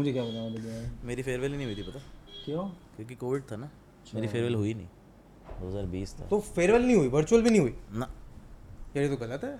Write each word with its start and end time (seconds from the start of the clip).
मुझे 0.00 0.12
क्या 0.12 0.22
पता 0.24 0.48
मतलब 0.48 1.06
मेरी 1.06 1.22
फेयरवेल 1.22 1.50
ही 1.52 1.56
नहीं 1.56 1.66
हुई 1.66 1.76
थी 1.76 1.82
पता? 1.82 2.00
क्यों? 2.44 2.68
क्योंकि 2.96 3.14
कोविड 3.14 3.42
था 3.52 3.56
ना। 3.56 3.70
मेरी 4.14 4.28
फेयरवेल 4.28 4.54
हुई 4.54 4.74
नहीं। 4.74 4.88
2020 5.60 6.14
था। 6.20 6.26
तो 6.26 6.40
फेयरवेल 6.40 6.82
नहीं 6.82 6.96
हुई? 6.96 7.08
वर्चुअल 7.08 7.42
भी 7.42 7.50
नहीं 7.50 7.60
हुई? 7.60 7.74
ना। 7.92 8.06
यार 8.96 9.02
ये 9.04 9.08
तो 9.08 9.16
गलत 9.16 9.44
है। 9.44 9.58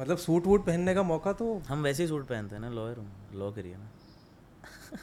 मतलब 0.00 0.18
सूट 0.18 0.46
वूट 0.46 0.64
पहनने 0.66 0.94
का 0.94 1.02
मौका 1.02 1.32
तो 1.32 1.46
हम 1.68 1.82
वैसे 1.82 2.02
ही 2.02 2.08
सूट 2.08 2.26
पहनते 2.26 2.54
हैं 2.54 2.62
ना 2.62 2.70
लॉयर 2.70 2.96
हूँ। 2.96 3.10
लॉ 3.34 3.50
करिए 3.52 3.76
ना। 3.76 3.90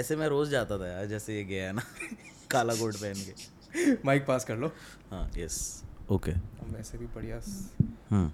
ऐसे 0.00 0.16
मैं 0.16 0.28
रोज 0.28 0.48
जाता 0.50 0.78
था 0.78 0.88
यार 0.88 1.06
जैसे 1.06 1.36
ये 1.36 1.44
गया 1.44 1.66
है 1.66 1.72
ना 1.72 1.82
काला 2.50 2.74
कोट 2.74 2.94
पहन 2.94 3.24
के। 3.26 3.94
माइक 4.06 4.26
पास 4.26 4.44
कर 4.44 4.56
लो। 4.56 4.70
हाँ 5.10 5.30
यस 5.36 5.58
ओके 6.10 6.30
हम 6.30 6.74
वैसे 6.76 6.98
भी 6.98 7.06
बढ़िया 7.14 7.40
हम्म। 8.10 8.30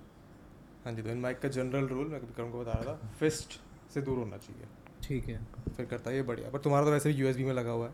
हाँ 0.85 0.93
जी 0.93 1.03
तो 1.03 1.09
इन 1.11 1.19
माइक 1.21 1.39
का 1.41 1.49
जनरल 1.49 1.87
रूल 1.89 2.07
मैं 2.07 2.21
विक्रम 2.21 2.51
को 2.51 2.61
बता 2.61 2.73
रहा 2.73 2.95
था। 2.95 3.11
फिस्ट 3.21 3.59
से 3.95 4.01
दूर 4.03 4.19
होना 4.19 4.37
चाहिए। 4.37 4.67
ठीक 5.05 5.29
है। 5.29 5.39
फिर 5.77 5.87
करता 5.87 6.11
है 6.11 6.17
ये 6.17 6.23
बढ़िया। 6.23 6.51
पर 6.51 6.59
तुम्हारा 6.59 6.87
तो 6.87 6.93
वैसे 6.93 7.09
भी 7.09 7.15
यूएसबी 7.15 7.45
में 7.45 7.53
लगा 7.55 7.71
हुआ 7.71 7.87
है। 7.87 7.93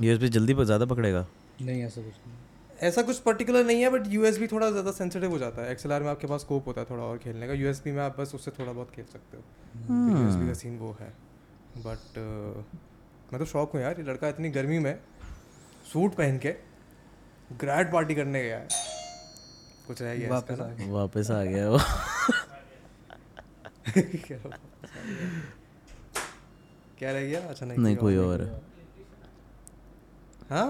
यूएसबी 0.00 0.28
जल्दी 0.28 0.54
पर 0.54 0.64
ज़्यादा 0.64 0.86
पकड़ेगा। 0.86 1.26
नहीं 1.62 1.82
ऐसा 1.82 2.02
कुछ 2.02 2.14
नहीं। 2.26 2.36
ऐसा 2.88 3.02
कुछ 3.02 3.18
पर्टिकुलर 3.20 3.64
नहीं 3.64 3.80
है 3.82 3.90
बट 3.90 4.06
यूएसबी 4.08 4.46
थोड़ा 4.46 4.70
ज़्यादा 4.70 4.90
सेंसिटिव 4.92 5.30
हो 5.30 5.38
जाता 5.38 5.62
है। 5.62 5.70
एक्सएलआर 5.72 6.02
में 6.02 6.10
आपके 6.10 6.26
पास 6.26 6.40
स्कोप 6.40 6.66
होता 6.66 6.80
है 6.80 6.86
थोड़ा 6.90 7.02
और 7.04 7.18
खेलने 7.18 7.46
का। 7.48 7.52
यूएसबी 7.54 7.92
में 7.92 8.02
आप 8.02 8.20
बस 8.20 8.34
उससे 8.34 8.50
थोड़ा 8.58 8.72
बहुत 8.72 8.90
खेल 8.90 9.04
सकते 9.12 9.36
हो। 9.36 9.42
यूएसबी 10.10 10.46
का 10.46 10.54
सीन 10.54 10.78
वो 10.78 10.96
है। 11.00 11.12
बट 11.78 12.18
मैं 13.32 13.38
तो 13.38 13.44
शौक 13.44 13.72
हूँ 13.72 13.80
यार। 13.80 13.94
ये 13.98 14.04
लड़का 14.04 14.28
इतनी 14.28 14.50
गर्मी 14.50 14.78
में 14.78 14.98
सूट 15.92 16.14
पहन 16.14 16.38
के 16.38 16.54
ग्रैड 17.60 17.92
पार्टी 17.92 18.14
करने 18.14 18.42
गया 18.42 18.58
है। 18.58 18.68
कुछ 19.86 20.02
रह 20.02 20.14
गया 20.14 20.30
वापस 20.30 20.60
आ 20.60 20.66
गया। 20.68 20.86
वापस 20.92 21.30
आ 21.30 21.42
गया 21.44 21.68
वो? 21.70 21.78
क्या 26.98 27.12
रह 27.12 27.26
गया? 27.28 27.40
अच्छा 27.48 27.66
नहीं 27.66 27.78
नहीं 27.78 27.96
कोई 27.96 28.16
और 28.16 28.42
है 28.42 28.60
हाँ? 30.50 30.68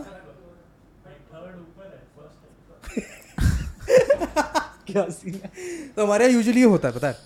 क्या 4.88 5.04
सीन 5.10 5.34
है? 5.34 5.50
तो 5.96 6.02
हमारे 6.04 6.24
यहाँ 6.24 6.34
यूजली 6.36 6.62
होता 6.62 6.88
है 6.88 6.94
पता 6.94 7.08
है? 7.08 7.16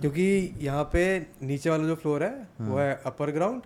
क्योंकि 0.00 0.24
यहाँ 0.60 0.84
पे 0.92 1.04
नीचे 1.42 1.70
वाला 1.70 1.84
जो 1.86 1.94
फ्लोर 2.02 2.22
है 2.22 2.30
वो 2.60 2.78
है। 2.78 2.92
अपर 3.06 3.30
ग्राउंड 3.32 3.62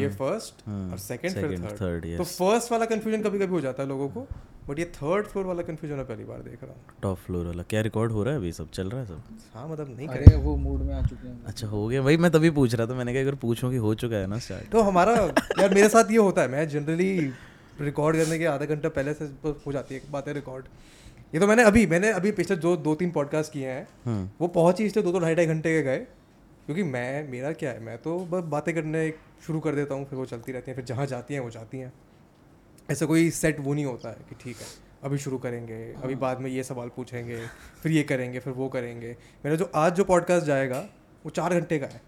ये 0.00 0.08
फ़र्स्ट 0.12 0.68
और 0.68 0.98
सेकंड 1.00 1.32
फिर 1.34 1.58
थर्ड 1.72 2.16
तो 2.18 2.24
फ़र्स्ट 2.24 2.72
वाला 2.72 2.84
कंफ्यूजन 2.86 3.22
कभी 3.22 3.38
कभी 3.38 3.52
हो 3.52 3.60
जाता 3.60 3.82
है 3.82 3.88
लोगों 3.88 4.08
को 4.08 4.26
बट 4.68 4.78
ये 4.78 4.84
थर्ड 4.94 5.26
फ्लोर 5.26 5.46
वाला 5.46 5.62
कंफ्यूजन 5.62 5.96
मैं 5.96 6.06
पहली 6.06 6.24
बार 6.24 6.38
देख 6.42 6.62
रहा 6.62 6.72
हूँ। 6.72 6.94
टॉप 7.02 7.18
फ्लोर 7.18 7.46
वाला। 7.46 7.62
क्या 7.70 7.80
रिकॉर्ड 7.80 8.12
हो 8.12 8.22
रहा 8.22 8.34
है 8.34 8.40
अभी? 8.40 8.52
सब 8.52 8.70
चल 8.70 8.88
रहा 8.90 9.00
है 9.00 9.06
सब? 9.06 9.22
हाँ 9.54 9.68
मतलब 9.68 9.94
नहीं 9.96 10.08
अरे 10.08 10.36
वो 10.36 10.56
मूड 10.56 10.80
में 10.80 10.94
आ 10.94 11.00
चुके 11.02 11.28
हैं। 11.28 11.44
अच्छा 11.44 11.66
हो 11.66 11.86
गया। 11.88 12.02
भाई 12.02 12.16
मैं 12.16 12.30
तभी 12.30 12.50
पूछ 12.50 12.74
रहा 12.74 12.86
था 12.86 12.94
मैंने 12.94 13.12
कहा 13.12 13.22
अगर 13.22 13.34
पूछूँ 13.42 13.70
कि 13.70 13.76
हो 13.76 13.94
चुका 13.94 14.16
है 14.16 14.26
ना 14.26 14.38
स्टार्ट 14.38 14.70
तो 14.72 14.82
हमारा 14.82 15.14
यार 15.14 15.74
मेरे 15.74 15.88
साथ 15.88 16.10
ये 16.10 16.16
होता 16.18 16.42
है। 16.42 16.48
मैं 16.48 16.68
जनरली 16.68 17.32
रिकॉर्ड 17.80 18.16
करने 18.16 18.38
के 18.38 18.44
आधा 18.46 18.66
घंटा 18.66 18.88
पहले 18.90 19.14
से 19.14 19.24
हो 19.66 19.72
जाती 19.72 19.94
है 19.94 20.00
बातें 20.10 20.32
रिकॉर्ड 20.34 20.64
ये 21.34 21.40
तो 21.40 21.46
मैंने 21.46 21.62
अभी 21.64 21.86
मैंने 21.86 22.10
अभी 22.12 22.30
पिछले 22.32 22.56
जो 22.56 22.76
दो 22.78 22.94
तीन 22.94 23.10
पॉडकास्ट 23.10 23.52
किए 23.52 23.68
हैं। 23.68 23.86
हम्म 24.04 24.28
वो 24.40 24.48
पहुँच 24.50 24.80
ही 24.80 24.86
इसलिए 24.86 25.04
दो 25.04 25.12
दो 25.12 25.20
ढाई 25.20 25.34
ढाई 25.34 25.46
घंटे 25.46 25.72
के 25.72 25.82
गए 25.82 25.98
क्योंकि 26.66 26.82
मैं 26.84 27.30
मेरा 27.30 27.52
क्या 27.52 27.70
है? 27.70 27.80
मैं 27.84 27.96
तो 27.98 28.18
बस 28.26 28.44
बातें 28.50 28.74
करने 28.74 29.08
शुरू 29.46 29.60
कर 29.60 29.74
देता 29.74 29.94
हूँ 29.94 30.06
फिर 30.06 30.18
वो 30.18 30.26
चलती 30.26 30.52
रहती 30.52 30.70
हैं 30.70 30.76
फिर 30.76 30.84
जहाँ 30.84 31.06
जाती 31.06 31.34
हैं 31.34 31.40
वो 31.40 31.50
जाती 31.50 31.78
हैं। 31.78 31.92
ऐसा 32.90 33.06
कोई 33.06 33.30
सेट 33.30 33.60
वो 33.60 33.74
नहीं 33.74 33.84
होता 33.84 34.08
है 34.08 34.24
कि 34.28 34.34
ठीक 34.34 34.56
है 34.56 34.66
अभी 35.04 35.18
शुरू 35.18 35.38
करेंगे 35.38 35.76
अभी 35.92 36.14
बाद 36.14 36.40
में 36.40 36.50
ये 36.50 36.62
सवाल 36.62 36.88
पूछेंगे 36.88 37.46
फिर 37.82 37.92
ये 37.92 38.02
करेंगे 38.02 38.40
फिर 38.40 38.52
वो 38.52 38.68
करेंगे। 38.68 39.16
मेरा 39.44 39.56
जो 39.56 39.70
आज 39.74 39.94
जो 39.94 40.04
पॉडकास्ट 40.04 40.46
जाएगा 40.46 40.78
वो 41.24 41.30
चार 41.30 41.54
घंटे 41.54 41.78
का 41.78 41.86
है। 41.86 42.00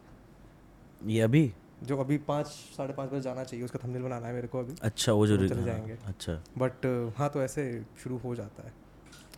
ये 1.06 1.20
अभी? 1.20 1.52
जो 1.82 1.98
अभी 1.98 2.16
पाँच 2.18 2.46
साढ़े 2.46 2.92
पाँच 2.92 3.10
बजे 3.10 3.20
जाना 3.20 3.44
चाहिए 3.44 3.64
उसका 3.64 3.78
थंबनेल 3.84 4.02
बनाना 4.02 4.26
है 4.26 4.32
मेरे 4.34 4.48
को 4.48 4.60
अभी। 4.60 4.74
अच्छा 4.82 5.12
वो 5.12 5.26
जो 5.26 5.36
चले 5.36 5.54
हाँ, 5.54 5.64
जाएँगे। 5.64 5.96
अच्छा। 6.06 6.42
बट 6.58 6.86
हाँ 7.18 7.28
तो 7.30 7.42
ऐसे 7.42 7.84
शुरू 8.02 8.18
हो 8.18 8.34
जाता 8.34 8.66
है। 8.66 8.72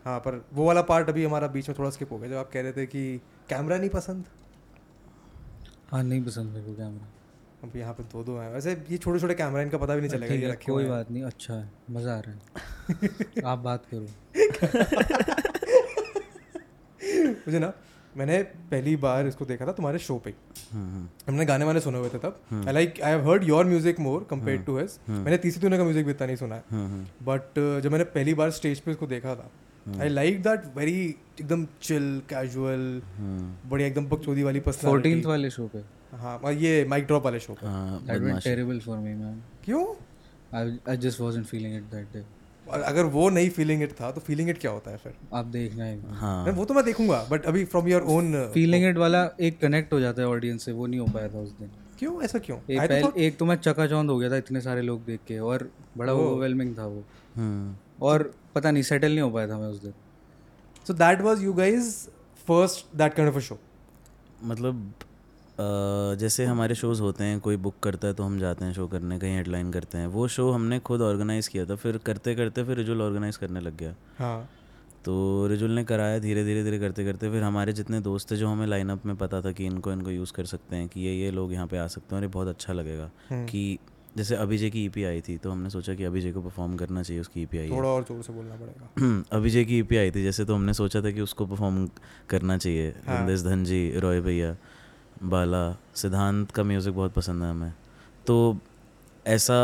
हाँ 0.05 0.19
पर 0.19 0.45
वो 0.53 0.65
वाला 0.65 0.83
पार्ट 0.83 1.09
अभी 1.09 1.25
हमारा 1.25 1.49
बीच 1.49 1.69
में 1.69 1.79
थोड़ा 1.79 1.91
स्किप 1.91 2.13
हो 2.13 2.19
गया 2.19 2.31
जब 2.31 2.37
आप 2.37 2.51
कह 2.53 2.61
रहे 2.61 2.73
थे 2.73 2.87
कि 2.87 3.19
कैमरा 3.49 3.79
नहीं 3.79 3.91
पसंद? 3.91 4.25
हाँ 5.91 6.03
नहीं 6.03 6.25
पसंद 6.25 6.51
मेरे 6.51 6.67
को 6.67 6.75
कैमरा 6.75 7.13
अब 7.65 7.73
यहाँ 7.77 7.93
पे 7.95 8.03
दो 8.13 8.23
दो 8.25 8.37
हैं। 8.39 8.49
वैसे 8.53 8.71
ये 8.91 8.97
छोटे 8.97 9.19
छोटे 9.21 9.35
कैमरा 9.35 9.63
इनका 9.63 9.79
पता 9.79 9.95
भी 9.95 10.01
नहीं 10.01 10.11
चलेगा 10.11 10.35
ये 10.35 10.51
रखे 10.51 10.73
कोई 10.73 10.85
बात 10.87 11.11
नहीं 11.11 11.23
अच्छा 11.25 11.55
है 11.55 11.69
मज़ा 11.91 12.17
आ 12.17 12.21
रहा 12.21 12.33
है। 12.33 12.39
आप 13.53 13.59
बात 13.59 13.85
करो। 13.95 14.05
मुझे 17.47 17.59
ना 17.59 17.73
मैंने 18.15 18.43
पहली 18.71 18.95
बार 18.97 19.27
इसको 19.27 19.45
देखा 19.45 19.67
था 19.67 19.73
तुम्हारे 19.73 19.99
शो 19.99 20.17
पे। 20.25 20.31
हम्म 20.73 20.87
हम्म। 20.87 21.09
हमने 21.29 21.45
गाने 21.47 21.65
वाने 21.65 21.81
सुने 21.81 21.99
हुए 21.99 22.09
थे 22.09 22.19
तब। 22.19 22.41
I 22.67 22.73
like 22.73 23.01
I 23.01 23.11
have 23.13 23.31
heard 23.31 23.45
your 23.45 23.65
music 23.67 24.01
more 24.01 24.27
compare 24.31 24.59
to 24.63 24.79
his 24.79 24.99
मैंने 25.09 25.37
तीसरी 25.39 25.61
तूने 25.63 25.77
का 25.79 25.85
म्यूज़िक 25.85 26.05
भी 26.07 26.11
इतना 26.11 26.27
नहीं 26.27 26.37
सुना 26.37 26.55
है। 26.55 26.63
हम्म 26.71 26.87
हम्म। 26.87 27.07
बट 27.27 27.59
जब 27.83 27.91
मैंने 27.93 28.05
पहली 28.17 28.35
बार 28.35 28.51
स्टेज 28.61 28.81
पे 28.81 28.91
इसको 28.91 29.07
देखा 29.07 29.35
था 29.35 29.51
आई 30.01 30.09
लाइक 30.09 30.43
दैट 30.43 30.63
वेरी 30.77 31.01
एकदम 31.41 31.67
चिल 31.83 32.21
कैजुअल 32.31 33.01
बढ़िया 33.71 33.89
एकदम 33.89 34.07
बकचोदी 34.09 34.43
वाली 34.43 34.61
पर्सनालिटी 34.61 35.21
वाले 35.27 35.51
शो 35.51 35.67
पे? 35.75 35.83
हाँ 36.13 36.39
और 36.39 36.53
ये 36.53 36.85
माइक 36.85 37.07
ड्रॉप 37.07 37.25
वाले 37.25 37.41
शो 37.41 37.53
पे। 37.55 37.67
हाँ, 37.67 38.03
that 38.07 38.23
went 38.23 38.43
terrible 38.45 38.81
for 38.81 38.99
me 38.99 39.15
man 39.15 39.43
क्यों? 39.65 39.87
I 40.55 40.79
I 40.89 40.97
just 40.97 41.21
wasn't 41.21 41.47
feeling 41.47 41.77
it 41.77 41.83
that 41.83 42.07
day 42.13 42.25
और 42.71 42.81
अगर 42.81 43.05
वो 43.05 43.31
नहीं 43.31 43.51
फीलिंग 43.51 43.83
इट 43.83 43.93
था 43.93 44.11
तो 44.11 44.21
फीलिंग 44.21 44.51
इट 44.51 44.59
क्या 44.59 44.71
होता 44.71 44.91
है 44.91 44.97
फिर? 44.97 45.15
आप 45.35 45.47
देखना 45.47 45.85
है। 45.85 46.15
हाँ 46.15 46.47
वो 46.47 46.65
तो 46.65 46.75
मैं 46.75 46.85
देखूँगा 46.85 47.27
बट 47.31 47.47
अभी 47.47 47.65
from 47.65 47.89
your 47.89 48.03
own 48.03 48.51
feeling 48.55 48.85
it 48.85 48.97
वाला 48.97 49.31
एक 49.41 49.61
कनेक्ट 49.61 49.93
हो 49.93 50.01
जाता 50.01 50.23
है 50.23 50.29
ऑडियंस 50.29 50.65
से 50.65 50.73
वो 50.73 50.87
नहीं 50.87 51.01
हो 51.01 51.07
पाया 51.07 51.29
था 51.29 51.39
उस 51.39 51.51
दिन। 51.59 51.71
क्यों? 51.99 52.23
ऐसा 52.23 52.39
क्यों? 52.39 52.59
एक 52.71 52.81
I 52.81 52.87
तो 52.89 52.95
thought- 52.95 53.17
एक 53.17 53.37
तो 53.39 53.45
मैं 53.45 53.57
चकाचौंध 53.57 54.11
हो 54.11 54.19
गया 54.19 54.31
था 54.31 54.37
इतने 54.37 54.61
सारे 54.61 54.83
लोग 54.83 55.05
देख 55.05 55.21
के 55.29 55.39
और 55.39 55.71
बड़ा 55.97 56.13
ओवरवेलमिंग 56.13 56.79
था 56.79 56.87
वो। 56.87 57.05
हम्म 57.35 57.77
और 58.03 58.35
पता 58.55 58.71
नहीं 58.71 58.83
सेटल 58.83 59.09
नहीं 59.09 59.21
हो 59.21 59.31
पाया 59.31 59.49
था 59.49 59.59
मैं 59.59 59.69
उस 59.69 59.83
दिन। 59.83 59.93
So 60.89 60.95
that 60.95 61.23
was 61.25 61.43
you 61.47 61.55
guys 61.59 62.09
first 62.51 62.99
that 62.99 63.17
kind 63.19 63.33
of 63.33 63.41
a 63.41 63.47
show. 63.51 63.57
मतलब 64.45 64.93
अ, 65.03 65.05
जैसे 65.59 66.45
हमारे 66.45 66.75
शोज़ 66.75 67.01
होते 67.03 67.25
हैं 67.25 67.39
कोई 67.41 67.57
बुक 67.57 67.75
करता 67.83 68.09
है 68.09 68.15
तो 68.15 68.23
हम 68.23 68.39
जाते 68.39 68.65
हैं 68.65 68.73
शो 68.73 68.87
करने 68.87 69.19
कहीं 69.19 69.37
हेडलाइन 69.37 69.71
करते 69.73 69.99
हैं। 69.99 70.07
वो 70.07 70.27
शो 70.29 70.51
हमने 70.51 70.79
खुद 70.81 71.01
ऑर्गेनाइज़ 71.03 71.49
किया 71.51 71.65
था 71.67 71.75
फिर 71.77 71.97
करते 72.07 72.35
करते 72.35 72.65
फिर 72.65 72.77
रिजुल 72.77 73.03
ऑर्गेनाइज़ 73.03 73.39
करने 73.39 73.61
लग 73.61 73.77
गया। 73.77 73.95
हाँ। 74.19 74.49
तो 75.05 75.47
रिजुल 75.47 75.71
ने 75.71 75.85
कराया 75.85 76.19
धीरे 76.19 76.45
धीरे 76.45 76.63
धीरे 76.65 76.79
करते 76.79 77.05
करते 77.05 77.31
फिर 77.31 77.43
हमारे 77.43 77.73
जितने 77.73 78.01
दोस्त 78.01 78.31
थे 78.31 78.37
जो 78.37 78.49
हमें 78.49 78.67
लाइनअप 78.67 79.07
में 79.07 79.15
पता 79.17 79.41
था 79.41 79.53
कि 79.53 79.67
इनको 79.67 79.93
इनको 79.93 80.11
यूज़ 80.11 80.33
कर 80.33 80.45
सकते 80.45 80.77
हैं 80.77 80.89
कि 80.89 81.01
ये 81.01 81.15
ये 81.15 81.31
लोग 81.31 81.53
यहाँ 81.53 81.67
पे 81.67 81.79
आ 81.79 81.87
सकते 81.87 82.15
हैं 82.15 82.21
और 82.21 82.25
ये 82.25 82.33
बहुत 82.33 82.49
अच्छा 82.49 82.73
लगेगा। 82.73 83.11
कि 83.33 83.79
जैसे 84.17 84.37
अभिजय 84.37 84.71
की 84.71 84.85
ईपी 84.85 85.05
आई 85.05 85.21
थी 85.21 85.37
तो 85.37 85.51
हमने 85.51 85.71
सोचा 85.71 85.95
कि 85.95 86.05
अभिजय 86.05 86.33
को 86.33 86.41
परफॉर्म 86.43 86.77
करना 86.77 87.03
चाहिए 87.03 87.21
उसकी 87.21 87.43
ईपी 87.43 87.59
आई 87.59 87.71
थोड़ा 87.71 87.89
और 87.89 88.03
ज़ोर 88.03 88.23
से 88.23 88.33
बोलना 88.33 88.57
पड़ेगा। 88.57 89.23
अभिजय 89.37 89.65
की 89.65 89.79
ईपी 89.79 89.97
आई 89.97 90.11
थी 90.11 90.23
जैसे 90.23 90.45
तो 90.45 90.55
हमने 90.55 90.75
सोचा 90.75 91.03
था 91.03 91.11
कि 91.11 91.21
उसको 91.21 91.47
परफॉर्म 91.47 91.89
करना 92.31 92.59
चाहिए। 92.59 92.95
हाँ। 93.07 93.27
धन 93.27 93.65
जी 93.65 93.81
रॉय 93.97 94.21
भैया 94.21 94.57
बाला 95.23 95.77
सिद्धांत 95.95 96.51
का 96.51 96.63
म्यूज़िक 96.63 96.95
बहुत 96.95 97.13
पसंद 97.13 97.43
है 97.43 97.51
हमें। 97.51 97.73
तो 98.27 98.59
ऐसा 99.27 99.55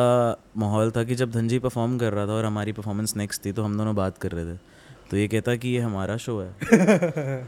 माहौल 0.56 0.90
था 0.90 1.04
कि 1.04 1.14
जब 1.14 1.30
धनजी 1.30 1.58
परफॉर्म 1.58 1.98
कर 1.98 2.12
रहा 2.12 2.26
था 2.26 2.32
और 2.32 2.44
हमारी 2.44 2.72
परफॉर्मेंस 2.72 3.16
नेक्स्ट 3.16 3.44
थी 3.46 3.52
तो 3.52 3.62
हम 3.62 3.76
दोनों 3.78 3.94
बात 3.96 4.18
कर 4.18 4.32
रहे 4.32 4.54
थे। 4.54 4.58
तो 5.10 5.16
ये 5.16 5.28
कहता 5.28 5.56
कि 5.56 5.68
ये 5.68 5.80
हमारा 5.80 6.16
शो 6.16 6.38
है। 6.40 6.54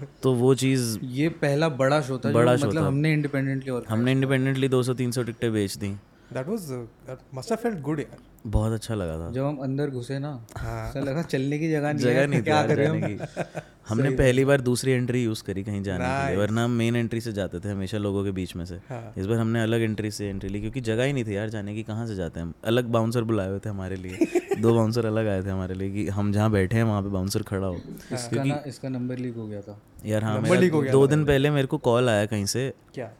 तो 0.22 0.32
वो 0.34 0.54
चीज़ 0.54 0.98
ये 1.02 1.28
पहला 1.28 1.68
बड़ा 1.68 2.00
शो 2.00 2.18
था 2.18 2.32
बड़ा 2.32 2.56
शो 2.56 2.66
मतलब 2.66 2.82
था। 2.82 2.86
हमने 2.86 3.12
इंडिपेंडेंटली 3.12 3.70
और 3.70 3.84
हमने 3.88 4.12
इंडिपेंडेंटली 4.12 4.68
दो 4.68 4.82
सौ 4.82 4.94
तीन 4.94 5.10
सौ 5.10 5.22
टिकटें 5.22 5.52
बेच 5.52 5.76
दी। 5.76 5.94
That 6.34 6.48
was 6.48 6.70
uh, 6.72 6.86
that 7.06 7.18
must 7.32 7.48
have 7.48 7.60
felt 7.60 7.82
good 7.82 7.98
यार. 7.98 8.18
बहुत 8.46 8.72
अच्छा 8.72 8.94
लगा 8.94 9.18
था। 9.18 9.32
जब 9.32 9.44
हम 9.44 9.56
अंदर 9.56 9.90
घुसे 9.90 10.18
ना 10.18 10.46
हाँ। 10.56 10.88
ऐसा 10.88 11.00
लगा 11.00 11.22
चलने 11.22 11.58
की 11.58 11.70
जगह 11.70 11.92
नहीं 11.92 12.04
जगह 12.04 12.20
है 12.20 12.26
नहीं 12.26 12.42
क्या 12.42 12.66
करें 12.66 12.86
हम? 12.86 13.00
की। 13.00 13.60
हमने 13.88 14.10
पहली 14.10 14.44
बार 14.44 14.60
दूसरी 14.60 14.92
एंट्री 14.92 15.24
यूज़ 15.24 15.44
करी 15.44 15.64
कहीं 15.64 15.82
जाने 15.82 16.04
के 16.04 16.28
लिए 16.28 16.36
वरना 16.36 16.64
हम 16.64 16.70
मेन 16.70 16.96
एंट्री 16.96 17.20
से 17.20 17.32
जाते 17.32 17.60
थे 17.60 17.68
हमेशा 17.68 17.98
लोगों 17.98 18.24
के 18.24 18.30
बीच 18.30 18.56
में 18.56 18.66
से। 18.66 18.74
हाँ। 18.74 19.12
इस 19.18 19.26
बार 19.26 19.38
हमने 19.38 19.62
अलग 19.62 19.80
एंट्री 19.80 20.10
से 20.10 20.28
एंट्री 20.28 20.48
ली 20.48 20.60
क्योंकि 20.60 20.80
जगह 20.80 21.04
ही 21.04 21.12
नहीं 21.12 21.24
थी 21.24 21.36
यार 21.36 21.48
जाने 21.48 21.74
की 21.74 21.82
कहाँ 21.82 22.06
से 22.06 22.14
जाते 22.14 22.40
हैं 22.40 22.46
हम? 22.46 22.54
अलग 22.64 22.84
बाउंसर 22.84 23.22
बुलाए 23.22 23.48
हुए 23.48 23.58
थे 23.58 23.68
हमारे 23.68 23.96
लिए। 23.96 24.16
दो 24.60 24.74
बाउंसर 24.74 25.06
अलग 25.06 25.26
आए 25.26 25.42
थे 25.42 25.50
हमारे 25.50 25.74
लिए 25.74 25.90
कि 25.90 26.08
हम 26.08 26.32
जहाँ 26.32 26.50
बैठे 26.50 26.76
हैं 26.76 26.84
वहाँ 26.84 27.02
पे 27.02 27.08
बाउंसर 27.08 27.42
खड़ा 27.42 27.66
हो। 27.66 27.80
इसका 28.12 28.62
इसका 28.66 28.88
नंबर 28.88 29.16
लीक 29.16 29.36
हो 29.36 29.46
गया 29.46 29.60
था। 29.60 29.82
यार 30.06 30.24
हाँ 30.24 30.40
हो 30.40 30.54
मेरा 30.54 30.92
दो 30.92 31.06
दिन 31.06 31.24
पहले 31.24 31.50
मेरे 31.50 31.66
को 31.66 31.78
कॉल 31.78 32.08
आया 32.08 32.26
कहीं 32.26 32.46
से। 32.46 32.72
क्या? 32.94 33.10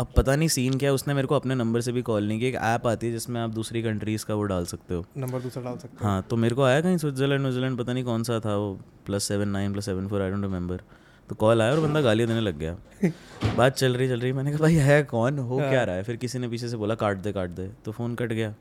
अब 0.00 0.12
पता 0.16 0.34
नहीं 0.36 0.48
सीन 0.48 0.78
क्या 0.78 0.88
है 0.90 0.94
उसने 0.94 1.14
मेरे 1.14 1.26
को 1.28 1.34
अपने 1.34 1.54
नंबर 1.54 1.80
से 1.80 1.92
भी 1.92 2.02
कॉल 2.02 2.28
नहीं 2.28 2.38
किया 2.38 2.48
एक 2.48 2.54
ऐप 2.56 2.86
आती 2.86 3.06
है 3.06 3.12
जिसमें 3.12 3.40
आप 3.40 3.50
दूसरी 3.50 3.82
कंट्रीज़ 3.82 4.24
का 4.26 4.34
वो 4.34 4.42
डाल 4.42 4.64
सकते 4.64 4.94
हो। 4.94 5.04
नंबर 5.16 5.40
दूसरा 5.40 5.62
डाल 5.62 5.76
सकते 5.78 6.04
हो। 6.04 6.08
हाँ 6.08 6.22
तो 6.30 6.36
मेरे 6.36 6.54
को 6.54 6.62
आया 6.62 6.80
कहीं 6.80 6.96
स्विट्जरलैंड 6.96 7.40
न्यूजीलैंड 7.42 7.78
पता 7.78 7.92
नहीं 7.92 8.04
कौन 8.04 8.22
सा 8.22 8.38
था 8.40 8.56
वो 8.56 8.72
plus 9.06 9.24
seven 9.24 9.48
nine 9.48 9.72
plus 9.72 9.86
seven 9.86 10.08
four 10.08 10.22
I 10.22 10.30
don't 10.30 10.42
remember 10.42 10.80
तो 11.28 11.34
कॉल 11.34 11.62
आया 11.62 11.72
और 11.72 11.80
बंदा 11.80 12.00
गालियाँ 12.00 12.28
देने 12.28 12.40
लग 12.40 12.58
गया। 12.58 12.76
बात 13.56 13.74
चल 13.74 13.94
रही 13.96 14.08
चल 14.08 14.20
रही 14.20 14.32
मैंने 14.32 14.50
कहा 14.50 14.60
भाई 14.60 14.74
है 14.74 15.02
कौन? 15.02 15.38
हो 15.38 15.58
क्या 15.58 15.84
रहा 15.84 15.96
है? 15.96 16.02
फिर 16.02 16.16
किसी 16.16 16.38
ने 16.38 16.48
पीछे 16.48 16.68
से 16.68 16.76
बोला 16.76 16.94
काट 16.94 17.16
दे 17.16 17.32
काट 17.32 17.50
दे। 17.50 17.68
तो 17.84 17.92
फ़ोन 17.92 18.14
कट 18.14 18.32
गया। 18.32 18.54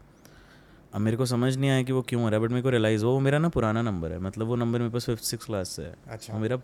अब 0.93 1.01
मेरे 1.01 1.17
को 1.17 1.25
समझ 1.25 1.55
नहीं 1.57 1.69
आया 1.69 1.81
कि 1.83 1.91
वो 1.93 2.01
क्यों 2.01 2.21
हो 2.23 2.29
रहा 2.29 2.39
है 2.39 2.45
बट 2.45 2.51
मेरे 2.51 2.63
को 2.63 2.69
रियलाइज़ 2.69 3.03
हुआ 3.05 3.11
वो 3.13 3.19
मेरा 3.19 3.39
ना 3.39 3.49
पुराना 3.49 3.81
नंबर 3.81 4.11
है 4.11 4.19
मतलब 4.19 4.47
वो 4.47 4.55
नंबर 4.55 4.79
मेरे 4.79 4.91
पास 4.91 5.05
फिफ्थ 5.05 5.23
सिक्स 5.23 5.45
क्लास 5.45 5.69
से 5.69 5.83
है। 5.83 5.95
अच्छा। 6.09 6.37
मेरा 6.37 6.57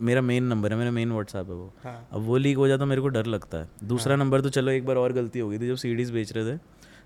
मेरा 0.00 0.20
मेन 0.20 0.44
नंबर 0.44 0.72
है 0.72 0.78
मेरा 0.78 0.90
मेन 0.90 1.12
व्हाट्सएप 1.12 1.48
है 1.48 1.54
वो। 1.54 1.72
हाँ। 1.84 2.08
अब 2.12 2.20
वो 2.22 2.36
लीक 2.36 2.56
हो 2.56 2.68
जाता 2.68 2.84
है 2.84 2.88
मेरे 2.88 3.00
को 3.02 3.08
डर 3.08 3.26
लगता 3.26 3.58
है। 3.58 3.68
दूसरा 3.84 4.14
हाँ. 4.14 4.24
नंबर 4.24 4.40
तो 4.40 4.50
चलो 4.50 4.72
एक 4.72 4.86
बार 4.86 4.96
और 4.96 5.12
गलती 5.12 5.38
हो 5.38 5.48
गई 5.48 5.58
थी 5.58 5.68
जब 5.68 5.76
सीडीज 5.76 6.10
बेच 6.10 6.32
रहे 6.32 6.52
थे 6.52 6.58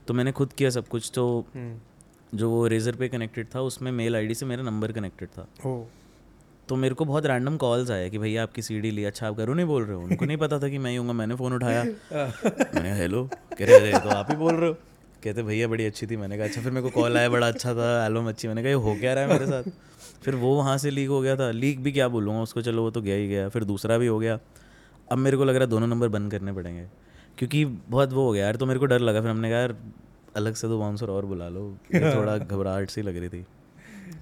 तो 0.08 0.14
मैंने 0.14 0.32
खुद 0.32 0.52
किया 0.52 0.70
सब 0.70 0.88
कुछ। 0.88 1.10
तो 1.14 1.24
हम्म। 1.54 2.38
जो 2.38 2.50
वो 2.50 2.66
रेजर 2.66 2.96
पे 2.96 3.08
कनेक्टेड 3.08 3.46
था 3.54 3.60
उसमें 3.60 3.90
मेल 3.92 4.16
आईडी 4.16 4.34
से 4.34 4.46
मेरा 4.46 4.62
नंबर 4.62 4.92
कनेक्टेड 4.92 5.28
था। 5.28 5.46
तो 6.68 6.76
मेरे 6.76 6.94
को 6.94 7.04
बहुत 7.04 7.26
रैंडम 7.26 7.56
कॉल्स 7.56 7.90
आए 7.90 8.08
कि 8.10 8.18
भैया 8.18 8.42
आपकी 8.42 8.62
सीडी 8.62 8.90
ली 8.90 9.04
अच्छा 9.04 9.26
आप 9.28 9.36
करो 9.36 9.54
नहीं 9.54 9.66
बोल 9.66 9.84
रहे 9.84 9.96
हो? 9.96 10.02
उनको 10.02 10.24
नहीं 10.24 10.36
पता 10.36 10.58
था 10.58 10.68
कि 10.68 10.78
मैं 10.78 10.90
ही 10.90 10.96
हूँगा 10.96 11.12
मैंने 11.12 11.34
फ़ोन 11.36 11.52
उठाया। 11.52 11.82
मैंने 12.12 12.92
हेलो? 12.98 13.24
कह 13.58 13.64
रहे 13.64 13.76
अरे 13.78 13.98
तो 14.00 14.08
आप 14.10 14.30
ही 14.30 14.36
बोल 14.36 14.54
रहे 14.54 14.68
हो? 14.68 14.76
कहते 15.24 15.42
भैया 15.42 15.68
बड़ी 15.68 15.84
अच्छी 15.86 16.06
थी। 16.06 16.16
मैंने 16.16 16.36
कहा 16.36 16.46
अच्छा 16.46 16.62
फिर 16.62 16.72
मेरे 16.72 16.88
को 16.88 17.00
कॉल 17.00 17.16
आया 17.16 17.28
बड़ा 17.28 17.48
अच्छा 17.48 17.74
था। 17.74 18.06
एल्बम 18.06 18.28
अच्छी 18.28 18.48
मैंने 18.48 18.62
कहा 18.62 18.68
ये 18.68 18.74
हो 18.76 18.94
क्या 19.00 19.14
रहा 19.14 19.24
है 19.24 19.30
मेरे 19.30 19.46
साथ? 19.46 19.70
फिर 20.24 20.34
वो 20.34 20.56
वहाँ 20.56 20.78
से 20.78 20.90
लीक 20.90 21.08
हो 21.08 21.20
गया 21.20 21.36
था। 21.36 21.50
लीक 21.50 21.82
भी 21.82 21.92
क्या 21.92 22.08
बोलूँगा 22.08 22.40
उसको 22.42 22.62
चलो 22.62 22.82
वो 22.82 22.90
तो 22.90 23.02
गया 23.02 23.14
ही 23.14 23.28
गया। 23.28 23.48
फिर 23.48 23.64
दूसरा 23.64 23.98
भी 23.98 24.06
हो 24.06 24.18
गया। 24.18 24.38
अब 25.12 25.18
मेरे 25.18 25.36
को 25.36 25.44
लग 25.44 25.54
रहा 25.54 25.64
है 25.64 25.70
दोनों 25.70 25.86
नंबर 25.86 26.08
बंद 26.08 26.30
करने 26.30 26.52
पड़ेंगे। 26.52 26.86
क्योंकि 27.38 27.64
बहुत 27.64 28.12
वो 28.12 28.26
हो 28.26 28.32
गया 28.32 28.44
यार 28.44 28.56
तो 28.56 28.66
मेरे 28.66 28.80
को 28.80 28.86
डर 28.86 29.00
लगा। 29.00 29.20
फिर 29.20 29.30
हमने 29.30 29.50
कहा 29.50 29.58
यार 29.58 29.76
अलग 30.36 30.54
से 30.54 30.68
दो 30.68 30.78
बाउंसर 30.78 31.10
और 31.10 31.26
बुला 31.26 31.48
लो। 31.48 31.76
थोड़ा 31.94 32.38
घबराहट 32.38 32.90
सी 32.90 33.02
लग 33.02 33.16
रही 33.16 33.28
थी 33.28 33.46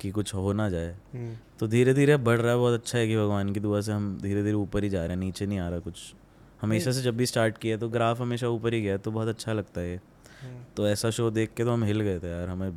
कि 0.01 0.11
कुछ 0.11 0.35
हो 0.35 0.53
ना 0.53 0.69
जाए। 0.71 0.97
हम्म। 1.15 1.37
तो 1.59 1.67
धीरे 1.69 1.95
धीरे 1.95 2.17
बढ़ 2.17 2.41
रहा 2.41 2.53
है 2.53 2.59
बहुत 2.59 2.81
अच्छा 2.81 2.99
है 2.99 3.09
कि 3.09 3.17
भगवान 3.17 3.53
की 3.53 3.61
दुआ 3.61 3.81
से 3.81 3.93
हम 3.93 4.19
धीरे 4.23 4.43
धीरे 4.43 4.55
ऊपर 4.55 4.85
ही 4.85 4.91
जा 4.91 5.01
रहे 5.01 5.09
हैं 5.09 5.17
नीचे 5.17 5.47
नहीं 5.47 5.59
आ 5.59 5.69
रहा 5.69 5.79
कुछ। 5.79 6.15
हमेशा 6.61 6.93
से 6.93 7.03
जब 7.03 7.17
भी 7.17 7.27
स्टार्ट 7.27 7.59
किया 7.59 7.77
तो 7.77 7.89
ग्राफ 7.89 8.21
हमेशा 8.21 8.49
ऊपर 8.49 8.75
ही 8.75 8.83
गया 8.83 8.97
तो 8.97 9.11
बहुत 9.11 9.29
अच्छा 9.29 9.53
लगता 9.53 9.81
है 9.81 9.97
हम्म। 10.43 10.65
तो 10.77 10.89
ऐसा 10.89 11.11
शो 11.11 11.31
देख 11.31 11.51
के 11.57 11.65
तो 11.65 11.71
हम 11.71 11.85
हिल 11.85 12.01
गए 12.01 12.19
थे 12.19 12.31
यार 12.31 12.49
हमें 12.49 12.71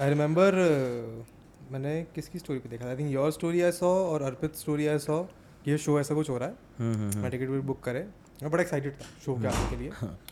आई 0.00 0.08
रिमेंबर 0.08 0.54
uh, 0.54 1.37
मैंने 1.72 2.02
किसकी 2.14 2.38
स्टोरी 2.38 2.58
पे 2.58 2.68
देखा 2.68 2.88
I 2.88 2.96
think 2.96 3.10
your 3.12 3.30
story 3.32 3.60
I 3.62 3.72
saw 3.72 3.88
और 4.04 4.22
अर्पित 4.22 4.54
स्टोरी 4.56 4.86
आई 4.86 4.98
सॉ 4.98 5.22
ये 5.68 5.78
शो 5.78 5.98
ऐसा 6.00 6.14
कुछ 6.14 6.30
हो 6.30 6.36
रहा 6.38 6.48
है। 6.48 6.54
हम्म 6.78 6.94
हम्म 6.94 7.22
मैं 7.22 7.30
टिकट 7.30 7.48
भी 7.48 7.58
बुक 7.68 7.80
करे। 7.84 8.00
मैं 8.42 8.50
बड़ा 8.50 8.62
एक्साइटेड 8.62 8.92
था 8.92 9.06
शो 9.24 9.34
के 9.40 9.46
आने 9.46 9.70
के 9.70 9.76
लिए। 9.76 9.90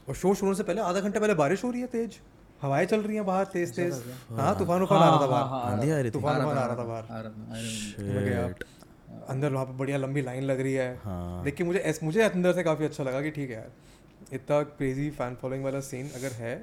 और 0.08 0.14
शो 0.14 0.34
शुरू 0.34 0.54
से 0.54 0.62
पहले 0.62 0.80
आधा 0.80 1.00
घंटे 1.00 1.20
पहले 1.20 1.34
बारिश 1.34 1.64
हो 1.64 1.70
रही 1.70 1.80
है 1.80 1.86
तेज। 1.86 2.18
हवाएँ 2.62 2.86
चल 2.86 3.00
रही 3.00 3.16
हैं 3.16 3.24
बाहर 3.26 3.44
तेज 3.44 3.74
तेज। 3.76 4.02
हाँ 4.30 4.58
तूफ़ान 4.58 4.82
उफान 4.82 5.02
आ 5.02 5.08
रहा 5.08 5.20
था 5.20 5.26
बाहर। 5.26 5.90
आ 5.90 6.10
तूफ़ान 6.10 6.40
उफान 6.42 6.58
आ 6.58 6.66
रहा 6.66 6.76
था 6.76 6.84
बाहर। 6.84 8.54
अंदर 9.28 9.52
वहाँ 9.52 9.64
पे 9.66 9.72
बढ़िया 9.72 9.98
लंबी 9.98 10.22
लाइन 10.22 10.44
लग 10.44 10.60
रही 10.60 10.72
है। 10.74 10.94
हाँ। 11.02 11.44
लेकिन 11.44 11.66
मुझे 11.66 11.98
मुझे 12.02 12.22
अंदर 12.22 12.52
से 12.52 12.62
काफ़ी 12.62 12.84
अच्छा 12.84 13.04
लगा 13.04 13.20
कि 13.20 13.30
ठीक 13.30 13.50
है 13.50 13.56
यार 13.56 14.34
इतना 14.34 14.62
क्रेजी 14.62 15.10
फ़ैन 15.10 15.34
फॉलोइंग 15.34 15.64
वाला 15.64 15.80
सीन 15.80 16.10
अगर 16.16 16.32
है 16.34 16.54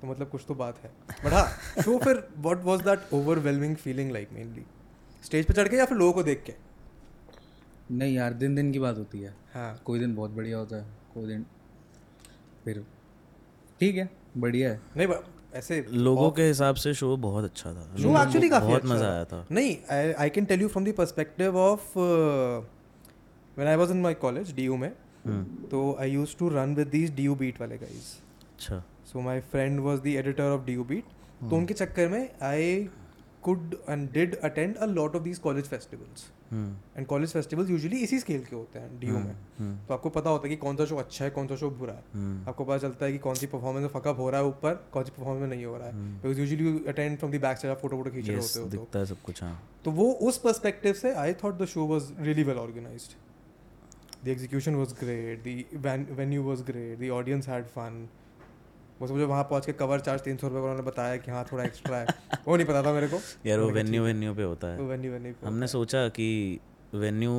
तो 0.00 0.06
मतलब 0.06 0.28
कुछ 0.28 0.44
तो 0.48 0.54
बात 0.54 0.78
है। 0.84 0.90
बट 1.24 1.32
हाँ 1.32 1.82
शो 1.82 1.98
फिर 1.98 2.22
what 2.38 2.64
was 2.64 2.80
that 2.82 3.12
overwhelming 3.14 3.76
feeling 3.76 4.10
like 4.12 4.28
mainly 4.32 4.64
stage 5.24 5.46
पे 5.46 5.54
चढ़ 5.54 5.68
के 5.68 5.76
या 5.76 5.84
फिर 5.84 5.98
लोगों 5.98 6.12
को 6.12 6.22
देख 6.22 6.42
के? 6.46 6.54
नहीं 7.90 8.14
यार 8.14 8.32
दिन 8.34 8.54
दिन 8.54 8.72
की 8.72 8.78
बात 8.78 8.98
होती 8.98 9.20
है। 9.20 9.34
हाँ। 9.54 9.80
कोई 9.84 9.98
दिन 9.98 10.14
बहुत 10.14 10.30
बढ़िया 10.30 10.58
होता 10.58 10.76
है 10.76 10.86
कोई 11.14 11.26
दिन 11.26 11.44
फिर 12.64 12.84
ठीक 13.80 13.96
है 13.96 14.08
बढ़िया 14.36 14.70
है। 14.70 14.80
नहीं 14.96 15.06
but 15.08 15.22
ऐसे 15.54 15.84
लोगों 15.90 16.30
के 16.30 16.42
हिसाब 16.42 16.74
से 16.76 16.92
शो 16.94 17.16
बहुत 17.16 17.44
अच्छा 17.44 17.72
था। 17.72 17.96
शो 18.02 18.22
एक्चुअली 18.22 18.48
काफ़ी 18.48 18.66
बहुत 18.66 18.82
अच्छा 18.82 18.94
मज़ा 18.94 19.08
आया 19.08 19.24
था। 19.24 19.44
नहीं 19.50 19.76
I 20.14 20.30
can 20.30 20.44
tell 20.44 20.60
you 20.62 20.68
from 20.68 20.84
the 20.84 20.92
perspective 20.96 21.56
of 21.58 21.98
when 21.98 23.68
I 23.68 23.76
was 23.76 23.90
in 23.90 24.00
my 24.02 24.14
college 24.16 24.54
DU 24.56 24.76
में 24.76 24.92
हम्म। 25.24 25.66
तो 25.68 25.96
I 26.00 26.10
used 26.10 26.38
to 26.38 26.48
run 26.48 26.74
with 26.74 26.88
these 26.88 27.10
DU 27.10 27.34
beat 27.34 27.60
वाले 27.60 27.78
गाइस 27.78 28.14
अच्छा। 28.52 28.82
So 29.12 29.20
my 29.20 29.40
friend 29.50 29.80
was 29.80 30.00
the 30.00 30.06
editor 30.06 30.50
of 30.50 30.64
DU 30.66 30.84
beat 30.84 31.04
तो 31.40 31.56
उनके 31.56 31.74
चक्कर 31.74 32.08
में 32.08 32.30
I 32.44 32.88
could 33.42 33.74
and 33.88 34.10
did 34.12 34.34
attend 34.36 34.76
a 34.76 34.86
lot 34.86 35.16
of 35.16 35.22
these 35.22 35.38
college 35.38 35.64
festivals 35.64 36.26
and 36.52 37.06
college 37.06 37.32
festivals 37.32 37.70
usually 37.70 37.96
इसी 38.02 38.18
scale 38.18 38.44
के 38.44 38.54
होते 38.56 38.78
हैं 38.78 38.98
डीयू 39.00 39.14
में। 39.14 39.34
हम्म 39.58 39.76
तो 39.86 39.94
आपको 39.94 40.10
पता 40.10 40.30
होता 40.30 40.48
है 40.48 40.50
कि 40.50 40.56
कौन 40.56 40.76
सा 40.76 40.84
शो 40.86 40.96
अच्छा 40.96 41.24
है 41.24 41.30
कौन 41.30 41.46
सा 41.46 41.56
शो 41.56 41.70
बुरा 41.70 41.92
है। 41.92 42.00
आपको 42.48 42.64
पता 42.64 42.78
चलता 42.78 43.06
है 43.06 43.12
कि 43.12 43.18
कौन 43.18 43.34
सी 43.34 43.46
परफॉर्मेंस 43.46 43.82
में 43.82 43.88
फकअप 43.90 44.18
हो 44.18 44.28
रहा 44.30 44.40
है 44.40 44.46
ऊपर 44.46 44.74
कौन 44.92 45.04
सी 45.04 45.10
परफॉर्मेंस 45.16 45.40
में 45.40 45.48
नहीं 45.48 45.64
हो 45.64 45.76
रहा 45.76 45.88
है। 45.88 45.94
Because 46.14 46.40
usually 46.40 46.64
you 46.64 46.78
attend 46.88 47.18
from 47.18 47.32
the 47.32 47.40
back 47.42 47.58
side 47.58 47.76
photo 47.78 47.96
वोटो 47.96 48.10
खींच 48.10 48.28
रहे 48.28 48.36
होते 48.36 48.60
हो 48.60 48.64
तो। 48.64 48.70
दिखता 48.70 48.98
है 48.98 49.06
सब 49.06 49.22
कुछ 49.24 49.42
हाँ। 49.42 49.62
तो 49.84 49.90
वो 49.90 50.10
उस 50.28 50.38
पर्सपेक्टिव 50.38 50.92
से 50.94 51.14
I 51.24 51.34
thought 51.44 51.58
the 51.62 51.66
show 51.74 51.86
was 51.86 52.12
really 52.20 52.42
well 52.42 52.58
organised 52.58 54.24
the 54.24 54.28
execution 54.28 54.74
was 54.74 54.94
great 55.00 55.44
the 55.44 56.16
venue 56.18 56.42
was 56.44 56.62
great 56.70 56.98
the 57.00 57.10
audience 57.18 57.48
had 57.48 57.66
fun 57.76 58.08
बस 59.02 59.10
मुझे 59.10 59.24
वहाँ 59.24 59.42
पहुँच 59.44 59.66
के 59.66 59.72
कवर 59.72 60.00
चार्ज 60.00 60.20
तीन 60.22 60.36
सौ 60.36 60.48
रुपये 60.48 60.60
उन्होंने 60.60 60.82
बताया 60.82 61.16
कि 61.16 61.30
हाँ 61.30 61.44
थोड़ा 61.52 61.64
एक्स्ट्रा 61.64 61.96
है। 61.96 62.06
वो 62.48 62.56
नहीं 62.56 62.66
पता 62.66 62.82
था 62.82 62.92
मेरे 62.92 63.08
को। 63.08 63.20
यार 63.46 63.58
वो 63.60 63.70
वेन्यू 63.70 64.02
वेन्यू 64.04 64.34
पे 64.34 64.42
होता 64.42 64.66
है। 64.68 64.80
वेन्यू 64.82 65.12
वेन्यू 65.12 65.34
हमने 65.44 65.66
सोचा 65.68 66.08
कि 66.08 66.28
वेन्यू 66.94 67.32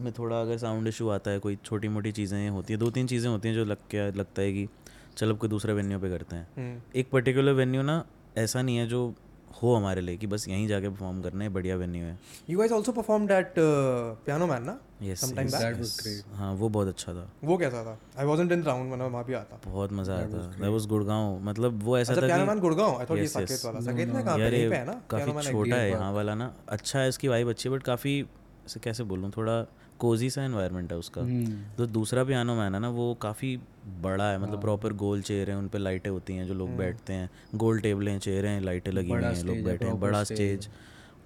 में 0.00 0.12
थोड़ा 0.12 0.40
अगर 0.40 0.58
साउंड 0.58 0.88
इशू 0.88 1.08
आता 1.08 1.30
है 1.30 1.38
कोई 1.38 1.56
छोटी 1.64 1.88
मोटी 1.88 2.12
चीज़ें 2.12 2.48
होती 2.48 2.72
हैं 2.72 2.80
दो 2.80 2.90
तीन 2.90 3.06
चीज़ें 3.06 3.30
होती 3.30 3.48
हैं 3.48 3.54
जो 3.54 3.64
लग 3.64 3.76
के 3.90 4.10
लगता 4.18 4.42
है 4.42 4.52
कि 4.52 4.68
चलो 5.16 5.34
कोई 5.34 5.48
दूसरे 5.48 5.72
वेन्यू 5.72 5.98
पे 5.98 6.10
करते 6.10 6.36
हैं। 6.36 6.46
हम्म। 6.56 6.98
एक 7.00 7.10
पर्टिकुलर 7.10 7.52
वेन्यू 7.52 7.82
ना 7.82 8.04
ऐसा 8.38 8.62
नहीं 8.62 8.76
है 8.76 8.86
जो 8.86 9.14
हो 9.62 9.74
हमारे 9.74 10.00
लिए 10.00 10.16
कि 10.16 10.26
बस 10.26 10.48
यहीं 10.48 10.66
जाके 10.68 10.88
परफॉर्म 10.88 11.22
करना 11.22 11.44
है 11.44 11.50
बढ़िया 11.50 11.76
वेन्यू 11.76 12.04
है। 12.04 12.18
You 12.50 12.58
guys 12.58 12.72
also 12.72 12.92
performed 12.92 13.30
at 13.30 13.54
Piano 13.58 14.46
Man 14.46 14.62
ना? 14.62 14.78
That 15.00 15.78
was 15.78 15.90
great. 16.00 16.34
हाँ 16.36 16.52
वो 16.54 16.68
बहुत 16.68 16.88
अच्छा 16.88 17.12
था। 17.14 17.28
वो 17.44 17.56
कैसा 17.58 17.82
था? 17.84 17.98
आई 18.18 18.26
वाजंट 18.26 18.52
इन 18.52 18.62
राउंड 18.62 18.90
मैंने 18.90 19.04
वहाँ 19.04 19.24
भी 19.24 19.34
आता। 19.34 19.58
बहुत 19.66 19.92
मज़ा 19.92 20.14
आया 20.14 20.28
था 20.28 20.38
दैट 20.50 20.70
वाज 20.72 20.86
गुड़गांव 20.86 21.38
मतलब 21.44 21.82
वो 21.82 21.98
ऐसा 21.98 22.12
अच्छा 22.12 22.28
था 22.28 22.44
कि 22.46 22.60
गुड़गांव? 22.60 22.98
आई 22.98 23.06
थॉट 23.10 23.18
ये 23.18 23.24
Yes, 23.24 23.36
yes. 23.36 23.48
साकेत 23.48 23.64
वाला। 23.64 23.80
साकेत 23.80 24.08
में 24.08 24.24
कहाँ 24.24 24.36
पे 24.38 24.44
है 24.44 24.84
ना? 24.86 25.00
काफ़ी 25.10 25.50
छोटा 25.50 25.76
है 25.76 25.90
यहाँ 25.90 26.12
वाला 26.12 26.34
ना। 26.34 26.52
अच्छा 26.68 26.98
है 26.98 27.08
इसकी 27.08 27.28
वाइब 27.28 27.48
अच्छी 27.48 27.68
है 27.68 27.74
बट 27.74 27.82
काफ़ी 27.82 28.20
ऐसे 28.66 28.80
कैसे 28.80 29.04
बोलूँ? 29.04 29.30
थोड़ा 29.36 29.62
कोजी 29.98 30.30
सा 30.30 30.44
एनवायरनमेंट 30.44 30.92
है 30.92 30.98
उसका। 30.98 31.20
हम्म, 31.20 31.62
तो 31.76 31.86
दूसरा 31.86 32.24
पियानो 32.24 32.54
मैन 32.54 32.74
है 32.74 32.80
ना 32.80 32.88
वो 32.88 33.12
काफ़ी 33.22 33.56
बड़ा 34.02 34.30
है 34.30 34.38
मतलब 34.38 34.60
प्रॉपर 34.60 34.92
गोल 35.04 35.22
चेयर 35.22 35.50
है 35.50 35.56
उन 35.56 35.68
पे 35.68 35.78
लाइटें 35.78 36.10
होती 36.10 36.36
हैं 36.36 36.46
जो 36.46 36.54
लोग 36.54 36.76
बैठते 36.76 37.12
हैं। 37.12 37.30
गोल 37.54 37.80
टेबल 37.80 38.08
हैं 38.08 38.18
चेयर 38.18 38.46
हैं 38.46 38.60
लाइटें 38.60 38.92
लगी 38.92 39.10
हुई 39.10 39.22
हैं 39.22 39.44
लोग 39.44 39.62
बैठे 39.64 39.84
हैं 39.84 40.00
बड़ा 40.00 40.24
स्टेज 40.24 40.68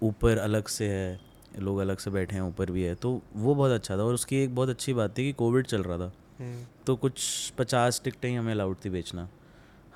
ऊपर 0.02 0.38
अलग 0.38 0.66
से 0.68 0.88
है। 0.88 1.18
लोग 1.58 1.78
अलग 1.78 1.98
से 1.98 2.10
बैठे 2.10 2.34
हैं 2.36 2.42
ऊपर 2.42 2.70
भी 2.70 2.82
है 2.82 2.94
तो 2.94 3.20
वो 3.36 3.54
बहुत 3.54 3.70
अच्छा 3.70 3.96
था। 3.96 4.02
और 4.02 4.14
उसकी 4.14 4.36
एक 4.36 4.54
बहुत 4.54 4.68
अच्छी 4.68 4.92
बात 4.94 5.18
थी 5.18 5.24
कि 5.24 5.32
कोविड 5.32 5.66
चल 5.66 5.82
रहा 5.82 5.98
था। 5.98 6.12
हम्म। 6.38 6.64
तो 6.86 6.96
कुछ 6.96 7.50
पचास 7.50 8.00
टिकटें 8.04 8.28
ही 8.28 8.34
हमें 8.34 8.52
अलाउड 8.52 8.76
थी 8.84 8.90
बेचना। 8.90 9.28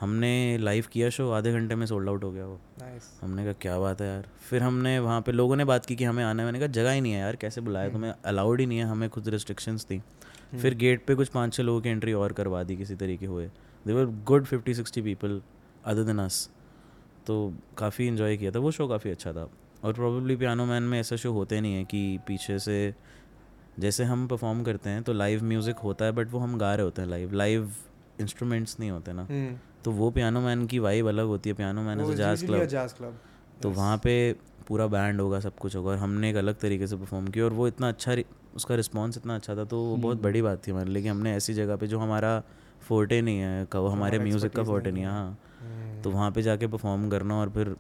हमने 0.00 0.58
लाइव 0.58 0.86
किया 0.92 1.08
शो 1.10 1.30
आधे 1.30 1.52
घंटे 1.52 1.74
में 1.74 1.86
सोल्ड 1.86 2.08
आउट 2.08 2.24
हो 2.24 2.30
गया 2.32 2.46
वो। 2.46 2.58
नाइस। 2.80 3.02
हमने 3.20 3.44
कहा 3.44 3.52
क्या 3.52 3.78
बात 3.78 4.00
है 4.00 4.08
यार। 4.08 4.26
फिर 4.50 4.62
हमने 4.62 4.98
वहाँ 4.98 5.20
पे 5.22 5.32
लोगों 5.32 5.56
ने 5.56 5.64
बात 5.64 5.86
की 5.86 5.96
कि 5.96 6.04
हमें 6.04 6.22
आना 6.24 6.44
मैंने 6.44 6.58
कहा 6.58 6.68
जगह 6.68 6.90
ही 6.90 7.00
नहीं 7.00 7.12
है 7.12 7.20
यार 7.20 7.36
कैसे 7.36 7.60
बुलाया 7.60 7.88
तुम्हें? 7.88 8.12
अलाउड 8.24 8.60
ही 8.60 8.66
नहीं 8.66 8.78
है 8.78 8.84
हमें 8.84 9.08
खुद 9.10 9.28
रिस्ट्रिक्शंस 9.28 9.84
थी। 9.84 10.02
फिर 10.54 10.74
गेट 10.74 11.04
पे 11.06 11.14
कुछ 11.14 11.28
पाँच 11.28 11.54
छः 11.54 11.62
लोगों 11.62 11.80
की 11.80 11.88
एंट्री 11.88 12.12
और 12.12 12.32
करवा 12.32 12.62
दी 12.62 12.76
किसी 12.76 12.94
तरीके 12.94 13.26
हुए। 13.26 13.46
They 13.46 13.86
there were 13.86 14.06
good 14.24 14.44
fifty 14.44 14.74
sixty 14.74 15.02
people 15.02 15.40
other 15.84 16.02
than 16.02 16.18
us 16.18 16.48
तो 17.26 17.52
काफ़ी 17.78 18.06
इन्जॉय 18.06 18.36
किया 18.36 18.50
था। 18.50 18.58
वो 18.58 18.70
शो 18.70 18.88
काफ़ी 18.88 19.10
अच्छा 19.10 19.32
था। 19.32 19.48
और 19.84 19.92
प्रोबेबली 19.92 20.36
पियानो 20.36 20.64
मैन 20.66 20.82
में 20.82 20.98
ऐसा 21.00 21.16
शो 21.16 21.32
होते 21.32 21.60
नहीं 21.60 21.74
है 21.74 21.84
कि 21.84 22.18
पीछे 22.26 22.58
से 22.58 22.94
जैसे 23.80 24.04
हम 24.04 24.26
परफॉर्म 24.28 24.62
करते 24.62 24.90
हैं 24.90 25.02
तो 25.02 25.12
लाइव 25.12 25.44
म्यूज़िक 25.44 25.78
होता 25.78 26.04
है 26.04 26.12
बट 26.12 26.30
वो 26.30 26.38
हम 26.38 26.58
गा 26.58 26.74
रहे 26.74 26.84
होते 26.84 27.02
हैं 27.02 27.08
लाइव 27.08 27.32
लाइव 27.32 27.70
इंस्ट्रूमेंट्स 28.20 28.76
नहीं 28.80 28.90
होते 28.90 29.12
ना। 29.12 29.22
हम्म। 29.22 29.56
तो 29.84 29.92
वो 29.92 30.10
पियानो 30.10 30.40
मैन 30.40 30.66
की 30.66 30.78
वाइब 30.78 31.08
अलग 31.08 31.26
होती 31.26 31.50
है। 31.50 31.56
Piano 31.56 31.82
Man 31.82 32.00
as 32.00 32.10
jazz 32.10 32.92
club 32.92 33.18
तो 33.62 33.70
वहाँ 33.70 33.96
पे 33.98 34.14
पूरा 34.68 34.86
बैंड 34.86 35.20
होगा 35.20 35.40
सब 35.40 35.56
कुछ 35.56 35.76
होगा 35.76 35.90
और 35.90 35.96
हमने 35.96 36.30
एक 36.30 36.36
अलग 36.36 36.58
तरीके 36.58 36.86
से 36.86 36.96
परफॉर्म 36.96 37.26
किया 37.28 37.44
और 37.44 37.52
वो 37.52 37.68
इतना 37.68 37.88
अच्छा 37.88 38.16
उसका 38.56 38.74
रिस्पांस 38.74 39.16
इतना 39.16 39.34
अच्छा 39.34 39.56
था 39.56 39.64
तो 39.64 39.78
वो 39.78 39.96
बहुत 39.96 40.22
बड़ी 40.22 40.42
बात 40.42 40.66
थी 40.66 40.70
हमारे 40.70 40.90
लिए 40.90 41.02
कि 41.02 41.08
हमने 41.08 41.34
ऐसी 41.36 41.54
जगह 41.54 41.76
पे 41.76 41.86
जो 41.86 41.98
हमारा 41.98 42.42
फोर्टे 42.82 43.20
नहीं 43.22 43.38
है 43.38 43.66
हमारे 43.74 44.18
म्यूज़िक 44.18 44.52
का 44.52 44.62
फोर्टे 44.62 44.90
नहीं 44.90 45.04
है 45.04 45.10
हाँ। 45.10 45.38
तो 46.04 46.10
वहाँ 46.10 46.30
पे 46.30 46.42
जाके 46.42 46.66
परफॉर्म 46.66 47.10
करना 47.10 47.40
और 47.40 47.50
फिर 47.50 47.76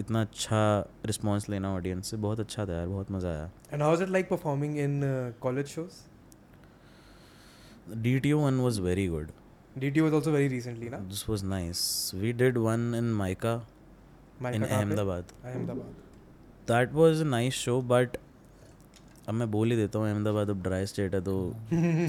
इतना 0.00 0.20
अच्छा 0.20 0.58
रिस्पॉन्स 1.06 1.48
लेना 1.48 1.74
ऑडियंस 1.74 2.10
से 2.10 2.16
बहुत 2.16 2.40
अच्छा 2.40 2.66
था 2.66 2.72
यार 2.72 2.86
बहुत 2.88 3.10
मज़ा 3.12 3.28
आया। 3.30 3.50
And 3.72 3.82
how 3.82 3.94
is 3.94 4.02
it 4.02 4.08
like 4.08 4.28
performing 4.28 4.78
in 4.78 5.00
college 5.40 5.66
shows 5.66 5.94
D 8.02 8.18
T 8.20 8.32
one 8.32 8.58
was 8.60 8.80
very 8.80 9.06
good 9.08 9.30
DT 9.78 10.00
was 10.00 10.14
also 10.14 10.30
very 10.30 10.48
recently 10.48 10.88
ना 10.88 10.98
this 10.98 11.28
was 11.28 11.44
nice 11.44 12.10
we 12.14 12.32
did 12.34 12.58
one 12.58 12.94
in 12.96 13.12
MICA 13.14 13.54
in 14.46 14.62
Ahmedabad 14.62 15.32
Ahmedabad 15.44 15.94
that 16.68 16.92
was 16.92 17.20
a 17.22 17.26
nice 17.26 17.54
show 17.54 17.80
but 17.82 18.16
अब 19.28 19.34
मैं 19.34 19.50
बोल 19.50 19.70
ही 19.70 19.76
देता 19.76 19.98
हूँ 19.98 20.08
अहमदाबाद 20.08 20.50
अब 20.50 20.62
dry 20.62 20.86
state 20.86 21.14
है 21.14 21.20
तो 21.20 21.32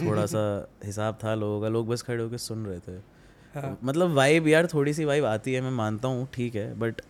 थोड़ा 0.01 0.25
सा 0.25 0.41
हिसाब 0.85 1.17
था 1.23 1.33
लोगों 1.35 1.61
का। 1.61 1.67
लोग 1.67 1.87
बस 1.87 2.01
खड़े 2.01 2.21
होकर 2.23 2.37
सुन 2.37 2.65
रहे 2.65 2.79
थे। 2.79 2.97
हाँ। 3.55 3.77
मतलब 3.83 4.11
वाइब 4.15 4.47
यार 4.47 4.67
थोड़ी 4.73 4.93
सी 4.93 5.05
वाइब 5.05 5.25
आती 5.25 5.53
है 5.53 5.61
मैं 5.61 5.71
मानता 5.71 6.07
हूँ 6.07 6.27
ठीक 6.33 6.55
है 6.55 6.73
बट 6.79 7.01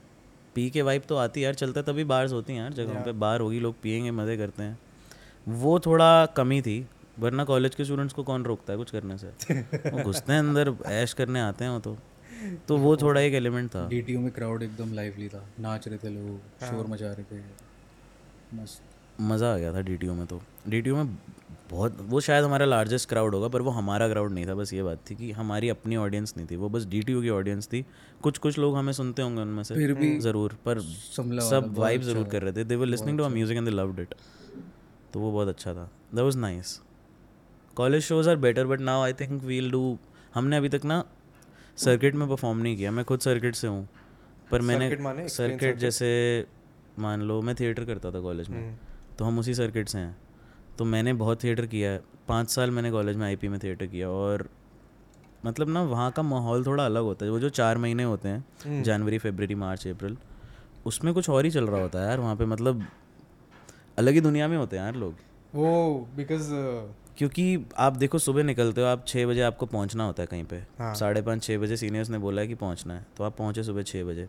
पी 0.58 0.70
के 0.70 0.82
वाइब 0.82 1.02
तो 1.10 1.16
आती 1.16 1.40
है 1.40 1.44
यार 1.46 1.54
चलता 1.54 1.82
तभी 1.82 2.04
बार्स 2.04 2.32
होती 2.32 2.54
हैं 2.54 2.60
यार 2.60 2.74
जगहों 2.74 3.02
पे 3.04 3.12
बार 3.22 3.40
होगी 3.40 3.60
लोग 3.60 3.76
पियेंगे 3.82 4.12
मज़े 4.12 4.38
करते 4.38 4.64
हैं। 4.64 4.80
वो 5.48 5.80
थोड़ा 5.80 6.26
कमी 6.26 6.62
थी 6.62 6.78
वरना 7.20 7.44
कॉलेज 7.44 7.76
के 7.76 7.86
स्टूडेंट्स 7.86 8.14
को 8.14 8.24
कौन 8.24 8.44
रोकता 8.44 8.74
है 8.74 8.78
कुछ 8.78 8.92
करने 8.92 9.18
से? 9.18 9.28
वो 9.90 10.04
घुसते 10.04 10.34
हैं 10.34 10.40
अंदर 10.40 10.74
ऐश 10.86 11.14
करने 11.14 11.40
आते 11.40 11.64
हैं 11.64 11.72
वो 11.72 11.80
तो। 11.80 11.98
तो 12.68 12.78
वो 12.78 12.96
थोड़ा 12.98 13.22
एक 13.22 13.34
एलिमेंट 13.34 13.70
था। 13.70 13.88
डीटीयू 13.90 14.20
में 14.20 14.32
क्राउड 14.32 14.64
एकदम 14.64 14.94
लाइवली 14.94 15.30
था 15.30 15.44
नाच 15.60 15.88
रहे 15.88 15.98
थे 15.98 16.10
लोग 16.10 16.66
शोर 16.66 16.88
मचा 16.88 17.12
रहे 17.12 17.38
थे 17.38 17.42
मस्त। 18.54 18.82
मज़ा 19.22 19.54
आ 19.54 19.58
गया 19.58 19.74
था 19.74 19.82
डी 19.82 20.10
में 20.10 20.26
तो। 20.26 20.42
डी 20.70 20.82
में 20.82 21.18
बहुत 21.70 21.98
वो 22.10 22.20
शायद 22.22 22.44
हमारा 22.44 22.66
लार्जेस्ट 22.66 23.10
क्राउड 23.10 23.36
होगा 23.36 23.48
पर 23.48 23.62
वो 23.62 23.72
हमारा 23.72 24.08
क्राउड 24.10 24.32
नहीं 24.34 24.46
था 24.48 24.54
बस 24.56 24.74
ये 24.74 24.84
बात 24.84 25.00
थी 25.10 25.16
कि 25.16 25.32
हमारी 25.32 25.70
अपनी 25.70 25.96
ऑडियंस 25.98 26.34
नहीं 26.38 26.48
थी 26.48 26.56
वो 26.56 26.70
बस 26.70 26.86
डीटीयू 26.88 27.22
की 27.22 27.30
ऑडियंस 27.30 27.68
थी। 27.68 27.84
कुछ 28.24 28.38
कुछ 28.38 28.58
लोग 28.58 28.76
हमें 28.78 28.92
सुनते 28.94 29.22
होंगे 29.22 29.42
उनमें 29.42 29.64
से। 29.64 29.76
फिर 29.76 29.94
भी 29.94 30.18
ज़रूर 30.20 30.58
पर 30.66 30.80
सब 30.80 31.74
वाइब 31.78 32.02
ज़रूर 32.02 32.28
कर 32.28 32.44
रहे 32.44 32.54
थे। 32.54 32.64
They 32.64 32.76
were 32.76 32.86
listening 32.86 33.18
to 33.18 33.24
our 33.24 33.30
music 33.30 33.58
and 33.58 33.66
they 33.66 33.72
loved 33.72 34.00
it 34.00 34.14
तो 35.14 35.20
वो 35.20 35.32
बहुत 35.32 35.48
अच्छा 35.48 35.74
था। 35.74 35.90
That 36.14 36.24
was 36.24 36.38
nice 36.38 36.80
college 37.78 38.04
shows 38.04 38.30
are 38.30 38.36
better 38.38 38.66
but 38.68 38.80
now 38.82 39.02
I 39.02 39.14
think 39.16 39.44
we'll 39.44 39.72
do 39.72 39.98
हमने 40.36 40.58
अभी 40.58 40.70
तक 40.70 40.86
ना 40.86 41.04
सर्किट 41.78 42.16
में 42.16 42.28
परफॉर्म 42.30 42.60
नहीं 42.60 42.78
किया। 42.78 42.92
मैं 42.92 43.06
खुद 43.06 43.20
सर्किट 43.22 43.56
से 43.56 43.68
हूँ 43.68 43.88
पर 44.52 44.62
मैंने 44.62 45.28
सर्किट 45.30 45.78
जैसे 45.78 46.08
मान 47.00 47.22
लो 47.22 47.42
मैं 47.42 47.56
थिएटर 47.56 47.86
करता 47.86 48.12
था 48.12 48.20
कॉलेज 48.22 48.50
में 48.50 48.58
हम्म, 48.58 48.76
तो 49.18 49.26
हम 49.26 49.40
उसी 49.40 49.54
सर्किट 49.54 49.90
से 49.90 49.98
हैं। 49.98 50.16
तो 50.78 50.86
मैंने 50.86 51.14
बहुत 51.14 51.44
थिएटर 51.44 51.66
किया 51.66 51.92
है। 51.92 52.02
पाँच 52.28 52.50
साल 52.50 52.72
मैंने 52.72 52.92
कॉलेज 52.92 53.18
में 53.18 53.26
आईपी 53.28 53.48
में 53.48 53.60
थिएटर 53.60 53.86
किया 53.86 54.10
और 54.10 54.48
मतलब 55.46 55.70
ना 55.70 55.82
वहाँ 55.84 56.12
का 56.12 56.22
माहौल 56.24 56.66
थोड़ा 56.66 56.86
अलग 56.86 57.04
होता 57.04 57.26
है। 57.26 57.32
वो 57.32 57.40
जो 57.40 57.50
चार 57.50 57.78
महीने 57.78 58.04
होते 58.04 58.30
हैं 58.30 58.44
हम्म। 58.66 58.84
जनवरी 58.84 59.18
फरवरी 59.18 59.56
मार्च 59.56 59.88
अप्रैल 59.88 60.18
उसमें 60.86 61.14
कुछ 61.14 61.30
और 61.30 61.46
ही 61.46 61.52
चल 61.52 61.68
रहा 61.68 61.82
होता 61.82 62.00
है 62.00 62.08
यार। 62.08 62.20
वहाँ 62.20 62.36
पे 62.36 62.46
मतलब 62.46 62.86
अलग 63.98 64.14
ही 64.14 64.22
दुनिया 64.22 64.48
में 64.48 64.58
होते 64.58 64.78
हैं 64.78 64.84
यार 64.84 64.96
लोग। 64.96 65.14
वो 65.56 66.08
बिकॉज़ 66.16 66.50
क्योंकि 67.18 67.66
आप 67.78 67.94
देखो 67.94 68.20
सुबह 68.20 68.44
निकलते 68.44 68.82
हो 68.82 68.88
आप 68.88 69.06
छः 69.08 69.26
बजे 69.26 69.42
आपको 69.42 69.66
पहुँचना 69.66 70.06
होता 70.06 70.24
है 70.24 70.28
कहीं 70.28 70.44
पे। 70.44 70.56
हाँ। 70.80 70.94
साढ़े 70.96 71.22
पाँच 71.22 71.44
छः 71.44 71.58
बजे 71.58 71.78
सीनियर्स 71.78 72.10
ने 72.10 72.18
बोला 72.18 72.42
है 72.42 72.48
कि 72.48 72.56
पहुँचना 72.56 72.94
है 72.94 73.06
तो 73.18 73.24
आप 73.24 73.38
पहुँचे 73.38 73.64
सुबह 73.64 73.84
छः 73.84 74.04
बजे। 74.04 74.28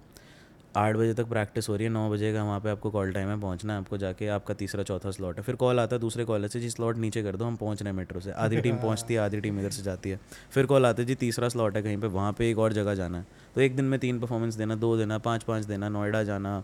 आठ 0.75 0.96
बजे 0.96 1.14
तक 1.14 1.26
प्रैक्टिस 1.26 1.68
हो 1.68 1.76
रही 1.76 1.84
है 1.84 1.90
नौ 1.90 2.08
बजे 2.10 2.32
का 2.32 2.42
वहाँ 2.44 2.60
पे 2.60 2.70
आपको 2.70 2.90
कॉल 2.90 3.12
टाइम 3.12 3.28
है 3.28 3.38
पहुँचना 3.40 3.72
है 3.72 3.78
आपको 3.78 3.98
जाके 3.98 4.26
आपका 4.28 4.54
तीसरा 4.54 4.82
चौथा 4.82 5.10
स्लॉट 5.10 5.37
है। 5.37 5.42
फिर 5.42 5.54
कॉल 5.56 5.80
आता 5.80 5.96
है 5.96 6.00
दूसरे 6.00 6.25
कॉलेज 6.25 6.50
से 6.50 6.60
जी 6.60 6.70
स्लॉट 6.70 6.96
नीचे 6.96 7.22
कर 7.22 7.37
दो 7.37 7.44
हम 7.44 7.56
पहुँच 7.56 7.82
रहे 7.82 7.90
हैं 7.90 7.96
मेट्रो 7.96 8.20
से। 8.20 8.32
आधी 8.32 8.60
टीम 8.60 8.76
पहुँचती 8.76 9.14
है 9.14 9.20
आधी 9.20 9.40
टीम 9.40 9.58
इधर 9.60 9.70
से 9.70 9.82
जाती 9.82 10.10
है। 10.10 10.20
फिर 10.50 10.66
कॉल 10.66 10.87
आते 10.87 11.02
है 11.02 11.06
जी 11.06 11.14
तीसरा 11.14 11.48
स्लॉट 11.48 11.76
है 11.76 11.82
कहीं 11.82 11.96
पर 11.96 12.06
वहाँ 12.08 12.32
पर 12.32 12.44
एक 12.44 12.58
और 12.58 12.72
जगह 12.72 12.94
जाना 12.94 13.18
है। 13.18 13.26
तो 13.54 13.60
एक 13.60 13.76
दिन 13.76 13.84
में 13.84 13.98
तीन 14.00 14.20
परफॉर्मेंस 14.20 14.54
देना 14.54 14.75
दो 14.76 14.96
देना 14.96 15.18
पाँच 15.20 15.42
पाँच 15.42 15.64
देना 15.64 15.88
नोएडा 15.88 16.22
जाना 16.22 16.62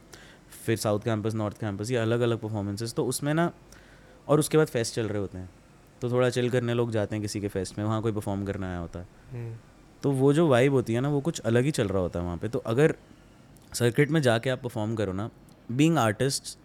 फिर 0.67 0.77
साउथ 0.77 1.01
कैंपस 1.01 1.35
नॉर्थ 1.35 1.59
कैंपस 1.61 1.91
ये 1.91 1.97
अलग 1.97 2.21
अलग 2.21 2.41
परफॉर्मेंसेस 2.41 2.95
तो 2.95 3.05
उसमें 3.07 3.33
ना 3.35 3.51
और 4.29 4.39
उसके 4.39 4.59
बाद 4.59 4.67
फेस्ट 4.67 4.95
चल 4.95 5.09
रहे 5.09 5.21
होते 5.21 5.39
हैं। 5.39 5.49
तो 6.03 6.11
थोड़ा 6.11 6.29
चिल 6.31 6.51
करने 6.51 6.75
लोग 6.75 6.91
जाते 6.91 7.15
हैं 7.15 7.23
किसी 7.23 7.41
के 7.41 7.49
फेस्ट 7.49 7.79
में 7.79 7.85
वहाँ 7.85 8.01
कोई 8.03 8.13
परफॉर्म 8.13 8.45
करने 8.45 8.67
आया 8.67 8.79
होता 8.79 8.99
है। 8.99 9.07
हम्म, 9.33 9.55
तो 10.03 10.11
वो 10.13 10.33
जो 10.33 10.47
वाइब 10.49 10.73
होती 10.73 10.95
है 10.95 11.01
ना 11.01 11.09
वो 11.09 11.21
कुछ 11.21 11.41
अलग 11.41 11.65
ही 11.65 11.71
चल 11.71 11.89
रहा 11.89 12.03
होता 12.03 12.19
है 12.19 12.25
वहाँ 12.25 12.37
पे। 12.37 12.49
तो 12.49 12.59
अगर 12.67 12.95
सर्किट 13.75 14.11
में 14.11 14.21
जाके 14.23 14.51
आप 14.51 14.63
परफॉर्म 14.63 14.95
करो 14.95 15.13
ना 15.13 15.29
being 15.73 15.99
artist 15.99 16.59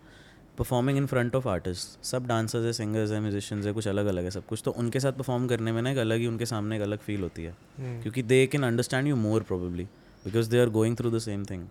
performing 0.58 0.98
in 0.98 1.06
front 1.06 1.36
of 1.36 1.48
artist 1.48 2.06
सब 2.06 2.28
डांसर्स 2.28 2.66
है 2.66 2.74
सिंगर्स 2.74 3.12
है 3.12 3.20
म्यूजिशियंस 3.20 3.66
है 3.66 3.72
कुछ 3.74 3.88
अलग 3.88 4.06
अलग 4.06 4.24
है 4.24 4.32
सब 4.32 4.46
कुछ 4.46 4.62
तो 4.66 4.72
उनके 4.78 5.00
साथ 5.00 5.14
परफॉर्म 5.14 5.48
करने 5.48 5.72
में 5.72 5.82
ना 5.82 5.92
एक 5.92 5.98
अलग 5.98 6.20
ही 6.20 6.28
उनके 6.28 6.46
सामने 6.46 6.76
एक 6.76 6.82
अलग 6.82 7.00
फील 7.00 7.22
होती 7.22 7.44
है। 7.44 7.56
हम्म, 7.78 8.02
क्योंकि 8.02 8.24
they 8.24 8.46
can 8.48 8.64
understand 8.64 9.08
you 9.08 9.16
more 9.18 9.44
probably 9.44 9.84
because 10.26 10.50
they 10.50 10.60
are 10.62 10.70
going 10.70 10.98
through 10.98 11.12
the 11.12 11.20
same 11.20 11.46
thing 11.46 11.66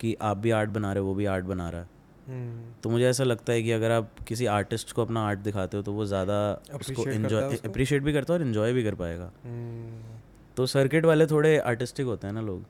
कि 0.00 0.16
आप 0.22 0.36
भी 0.36 0.50
आर्ट 0.50 0.70
बना 0.70 0.92
रहे 0.92 1.02
हो 1.02 1.08
वो 1.08 1.14
भी 1.14 1.24
आर्ट 1.26 1.44
बना 1.44 1.68
रहा 1.70 1.80
है। 1.80 1.88
हम्म, 2.26 2.72
तो 2.82 2.90
मुझे 2.90 3.04
ऐसा 3.06 3.24
लगता 3.24 3.52
है 3.52 3.62
कि 3.62 3.70
अगर 3.72 3.90
आप 3.90 4.10
किसी 4.28 4.46
आर्टिस्ट 4.48 4.92
को 4.92 5.02
अपना 5.02 5.26
आर्ट 5.28 5.38
दिखाते 5.40 5.76
हो 5.76 5.82
तो 5.82 5.92
वो 5.92 6.04
ज़्यादा 6.06 6.36
उसको 6.74 7.10
इन्जॉय 7.10 7.56
अप्रिशिएट 7.64 8.02
भी 8.02 8.12
करता 8.12 8.32
है 8.32 8.40
और 8.40 8.46
इन्जॉय 8.46 8.72
भी 8.72 8.84
कर 8.84 8.94
पाएगा। 8.94 9.30
हम्म। 9.44 10.18
तो 10.56 10.66
सर्किट 10.68 11.04
वाले 11.04 11.26
थोड़े 11.26 11.58
आर्टिस्टिक 11.58 12.06
होते 12.06 12.26
हैं 12.26 12.34
ना 12.34 12.40
लोग। 12.42 12.64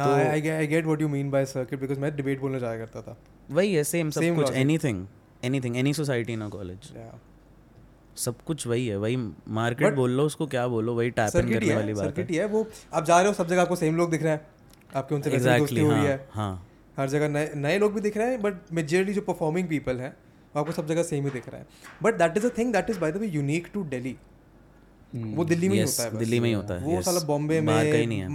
I 0.00 0.40
get 0.66 0.84
what 0.84 1.00
you 1.00 1.08
mean 1.08 1.30
by 1.30 1.44
circuit 1.46 1.80
because 1.80 2.00
मैं 2.00 2.14
डिबेट 2.16 2.40
बोलने 2.40 2.60
जाया 2.60 2.78
करता 2.78 3.02
था। 3.02 3.16
वही 3.50 3.74
है 3.74 3.84
सेम 3.84 4.10
सब 4.10 4.34
कुछ 4.36 4.50
anything 4.54 5.06
anything 5.44 5.76
any 5.76 5.92
society 5.94 6.32
in 6.32 6.48
college 6.48 6.92
सब 8.16 8.40
कुछ 8.46 8.66
वही 8.66 8.86
है 8.86 8.96
वही 8.96 9.16
मार्केट 9.16 9.94
बोल 9.94 10.10
लो 10.10 10.24
उसको 10.26 10.46
क्या 10.46 10.66
बोलो 10.68 10.94
वही 10.94 11.10
टैप 11.12 11.36
इन 11.36 11.52
करने 11.52 11.74
वाली 11.74 11.94
बात 11.94 12.04
सर्किट 12.04 12.30
है। 12.30 12.46
वो 12.46 12.66
आप 12.94 13.04
जा 13.04 13.18
रहे 13.18 13.28
हो 13.28 13.34
सब 13.34 13.48
जगह 13.48 13.62
आपको 13.62 13.76
सेम 13.76 13.96
लोग 13.96 14.10
दिख 14.10 14.22
रहे 14.22 14.32
हैं। 14.32 14.46
आपके 14.96 15.14
उनसे 15.14 15.30
हो 15.30 15.64
रही 15.66 15.86
हाँ 15.86 16.04
है। 16.04 16.28
हाँ। 16.32 16.66
हर 16.96 17.08
जगह 17.08 17.28
नए 17.28 17.50
नए 17.56 17.78
लोग 17.78 17.92
भी 17.94 18.00
दिख 18.00 18.16
रहे 18.16 18.30
हैं 18.30 18.40
बट 18.42 18.72
मेजरली 18.72 19.12
जो 19.12 19.20
परफॉर्मिंग 19.22 19.68
पीपल 19.68 20.00
हैं 20.00 20.14
आपको 20.54 20.72
सब 20.72 20.86
जगह 20.86 21.02
सेम 21.02 21.24
ही 21.24 21.30
दिख 21.30 21.48
रहा 21.48 21.60
है। 21.60 21.66
But 22.02 22.18
that 22.18 22.36
is 22.36 22.46
a 22.46 22.50
thing 22.58 22.72
that 22.72 22.90
is 22.90 22.98
by 22.98 23.12
the 23.12 23.16
way 23.16 23.26
unique 23.28 23.68
to 23.74 23.82
Delhi 23.86 24.16
वो 25.16 25.44
दिल्ली 25.44 25.68
में 25.68 25.74
ही 25.76 25.84
Yes, 25.84 25.90
होता 25.90 26.02
है 26.04 26.18
दिल्ली 26.18 26.40
में 26.40 26.48
ही 26.48 26.54
होता 26.54 26.74
है, 26.74 26.80
वो. 26.80 27.02
साला 27.02 27.20
बॉम्बे 27.20 27.60
में 27.60 27.92
कहीं 27.92 28.06
नहीं 28.06 28.18
है। 28.18 28.28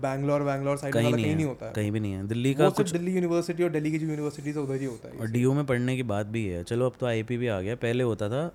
बैंगलोर 0.00 0.42
बैंगलोर 0.42 0.76
साइड 0.76 0.94
कहीं 0.94 1.12
नहीं 1.14 1.34
नहीं 1.36 1.46
होता 1.46 1.66
है। 1.66 1.72
कहीं 1.72 1.92
भी 1.92 2.00
नहीं 2.00 2.12
है। 2.12 2.26
दिल्ली 2.28 2.54
का 2.54 2.68
कुछ 2.70 2.90
दिल्ली 2.90 3.14
यूनिवर्सिटी 3.14 3.62
और 3.62 3.70
दिल्ली 3.70 3.90
की 3.90 3.98
जो 3.98 4.06
यूनिवर्सिटीज 4.06 4.56
है 4.56 4.62
उधर 4.62 4.80
ही 4.80 4.84
होता 4.84 5.08
है 5.08 5.18
और 5.18 5.26
डी 5.26 5.46
में 5.46 5.66
पढ़ने 5.66 5.96
की 5.96 6.02
बात 6.02 6.26
भी 6.26 6.46
है। 6.46 6.64
चलो 6.64 6.86
अब 6.86 6.92
तो 7.00 7.06
आईपी 7.06 7.36
भी 7.36 7.46
आ 7.46 7.60
गया। 7.60 7.74
पहले 7.76 8.04
होता 8.04 8.28
था 8.28 8.50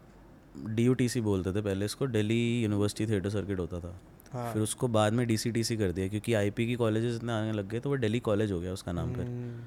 DUTC 0.76 1.18
बोलते 1.20 1.52
थे 1.52 1.62
पहले 1.62 1.86
इसको 1.86 2.08
दिल्ली 2.08 2.42
यूनिवर्सिटी 2.62 3.12
थिएटर 3.12 3.30
सर्किट 3.30 3.60
होता 3.60 3.80
था। 3.80 4.00
हाँ। 4.32 4.54
फिर 4.54 4.62
उसको 4.62 4.88
बाद 4.88 5.14
में 5.14 5.26
डी 5.28 5.38
कर 5.76 5.92
दिया 5.92 6.08
क्योंकि 6.08 6.34
आई 6.34 6.50
की 6.50 6.76
कॉलेजेस 6.76 7.16
इतने 7.16 7.32
आने 7.32 7.52
लग 7.52 7.70
गए 7.70 7.80
तो 7.80 7.90
वो 7.90 7.98
दिल्ली 7.98 8.20
कॉलेज 8.20 8.52
हो 8.52 8.60
गया 8.60 8.74
उसका 8.74 8.92
नाम 8.92 9.14
फिर। 9.14 9.26
हम्म, 9.26 9.60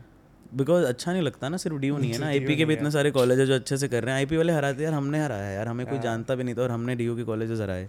बिकॉज़ 0.53 0.85
अच्छा 0.85 1.13
नहीं 1.13 1.23
लगता 1.23 1.49
ना 1.49 1.57
सिर्फ़ 1.57 1.77
डी 1.79 1.91
नहीं 1.91 2.13
है 2.13 2.19
ना। 2.19 2.27
आईपी 2.27 2.57
के 2.57 2.65
भी 2.65 2.75
इतने 2.75 2.91
सारे 2.91 3.11
कॉलेज 3.11 3.41
है 3.41 3.47
जो 3.47 3.55
अच्छे 3.55 3.77
से 3.77 3.89
कर 3.89 4.05
रहे 4.05 4.15
हैं। 4.15 4.19
आईपी 4.19 4.37
वाले 4.37 4.53
हराते 4.53 4.85
यार 4.85 4.93
हमने 4.93 5.23
हराया 5.23 5.51
यार 5.51 5.69
हमें 5.69 5.87
कोई 5.87 5.99
जानता 5.99 6.35
भी 6.35 6.45
नहीं 6.45 6.55
था 6.55 6.63
और 6.63 6.71
हमने 6.71 6.95
डी 6.97 7.07
के 7.17 7.25
कॉलेजेस 7.25 7.61
हराए। 7.61 7.89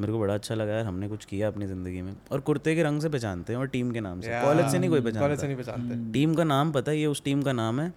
मेरे 0.00 0.12
को 0.12 0.18
बड़ा 0.18 0.34
अच्छा 0.34 0.54
लगा 0.54 0.72
यार 0.72 0.84
हमने 0.84 1.08
कुछ 1.08 1.24
किया 1.24 1.48
अपनी 1.48 1.66
ज़िंदगी 1.66 2.02
में। 2.02 2.14
और 2.32 2.40
कुर्ते 2.40 2.74
के 2.74 2.82
रंग 2.82 3.00
से 3.00 3.08
पहचानते 3.08 3.52
हैं 3.52 3.60
और 3.60 3.66
टीम 3.66 3.90
के 3.90 4.00
नाम 4.00 4.20
से। 4.20 4.40
कॉलेज 4.42 4.70
से 4.72 4.78
नहीं 4.78 4.90
कोई 4.90 5.00
कॉलेज 5.00 5.40
से 5.40 5.46
नहीं 5.46 5.56
पहचानते। 5.56 6.12
टीम 6.12 6.34
का 6.34 6.44
नाम 6.44 6.72
पता 6.72 6.90
है 6.90 6.98
ये 6.98 7.06
उस 7.06 7.22
टीम 7.24 7.42
का 7.42 7.52
नाम 7.52 7.80
है। 7.80 7.92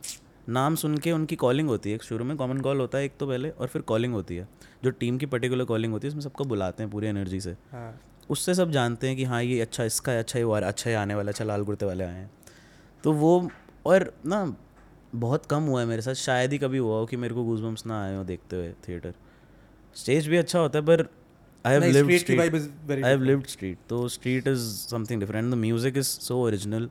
नाम 0.49 0.75
सुन 0.75 0.97
के 0.97 1.11
उनकी 1.11 1.35
कॉलिंग 1.35 1.67
होती 1.69 1.89
है 1.89 1.95
एक 1.95 2.03
शुरू 2.03 2.25
में। 2.25 2.35
कॉमन 2.37 2.61
कॉल 2.61 2.79
होता 2.79 2.97
है 2.97 3.05
एक 3.05 3.17
तो 3.19 3.27
पहले 3.27 3.49
और 3.49 3.67
फिर 3.67 3.81
कॉलिंग 3.81 4.13
होती 4.13 4.35
है। 4.35 4.47
जो 4.83 4.89
टीम 4.91 5.17
की 5.17 5.25
पर्टिकुलर 5.25 5.65
कॉलिंग 5.65 5.93
होती 5.93 6.07
है 6.07 6.09
उसमें 6.09 6.21
सबको 6.21 6.45
बुलाते 6.45 6.83
हैं 6.83 6.91
पूरी 6.91 7.07
एनर्जी 7.07 7.39
से। 7.41 7.55
हाँ। 7.71 7.99
उससे 8.29 8.53
सब 8.53 8.71
जानते 8.71 9.07
हैं 9.07 9.15
कि 9.17 9.23
हाँ 9.23 9.43
ये 9.43 9.59
अच्छा 9.61 9.83
इसका 9.83 10.11
है 10.11 10.19
अच्छा 10.19 10.39
ये 10.39 10.61
अच्छा 10.61 10.89
ये 10.89 10.95
आने 10.95 11.15
वाला 11.15 11.29
अच्छा 11.29 11.45
लाल 11.45 11.63
कुर्ते 11.63 11.85
वाले 11.85 12.03
आए 12.03 12.15
हैं। 12.15 12.29
तो 13.03 13.13
वो 13.13 13.39
और 13.86 14.12
ना 14.25 14.43
बहुत 15.15 15.45
कम 15.45 15.63
हुआ 15.63 15.79
है 15.81 15.88
मेरे 15.88 16.01
साथ। 16.01 16.13
शायद 16.13 16.51
ही 16.51 16.57
कभी 16.57 16.77
हुआ 16.77 16.98
हो 17.00 17.05
कि 17.05 17.17
मेरे 17.17 17.33
को 17.33 17.43
गूजबम्स 17.43 17.86
ना 17.86 18.03
आए 18.03 18.15
हो 18.15 18.24
देखते 18.24 18.55
हुए 18.55 18.74
थिएटर 18.88 19.13
स्टेज 19.95 20.27
भी 20.27 20.38
अच्छा 20.38 20.59
होता 20.59 20.79
है 20.79 20.86
पर 20.86 21.07
I 21.65 21.74
have 21.74 21.83
lived 21.83 22.17
street 22.17 22.39
very 22.39 23.03
I 23.03 23.09
have 23.12 23.24
lived 23.24 23.48
street 23.48 23.77
तो 23.89 24.07
street 24.07 24.48
is 24.48 24.67
something 24.88 25.19
different 25.19 25.51
the 25.51 25.57
music 25.57 25.98
is 25.98 26.07
so 26.07 26.38
original 26.43 26.89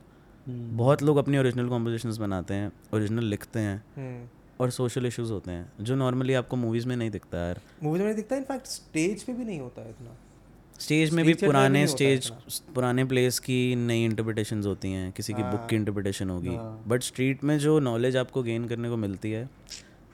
बहुत 0.49 1.03
लोग 1.03 1.17
अपनी 1.17 1.37
ओरिजिनल 1.37 1.69
कॉम्पोजिशंस 1.69 2.17
बनाते 2.17 2.53
हैं 2.53 2.71
ओरिजिनल 2.93 3.23
लिखते 3.25 3.59
हैं 3.59 3.83
हम्म 3.97 4.27
और 4.61 4.69
सोशल 4.71 5.05
इश्यूज़ 5.05 5.31
होते 5.31 5.51
हैं 5.51 5.71
जो 5.81 5.95
नॉर्मली 5.95 6.33
आपको 6.33 6.55
मूवीज़ 6.57 6.87
में 6.87 6.95
नहीं 6.95 7.11
दिखता 7.11 7.37
यार। 7.37 7.59
मूवीज़ 7.83 8.01
में 8.01 8.07
नहीं 8.07 8.15
दिखता 8.15 8.35
इनफैक्ट 8.35 8.67
स्टेज 8.67 9.23
पे 9.23 9.33
भी 9.33 9.45
नहीं 9.45 9.59
होता 9.59 9.81
है 9.81 9.89
इतना। 9.89 10.15
स्टेज 10.79 11.11
में 11.11 11.25
भी 11.25 11.33
पुराने 11.33 11.79
है 11.79 11.87
स्टेज 11.87 12.29
पुराने 12.75 13.05
प्लेस 13.05 13.39
की 13.39 13.75
नई 13.75 14.03
इंटरप्रिटेशन 14.05 14.63
होती 14.63 14.91
हैं 14.91 15.11
किसी 15.11 15.33
की 15.33 15.43
बुक 15.43 15.67
की 15.69 15.75
इंटरप्रिटेशन 15.75 16.29
होगी। 16.29 16.57
बट 16.89 17.03
स्ट्रीट 17.03 17.43
में 17.43 17.57
जो 17.59 17.79
नॉलेज 17.79 18.17
आपको 18.17 18.43
गेन 18.43 18.67
करने 18.67 18.89
को 18.89 18.97
मिलती 18.97 19.31
है 19.31 19.49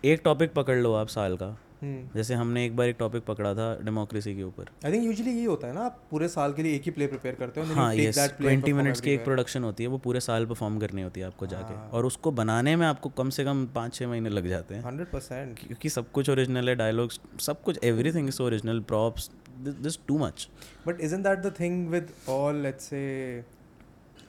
एक 0.04 0.22
टॉपिक 0.24 0.54
पकड़ 0.54 0.78
लो 0.78 0.94
आप 0.94 1.08
साल 1.08 1.38
का। 1.38 1.58
हम्म। 1.82 2.10
जैसे 2.16 2.34
हमने 2.34 2.66
एक 2.66 2.76
बार 2.76 2.88
एक 2.88 2.96
टॉपिक 3.00 3.24
पकड़ा 3.24 3.54
था 3.54 3.68
डेमोक्रेसी 3.84 4.36
के 4.36 4.44
ऊपर। 4.44 4.70
आई 4.86 4.92
थिंक 4.92 5.04
यूजुअली 5.04 5.32
ये 5.32 5.46
होता 5.46 5.68
है 5.68 5.74
ना 5.74 5.82
आप 5.82 6.00
पूरे 6.12 6.28
साल 6.28 6.54
के 6.54 6.64
लिए 6.64 6.76
एक 6.76 6.84
ही 6.86 6.92
प्ले 6.92 7.08
प्रिपेयर 7.08 7.36
करते 7.36 7.62
हो 7.62 7.74
हाँ 7.74 7.96
यस 7.96 8.20
ट्वेंटी 8.38 8.74
मिनट्स 8.74 9.02
की 9.02 9.12
एक 9.12 9.24
प्रोडक्शन 9.24 9.64
होती 9.64 9.84
है 9.84 9.90
वो 9.90 9.98
पूरे 9.98 10.20
साल 10.20 10.46
परफॉर्म 10.46 10.80
करनी 10.80 11.02
होती 11.02 11.20
है 11.20 11.28
आपको 11.28 11.48
जाके। 11.48 11.74
हाँ। 11.74 11.90
और 11.94 12.06
उसको 12.06 12.32
बनाने 12.32 12.76
में 12.76 12.86
आपको 12.88 13.10
कम 13.10 13.30
से 13.30 13.44
कम 13.44 13.66
पाँच 13.76 13.94
छः 13.94 14.08
महीने 14.08 14.30
लग 14.30 14.48
जाते 14.48 14.76
हैं। 14.76 14.84
हंड्रेड 14.84 15.08
परसेंट 15.08 15.60
क्योंकि 15.60 15.90
सब 15.90 16.12
कुछ 16.12 16.30
ओरिजिनल 16.30 16.70
है 16.70 16.76
डायलॉग्स 16.76 17.20
सब 17.40 17.62
कुछ 17.62 17.80
everything 17.84 18.28
is 18.28 18.42
original 18.42 18.80
props 18.88 19.30
this 19.66 20.00
too 20.08 20.18
much 20.18 20.48
but 20.88 21.02
isn't 21.02 21.24
that 21.24 21.40
the 21.40 21.54
thing 21.60 21.88
with 21.90 22.12
all 22.30 22.56
let's 22.56 22.84
say 22.84 23.46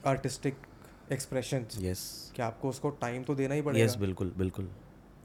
artistic 0.07 0.55
expressions 1.11 1.77
yes 1.81 2.31
कि 2.35 2.41
आपको 2.41 2.69
उसको 2.69 2.89
टाइम 2.89 3.23
तो 3.23 3.35
देना 3.35 3.55
ही 3.55 3.61
पड़ेगा। 3.61 3.85
यस 3.85 3.95
बिल्कुल 3.95 4.33
बिल्कुल। 4.37 4.65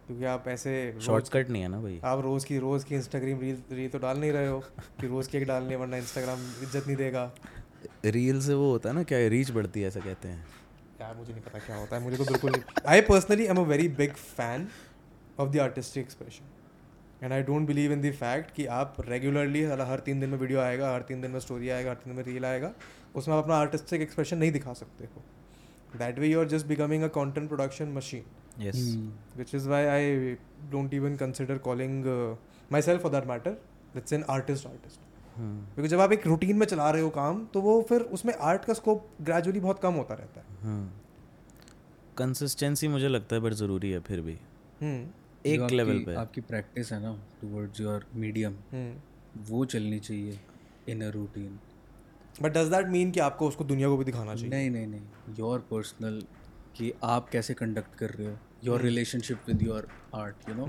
क्योंकि 0.07 0.25
आप 0.25 0.49
ऐसे 0.49 0.73
शॉर्टकट 1.00 1.50
नहीं 1.50 1.62
है 1.62 1.69
ना 1.69 1.81
भाई। 1.81 2.00
आप 2.04 2.21
रोज 2.21 2.45
की 2.45 2.59
रोज 2.59 2.85
की 2.85 2.95
इंस्टाग्राम 2.95 3.40
रील 3.40 3.62
रील 3.73 3.88
तो 3.90 3.99
डाल 3.99 4.19
नहीं 4.19 4.33
रहे 4.33 4.49
हो 4.49 4.61
कि 5.00 5.07
रोज 5.07 5.26
की 5.26 5.38
एक 5.38 5.47
डालनी 5.47 5.76
वरना 5.76 5.97
इंस्टाग्राम 5.97 6.40
इज़्ज़त 6.62 6.87
नहीं 6.87 6.97
देगा। 6.97 7.31
रील 8.07 8.40
से 8.40 8.54
वो 8.54 8.71
होता 8.71 8.88
है 8.88 8.95
ना 8.95 9.02
क्या 9.02 9.28
रीच 9.28 9.50
बढ़ती 9.50 9.81
है 9.81 9.88
ऐसा 9.88 10.00
कहते 10.00 10.28
हैं। 10.28 10.45
यार 11.00 11.14
मुझे 11.16 11.33
नहीं 11.33 11.42
पता 11.42 11.59
क्या 11.59 11.76
होता 11.76 11.97
है 11.97 12.02
मुझे 12.02 12.16
तो 12.16 12.25
बिल्कुल 12.25 12.62
I 12.88 13.00
personally 13.00 13.45
am 13.47 13.57
a 13.57 13.62
very 13.69 13.88
big 13.88 14.12
fan 14.14 14.69
of 15.38 15.50
the 15.50 15.59
artistic 15.59 16.04
expression 16.04 16.51
and 17.23 17.33
I 17.33 17.43
don't 17.43 17.67
believe 17.67 17.93
in 17.93 18.00
the 18.02 18.12
fact 18.14 18.50
कि 18.55 18.67
आप 18.76 18.97
रेगुलरली 19.09 19.62
हर 19.62 20.00
तीन 20.07 20.21
दिन 20.21 20.31
में 20.31 20.38
वीडियो 20.38 20.61
आएगा 20.61 20.93
हर 20.95 21.02
तीन 21.09 21.21
दिन 21.21 21.31
में 21.31 21.41
स्टोरी 21.41 21.69
आएगा 21.69 21.91
हर 21.91 21.97
तीन 21.97 22.14
दिन 22.14 22.17
में 22.17 22.33
रील 22.33 22.45
आएगा 22.45 22.73
उसमें 23.17 23.35
आप 23.37 23.43
अपना 23.43 23.57
आर्टिस्टिक 23.57 24.00
एक्सप्रेशन 24.00 24.38
नहीं 24.38 24.52
दिखा 24.52 24.73
सकते 24.73 25.05
हो। 25.05 25.23
That 25.99 26.19
way 26.19 26.29
you 26.29 26.41
are 26.41 26.49
just 26.49 26.67
becoming 26.67 27.02
a 27.02 27.09
content 27.19 27.49
production 27.49 27.93
machine 27.93 28.25
yes 28.61 29.55
is 29.55 29.69
why 29.73 29.83
I 29.91 30.02
don't 30.73 30.93
even 30.97 31.14
consider 31.21 31.59
calling 31.69 31.95
uh, 32.14 32.35
myself 32.76 33.07
for 33.07 33.11
that 33.11 33.26
matter. 33.31 33.55
It's 34.00 34.19
an 34.19 34.25
artist 34.35 34.69
artist. 34.69 35.00
हम्म, 35.37 35.64
क्योंकि 35.75 35.88
जब 35.88 36.00
आप 36.00 36.12
एक 36.12 36.26
रूटीन 36.26 36.57
में 36.57 36.67
चला 36.67 36.91
रहे 36.91 37.02
हो 37.02 37.11
काम 37.11 37.45
तो 37.55 37.61
वो 37.61 37.81
फिर 37.88 38.00
उसमें 38.17 38.35
आर्ट 38.49 38.64
का 38.64 38.73
स्कोप 38.75 39.07
ग्रेजुअली 39.23 39.61
बहुत 39.61 39.81
कम 39.83 39.95
होता 39.95 40.14
रहता 40.14 40.41
है। 40.41 40.76
कंसिस्टेंसी 42.19 42.88
मुझे 42.88 43.09
लगता 43.09 43.37
है 43.37 43.43
पर 43.43 43.55
ज़रूरी 43.55 43.91
है 43.91 44.00
फिर 44.09 44.21
भी। 44.21 44.38
हम्म 44.81 45.07
एक 45.45 45.71
लेवल 45.73 45.99
पे 46.07 46.15
आपकी 46.17 46.41
प्रैक्टिस 46.41 46.93
है 46.93 47.01
ना 47.03 47.13
टुवर्ड्स 47.41 47.81
योर 47.81 48.07
मीडियम 48.15 48.57
वो 49.49 49.65
चलनी 49.65 49.99
चाहिए 50.01 50.41
in 50.87 51.05
a 51.05 51.09
routine 51.11 51.59
but 52.43 52.53
does 52.53 52.69
that 52.71 52.87
mean 52.89 53.11
कि 53.13 53.21
आपको 53.21 53.49
उसको 53.49 53.65
दुनिया 53.65 53.89
को 53.89 53.97
भी 53.97 54.05
दिखाना 54.05 54.35
चाहिए? 54.35 54.51
नहीं 54.51 54.71
नहीं 54.71 54.87
नहीं। 54.87 55.35
योर 55.39 55.61
पर्सनल 55.71 56.21
कि 56.77 56.93
आप 57.05 57.29
कैसे 57.29 57.55
कंडक्ट 57.55 57.95
कर 57.95 58.11
रहे 58.11 58.29
हो। 58.29 58.39
Your 58.65 58.81
relationship 58.83 59.43
with 59.49 59.63
your 59.63 59.89
art 60.15 60.49
you 60.49 60.55
know 60.55 60.67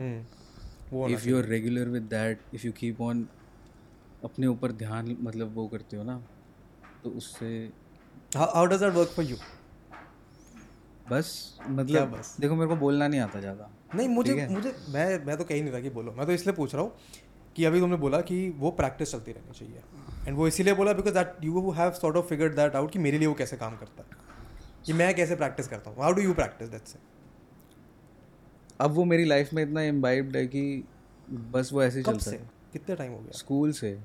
if 1.09 1.27
you 1.27 1.37
are 1.37 1.45
regular 1.45 1.89
with 1.89 2.03
that 2.03 2.45
if 2.53 2.65
you 2.65 2.71
keep 2.73 3.01
on 3.01 3.27
अपने 4.21 4.47
ऊपर 4.47 4.71
ध्यान 4.71 5.15
मतलब 5.21 5.55
वो 5.55 5.67
करते 5.67 5.97
हो 5.97 6.03
ना 6.03 6.17
तो 7.03 7.09
उससे 7.11 7.49
how 8.37 8.65
does 8.65 8.79
that 8.79 8.93
work 8.93 9.13
for 9.15 9.25
you 9.25 9.37
बस 11.07 11.31
मतलब 11.69 12.11
बस? 12.11 12.35
देखो 12.39 12.55
मेरे 12.55 12.67
को 12.67 12.75
बोलना 12.75 13.07
नहीं 13.07 13.19
आता 13.19 13.39
ज़्यादा। 13.39 13.65
नहीं 13.95 14.07
मुझे 14.09 14.47
मुझे 14.51 14.75
मैं 14.89 15.25
मैं 15.25 15.37
तो 15.37 15.43
कहीं 15.43 15.61
नहीं 15.63 15.73
था 15.73 15.79
कि 15.79 15.89
बोलो। 15.89 16.11
मैं 16.11 16.25
तो 16.25 16.31
इसलिए 16.31 16.55
पूछ 16.55 16.73
रहा 16.75 16.83
हूँ 16.83 16.91
कि 17.55 17.65
अभी 17.65 17.79
तुमने 17.79 17.97
बोला 17.97 18.21
कि 18.21 18.37
वो 18.57 18.71
प्रैक्टिस 18.71 19.11
चलती 19.11 19.31
रहनी 19.31 19.59
चाहिए। 19.59 19.81
एंड 20.27 20.37
वो 20.37 20.47
इसीलिए 20.47 20.73
बोला 20.73 20.93
because 20.93 21.13
that 21.13 21.43
you 21.43 21.71
have 21.71 21.91
sort 21.91 22.15
of 22.17 22.25
figured 22.25 22.55
that 22.55 22.75
out 22.75 22.91
कि 22.91 22.99
मेरे 22.99 23.17
लिए 23.17 23.27
वो 23.27 23.33
कैसे 23.33 23.57
काम 23.57 23.77
करता 23.77 24.03
है। 24.03 24.21
कि 24.85 24.93
मैं 24.93 25.13
कैसे 25.15 25.35
प्रैक्टिस 25.35 25.67
करता 25.67 25.89
हूँ? 25.89 26.01
How 26.01 26.13
do 26.13 26.21
you 26.21 26.33
practice 26.33 26.69
that 26.69 26.87
से 26.87 26.99
अब 28.81 28.91
वो 28.91 29.03
मेरी 29.05 29.25
लाइफ 29.25 29.53
में 29.53 29.63
इतना 29.63 29.81
इम्बाइब्ड 29.83 30.35
है 30.35 30.45
कि 30.47 30.83
बस 31.51 31.69
वो 31.73 31.83
ऐसे 31.83 31.97
ही 31.97 32.03
चलता 32.03 32.31
है। 32.31 32.49
कितने 32.73 32.95
टाइम 32.95 33.11
हो 33.11 33.19
गया? 33.19 33.37
स्कूल 33.37 33.71
से। 33.71 33.97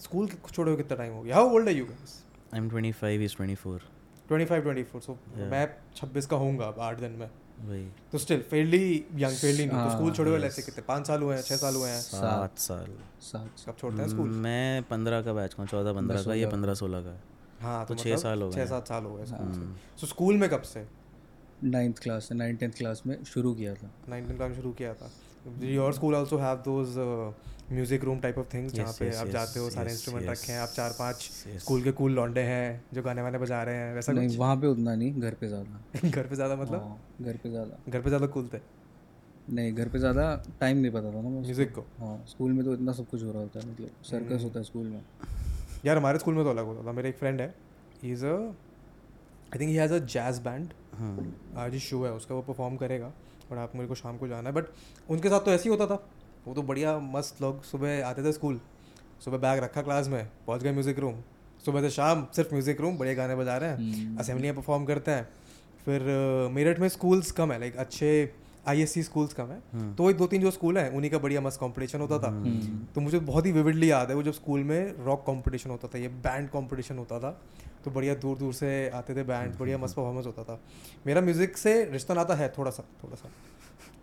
स्कूल 0.00 0.28
छोड़े 0.52 0.70
हुए 0.70 0.82
कितना 0.82 0.96
टाइम 0.98 1.12
हो 1.12 1.22
गया? 1.22 1.34
How 1.36 1.50
old 1.50 1.68
are 1.68 1.74
you 1.74 1.84
guys 1.84 2.22
I 2.54 2.60
am 2.60 2.68
twenty 2.70 2.92
five 2.92 3.22
is 3.22 3.36
twenty 3.36 3.54
four 3.54 3.80
25 4.28 4.62
24 4.64 5.00
so 5.00 5.18
मैं 5.50 5.66
26 5.96 6.26
का 6.26 6.36
होऊँगा 6.36 6.66
अब 6.66 6.80
आठ 6.80 7.00
दिन 7.00 7.10
में। 7.10 7.28
तो 8.12 8.18
still 8.18 8.40
fairly 8.50 9.04
young 9.16 9.36
fairly 9.36 9.64
new 9.66 9.76
तो 9.76 9.90
स्कूल 9.90 10.12
छोड़े 10.12 10.30
हुए 10.30 10.40
ऐसे 10.46 10.62
कितने? 10.62 10.82
पाँच 10.88 11.06
साल 11.06 11.22
हुए 11.22 11.34
हैं 11.34 11.42
छः 11.42 11.56
साल 11.56 11.74
हुए 11.74 11.88
हैं? 11.88 12.00
सात 12.00 12.58
साल। 12.58 12.92
साथ 13.22 13.66
कब 13.66 13.76
छोड़ते 13.80 14.02
हैं 14.02 14.08
स्कूल 14.08 14.28
मैं 14.44 14.82
पंद्रह 14.82 15.22
का 15.22 15.32
बैच 15.32 15.54
का 15.54 15.62
हूँ 15.62 15.68
चौदह 15.70 15.92
पंद्रह 15.92 16.22
का। 16.22 16.34
ये 16.34 16.46
पंद्रह 16.46 16.74
सोलह 16.74 17.00
का। 17.00 17.18
हाँ 17.60 17.84
तो 17.86 17.94
तो 17.94 18.02
छः 18.02 18.16
साल 18.16 18.42
हो 18.42 18.50
छः 18.52 18.58
गए 18.58 18.66
सात 18.66 18.88
साल 18.88 19.04
हो 19.04 19.14
गए 19.16 19.24
हम्म। 19.24 19.74
सो। 20.00 20.06
स्कूल 20.06 20.36
में 20.36 20.48
कब 20.50 20.62
से? 20.62 20.86
नाइन्थ 21.64 21.98
क्लास 21.98 22.28
से 22.28 22.34
नाइन 22.34 22.56
टेंथ 22.56 22.72
क्लास 22.72 23.02
में 23.06 23.22
शुरू 23.24 23.54
किया 23.54 23.74
था। 23.74 23.90
नाइनटीन 24.08 24.36
का 24.38 24.52
शुरू 24.54 24.72
किया 24.72 24.94
था। 24.94 25.10
Your 25.60 25.92
school 25.92 26.14
also 26.14 26.38
have 26.38 26.56
those 26.56 26.94
music 27.72 28.04
room 28.04 28.20
type 28.20 28.38
of 28.38 28.46
things 28.54 28.72
जहाँ 28.72 28.92
पे 28.92 29.10
yes, 29.10 29.16
आप 29.16 29.26
yes, 29.26 29.32
जाते 29.32 29.60
हो 29.60 29.70
सारे 29.70 29.90
इंस्ट्रूमेंट 29.92 30.24
yes, 30.24 30.32
रखे 30.32 30.52
हैं 30.52 30.60
आप 30.60 30.68
चार 30.68 30.90
पाँच 30.98 31.16
yes. 31.16 31.58
स्कूल 31.62 31.82
के 31.82 31.92
कूल 31.92 32.12
लौंडे 32.12 32.40
हैं 32.40 32.84
जो 32.94 33.02
गाने 33.02 33.22
वाने 33.22 33.38
बजा 33.38 33.62
रहे 33.62 33.74
हैं 33.76 33.94
वैसा 33.94 34.12
नहीं 34.12 34.36
वहाँ 34.38 34.56
पे 34.56 34.66
उतना 34.66 34.94
नहीं 34.94 35.20
घर 35.20 35.34
पे 35.34 35.48
ज़्यादा। 35.48 36.08
घर 36.08 36.26
पे 36.26 36.34
ज़्यादा 36.34 36.56
मतलब? 36.56 36.80
हाँ, 36.80 36.98
घर 37.20 37.36
पे 37.36 37.50
ज़्यादा। 37.50 37.78
घर 37.88 38.00
पे 38.00 38.08
ज़्यादा 38.08 38.26
कूल 38.26 38.48
थे? 38.54 38.60
नहीं 39.50 39.72
घर 39.72 39.88
पे 39.88 39.98
ज़्यादा 39.98 40.24
टाइम 40.60 40.78
नहीं 40.78 40.92
पता 40.92 41.12
था 41.12 41.20
ना 41.22 41.28
म्यूज़िक 41.30 41.74
को? 41.74 41.84
हाँ 41.98 42.24
स्कूल 42.28 42.52
में 42.52 42.64
तो 42.64 42.74
इतना 42.74 42.92
सब 42.92 43.08
कुछ 43.10 43.22
हो 43.22 43.32
रहा 43.32 43.42
होता 43.42 43.60
है 43.60 43.70
मतलब 43.70 44.02
सर्कस 44.04 44.44
होता 44.44 44.58
है 44.58 44.64
स्कूल 44.64 44.86
में। 44.86 45.02
यार 45.84 45.96
हमारे 45.96 46.18
स्कूल 46.18 46.34
में 46.34 46.44
तो 46.44 46.50
अलग 46.50 46.64
होता 46.64 46.86
था 46.86 46.92
मेरा 46.92 47.08
एक 47.08 47.18
फ्रेंड 47.18 47.40
है 47.40 47.54
he 48.02 48.12
is 48.12 48.24
a 48.26 48.34
I 48.34 49.58
think 49.58 49.70
he 49.70 49.74
has 49.74 49.92
a 49.94 49.98
jazz 49.98 50.38
band 50.44 50.72
आज 51.58 51.72
ही 51.72 51.80
शो 51.80 52.04
है 52.04 52.12
उसका 52.12 52.34
वो 52.34 52.42
परफॉर्म 52.42 52.76
करेगा 52.76 53.12
और 53.50 53.58
आप 53.58 53.72
मेरे 53.74 53.88
को 53.88 53.94
शाम 53.94 54.16
को 54.18 54.28
जाना 54.28 54.48
है 54.48 54.54
बट 54.54 54.64
उनके 55.10 55.28
साथ 55.28 55.40
तो 55.40 55.50
ऐसे 55.50 55.68
ही 55.68 55.76
होता 55.76 55.86
था। 55.86 56.06
वो 56.46 56.54
तो 56.54 56.62
बढ़िया 56.62 56.98
मस्त 57.06 57.42
लोग। 57.42 57.62
सुबह 57.64 58.06
आते 58.06 58.24
थे 58.24 58.32
स्कूल 58.32 58.60
सुबह 59.24 59.38
बैग 59.38 59.62
रखा 59.62 59.82
क्लास 59.82 60.08
में 60.08 60.24
पहुँच 60.46 60.62
गए 60.62 60.72
म्यूज़िक 60.72 60.98
रूम। 60.98 61.14
सुबह 61.64 61.80
से 61.80 61.90
शाम 61.90 62.26
सिर्फ़ 62.36 62.52
म्यूज़िक 62.52 62.80
रूम 62.80 62.98
बढ़िया 62.98 63.14
गाने 63.14 63.36
बजा 63.36 63.56
रहे 63.56 63.70
हैं 63.70 64.16
असेंबलियाँ 64.18 64.54
परफॉर्म 64.54 64.84
करते 64.84 65.10
हैं। 65.10 65.28
फिर 65.84 66.02
मेरठ 66.52 66.78
में 66.78 66.88
स्कूल्स 66.88 67.30
कम 67.32 67.52
है 67.52 67.58
लाइक 67.60 67.76
अच्छे 67.78 68.10
आई 68.68 68.80
एस 68.82 68.92
सी 68.92 69.02
स्कूल्स 69.02 69.32
कम 69.32 69.46
है। 69.46 69.94
तो 69.94 70.04
वही 70.04 70.14
दो 70.14 70.26
तीन 70.26 70.42
जो 70.42 70.50
स्कूल 70.50 70.78
हैं 70.78 70.90
उन्हीं 70.92 71.10
का 71.10 71.18
बढ़िया 71.18 71.40
मस्त 71.40 71.60
कंपटीशन 71.60 72.00
होता 72.00 72.18
था। 72.18 72.30
तो 72.94 73.00
मुझे 73.00 73.18
बहुत 73.20 73.46
ही 73.46 73.52
विविडली 73.52 73.90
याद 73.90 74.08
है 74.08 74.16
वो 74.16 74.22
जब 74.22 74.32
स्कूल 74.32 74.64
में 74.64 75.04
रॉक 75.04 75.24
कॉम्पिटिशन 75.26 75.70
होता 75.70 75.88
था 75.88 75.98
ये 75.98 76.08
बैंड 76.24 76.48
कॉम्पिटिशन 76.50 76.98
होता 76.98 77.18
था 77.20 77.30
तो 77.84 77.90
बढ़िया 77.90 78.14
दूर 78.16 78.36
दूर 78.38 78.52
से 78.54 78.88
आते 78.90 79.14
थे 79.14 79.22
बैंड 79.24 79.56
बढ़िया 79.58 79.78
मस्त 79.78 79.96
परफॉर्मेंस 79.96 80.26
होता 80.26 80.44
था। 80.44 80.60
मेरा 81.06 81.20
म्यूज़िक 81.20 81.56
से 81.56 81.72
रिश्ता 81.92 82.14
नाता 82.14 82.34
है 82.34 82.48
थोड़ा 82.58 82.70
सा 82.70 82.84
थोड़ा 83.02 83.16
सा। 83.16 83.28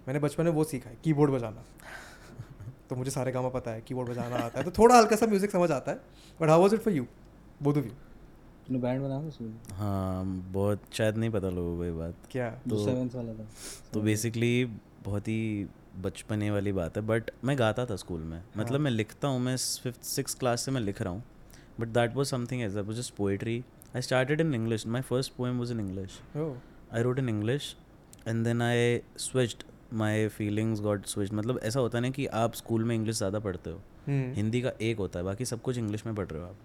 मैंने 0.08 0.20
बचपन 0.20 0.44
में 0.44 0.52
वो 0.52 0.64
सीखा 0.64 0.90
है 0.90 0.98
कीबोर्ड 1.04 1.32
बजाना। 1.32 1.64
तो 2.90 2.96
मुझे 2.96 3.12
सारे 3.12 3.32
गामा 3.32 3.50
पता 3.50 3.72
है 3.72 3.82
कीबोर्ड 3.82 4.10
बजाना 4.10 4.36
आता 4.36 4.60
है 4.60 4.66
तो 4.66 4.72
थोड़ा 4.72 4.98
हल्का 4.98 5.16
सा 5.16 5.26
म्यूज़िक 5.26 5.52
समझ 5.52 5.72
आता 5.72 5.92
है 5.92 5.98
but 6.42 6.50
how 6.50 6.62
was 6.62 6.76
it 6.76 6.82
for 6.82 6.94
you 6.94 7.06
both 7.64 7.78
of 7.78 7.86
you 7.86 7.92
तूने 8.68 8.80
बैंड 8.80 9.02
बना 9.02 9.22
था 9.22 9.76
हाँ 9.76 10.26
बहुत 10.52 10.82
शायद 10.94 11.18
नहीं 11.18 11.30
पता 11.30 11.50
लोगों 11.50 11.78
को 11.78 11.86
ये 11.86 11.92
बात। 11.92 12.16
क्या? 12.32 12.50
सेवेंथ 12.68 13.16
वाला 13.16 13.34
था। 13.34 13.48
तो 13.94 14.02
बेसिकली 14.02 14.66
बहुत 15.04 15.28
ही 15.28 15.68
बचपने 16.02 16.50
वाली 16.52 16.72
बात 16.72 16.98
है 16.98 17.04
बट 17.08 17.30
मैं 17.44 17.58
गाता 17.60 17.86
था 17.86 17.96
स्कूल 17.96 18.22
में। 18.22 18.38
हाँ. 18.38 18.46
मतलब 18.58 18.80
मैं 18.80 18.92
लिखता 18.92 19.28
हूँ 19.28 19.40
मैं 19.40 19.56
फिफ्थ 19.84 20.04
सिक्स 20.04 20.36
क्लास 20.36 20.62
से 20.62 20.72
मैं 20.72 20.82
लिख 20.82 21.02
रहा 21.02 21.14
हूँ 21.14 21.24
but 21.80 21.88
that 21.88 22.16
was 22.16 22.30
something 22.30 22.62
as 22.62 22.76
that 22.76 22.86
was 22.86 22.98
just 22.98 23.16
poetry 23.16 23.64
I 23.96 24.02
started 24.02 24.42
in 24.42 24.54
English 24.54 24.88
my 24.88 25.02
first 25.02 25.34
poem 25.34 25.60
was 25.60 25.72
in 25.72 25.80
English. 25.80 26.20
I 26.94 27.04
wrote 27.04 27.20
in 27.20 27.30
English 27.30 27.76
and 28.28 28.44
then 28.44 28.62
I 28.62 29.00
switched 29.18 29.64
my 29.94 30.28
feelings 30.28 30.82
got 30.82 31.06
switch 31.06 31.34
मतलब 31.34 31.60
ऐसा 31.64 31.80
होता 31.80 32.00
ना 32.00 32.10
कि 32.10 32.26
आप 32.26 32.54
school 32.54 32.84
में 32.84 32.96
English 32.96 33.18
ज़्यादा 33.18 33.40
पढ़ते 33.40 33.70
हो। 33.70 33.82
हम्म। 34.08 34.34
हिंदी 34.34 34.62
का 34.62 34.72
एक 34.82 34.98
होता 34.98 35.20
है 35.20 35.26
बाकी 35.26 35.46
सब 35.46 35.62
कुछ 35.62 35.78
इंग्लिश 35.78 36.06
में 36.06 36.16
पढ़ 36.16 36.28
रहे 36.28 36.42
हो 36.42 36.48
आप। 36.48 36.56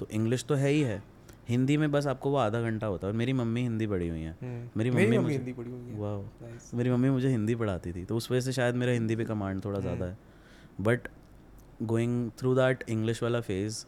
तो 0.00 0.06
इंग्लिश 0.10 0.44
तो 0.44 0.54
है 0.54 0.68
ही 0.68 0.80
है। 0.80 1.02
हिंदी 1.48 1.76
में 1.76 1.90
बस 1.92 2.06
आपको 2.06 2.30
वो 2.30 2.36
आधा 2.36 2.60
घंटा 2.62 2.86
होता 2.86 3.06
है। 3.06 3.12
और 3.12 3.18
मेरी 3.18 3.32
मम्मी 3.32 3.62
हिंदी 3.62 3.86
पढ़ी 3.86 4.08
हुई 4.08 4.20
है। 4.20 4.36
हम्म। 4.42 4.68
मेरी 4.76 4.90
मम्मी 4.90 5.18
मुझे 5.18 5.36
हिंदी 5.36 5.52
पढ़ी 5.52 5.70
हुई 5.70 5.90
है। 5.90 5.98
वाह 5.98 6.76
मेरी 6.76 6.90
मम्मी 6.90 7.10
मुझे 7.10 7.28
हिंदी 7.28 7.54
पढ़ाती 7.54 7.92
थी। 7.92 8.04
तो 8.04 8.16
उस 8.16 8.30
वजह 8.30 8.40
से 8.40 8.52
शायद 8.52 8.74
मेरा 8.74 8.92
हिंदी 8.92 9.16
पे 9.16 9.24
कमांड 9.24 9.64
थोड़ा 9.64 9.80
ज़्यादा 9.80 10.06
है। 10.06 10.18
But 10.80 11.08
going 11.82 12.30
through 12.30 12.54
that 12.54 12.84
English 12.88 13.22
वाला 13.22 13.40
फ़ेज़ 13.40 13.84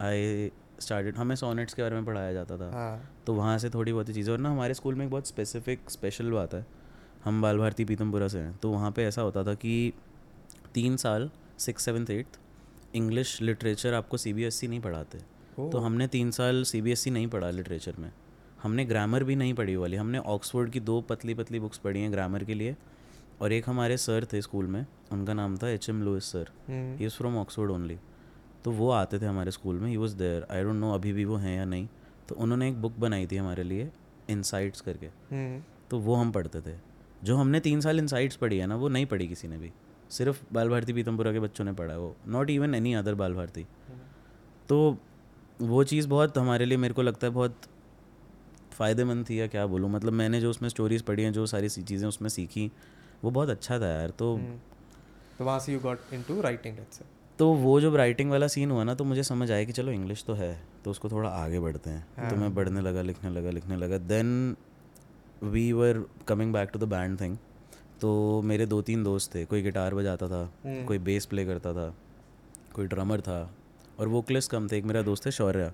आई 0.00 0.50
स्टार्टेड 0.80 1.16
हमें 1.16 1.36
सोनेट्स 1.36 1.74
के 1.74 1.82
बारे 1.82 1.94
में 1.94 2.04
पढ़ाया 2.04 2.32
जाता 2.32 2.56
था। 2.56 2.70
हाँ। 2.72 3.14
तो 3.26 3.34
वहाँ 3.34 3.58
से 3.58 3.70
थोड़ी 3.70 3.92
बहुत 3.92 4.10
चीज़ें 4.10 4.32
और 4.32 4.38
ना 4.38 4.50
हमारे 4.50 4.74
स्कूल 4.74 4.94
में 4.94 5.04
एक 5.04 5.10
बहुत 5.10 5.26
स्पेसिफिक 5.26 5.90
स्पेशल 5.90 6.30
बात 6.30 6.54
है। 6.54 6.66
हम 7.24 7.42
बाल 7.42 7.58
भारती 7.58 7.84
पीतमपुरा 7.84 8.28
से 8.28 8.38
हैं। 8.38 8.56
तो 8.56 8.70
वहाँ 8.70 8.90
पे 8.90 9.04
ऐसा 9.04 9.22
होता 9.22 9.44
था 9.44 9.54
कि 9.54 9.92
तीन 10.74 10.96
साल 10.96 11.30
six 11.58 11.84
seventh 11.84 12.10
eighth 12.10 12.38
English 12.94 13.40
literature 13.42 13.94
आपको 13.94 14.16
सी 14.16 14.32
बी 14.32 14.44
एस 14.44 14.54
सी 14.54 14.68
नहीं 14.68 14.80
पढ़ाते। 14.80 15.18
तो 15.70 15.78
हमने 15.78 16.06
तीन 16.06 16.30
साल 16.30 16.62
सी 16.62 16.80
बी 16.82 16.92
एस 16.92 17.00
सी 17.00 17.10
नहीं 17.10 17.26
पढ़ा 17.28 17.50
लिटरेचर 17.50 17.94
में। 17.98 18.10
हमने 18.62 18.84
ग्रामर 18.84 19.24
भी 19.24 19.36
नहीं 19.36 19.54
पढ़ी 19.54 19.76
वाली। 19.76 19.96
हमने 19.96 20.18
ऑक्सफोर्ड 20.18 20.70
की 20.70 20.80
दो 20.80 21.00
पतली 21.00 21.34
पतली 21.34 21.60
बुक्स 21.60 21.78
पढ़ी 21.78 22.00
हैं 22.00 22.12
ग्रामर 22.12 22.44
के 22.44 22.54
लिए। 22.54 22.76
और 23.40 23.52
एक 23.52 23.68
हमारे 23.68 23.96
सर 23.96 24.26
थे 24.32 24.40
स्कूल 24.42 24.66
में 24.66 24.84
उनका 25.12 25.34
नाम 25.34 25.56
था 25.56 25.68
H 25.68 25.88
M 25.88 26.02
Lewis 26.02 26.24
sir 26.24 26.50
he 26.70 27.04
is 27.06 27.12
from 27.12 27.36
Oxford 27.36 27.70
only 27.70 27.98
तो 28.64 28.70
वो 28.70 28.90
आते 28.90 29.18
थे 29.18 29.26
हमारे 29.26 29.50
स्कूल 29.50 29.80
में। 29.80 29.88
He 29.90 29.96
was 29.96 30.16
there 30.16 30.46
I 30.50 30.62
don't 30.62 30.74
know 30.74 30.92
अभी 30.94 31.12
भी 31.12 31.24
वो 31.24 31.36
हैं 31.36 31.56
या 31.56 31.64
नहीं। 31.64 31.88
तो 32.28 32.34
उन्होंने 32.34 32.68
एक 32.68 32.80
बुक 32.82 32.98
बनाई 32.98 33.26
थी 33.26 33.36
हमारे 33.36 33.62
लिए 33.62 33.90
इनसाइट्स 34.30 34.80
करके। 34.80 35.06
हम्म। 35.06 35.62
तो 35.90 35.98
वो 35.98 36.14
हम 36.14 36.32
पढ़ते 36.32 36.60
थे। 36.60 36.76
जो 37.24 37.36
हमने 37.36 37.60
तीन 37.60 37.80
साल 37.80 37.98
इनसाइट्स 37.98 38.36
पढ़ी 38.36 38.58
है 38.58 38.66
ना 38.66 38.76
वो 38.76 38.88
नहीं 38.88 39.06
पढ़ी 39.06 39.28
किसी 39.28 39.48
ने 39.48 39.58
भी। 39.58 39.70
सिर्फ़ 40.10 40.42
बाल 40.52 40.68
भारती 40.68 40.92
पीतमपुरा 40.92 41.32
के 41.32 41.40
बच्चों 41.40 41.64
ने 41.64 41.72
पढ़ा 41.72 41.92
है 41.92 41.98
वो। 41.98 42.14
नॉट 42.28 42.50
इवन 42.50 42.74
एनी 42.74 42.94
अदर 42.94 43.14
बाल 43.14 43.34
भारती 43.34 43.66
तो 44.68 44.96
वो 45.62 45.82
चीज़ 45.84 46.08
बहुत 46.08 46.38
हमारे 46.38 46.64
लिए 46.64 46.78
मेरे 46.78 46.94
को 46.94 47.02
लगता 47.02 47.26
है 47.26 47.32
बहुत 47.32 47.56
फ़ायदेमंद 48.72 49.28
थी 49.30 49.40
या 49.40 49.46
क्या 49.46 49.66
बोलूँ? 49.66 49.90
मतलब 49.90 50.12
मैंने 50.12 50.40
जो 50.40 50.50
उसमें 50.50 50.68
स्टोरीज़ 50.68 51.02
पढ़ी 51.02 51.22
हैं 51.22 51.32
जो 51.32 51.46
सारी 51.46 51.68
चीज़ें 51.68 52.06
उसमें 52.08 52.28
सीखी 52.28 52.70
वो 53.24 53.30
बहुत 53.30 53.48
अच्छा 53.48 53.78
था 53.80 53.88
यार। 53.88 54.10
तो 54.10 54.34
हम्म। 54.36 54.58
तो 55.38 55.44
वहाँ 55.44 55.58
से 55.58 55.72
यू 55.72 55.80
गॉट 55.80 56.12
इनटू 56.12 56.40
राइटिंग 56.40 56.76
तो 57.38 57.52
वो 57.54 57.80
जब 57.80 57.94
राइटिंग 57.96 58.30
वाला 58.30 58.46
सीन 58.48 58.70
हुआ 58.70 58.82
ना 58.84 58.94
तो 58.94 59.04
मुझे 59.04 59.22
समझ 59.22 59.50
आया 59.50 59.64
कि 59.64 59.72
चलो 59.72 59.92
इंग्लिश 59.92 60.24
तो 60.24 60.34
है 60.34 60.52
तो 60.84 60.90
उसको 60.90 61.08
थोड़ा 61.10 61.28
आगे 61.28 61.60
बढ़ते 61.60 61.90
हैं। 61.90 62.28
तो 62.30 62.36
मैं 62.36 62.54
बढ़ने 62.54 62.80
लगा 62.80 63.02
लिखने 63.02 63.30
लगा 63.30 63.50
लिखने 63.50 63.76
लगा। 63.76 63.98
Then 63.98 64.56
we 65.44 65.72
were 65.72 66.04
coming 66.28 66.52
back 66.52 66.70
to 66.72 66.78
the 66.78 66.88
band 66.90 67.20
thing 67.20 67.36
तो 68.00 68.10
मेरे 68.44 68.66
दो 68.66 68.80
तीन 68.82 69.04
दोस्त 69.04 69.34
थे 69.34 69.44
कोई 69.44 69.62
गिटार 69.62 69.94
बजाता 69.94 70.28
था 70.28 70.42
hmm. 70.46 70.86
कोई 70.86 70.98
बेस 71.00 71.26
प्ले 71.26 71.44
करता 71.46 71.72
था 71.72 71.94
कोई 72.74 72.86
ड्रमर 72.86 73.20
था 73.20 73.38
और 73.98 74.08
वोकलिस्ट 74.08 74.50
कम 74.50 74.68
थे। 74.68 74.78
एक 74.78 74.84
मेरा 74.84 75.02
दोस्त 75.02 75.26
है 75.26 75.32
Shaurya. 75.32 75.72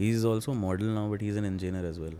He 0.00 0.08
is 0.10 0.26
also 0.26 0.52
model 0.54 0.86
now 0.86 1.10
but 1.10 1.22
he 1.22 1.28
is 1.28 1.38
an 1.38 1.44
engineer 1.44 1.84
as 1.84 1.98
well 1.98 2.16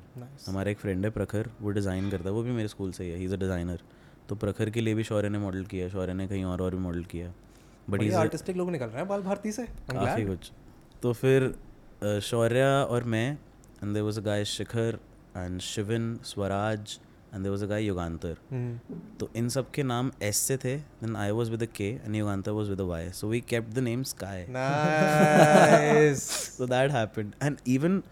हमारा 0.47 0.71
एक 0.71 0.79
फ्रेंड 0.79 1.05
है 1.05 1.11
प्रखर 1.11 1.51
वो 1.61 1.71
डिज़ाइन 1.71 2.11
करता 2.11 2.29
है। 2.29 2.35
वो 2.35 2.43
भी 2.43 2.51
मेरे 2.53 2.69
स्कूल 2.69 2.93
से 2.93 3.05
ही 3.05 3.11
है 3.11 3.17
ही 3.19 3.25
इज़ 3.25 3.35
अ 3.35 3.37
डिज़ाइनर 3.39 3.83
तो 4.29 4.35
प्रखर 4.37 4.71
के 4.71 4.81
लिए 4.81 4.95
भी 4.95 5.05
शौर्य 5.05 5.29
ने 5.29 5.39
मॉडल 5.39 5.65
किया 5.65 5.89
शौर्य 5.89 6.15
ने 6.15 6.27
कहीं 6.29 6.45
और 6.45 6.63
और 6.63 6.75
भी 6.75 6.81
मॉडल 6.83 7.05
किया। 7.13 7.33
बट 7.91 8.03
इज़ 8.03 8.15
आर्टिस्टिक 8.17 8.57
लोग 8.57 8.71
निकल 8.71 8.87
रहे 8.87 8.97
हैं 8.97 9.09
बाल 9.09 9.23
भारती 9.23 9.53
से 9.53 9.67
काफ़ी 9.91 10.25
कुछ। 10.25 10.51
तो 11.03 11.13
फिर 11.13 12.21
शौर्या 12.23 12.71
और 12.85 13.05
मैं 13.07 13.31
and 13.83 13.95
there 13.95 14.03
was 14.03 14.21
a 14.21 14.23
guy 14.23 14.45
Shikhar 14.47 14.99
and 15.37 15.61
Shivin 15.61 16.19
Swaraj 16.25 16.99
and 17.35 17.43
there 17.43 17.51
was 17.51 17.65
a 17.65 17.67
guy 17.67 17.89
हम्म 17.89 18.79
तो 19.21 19.31
इन 19.37 19.49
सब 19.49 19.71
के 19.71 19.83
नाम 19.83 20.11
एस 20.23 20.37
से 20.37 20.57
थे 20.57 20.77
then 20.79 21.17
I 21.17 21.31
was 21.31 21.51
with 21.51 21.67
K 21.67 21.89
and 21.89 22.17
Yugantar 22.17 22.51
was 22.51 22.71
with 22.71 22.81
Y 22.81 23.11
so 23.11 23.29
we 23.29 23.41
kept 23.41 23.75
the 23.75 23.79
name 23.79 24.03
Sky 24.03 24.47
so 26.15 26.67
that 26.67 26.91
happened 26.91 27.33
and 27.43 27.57
even 27.67 28.03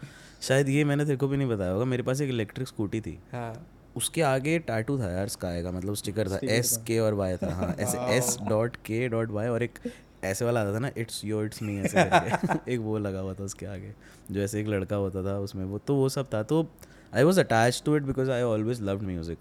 शायद 0.41 0.69
ये 0.69 0.83
मैंने 0.83 1.05
तेरे 1.05 1.17
को 1.17 1.27
भी 1.27 1.37
नहीं 1.37 1.47
बताया 1.47 1.71
होगा 1.71 1.85
मेरे 1.85 2.03
पास 2.03 2.21
एक 2.21 2.29
इलेक्ट्रिक 2.29 2.67
स्कूटी 2.67 3.01
थी। 3.01 3.19
हाँ। 3.31 3.67
उसके 3.95 4.21
आगे 4.21 4.59
टैटू 4.59 4.99
था 4.99 5.11
यार 5.11 5.27
स्काई 5.27 5.63
का 5.63 5.71
मतलब 5.71 5.95
स्टिकर 5.95 6.29
था। 6.29 6.39
एस 6.43 6.77
के 6.87 6.99
और 6.99 7.13
वाई 7.13 7.37
था। 7.37 7.53
हाँ 7.55 7.75
ऐसे 7.79 7.97
S 7.97 8.37
dot 8.47 8.75
K 8.75 9.07
dot 9.07 9.31
Y 9.31 9.47
और 9.47 9.63
एक 9.63 9.79
ऐसे 10.23 10.45
वाला 10.45 10.61
आता 10.61 10.73
था 10.73 10.79
ना 10.79 10.91
इट्स 10.97 11.25
योर 11.25 11.45
इट्स 11.45 11.61
मी 11.61 11.79
ऐसे 11.79 11.99
एक 12.73 12.79
वो 12.79 12.97
लगा 12.97 13.19
हुआ 13.19 13.33
था 13.33 13.43
उसके 13.43 13.65
आगे 13.65 13.93
जो 14.31 14.41
ऐसे 14.41 14.61
एक 14.61 14.67
लड़का 14.67 14.95
होता 14.95 15.23
था 15.23 15.39
उसमें 15.39 15.65
वो 15.65 15.77
तो 15.77 15.95
वो 15.95 16.09
सब 16.09 16.27
था। 16.33 16.43
तो 16.43 16.71
I 17.15 17.23
was 17.23 17.39
attach 17.39 17.81
to 17.85 17.95
it 17.95 18.03
because 18.03 18.31
I 18.31 18.41
always 18.41 18.81
love 18.81 19.03
music. 19.03 19.37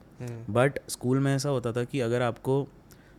But 0.51 0.79
school 0.89 1.19
में 1.19 1.35
ऐसा 1.35 1.49
होता 1.49 1.73
था 1.73 1.85
कि 1.85 2.01
अगर 2.01 2.23
आपको 2.23 2.67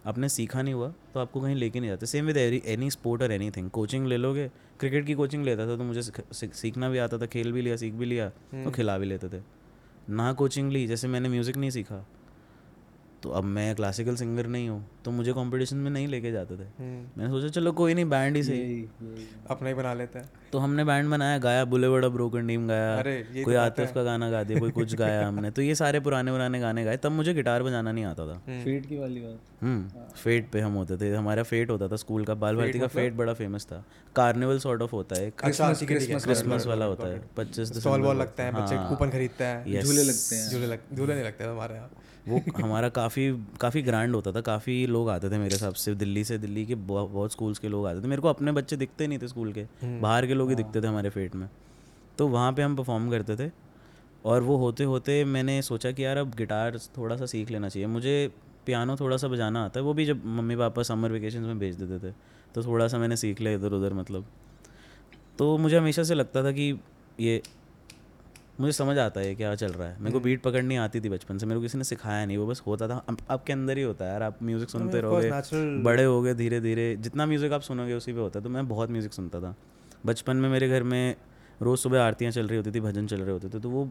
आपने 0.06 0.30
सीखा 0.30 0.62
नहीं 0.62 0.74
हुआ 0.74 0.94
तो 1.14 1.20
आपको 1.20 1.42
कहीं 1.42 1.56
लेके 1.56 1.80
नहीं 1.80 1.90
जाते। 1.90 2.06
सेम 2.06 2.26
विद 2.26 2.38
एनी 2.38 2.92
स्पोर्ट 2.92 3.22
और 3.22 3.32
एनी 3.32 3.50
थिंग 3.52 3.70
कोचिंग 3.70 4.08
ले 4.08 4.18
लोगे 4.18 4.48
क्रिकेट 4.80 5.06
की 5.06 5.14
कोचिंग 5.14 5.44
लेता 5.46 5.68
था 5.68 5.78
तो 5.78 5.84
मुझे 5.84 6.02
सीख- 6.02 6.34
सीख- 6.34 6.54
सीखना 6.54 6.90
भी 6.90 6.98
आता 6.98 7.18
था 7.18 7.26
खेल 7.26 7.52
भी 7.52 7.62
लिया 7.62 7.76
सीख 7.76 7.94
भी 7.94 8.06
लिया 8.06 8.30
तो 8.30 8.72
खिला 8.72 8.98
भी 8.98 9.06
लेते 9.06 9.30
थे। 9.30 9.42
ना 10.10 10.32
कोचिंग 10.34 10.72
ली 10.72 10.88
जैसे 10.88 11.08
मैंने 11.08 11.30
म्यूज़िक 11.30 11.58
नहीं 11.58 11.70
सीखा 11.70 12.06
तो 13.24 13.30
अब 13.30 13.44
मैं 13.44 13.76
क्लासिकल 13.76 14.16
सिंगर 14.16 14.48
नहीं 14.48 14.70
हूँ 14.70 14.90
तो 15.06 15.12
मुझे 15.12 15.34
कंपटीशन 15.34 15.78
में 15.78 15.92
नहीं 15.92 16.08
लेके 16.08 16.32
जाते 16.32 16.56
थे। 16.58 16.64
हम्म, 16.64 17.08
मैंने 17.18 17.30
सोचा 17.30 17.48
चलो 17.48 17.72
कोई 17.72 17.94
नहीं 17.94 18.06
बैंड 18.06 18.36
ही 18.36 18.44
सही। 18.44 18.90
अपना 19.50 19.70
ही 19.70 19.74
बना 19.74 19.94
लेते 19.94 20.20
हैं। 20.20 20.30
तो 20.52 20.60
हमने 20.60 20.84
बैंड 20.84 21.10
बनाया 21.10 21.38
गाया 21.38 21.66
बुले 21.66 21.90
बड़ा 21.90 22.08
ब्रोकन 22.08 22.48
टीम 22.48 22.68
गाया। 22.68 22.98
अरे, 22.98 23.16
यही 23.16 23.44
कोई 23.44 23.54
तो 23.54 23.60
आतिफ 23.60 23.94
का 23.94 24.04
गाना 24.04 24.30
गा 24.30 24.44
दिया 24.44 24.60
कोई 24.60 24.72
कुछ 24.72 24.96
गाया 24.96 25.28
हमने। 25.28 25.52
तो 25.52 25.62
ये 25.62 25.76
सारे 25.76 26.00
पुराने 26.00 26.32
पुराने 26.32 26.60
गाने 26.60 26.84
गाए। 26.84 26.98
तब 26.98 27.12
मुझे 27.12 27.34
गिटार 27.34 27.64
बजाना 27.64 27.92
नहीं 27.92 28.06
आता 28.06 28.28
था। 28.28 28.64
फीट 28.64 28.86
की 28.86 28.98
वाली 28.98 29.20
बात। 29.20 29.40
हम्म 29.62 29.90
फेट 30.16 30.52
पे 30.52 30.60
हम 30.60 30.74
होते 30.74 30.98
थे। 30.98 31.16
हमारा 31.16 31.44
फेट 31.44 31.70
होता 31.70 31.88
था 31.88 31.96
स्कूल 31.96 32.26
का। 32.26 32.34
बाल 32.34 32.56
भारती 32.56 32.80
का 32.80 32.88
फेट 32.88 33.14
बड़ा 33.14 33.34
फ़ेमस 33.34 33.66
था। 33.66 33.86
कार्निवल 34.16 34.60
सॉर्ट 34.60 34.82
ऑफ़ 34.82 34.92
होता 34.92 35.16
है। 35.16 35.34
है 35.44 35.52
है 35.54 35.76
क्रिसमस 35.86 36.66
वाला 36.68 36.86
होता 36.86 37.08
है। 37.08 37.22
पच्चीस 37.38 37.70
दिसंबर 37.70 38.16
लगता 38.16 38.44
है 38.44 38.52
बच्चे 38.52 38.76
हाँ। 38.76 38.90
कूपन 38.90 39.10
खरीदते 39.10 39.44
हैं। 39.44 39.82
झूले 39.82 40.04
लगते 40.04 40.36
हैं। 40.36 40.52
झूले 40.52 40.78
झूले 40.96 41.14
नहीं 41.14 41.24
लगते 41.24 41.44
हमारे 41.44 41.76
यहाँ। 41.76 41.92
वो 42.28 42.42
हमारा 42.58 42.90
काफ़ी 42.90 43.46
काफ़ी 43.62 43.82
ग्रैंड 43.82 44.16
होता 44.16 44.32
था। 44.32 44.42
काफ़ी 44.42 44.88
लोग 44.88 45.10
आते 45.10 45.30
थे 45.30 45.38
मेरे 45.38 45.54
हिसाब 45.54 45.74
से। 45.74 45.96
दिल्ली 45.96 46.24
से 46.24 46.38
दिल्ली 46.38 46.66
के 46.66 46.76
बहुत 46.76 47.10
बहुत 47.10 47.32
स्कूल्स 47.32 47.60
के 47.60 47.68
लोग 47.68 47.88
आते 47.88 48.02
थे। 48.02 48.08
मेरे 48.08 48.22
को 48.22 48.28
अपने 48.28 48.52
बच्चे 48.52 48.76
दिखते 48.76 49.08
नहीं 49.08 49.20
थे 49.20 49.28
स्कूल 49.28 49.54
के। 49.54 49.66
बाहर 50.02 50.28
के 50.28 50.34
लोग 50.34 50.50
ही 50.50 50.56
दिखते 50.56 50.82
थे 50.82 50.88
हमारे 50.88 51.10
फेट 51.10 51.36
में। 51.36 51.50
तो 52.18 52.28
वहाँ 52.28 52.54
पे 52.54 52.62
हम 52.62 52.76
परफॉर्म 52.76 53.10
करते 53.10 53.36
थे। 53.36 53.52
और 54.26 54.42
वो 54.42 54.58
होते 54.58 54.84
होते 54.84 55.26
मैंने 55.26 55.62
सोचा 55.62 55.92
कि 55.92 56.06
यार 56.06 56.18
अब 56.18 56.36
गिटार 56.36 56.78
थोड़ा 56.78 57.18
सा 57.18 57.26
सीख 57.26 57.52
लेना 57.52 57.70
चाहिए। 57.70 57.88
मुझे 57.88 58.32
पियानो 58.66 58.96
थोड़ा 58.96 59.18
सा 59.18 59.28
बजाना 59.28 59.66
आता 59.66 59.80
है। 59.80 59.84
वो 59.84 59.94
भी 59.94 60.06
जब 60.06 60.26
मम्मी 60.26 60.56
पापा 60.56 60.84
समर 60.84 61.12
वेकेशन 61.12 61.40
में 61.40 61.60
भेज 61.60 61.76
देते 61.76 62.10
थे। 62.10 62.14
तो 62.56 62.64
थोड़ा 62.64 62.88
सा 62.88 62.98
मैंने 62.98 63.18
सीख 63.18 63.42
लिया 63.42 63.54
इधर 63.54 63.74
उधर 63.74 63.94
मतलब। 63.94 64.26
तो 65.38 65.58
मुझे 65.58 65.78
हमेशा 65.78 66.04
से 66.04 66.16
लगता 66.16 66.44
था 66.44 66.52
कि 66.52 66.80
ये 67.20 67.42
मुझे 68.60 68.72
समझ 68.72 68.98
आता 68.98 69.22
है 69.22 69.34
क्या 69.36 69.54
चल 69.56 69.72
रहा 69.72 69.88
है। 69.88 69.98
मेरे 70.00 70.12
को 70.14 70.20
बीट 70.20 70.42
पकड़नी 70.44 70.76
आती 70.78 71.00
थी 71.02 71.10
बचपन 71.10 71.38
से 71.38 71.46
मेरे 71.46 71.60
को 71.60 71.62
किसी 71.62 71.78
ने 71.78 71.84
सिखाया 71.84 72.26
नहीं 72.26 72.38
वो 72.38 72.48
बस 72.48 72.62
होता 72.68 72.88
था। 72.88 72.96
अब 73.10 73.18
आपके 73.32 73.54
अंदर 73.54 73.78
ही 73.78 73.84
होता 73.84 74.06
है 74.06 74.12
यार 74.12 74.24
आप 74.24 74.38
म्यूज़िक 74.44 74.70
सुनते 74.70 75.02
रहोगे 75.02 75.82
बड़े 75.84 76.04
हो 76.04 76.22
गए 76.22 76.34
धीरे 76.34 76.60
धीरे 76.62 76.96
जितना 77.02 77.26
म्यूज़िक 77.26 77.54
आप 77.54 77.62
सुनोगे 77.62 77.94
उसी 77.94 78.14
पे 78.14 78.20
होता 78.20 78.40
है 78.40 78.44
तो 78.44 78.50
मैं 78.50 78.68
बहुत 78.68 78.92
म्यूज़िक 78.92 79.14
सुनता 79.14 79.42
था। 79.42 79.56
बचपन 80.06 80.38
में 80.38 80.50
मेरे 80.50 80.70
घर 80.70 80.84
में 80.84 81.16
रोज़ 81.62 81.80
सुबह 81.80 82.02
आरतियाँ 82.02 82.32
चल 82.32 82.48
रही 82.48 82.58
होती 82.58 82.72
थी 82.72 82.80
भजन 82.80 83.08
चल 83.08 83.22
रहे 83.22 83.32
होते 83.32 83.50
थे 83.50 83.60
तो 83.60 83.70
वो 83.70 83.88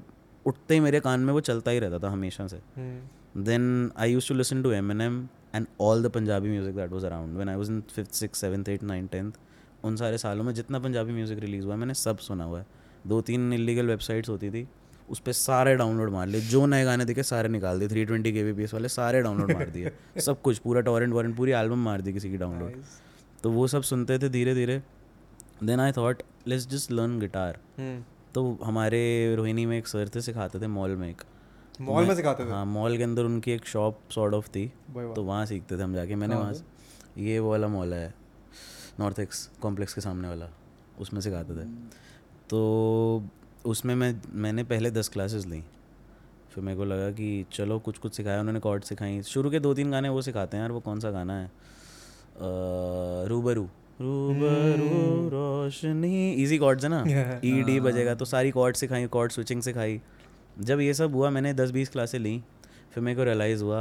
उठते 0.47 0.75
ही 0.75 0.81
मेरे 0.81 1.01
कान 1.01 1.21
में 1.21 1.33
वो 1.33 1.41
चलता 1.41 1.71
ही 1.71 1.79
रहता 1.79 1.99
था 1.99 2.11
हमेशा 2.11 2.47
से। 2.47 2.57
हम्म, 2.77 3.45
then 3.45 3.65
I 4.03 4.07
used 4.11 4.29
to 4.29 4.35
listen 4.35 4.63
to 4.65 4.73
Eminem 4.75 5.17
and 5.55 5.67
all 5.79 6.03
the 6.05 6.11
Punjabi 6.11 6.49
music 6.49 6.77
that 6.77 6.95
was 6.97 7.05
around 7.05 7.39
when 7.41 7.49
I 7.49 7.57
was 7.57 7.69
in 7.69 7.83
fifth, 7.97 8.15
sixth, 8.15 8.45
seventh, 8.45 8.69
eighth, 8.69 8.87
ninth, 8.91 9.11
tenth. 9.15 9.39
उन 9.85 9.97
सारे 9.97 10.19
सालों 10.19 10.45
में 10.45 10.53
जितना 10.55 10.79
पंजाबी 10.79 11.13
म्यूज़िक 11.13 11.39
रिलीज़ 11.39 11.65
हुआ 11.65 11.75
है 11.75 11.79
मैंने 11.81 11.95
सब 11.95 12.19
सुना 12.19 12.45
हुआ 12.45 12.59
है। 12.59 12.67
दो 13.07 13.21
तीन 13.21 13.53
इलीगल 13.53 13.87
वेबसाइट्स 13.87 14.29
होती 14.29 14.51
थी 14.51 14.69
उस 15.11 15.21
पर 15.21 15.33
सारे 15.33 15.77
डाउनलोड 15.77 16.11
मार 16.11 16.27
लिए। 16.27 16.41
जो 16.41 16.67
नए 16.67 16.85
गाने 16.85 17.05
दिखे 17.05 17.23
सारे 17.23 17.49
निकाल 17.49 17.79
दिए। 17.79 17.89
थ्री 17.89 18.05
ट्वेंटी 18.05 18.33
के 18.33 18.53
बी 18.53 18.65
वाले 18.65 18.89
सारे 18.89 19.21
डाउनलोड 19.23 19.53
मार 19.53 19.71
दिए। 19.71 19.93
सब 20.21 20.43
कुछ 20.43 20.59
पूरा 20.59 20.81
टॉरेंट 20.81 21.13
वॉरेंट 21.13 21.37
पूरी 21.37 21.53
एल्बम 21.53 21.79
मार 21.79 22.01
दी 22.01 22.13
किसी 22.13 22.31
की 22.31 22.37
डाउनलोड 22.37 22.73
तो 23.43 23.51
वो 23.51 23.67
सब 23.67 23.83
सुनते 23.83 24.19
थे 24.19 24.29
धीरे 24.29 24.55
धीरे 24.55 24.83
then 25.65 25.81
I 25.81 25.93
thought 25.93 26.23
let's 26.47 26.69
just 26.69 26.93
learn 26.93 27.19
guitar 27.21 27.59
हम्म, 27.79 28.05
तो 28.35 28.59
हमारे 28.65 29.35
रोहिणी 29.37 29.67
में 29.67 29.79
एक 29.79 29.89
सर 29.89 30.09
थे 30.09 30.21
सिखाते 30.21 30.61
थे 30.61 30.67
मॉल 30.67 30.91
में 30.91 31.11
एक। 31.11 31.23
मॉल 31.81 32.05
में 32.07 32.15
सिखाते 32.15 32.45
थे? 32.45 32.51
हाँ 32.51 32.67
मॉल 32.67 32.97
के 32.97 33.03
अंदर 33.03 33.25
उनकी 33.25 33.51
एक 33.51 33.67
शॉप 33.67 34.01
सॉर्ट 34.11 34.35
ऑफ़ 34.35 34.49
थी। 34.49 34.73
तो 35.15 35.25
वहाँ 35.25 35.47
सीखते 35.47 35.79
थे 35.79 35.83
हम 35.83 35.95
जाके। 35.95 36.15
मैंने 36.15 36.35
वहाँ 36.35 36.53
से- 36.55 37.19
ये 37.19 37.39
वो 37.39 37.51
वाला 37.51 37.69
मॉल 37.69 37.95
है 37.95 38.15
नॉर्थ 39.01 39.19
एक्स 39.19 39.51
कॉम्प्लेक्स 39.63 39.95
के 39.95 40.01
सामने 40.01 40.29
वाला। 40.29 40.49
उसमें 41.01 41.21
सिखाते 41.21 41.53
थे। 41.55 41.69
तो 42.51 43.25
उसमें 43.67 43.95
मैं 43.95 44.23
मैंने 44.35 44.65
पहले 44.65 44.91
दस 44.91 45.09
क्लासेस 45.09 45.47
ली। 45.47 45.61
फिर 46.55 46.65
मेरे 46.65 46.77
को 46.77 46.85
लगा 46.85 47.11
कि 47.11 47.45
चलो 47.53 47.79
कुछ 47.79 47.99
कुछ 47.99 48.15
सिखाया 48.15 48.41
उन्होंने 48.41 48.61
कॉर्ड 48.61 48.85
सिखाई। 48.85 49.23
शुरू 49.23 49.51
के 49.51 49.61
दो 49.61 49.75
तीन 49.75 49.91
गाने 49.91 50.09
वो 50.09 50.23
सिखाते 50.23 50.57
हैं 50.57 50.63
यार 50.65 50.73
वो 50.73 50.81
कौन 50.81 51.01
सा 51.01 51.11
गाना 51.11 51.39
है? 51.41 51.51
रूबरू। 53.29 53.65
रूबरू 54.01 55.29
रोशनी। 55.29 56.33
इजी 56.33 56.59
कॉर्ड्स 56.59 56.85
है 56.85 56.91
ना? 56.91 57.05
ई 57.45 57.63
डी 57.63 57.81
बजेगा 57.81 58.15
तो 58.15 58.25
सारी 58.25 58.51
कॉर्ड 58.51 58.77
सिखाई 58.77 59.07
कॉर्ड 59.07 59.33
स्विचिंग 59.33 59.63
सिखाई। 59.63 60.01
जब 60.61 60.81
ये 60.81 60.95
सब 60.95 61.15
हुआ 61.15 61.31
मैंने 61.31 61.55
दस 61.55 61.71
बीस 61.71 61.89
क्लासें 61.89 62.19
ली। 62.19 62.43
फिर 62.97 63.05
मेरे 63.05 63.17
को 63.17 63.25
रियलाइज़ 63.25 63.63
हुआ 63.63 63.79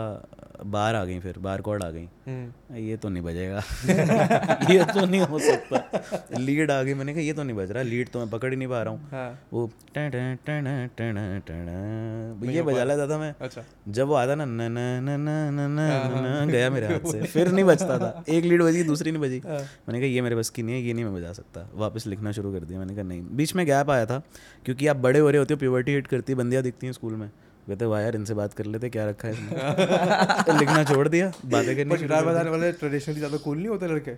बार 0.65 0.95
आ 0.95 1.03
गई 1.05 1.19
फिर 1.19 1.37
बार 1.39 1.61
कॉर्ड 1.61 1.83
आ 1.83 1.89
गई। 1.89 2.03
हम्म, 2.27 2.75
ये 2.77 2.95
तो 2.97 3.09
नहीं 3.09 3.23
बजेगा। 3.23 3.59
ये 4.73 4.83
तो 4.83 5.05
नहीं 5.05 5.21
हो 5.21 5.39
सकता। 5.39 6.37
लीड 6.39 6.71
आ 6.71 6.81
गई 6.83 6.93
मैंने 6.93 7.13
कहा 7.13 7.21
ये 7.21 7.33
तो 7.33 7.43
नहीं 7.43 7.55
बज 7.57 7.71
रहा 7.71 7.83
लीड 7.83 8.09
तो 8.09 8.19
मैं 8.19 8.29
पकड़ 8.29 8.49
ही 8.51 8.57
नहीं 8.57 8.67
पा 8.67 8.81
रहा 8.83 8.93
हूँ। 8.93 9.09
हाँ। 9.11 9.39
वो 9.53 9.65
टन 9.95 10.09
टन 10.09 10.37
टन 10.47 10.89
टन 10.97 11.41
टन 11.47 12.49
ये 12.49 12.61
बजा 12.61 12.83
लेता 12.83 13.07
था 13.07 13.17
मैं। 13.17 13.33
अच्छा। 13.41 13.63
जब 13.87 14.07
वो 14.07 14.13
आता 14.13 14.35
ना 14.35 14.45
न 14.45 14.61
न 14.61 14.79
न 15.03 15.15
न 15.19 15.29
न 15.53 15.69
न 15.79 16.43
न 16.43 16.51
गया 16.51 16.69
मेरे 16.69 16.87
हाथ 16.87 17.11
से। 17.11 17.21
फिर 17.35 17.51
नहीं 17.51 17.65
बजता 17.65 17.97
था। 17.99 18.23
एक 18.29 18.43
लीड 18.43 18.63
बजी 18.63 18.83
दूसरी 18.83 19.11
नहीं 19.11 19.21
बजी। 19.21 19.41
मैंने 19.45 19.99
कहा 19.99 20.07
ये 20.07 20.21
मेरे 20.21 20.35
बस 20.35 20.49
की 20.49 20.63
नहीं 20.63 20.75
है 20.75 20.81
ये 20.81 20.93
नहीं 20.93 21.05
मैं 21.05 21.15
बजा 21.15 21.33
सकता। 21.33 21.69
वापस 21.75 22.07
लिखना 22.07 22.31
शुरू 22.31 22.53
कर 22.53 22.65
दिया। 22.65 22.79
मैंने 22.79 22.95
कहा 22.95 23.03
नहीं। 23.03 23.21
बीच 23.31 23.55
में 23.55 23.65
गैप 23.65 23.89
आया 23.89 24.05
था 24.05 24.21
क्योंकि 24.65 24.87
आप 24.87 24.95
बड़े 25.07 25.19
हो 25.19 25.29
रहे 25.29 25.39
होते 25.39 25.53
हो 25.53 25.57
प्योवर्टी 25.59 25.93
हिट 25.93 26.07
करती 26.07 26.33
है 26.33 26.37
बंदियाँ 26.37 26.63
दिखती 26.63 26.87
हैं 26.87 26.93
स्कूल 26.93 27.13
में। 27.13 27.29
कहते 27.67 27.85
वाह 27.85 28.01
यार 28.01 28.15
इनसे 28.15 28.33
बात 28.33 28.53
कर 28.53 28.65
लेते 28.67 28.89
क्या 28.89 29.05
रखा 29.09 29.27
है 29.27 29.33
इसमें 29.33 30.43
तो 30.47 30.57
लिखना 30.59 30.83
छोड़ 30.83 31.07
दिया 31.07 31.31
बातें 31.47 31.75
करनी 31.77 31.97
गिटार 31.97 32.25
बजाने 32.25 32.49
वाले 32.49 32.71
ट्रेडिशनली 32.73 33.19
ज़्यादा 33.19 33.37
कूल 33.37 33.57
नहीं 33.57 33.67
होते 33.67 33.87
लड़के? 33.87 34.11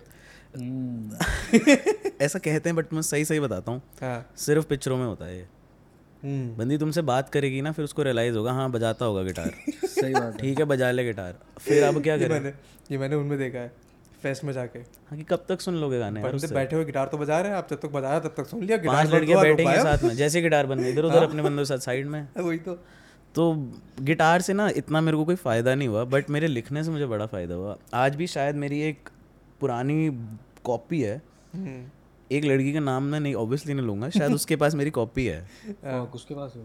हम्म, 0.55 1.17
ऐसा 2.21 2.39
कहते 2.39 2.69
हैं 2.69 2.75
बट 2.75 2.93
मैं 2.93 3.01
सही 3.03 3.25
सही 3.25 3.39
बताता 3.39 3.71
हूँ। 3.71 3.81
हाँ। 4.01 4.25
सिर्फ़ 4.37 4.65
पिक्चरों 4.67 4.97
में 4.97 5.05
होता 5.05 5.25
है 5.25 5.35
ये। 5.37 5.45
हम्म, 6.23 6.55
बंदी 6.57 6.77
तुमसे 6.77 7.01
बात 7.09 7.29
करेगी 7.29 7.61
ना 7.61 7.71
फिर 7.71 7.85
उसको 7.85 8.03
रियलाइज़ 8.03 8.35
होगा 8.37 8.51
हाँ 8.53 8.69
बजाता 8.71 9.05
होगा 9.05 9.23
गिटार 9.23 9.51
सही 9.87 10.13
बात 10.13 10.39
ठीक 10.39 10.59
है 10.59 10.65
बजा 10.65 10.91
ले 10.91 11.03
गिटार 11.05 11.35
फिर 11.59 11.83
अब 11.83 12.01
क्या 12.03 12.17
करें? 12.17 12.29
मैंने 12.29 12.53
ये 12.91 12.97
मैंने 12.97 13.15
उनमें 13.15 13.37
देखा 13.39 13.59
है 13.59 13.71
फेस्ट 14.23 14.43
में 14.43 14.51
जाके। 14.53 14.79
हाँ 14.79 15.17
कि 15.17 15.23
कब 15.23 15.45
तक 15.49 15.61
सुन 15.61 15.75
लोगे 15.75 15.99
गाने 15.99 16.21
बंदे 16.23 16.47
बैठे 16.53 16.75
हुए 16.75 16.85
गिटार 16.85 17.07
तो 17.07 17.17
बजा 17.17 17.39
रहे 17.39 17.51
हैं 17.51 17.57
आप 17.57 17.67
जब 17.71 17.79
तक 17.81 17.91
बजाया 17.91 18.19
तब 18.19 18.33
तक 18.37 18.47
सुन 18.47 18.63
लिया 18.63 18.77
गिटार 18.77 19.05
हुआ, 19.07 19.41
बैठेंगे 19.43 19.77
साथ 19.79 20.03
में 20.03 20.15
जैसे 20.15 20.41
गिटार 20.41 20.65
बन 20.65 20.79
गए 20.79 20.91
इधर 20.91 21.03
उधर 21.05 21.23
अपने 21.23 21.41
बंदों 21.41 21.63
के 21.63 21.67
साथ 21.67 21.85
साइड 21.85 22.07
में। 22.07 22.21
वही 22.37 22.57
तो। 22.59 22.79
तो 23.35 23.71
गिटार 24.01 24.41
से 24.41 24.53
ना 24.53 24.69
इतना 24.69 25.01
मेरे 25.01 25.17
को 25.17 25.25
कोई 25.25 25.35
फ़ायदा 25.35 25.75
नहीं 25.75 25.87
हुआ 25.87 26.03
बट 26.03 26.29
मेरे 26.29 26.47
लिखने 26.47 26.83
से 26.83 26.91
मुझे 26.91 27.05
बड़ा 27.05 27.25
फ़ायदा 27.25 27.55
हुआ। 27.55 27.77
आज 27.93 28.15
भी 28.15 28.27
शायद 28.27 28.55
मेरी 28.55 28.81
एक 28.81 29.09
पुरानी 29.59 30.09
कॉपी 30.63 31.01
है। 31.01 31.21
हम्म, 31.55 31.85
एक 32.31 32.45
लड़की 32.45 32.73
का 32.73 32.79
नाम 32.79 33.03
मैं 33.03 33.19
नहीं 33.19 33.35
ऑब्वियसली 33.35 33.73
नहीं 33.73 33.85
लूँगा 33.85 34.09
शायद 34.09 34.33
उसके 34.33 34.55
पास 34.55 34.75
मेरी 34.75 34.89
कॉपी 34.89 35.25
है। 35.25 35.49
उसके 36.13 36.35
पास 36.35 36.53
है? 36.55 36.61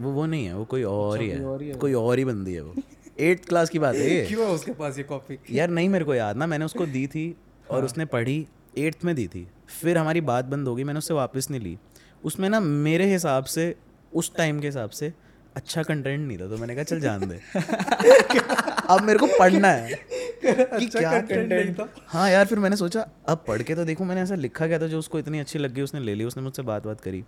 वो 0.00 0.10
वो 0.10 0.26
नहीं 0.26 0.46
है 0.46 0.56
वो 0.56 0.64
कोई 0.64 0.82
और 0.82 1.20
ही 1.20 1.28
कोई 1.28 1.40
और 1.40 1.62
ही 1.62 1.68
है। 1.68 1.74
है 1.74 1.80
कोई 1.80 1.92
और 1.92 2.18
ही 2.18 2.24
बंदी 2.24 2.54
है 2.54 2.60
वो। 2.60 2.74
एट्थ 3.20 3.48
क्लास 3.48 3.70
की 3.70 3.78
बात 3.78 3.94
है 3.94 4.14
ये। 4.14 4.26
क्यों 4.28 4.46
है 4.46 4.52
उसके 4.52 4.72
पास 4.72 4.98
ये 4.98 5.04
कॉपी 5.04 5.38
यार 5.50 5.70
नहीं 5.70 5.88
मेरे 5.88 6.04
को 6.04 6.14
याद 6.14 6.36
ना 6.36 6.46
मैंने 6.46 6.64
उसको 6.64 6.86
दी 6.86 7.06
थी 7.06 7.36
और 7.70 7.84
उसने 7.84 8.04
पढ़ी 8.04 8.46
एट्थ 8.78 9.04
में 9.04 9.14
दी 9.16 9.28
थी। 9.28 9.48
फिर 9.80 9.98
हमारी 9.98 10.20
बात 10.20 10.44
बंद 10.44 10.68
हो 10.68 10.74
गई 10.74 10.84
मैंने 10.84 10.98
उससे 10.98 11.14
वापस 11.14 11.50
नहीं 11.50 11.60
ली। 11.60 11.78
उसमें 12.24 12.48
ना 12.48 12.60
मेरे 12.60 13.12
हिसाब 13.12 13.44
से 13.44 13.74
उस 14.12 14.34
टाइम 14.36 14.60
के 14.60 14.66
हिसाब 14.66 14.90
से 14.90 15.12
अच्छा 15.56 15.82
कंटेंट 15.82 16.26
नहीं 16.26 16.38
था 16.38 16.48
तो 16.48 16.56
मैंने 16.56 16.74
कहा 16.74 16.84
चल 16.84 17.00
जान 17.00 17.28
दे। 17.28 17.40
अब 18.90 19.02
मेरे 19.02 19.18
को 19.18 19.26
पढ़ना 19.38 19.68
है 19.68 19.94
कि 20.42 20.48
अच्छा 20.48 20.98
क्या 20.98 21.20
कंटेंट 21.20 21.78
था। 21.78 21.88
हाँ 22.08 22.30
यार 22.30 22.46
फिर 22.46 22.58
मैंने 22.58 22.76
सोचा 22.76 23.06
अब 23.28 23.44
पढ़ 23.48 23.62
के 23.62 23.74
तो 23.74 23.84
देखूँ 23.84 24.06
मैंने 24.06 24.22
ऐसा 24.22 24.34
लिखा 24.34 24.66
गया 24.66 24.78
था 24.78 24.86
जो 24.86 24.98
उसको 24.98 25.18
इतनी 25.18 25.38
अच्छी 25.38 25.58
लग 25.58 25.74
गई 25.74 25.82
उसने 25.82 26.00
ले 26.00 26.14
ली 26.14 26.24
उसने 26.24 26.42
मुझसे 26.42 26.62
बात 26.62 26.86
बात 26.86 27.00
करी। 27.00 27.24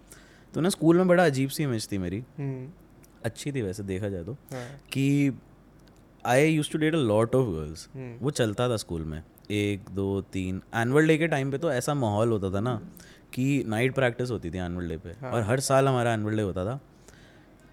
तो 0.55 0.61
ना 0.61 0.69
स्कूल 0.69 0.97
में 0.97 1.09
बड़ा 1.09 1.25
अजीब 1.25 1.51
सी 1.51 1.63
इमेज 1.63 1.89
थी 1.93 1.99
मेरी। 1.99 2.23
हम्म, 2.39 2.69
अच्छी 3.25 3.53
थी 3.53 3.63
वैसे 3.63 3.83
देखा 3.83 4.09
जाए 4.09 4.25
तो। 4.25 4.33
हाँ, 4.53 4.67
कि 4.93 5.33
I 6.27 6.49
use 6.49 6.71
to 6.71 6.79
date 6.79 6.95
a 6.95 6.99
lot 6.99 7.35
of 7.35 7.49
girls. 7.49 7.89
वो 8.23 8.31
चलता 8.31 8.69
था 8.69 8.77
स्कूल 8.77 9.05
में 9.05 9.23
एक 9.51 9.91
दो 9.91 10.21
तीन। 10.33 10.63
एनुअल 10.75 11.07
डे 11.07 11.17
के 11.19 11.29
टाइम 11.29 11.51
पे 11.51 11.59
तो 11.59 11.73
ऐसा 11.73 11.95
माहौल 11.95 12.31
होता 12.31 12.51
था 12.51 12.61
ना 12.61 12.81
कि 13.35 13.65
नाइट 13.69 13.95
प्रैक्टिस 13.95 14.31
होती 14.31 14.51
थी 14.51 14.59
एनुअल 14.59 14.89
डे 14.89 14.97
पे। 14.97 15.11
हाँ. 15.21 15.33
और 15.33 15.43
हर 15.43 15.61
साल 15.61 15.89
हमारा 15.89 16.13
एनुअल 16.15 16.37
डे 16.37 16.43
होता 16.43 16.65
था। 16.65 16.81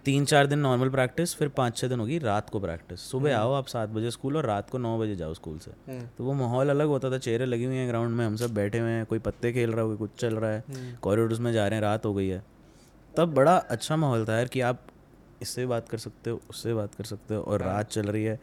तीन 0.06 0.26
चार 0.26 0.48
दिन 0.48 0.60
नॉर्मल 0.60 0.90
प्रैक्टिस 0.90 1.36
फिर 1.36 1.48
पाँच 1.48 1.78
छः 1.78 1.88
दिन 1.88 2.00
होगी 2.00 2.18
रात 2.20 2.50
को 2.50 2.60
प्रैक्टिस 2.60 3.00
सुबह 3.02 3.36
आओ 3.38 3.54
आप 3.54 3.68
सात 3.68 3.90
बजे 3.90 4.12
स्कूल 4.12 4.38
और 4.38 4.46
रात 4.46 4.70
को 4.70 4.78
नौ 4.78 4.98
बजे 5.00 5.16
जाओ 5.16 5.34
स्कूल 5.34 5.58
से। 5.60 5.72
हम्म, 5.88 6.06
तो 6.18 6.24
वो 6.24 6.34
माहौल 6.34 6.70
अलग 6.70 6.88
होता 6.88 7.12
था 7.12 7.18
चेहरे 7.18 7.46
लगी 7.46 7.66
हुई 7.66 7.76
हैं 7.76 7.88
ग्राउंड 7.90 8.16
में 8.18 8.26
हम 8.26 8.36
सब 8.36 8.54
बैठे 8.54 8.80
हुए 8.80 8.92
हैं 8.92 9.06
कोई 9.06 9.20
पत्ते 9.20 9.52
खेल 9.54 9.72
रहा 9.72 9.82
है 9.82 9.88
कोई 9.88 9.98
कुछ 9.98 10.20
चल 10.20 10.36
रहा 10.36 10.52
है 10.52 10.64
कॉरिडोर्स 11.02 11.40
में 11.40 11.52
जा 11.54 11.68
रहे 11.68 11.76
हैं 11.76 11.82
रात 11.82 12.06
हो 12.06 12.14
गई 12.14 12.28
है। 12.28 12.44
तब 13.14 13.34
बड़ा 13.34 13.56
अच्छा 13.58 13.96
माहौल 13.96 14.26
था 14.26 14.38
यार 14.38 14.48
कि 14.48 14.62
आप 14.62 14.86
इससे 15.42 15.66
बात 15.66 15.90
कर 15.90 15.98
सकते 15.98 16.30
हो 16.30 16.42
उससे 16.50 16.74
बात 16.74 16.96
कर 16.96 17.04
सकते 17.04 17.36
हो 17.36 17.42
और 17.42 17.62
रात 17.62 17.90
चल 17.90 18.08
रही 18.08 18.24
है 18.24 18.40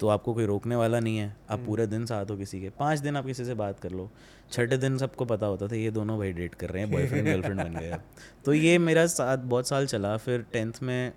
तो 0.00 0.08
आपको 0.08 0.34
कोई 0.34 0.46
रोकने 0.46 0.76
वाला 0.76 1.00
नहीं 1.00 1.18
है। 1.18 1.36
आप 1.50 1.60
पूरे 1.60 1.86
दिन 1.86 2.06
साथ 2.06 2.26
हो 2.30 2.36
किसी 2.36 2.60
के। 2.60 2.70
पाँच 2.70 2.98
दिन 2.98 3.16
आप 3.16 3.26
किसी 3.26 3.44
से 3.44 3.54
बात 3.54 3.80
कर 3.80 3.90
लो। 3.90 4.10
छठे 4.52 4.76
दिन 4.76 4.98
सबको 4.98 5.24
पता 5.24 5.46
होता 5.46 5.68
था 5.68 5.76
ये 5.76 5.90
दोनों 5.90 6.18
भाई 6.18 6.32
डेट 6.32 6.54
कर 6.54 6.70
रहे 6.70 6.82
हैं 6.82 6.92
बॉयफ्रेंड 6.92 7.26
गर्लफ्रेंड 7.26 7.62
बन 7.62 7.80
गए 7.80 7.96
तो 8.44 8.54
ये 8.54 8.78
मेरा 8.78 9.06
साथ 9.06 9.38
बहुत 9.38 9.68
साल 9.68 9.86
चला। 9.86 10.16
फिर 10.16 10.46
टेंथ 10.52 10.72
में 10.82 11.12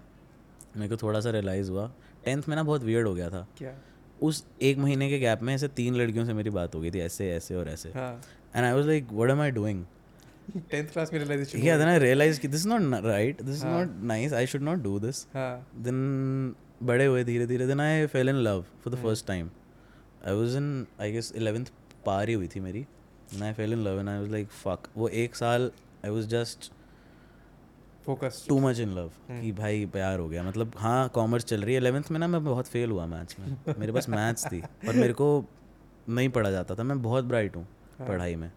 मेरे 0.78 0.90
को 0.90 0.98
थोड़ा 0.98 1.20
सा 1.20 1.30
रियलाइज़ 1.30 1.72
हुआ। 1.72 1.94
टेंथ 2.26 2.44
में 2.50 2.56
ना 2.56 2.64
बहुत 2.64 2.84
वियर्ड 2.84 3.08
हो 3.08 3.14
गया 3.14 3.30
था। 3.30 3.48
क्या? 3.58 3.74
उस 4.22 4.46
एक 4.62 4.78
महीने 4.78 5.10
के 5.10 5.20
गैप 5.20 5.42
में 5.42 5.56
ऐसे 5.56 5.68
तीन 5.68 5.96
लड़कियों 5.96 6.26
से 6.26 6.34
मेरी 6.34 6.50
बात 6.50 6.76
हो 6.76 6.82
गई 6.82 6.92
थी 6.92 7.00
ऐसे 7.00 7.32
ऐसे 7.32 7.56
और 7.56 7.70
ऐसे। 7.70 7.90
And 7.90 8.66
I 8.66 8.74
was 8.74 8.88
like 8.88 9.08
what 9.12 9.30
am 9.30 9.42
I 9.42 9.52
doing 9.52 9.86
tenth 10.72 10.88
class 10.88 11.14
में 11.14 11.20
realization 11.20 11.60
yeah 11.60 11.78
then 11.78 11.88
i 11.88 12.04
realized 12.04 12.40
कि 12.40 12.48
not 12.48 13.04
right? 13.04 13.48
This 13.48 13.58
is 13.58 13.64
not 13.64 14.12
nice. 14.12 14.34
I 14.34 14.46
should 14.52 14.66
not 14.70 14.84
do 14.88 15.06
this. 15.06 15.28
हाँ। 15.34 15.68
Then 15.84 16.00
बड़े 16.84 17.06
हुए 17.06 17.24
धीरे 17.24 17.46
धीरे 17.46 17.68
then 17.68 17.80
I 17.80 18.06
fell 18.06 18.30
in 18.30 18.44
love 18.44 18.64
for 18.84 18.96
the 18.96 19.02
first 19.06 19.26
time. 19.28 19.48
I 20.28 20.34
was 20.42 20.56
in 20.56 20.68
i 21.02 21.10
guess 21.16 21.32
11th 21.42 21.70
पार 22.06 22.28
ही 22.28 22.34
हुई 22.34 22.48
थी 22.48 22.60
मेरी। 22.60 22.86
And 23.34 23.44
i 23.44 23.54
fell 23.60 23.74
in 23.78 23.84
love 23.88 24.00
and 24.00 24.10
i 24.10 24.18
was 24.24 24.32
like 24.36 24.52
fuck. 24.66 24.90
वो 24.98 25.08
एक 25.08 25.36
साल 25.36 25.72
i 26.06 26.10
was 26.10 26.30
just 26.34 26.72
focus 28.06 28.46
too 28.50 28.60
much 28.60 28.80
in 28.80 28.90
love 28.90 29.12
कि 29.32 29.52
भाई 29.52 29.86
प्यार 29.86 30.20
हो 30.20 30.30
गया। 30.30 30.44
मतलब 30.44 30.72
हाँ 30.78 31.10
कॉमर्स 31.10 31.44
चल 31.44 31.64
रही 31.64 31.76
है। 31.76 31.82
11th 31.82 32.12
में 32.12 32.20
ना 32.20 32.28
मैं 32.28 32.44
बहुत 32.44 32.68
फेल 32.68 32.92
हुआ 32.92 33.06
मैथ्स 33.06 33.40
में। 33.40 33.58
मेरे 33.80 33.92
पास 33.92 34.10
मैथ्स 34.10 34.46
थी। 34.46 34.62
और 34.62 34.96
मेरे 34.96 35.14
को 35.14 35.46
नहीं 36.10 36.30
पढ़ा 36.30 36.52
जाता 36.52 36.76
था। 36.76 36.84
मैं 36.84 37.02
बहुत 37.02 37.24
ब्राइट 37.24 37.56
हूँ। 37.56 37.68
पढ़ाई 38.02 38.36
में। 38.36 38.52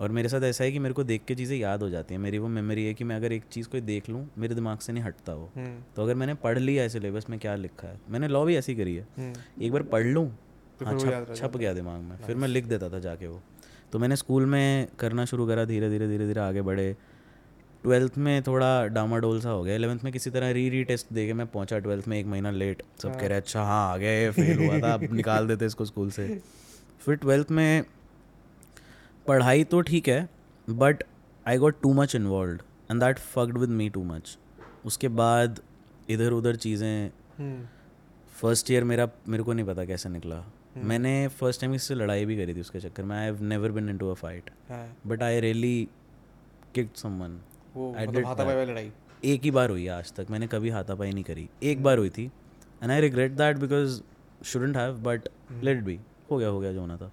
और 0.00 0.10
मेरे 0.10 0.28
साथ 0.28 0.40
ऐसा 0.40 0.64
है 0.64 0.72
कि 0.72 0.78
मेरे 0.78 0.94
को 0.94 1.04
देख 1.04 1.22
के 1.28 1.34
चीज़ें 1.34 1.56
याद 1.58 1.82
हो 1.82 1.88
जाती 1.90 2.14
हैं। 2.14 2.20
मेरी 2.20 2.38
वो 2.38 2.48
मेमोरी 2.48 2.84
है 2.86 2.94
कि 2.94 3.04
मैं 3.04 3.16
अगर 3.16 3.32
एक 3.32 3.44
चीज़ 3.50 3.68
को 3.68 3.80
देख 3.80 4.08
लूँ 4.10 4.30
मेरे 4.38 4.54
दिमाग 4.54 4.78
से 4.78 4.92
नहीं 4.92 5.04
हटता 5.04 5.34
वो। 5.34 5.50
हम्म। 5.56 5.82
तो 5.96 6.02
अगर 6.02 6.14
मैंने 6.14 6.34
पढ़ 6.34 6.58
लिया 6.58 6.82
है 6.82 6.88
सिलेबस 6.88 7.26
में 7.30 7.38
क्या 7.38 7.54
लिखा 7.54 7.88
है? 7.88 8.00
मैंने 8.10 8.28
लॉ 8.28 8.44
भी 8.44 8.56
ऐसी 8.56 8.74
करी 8.74 8.96
है। 8.96 9.06
हम्म। 9.18 9.62
एक 9.64 9.72
बार 9.72 9.82
पढ़ 9.82 10.04
लूँ 10.04 10.38
तो 10.78 10.86
हाँ 10.86 10.98
छप 10.98 11.34
छप 11.36 11.56
गया 11.56 11.72
दिमाग 11.74 12.00
में। 12.00 12.16
फिर 12.16 12.36
मैं 12.36 12.48
लिख 12.48 12.64
देता 12.64 12.88
था 12.88 12.98
जाके 12.98 13.26
वो। 13.26 13.42
तो 13.92 13.98
मैंने 13.98 14.16
स्कूल 14.16 14.46
में 14.46 14.88
करना 14.98 15.24
शुरू 15.24 15.46
करा 15.46 15.64
धीरे 15.64 15.90
धीरे 15.90 16.08
धीरे 16.08 16.26
धीरे 16.26 16.40
आगे 16.40 16.62
बढ़े। 16.62 16.96
ट्वेल्थ 17.82 18.18
में 18.18 18.42
थोड़ा 18.42 18.86
डामाडोल 18.86 19.40
सा 19.40 19.50
हो 19.50 19.62
गया। 19.62 19.74
इलेवंथ 19.74 19.98
में 20.04 20.12
किसी 20.12 20.30
तरह 20.30 20.50
री 20.50 20.68
री 20.70 20.84
टेस्ट 20.84 21.06
दे 21.12 21.26
के 21.26 21.32
मैं 21.32 21.46
पहुँचा 21.46 21.78
ट्वेल्थ 21.78 22.08
में 22.08 22.18
एक 22.20 22.26
महीना 22.26 22.50
लेट 22.50 22.82
सब 23.02 23.20
कह 23.20 23.26
रहे 23.26 23.38
अच्छा 23.38 23.62
हाँ 23.62 23.92
आ 23.92 23.96
गया 23.96 24.10
ये 24.10 24.30
फेल 24.30 24.58
हुआ 24.58 24.78
था 24.80 24.92
अब 24.94 25.12
निकाल 25.12 25.46
देते 25.48 25.66
इसको 25.66 25.84
स्कूल 25.84 26.10
से। 26.10 26.40
फिर 27.00 27.14
ट्वेल्थ 27.14 27.50
में 27.50 27.84
पढ़ाई 29.28 29.64
तो 29.64 29.80
ठीक 29.82 30.08
है 30.08 30.28
but 30.68 31.02
I 31.46 31.58
got 31.58 31.80
too 31.82 31.92
much 31.94 32.14
involve 32.14 32.60
and 32.90 33.00
that 33.00 33.18
fucked 33.18 33.58
with 33.58 33.70
me 33.70 33.88
too 33.90 34.02
much 34.04 34.36
उसके 34.86 35.08
बाद 35.20 35.60
इधर 36.10 36.32
उधर 36.32 36.56
चीज़ें 36.56 37.10
हम्म। 37.38 37.66
फ़र्स्ट 38.32 38.70
ईयर 38.70 38.84
मेरा 38.84 39.08
मेरे 39.28 39.42
को 39.42 39.52
नहीं 39.52 39.66
पता 39.66 39.84
कैसे 39.84 40.08
निकला। 40.08 40.36
हम्म। 40.36 40.86
मैंने 40.88 41.12
फ़र्स्ट 41.30 41.60
टाइम 41.60 41.74
इससे 41.74 41.94
लड़ाई 41.94 42.24
भी 42.24 42.36
करी 42.36 42.54
थी 42.54 42.60
उसके 42.60 42.80
चक्कर 42.80 43.02
में। 43.02 43.16
I 43.16 43.24
have 43.24 43.42
never 43.44 43.72
been 43.72 43.88
into 43.88 44.10
a 44.10 44.14
fight 44.14 44.50
but 45.06 45.22
I 45.22 45.40
really 45.40 45.88
kicked 46.74 46.96
someone 46.96 47.38
वो 47.76 47.94
I 47.98 48.06
did 48.06 48.24
हाथापाई 48.26 48.54
वाली 48.54 48.70
लड़ाई। 48.70 48.90
एक 49.24 49.42
ही 49.42 49.50
बार 49.50 49.70
हुई 49.70 49.86
आज 49.88 50.12
तक 50.14 50.26
मैंने 50.30 50.46
कभी 50.46 50.70
हाथापाई 50.70 51.12
नहीं 51.12 51.24
करी। 51.24 51.48
एक 51.62 51.82
बार 51.82 51.98
हुई 51.98 52.10
थी 52.10 52.24
and 52.82 52.90
I 52.90 53.00
regret 53.00 53.32
that 53.32 53.56
because 53.58 54.00
shouldn't 54.44 54.76
have 54.76 54.98
but 55.02 55.28
let 55.64 55.82
be 55.84 55.98
हो 56.30 56.36
गया 56.36 56.48
हो 56.48 56.60
गया 56.60 56.72
जो 56.72 56.80
होना 56.80 56.96
था। 56.96 57.10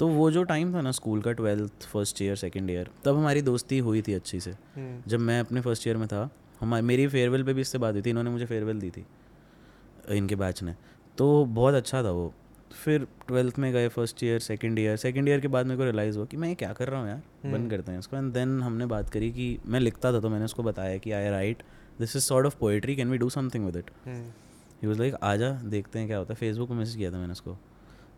तो 0.00 0.08
वो 0.08 0.30
जो 0.30 0.42
टाइम 0.44 0.74
था 0.74 0.80
ना 0.80 0.90
स्कूल 0.92 1.22
का 1.22 1.32
twelfth 1.32 1.86
first 1.88 2.22
year 2.22 2.36
second 2.36 2.70
year 2.70 2.90
तब 3.04 3.16
हमारी 3.16 3.42
दोस्ती 3.42 3.78
हुई 3.80 4.02
थी 4.02 4.12
अच्छी 4.14 4.40
से। 4.40 4.50
हम्म। 4.50 5.02
जब 5.06 5.20
मैं 5.20 5.38
अपने 5.40 5.60
फ़र्स्ट 5.60 5.86
ईयर 5.86 5.96
में 5.96 6.06
था 6.08 6.28
हमारी 6.60 6.82
मेरी 6.86 7.06
फेयरवेल 7.08 7.44
पे 7.44 7.52
भी 7.54 7.60
इससे 7.60 7.78
बात 7.78 7.94
हुई 7.94 8.02
थी 8.02 8.10
इन्होंने 8.10 8.30
मुझे 8.30 8.46
फेयरवेल 8.46 8.80
दी 8.80 8.90
थी 8.90 9.04
इनके 10.16 10.36
बैच 10.36 10.62
ने। 10.62 10.74
तो 11.18 11.44
बहुत 11.46 11.74
अच्छा 11.74 12.02
था 12.02 12.10
वो। 12.10 12.32
फिर 12.74 13.06
ट्वेल्थ 13.28 13.58
में 13.58 13.72
गए 13.72 13.88
first 13.88 14.22
year 14.24 14.38
second 14.40 14.78
year 14.78 14.96
second 14.96 15.28
year 15.28 15.40
के 15.40 15.48
बाद 15.48 15.66
मेरे 15.66 15.78
को 15.78 15.84
रियलाइज़ 15.84 16.16
हुआ 16.16 16.26
कि 16.26 16.36
मैं 16.36 16.48
ये 16.48 16.54
क्या 16.54 16.72
कर 16.72 16.88
रहा 16.88 17.00
हूँ 17.00 17.08
यार 17.08 17.50
बंद 17.52 17.70
करते 17.70 17.92
हैं 17.92 17.98
इसको। 17.98 18.16
एंड 18.16 18.32
देन 18.32 18.60
हमने 18.62 18.86
बात 18.86 19.10
करी 19.10 19.30
कि 19.32 19.58
मैं 19.66 19.80
लिखता 19.80 20.12
था 20.12 20.20
तो 20.20 20.28
मैंने 20.28 20.44
उसको 20.44 20.62
बताया 20.62 20.98
कि 20.98 21.12
I 21.12 21.28
write 21.30 21.62
this 21.98 22.16
is 22.16 22.24
sort 22.24 22.46
of 22.46 22.56
poetry 22.58 22.96
can 22.96 23.10
we 23.10 23.18
do 23.18 23.28
something 23.30 23.64
with 23.66 23.76
it 23.76 23.90
hmm. 24.06 24.30
He 24.82 24.88
was 24.88 24.98
like 24.98 25.14
आजा 25.22 25.50
देखते 25.66 25.98
हैं 25.98 26.08
क्या 26.08 26.18
होता 26.18 26.32
है। 26.32 26.36
फेसबुक 26.36 26.68
पे 26.68 26.74
मैसेज 26.74 26.96
किया 26.96 27.10
था 27.12 27.18
मैंने 27.18 27.32
उसको। 27.32 27.56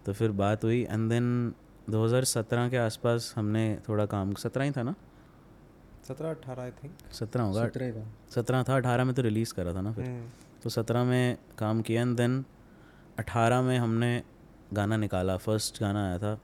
तो 0.06 0.12
फिर 0.12 0.30
बात 0.34 0.64
हुई 0.64 0.82
एंड 0.82 1.08
देन 1.10 1.52
2017 1.90 2.68
के 2.68 2.76
आसपास 2.76 3.34
हमने 3.36 3.78
थोड़ा 3.88 4.06
काम 4.06 4.34
सत्रह 4.34 4.64
ही 4.64 4.70
था 4.70 4.82
ना? 4.82 4.94
सत्रह 6.08 6.30
अठारह 6.30 6.62
आई 6.62 6.70
थिंक 6.70 7.12
सत्रह 7.12 7.42
होगा। 7.42 7.66
सत्रह 7.66 7.92
था। 7.92 8.06
सत्रह 8.30 8.62
था 8.62 8.76
अठारह 8.76 9.04
में 9.04 9.14
तो 9.14 9.22
रिलीज़ 9.22 9.54
करा 9.54 9.74
था 9.74 9.80
ना 9.80 9.92
फिर। 9.92 10.04
हम्म। 10.04 10.28
तो 10.62 10.70
सत्रह 10.70 11.04
में 11.04 11.38
काम 11.58 11.82
किया 11.82 12.02
एंड 12.02 12.16
देन 12.16 12.44
अठारह 13.18 13.62
में 13.62 13.78
हमने 13.78 14.22
गाना 14.72 14.96
निकाला। 14.96 15.36
फ़र्स्ट 15.36 15.80
गाना 15.80 16.08
आया 16.08 16.18
था। 16.18 16.40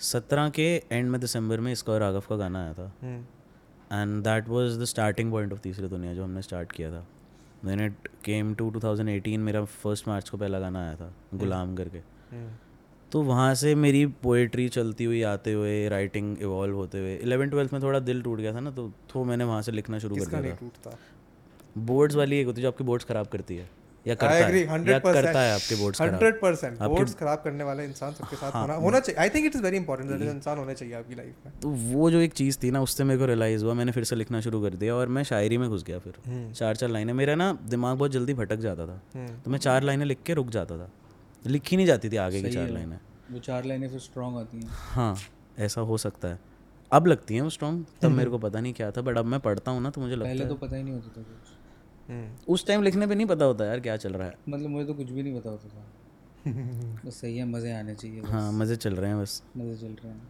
सत्रह 0.00 0.48
के 0.48 0.82
एंड 0.92 1.10
में 1.10 1.20
दिसंबर 1.20 1.60
में 1.60 1.72
इसका 1.72 1.92
और 1.92 2.00
राघव 2.00 2.20
का 2.20 2.36
गाना 2.36 2.64
आया 2.64 2.74
था। 2.74 2.92
हम्म। 3.02 3.22
And 3.92 4.24
that 4.24 4.48
was 4.48 4.80
the 4.80 4.84
starting 4.84 5.30
point 5.30 5.52
of 5.52 5.60
तीसरी 5.60 5.88
दुनिया 5.88 6.14
जो 6.14 6.24
हमने 6.24 6.42
स्टार्ट 6.42 6.72
किया 6.72 6.90
था। 6.90 7.06
देन 7.64 7.80
इट 7.80 8.08
केम 8.24 8.54
टू 8.54 8.70
2018 8.70 9.38
मेरा 9.38 9.64
फ़र्स्ट 9.64 10.08
मार्च 10.08 10.28
को 10.28 10.36
पहला 10.36 10.60
गाना 10.60 10.82
आया 10.82 10.96
था 10.96 11.14
गुलाम 11.34 11.76
करके। 11.76 11.98
हम्म। 11.98 12.50
तो 13.12 13.22
वहाँ 13.22 13.54
से 13.54 13.74
मेरी 13.74 14.04
पोएट्री 14.22 14.68
चलती 14.68 15.04
हुई 15.04 15.22
आते 15.22 15.52
हुए 15.52 15.88
राइटिंग 15.88 16.36
इवॉल्व 16.42 16.74
होते 16.74 16.98
हुए 16.98 17.14
इलेवन 17.16 17.50
ट्वेल्थ 17.50 17.72
में 17.72 17.82
थोड़ा 17.82 17.98
दिल 18.00 18.22
टूट 18.22 18.38
गया 18.38 18.54
था 18.54 18.60
ना 18.60 18.70
तो 18.70 18.90
तो 19.12 19.24
मैंने 19.24 19.44
वहाँ 19.44 19.62
से 19.62 19.72
लिखना 19.72 19.98
शुरू 19.98 20.16
कर 20.16 20.40
दिया 20.42 20.96
बोर्ड्स 21.86 22.16
वाली 22.16 22.38
एक 22.38 22.46
होती 22.46 22.60
है 22.60 22.62
जो 22.62 22.68
आपके 22.68 22.84
बोर्ड्स 22.84 23.04
खराब 23.04 23.26
करती 23.26 23.56
है 23.56 23.68
या 24.06 24.14
करता 24.14 24.38
एग्री 24.38 24.60
है 24.60 24.90
या 24.90 24.98
करता 24.98 25.40
है 25.40 25.54
आपके 25.54 25.76
बोर्ड्स 25.76 26.00
हंड्रेड 26.00 26.40
परसेंट 26.40 26.78
बोर्ड्स 26.78 27.14
खराब 27.14 27.40
करने 27.44 27.64
वाला 27.64 27.82
इंसान 27.82 28.12
सबके 28.12 28.36
साथ 28.36 28.52
हाँ। 28.52 28.62
होना 28.62 28.74
होना 28.74 29.00
चाहिए। 29.00 29.20
I 29.20 29.28
think 29.28 29.46
it 29.46 29.56
is 29.56 29.62
very 29.62 29.76
important 29.76 30.10
that 30.10 30.28
इंसान 30.30 30.58
होने 30.58 30.74
चाहिए 30.74 30.94
आपकी 30.94 31.14
लाइफ 31.14 31.46
में। 31.46 31.52
तो 31.62 31.68
वो 31.68 32.10
जो 32.10 32.18
एक 32.18 32.32
चीज़ 32.32 32.58
थी 32.62 32.70
ना 32.70 32.82
उससे 32.82 33.04
मेरे 33.04 33.18
को 33.18 33.26
रियलाइज़ 33.26 33.64
हुआ 33.64 33.74
मैंने 33.74 33.92
फिर 33.92 34.04
से 34.04 34.16
लिखना 34.16 34.40
शुरू 34.40 34.62
कर 34.62 34.74
दिया 34.74 34.94
और 34.94 35.08
मैं 35.08 35.22
शायरी 35.22 35.58
में 35.58 35.68
घुस 35.68 35.84
गया 35.84 35.98
फिर। 35.98 36.14
हम्म। 36.26 36.52
चार 36.52 36.76
चार 36.76 36.90
लाइनें 36.90 37.12
मेरा 37.12 37.34
ना 37.34 37.52
दिमाग 37.68 37.98
बहुत 37.98 38.10
जल्दी 38.10 38.34
भटक 38.34 38.56
जाता 38.56 38.86
था। 38.86 39.00
हम्म। 39.14 39.40
तो 39.44 39.50
मैं 39.50 39.58
चार 39.58 39.82
लाइनें 39.82 40.06
लिख 40.06 40.22
के 40.26 40.34
रुक 40.34 40.50
जाता 40.50 40.78
था। 40.78 40.90
लिख 41.48 41.72
नहीं 41.74 41.86
जाती 41.86 42.08
थी 42.08 42.16
आगे 42.16 42.42
की 42.42 42.50
चार। 42.50 42.68
लाइनें। 42.68 42.98
वो 43.30 43.38
चार 43.38 43.64
लाइनें 43.64 43.88
फिर 43.88 43.98
स्ट्रॉन्ग 43.98 44.38
आती 44.38 44.56
हैं। 44.56 44.68
हाँ 44.70 45.16
ऐसा 45.58 45.80
हो 45.80 45.96
सकता 45.98 46.28
है। 46.28 46.38
अब 46.92 47.06
लगती 47.06 47.34
हैं 47.34 47.42
वो 47.42 47.50
स्ट्रॉन्ग 47.50 47.84
तब 48.02 48.10
मेरे 48.10 48.30
को 48.30 48.38
पता 48.38 48.60
नहीं 48.60 48.72
क्या 48.72 48.90
था 48.90 49.00
बट 49.00 49.18
अब 49.18 49.24
मैं 49.24 49.40
पढ़ता 49.40 49.70
हूँ 49.70 49.82
ना 49.82 49.90
तो 49.90 50.00
मुझे 50.00 50.14
लगता 50.16 50.28
पहले 50.28 50.42
है। 50.42 50.48
तो 50.48 50.54
पता 50.54 50.76
ही 50.76 50.82
नहीं 50.82 50.94
होता 50.94 51.08
था 51.08 51.22
कुछ। 51.22 52.10
हम्म। 52.10 52.52
उस 52.52 52.66
टाइम 52.66 52.82
लिखने 52.82 53.06
पे 53.06 53.14
नहीं 53.14 53.26
पता 53.26 53.44
होता 53.44 53.64
यार 53.64 53.80
क्या 53.80 53.96
चल 53.96 54.12
रहा 54.12 54.28
है। 54.28 54.34
मतलब 54.48 54.68
मुझे 54.70 54.86
तो 54.86 54.94
कुछ 54.94 55.10
भी 55.10 55.22
नहीं 55.22 55.40
पता 55.40 55.50
होता 55.50 55.68
था। 55.68 55.84
बस 57.06 57.20
सही 57.20 57.36
है 57.36 57.44
मज़े 57.44 57.72
आने 57.72 57.94
चाहिए 57.94 58.20
हाँ 58.20 58.52
मज़े 58.52 58.76
चल 58.76 58.94
रहे 58.94 59.10
हैं 59.10 59.20
बस। 59.22 59.42
मज़े 59.56 59.76
चल 59.76 59.86
रहे 59.86 60.12
हैं। 60.12 60.28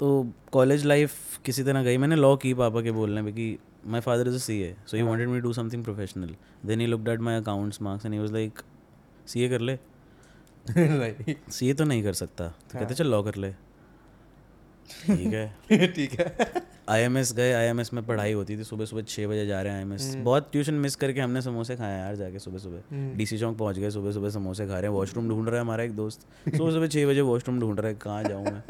तो 0.00 0.32
कॉलेज 0.52 0.84
लाइफ 0.84 1.38
किसी 1.38 1.62
तरह 1.64 1.82
गई। 1.82 1.96
मैंने 1.96 2.16
लॉ 2.16 2.36
की 2.36 2.54
पापा 2.54 2.82
के 2.82 2.92
बोलने 2.92 3.22
पे 3.22 3.32
कि 3.32 3.58
my 3.86 4.00
father 4.00 4.28
is 4.28 4.34
a 4.34 4.38
CA 4.38 4.76
so 4.86 4.96
he. 4.96 5.02
Wanted 5.02 5.28
me 5.28 5.40
do 5.40 5.52
something 5.52 5.84
professional 5.84 6.34
then 6.66 6.80
he 6.80 6.86
looked 6.86 7.08
at 7.08 7.20
my 7.20 7.40
accounts 7.40 7.82
marks 7.82 8.06
and 8.06 8.14
he 8.14 8.20
was 8.20 8.32
like 8.32 8.60
CA 9.26 9.48
कर 9.48 9.60
ले। 9.60 9.78
नहीं 10.76 11.34
सीए 11.50 11.74
तो 11.74 11.84
नहीं 11.84 12.02
कर 12.02 12.12
सकता। 12.12 12.48
तो 12.48 12.78
कहते 12.78 12.94
चल 12.94 13.06
लॉ 13.06 13.22
कर 13.22 13.34
ले। 13.34 13.52
ठीक 15.06 15.32
है। 15.34 15.56
ठीक 15.86 16.20
है। 16.20 16.52
आईएमएस 16.88 17.32
गए 17.32 17.52
आईएमएस 17.52 17.92
में 17.94 18.06
पढ़ाई 18.06 18.32
होती 18.32 18.58
थी 18.58 18.64
सुबह 18.64 18.84
सुबह 18.84 19.02
छः 19.02 19.26
बजे 19.26 19.46
जा 19.46 19.62
रहे 19.62 19.72
हैं 19.72 19.78
आईएमएस 19.78 20.14
बहुत 20.16 20.48
ट्यूशन 20.52 20.74
मिस 20.74 20.96
करके 20.96 21.20
हमने 21.20 21.42
समोसे 21.42 21.76
खाए 21.76 21.98
यार 21.98 22.16
जाके 22.16 22.38
सुबह 22.38 22.58
सुबह 22.58 23.14
डीसी 23.16 23.38
चौक 23.38 23.56
पहुँच 23.58 23.78
गए 23.78 23.90
सुबह 23.90 24.12
सुबह 24.12 24.30
समोसे 24.30 24.66
खा 24.66 24.72
रहे 24.72 24.82
हैं। 24.82 24.88
वॉशरूम 24.88 25.28
ढूंढ 25.28 25.46
रहा 25.46 25.56
है 25.56 25.60
हमारा 25.60 25.84
एक 25.84 25.92
दोस्त। 25.92 26.20
सुबह 26.56 26.72
सुबह 26.72 26.86
छः 26.86 27.06
बजे 27.06 27.20
वॉशरूम 27.20 27.60
ढूंढ 27.60 27.80
रहा 27.80 27.88
है 27.88 27.94
कहाँ 27.94 28.24
जाऊँ 28.24 28.44
मैं? 28.44 28.62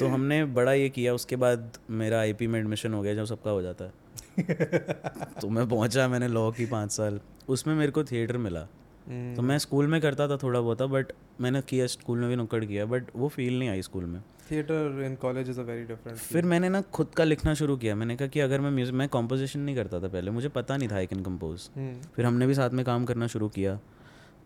तो 0.00 0.08
हमने 0.08 0.44
बड़ा 0.44 0.72
ये 0.72 0.88
किया 0.88 1.14
उसके 1.14 1.36
बाद 1.36 1.78
मेरा 1.90 2.20
आईपी 2.20 2.46
में 2.46 2.60
एडमिशन 2.60 2.94
हो 2.94 3.02
गया 3.02 3.14
जो 3.14 3.26
सबका 3.26 3.50
हो 3.50 3.62
जाता। 3.62 3.84
है 3.84 3.92
तो 5.40 5.48
मैं 5.48 5.68
पहुँचा 5.68 6.08
मैंने 6.08 6.28
लॉ 6.28 6.50
की 6.50 6.66
पाँच 6.66 6.92
साल। 6.92 7.20
उसमें 7.48 7.74
मेरे 7.74 7.92
को 7.92 8.04
थिएटर 8.04 8.36
मिला। 8.36 8.68
तो 9.06 9.42
मैं 9.42 9.58
स्कूल 9.58 9.86
में 9.86 10.00
करता 10.00 10.28
था 10.28 10.36
थोड़ा 10.36 10.60
बहुत 10.60 10.82
बट 10.90 11.12
मैंने 11.40 11.60
किया 11.62 11.86
स्कूल 11.88 12.18
में 12.18 12.28
भी 12.28 12.36
नुक्कड़ 12.36 12.64
किया 12.64 12.84
बट 12.86 13.10
वो 13.16 13.28
फील 13.28 13.58
नहीं 13.58 13.68
आई 13.68 13.82
स्कूल 13.82 14.04
में। 14.04 14.20
Theatre 14.50 15.02
in 15.04 15.14
college 15.16 15.48
is 15.50 15.60
a 15.60 15.62
very 15.62 15.84
different 15.84 16.18
फिर 16.18 16.44
मैंने 16.44 16.68
ना 16.68 16.80
खुद 16.92 17.08
का 17.16 17.24
लिखना 17.24 17.54
शुरू 17.54 17.76
किया। 17.76 17.94
मैंने 17.94 18.16
कहा 18.16 18.28
कि 18.28 18.40
अगर 18.40 18.60
मैं 18.60 18.70
म्यूज़िक 18.70 18.94
मैं 18.94 19.08
कॉम्पोजिशन 19.08 19.60
नहीं 19.60 19.76
करता 19.76 20.00
था 20.00 20.08
पहले 20.08 20.30
मुझे 20.30 20.48
पता 20.48 20.76
नहीं 20.76 20.88
था 20.88 20.96
आई 20.96 21.06
कैन 21.06 21.22
कंपोज 21.22 21.68
फिर 22.16 22.24
हमने 22.26 22.46
भी 22.46 22.54
साथ 22.54 22.70
में 22.70 22.84
काम 22.84 23.04
करना 23.04 23.26
शुरू 23.26 23.48
किया। 23.48 23.78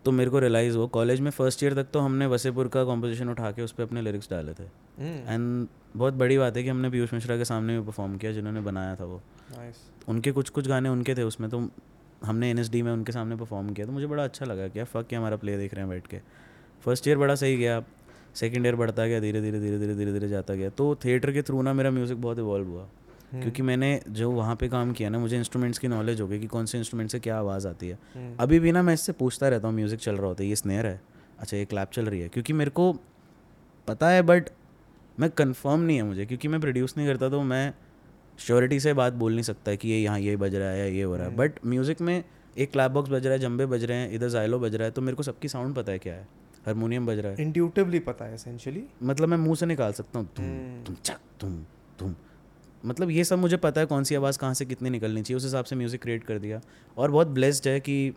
तो 0.05 0.13
मेरे 0.13 0.31
को 0.31 0.39
रियलाइज़ 0.39 0.77
हुआ 0.77 0.87
कॉलेज 0.89 1.21
में 1.21 1.31
फ़र्स्ट 1.31 1.63
ईयर 1.63 1.75
तक 1.75 1.91
तो 1.93 2.01
हमने 2.01 2.27
वसेपुर 2.27 2.69
का 2.69 2.85
कॉम्पोजिशन 2.85 3.29
उठा 3.29 3.51
के 3.53 3.63
उस 3.63 3.73
पर 3.73 3.83
अपने 3.83 4.03
लिरिक्स 4.03 4.31
डाले 4.31 4.53
थे। 4.53 4.65
एंड 5.03 5.67
बहुत 5.97 6.15
बड़ी 6.15 6.39
बात 6.39 6.57
है 6.57 6.63
कि 6.63 6.69
हमने 6.69 6.91
पीयूष 6.91 7.13
मिश्रा 7.15 7.37
के 7.37 7.45
सामने 7.45 7.79
भी 7.79 7.85
परफॉर्म 7.87 8.17
किया 8.17 8.33
जिन्होंने 8.33 8.61
बनाया 8.61 8.95
था 8.97 9.05
वो। 9.05 9.21
उनके 10.09 10.33
कुछ 10.33 10.49
कुछ 10.49 10.69
गाने 10.69 10.89
उनके 10.89 11.15
थे 11.15 11.23
उसमें 11.23 11.51
तो 11.51 11.61
हमने 12.23 12.51
एनएसडी 12.51 12.83
में 12.83 12.93
उनके 12.93 13.13
सामने 13.13 13.37
परफॉर्म 13.37 13.73
किया 13.75 13.87
तो 13.87 13.93
मुझे 13.93 14.07
बड़ा 14.07 14.25
अच्छा 14.25 14.47
लगा 14.47 14.69
क्या 14.69 14.85
फ़क 14.85 15.07
के 15.07 15.17
हमारा 15.17 15.37
प्ले 15.37 15.57
देख 15.57 15.75
रहे 15.75 15.83
हैं 15.83 15.91
बैठ 15.91 16.07
के। 16.07 16.19
फ़र्स्ट 16.85 17.09
ईयर 17.09 17.19
बड़ा 17.19 17.35
सही 17.35 17.57
गया 17.57 17.83
सेकेंड 18.35 18.67
ईयर 18.67 18.77
बढ़ता 18.77 19.07
गया 19.07 19.21
धीरे 19.21 19.41
धीरे 19.41 19.61
धीरे 19.61 19.79
धीरे 19.79 19.95
धीरे 19.95 20.13
धीरे 20.13 20.29
जाता 20.29 20.55
गया। 20.55 20.71
तो 20.71 20.95
थिएटर 21.05 21.33
के 21.33 21.43
थ्रू 21.43 21.63
ना 21.63 21.73
मेरा 21.73 21.91
म्यूज़िक 21.91 22.21
बहुत 22.23 22.39
इवॉल्व 22.39 22.69
हुआ 22.69 22.89
क्योंकि 23.33 23.63
मैंने 23.63 24.01
जो 24.09 24.31
वहाँ 24.31 24.55
पे 24.57 24.69
काम 24.69 24.93
किया 24.93 25.09
ना 25.09 25.19
मुझे 25.19 25.37
इंस्ट्रूमेंट्स 25.39 25.79
की 25.79 25.89
नॉलेज 25.89 26.21
हो 26.21 26.27
गई 26.29 26.39
कि 26.39 26.47
कौन 26.47 26.67
से 26.67 26.79
इंस्ट्रूमेंट 26.79 27.11
से 27.11 27.19
क्या 27.21 27.39
आवाज़ 27.39 27.67
आती 27.69 27.89
है। 27.89 27.99
हम्म। 28.15 28.35
अभी 28.41 28.59
भी 28.61 28.73
ना 28.73 28.83
मैं 28.83 28.95
इससे 28.95 29.13
पूछता 29.13 29.49
रहता 29.49 29.69
हूँ 29.69 29.75
म्यूज़िक 29.75 30.01
चल 30.01 30.17
रहा 30.17 30.27
होता 30.27 30.43
है 30.43 30.49
ये 30.49 30.57
स्नेयर 30.57 30.87
है। 30.87 31.01
अच्छा 31.39 31.57
ये 31.57 31.65
क्लैप 31.65 31.91
चल 31.91 32.07
रही 32.07 32.21
है 32.21 32.29
क्योंकि 32.29 32.53
मेरे 32.53 32.71
को 32.71 32.93
पता 33.89 34.09
है 34.09 34.23
बट 34.23 34.51
मैं 35.19 35.31
कंफर्म 35.31 35.81
नहीं 35.81 35.97
है 35.97 36.03
मुझे 36.03 36.27
क्योंकि 36.27 36.49
मैं 36.49 36.61
प्रोड्यूस 36.61 36.97
नहीं 36.97 37.07
करता 37.07 37.29
तो 37.29 37.43
मैं 37.43 37.73
श्योरिटी 38.41 38.81
से 38.81 38.93
बात 38.95 39.13
बोल 39.15 39.33
नहीं 39.33 39.43
सकता 39.43 39.75
कि 39.75 39.89
ये 39.89 39.99
यहाँ 39.99 40.19
ये 40.21 40.37
बज 40.37 40.55
रहा 40.55 40.69
है 40.69 40.79
या 40.79 40.85
ये 40.87 41.03
हो 41.03 41.17
रहा 41.17 41.27
है। 41.27 41.37
बट 41.37 41.59
म्यूज़िक 41.67 42.01
में 42.01 42.23
एक 42.57 42.71
क्लैप 42.73 42.91
बॉक्स 42.91 43.11
बज 43.11 43.25
रहा 43.25 43.33
है 43.33 43.39
जंबे 43.39 43.67
बज 43.67 43.85
रहे 43.85 43.97
हैं 43.99 44.11
इधर 44.13 44.29
जाइलो 44.29 44.59
बज 44.59 44.75
रहा 44.75 44.85
है 44.85 44.91
तो 44.91 45.03
मेरे 45.03 45.17
को 45.17 45.23
सबकी 45.23 45.49
साउंड 45.49 45.75
पता 45.75 45.93
है 45.93 45.99
क्या 45.99 46.15
है। 46.15 46.23
हारमोनियम 46.67 47.07
बज 47.07 47.19
रहा 47.19 47.33
है। 47.33 47.43
इंट्यूटिवली 47.43 47.99
पता 48.01 48.25
है 48.25 48.35
एसेंशियली 48.35 48.83
मतलब 49.03 49.29
मैं 49.29 49.37
मुँह 49.39 49.55
से 49.55 49.67
निकाल 49.67 49.93
सकता 49.93 50.19
हूँ 50.19 50.29
तुम 50.37 50.45
तुम 50.87 50.95
चक 51.05 51.21
तुम 51.41 51.63
तुम। 51.99 52.15
मतलब 52.83 53.11
ये 53.11 53.25
सब 53.25 53.39
मुझे 53.39 53.57
पता 53.59 53.81
है 53.81 53.87
कौन 53.87 54.05
सी 54.05 54.15
आवाज़ 54.15 54.39
कहाँ 54.39 54.55
से 54.55 54.65
कितनी 54.67 54.91
निकलनी 54.91 55.23
चाहिए 55.23 55.37
उस 55.37 55.45
हिसाब 55.45 55.65
से 55.65 55.77
म्यूज़िक 55.77 56.03
क्रिएट 56.03 56.25
कर 56.25 56.39
दिया। 56.39 56.61
और 56.97 57.11
बहुत 57.11 57.27
ब्लेस्ड 57.29 57.69
है 57.69 57.79
कि 57.81 58.15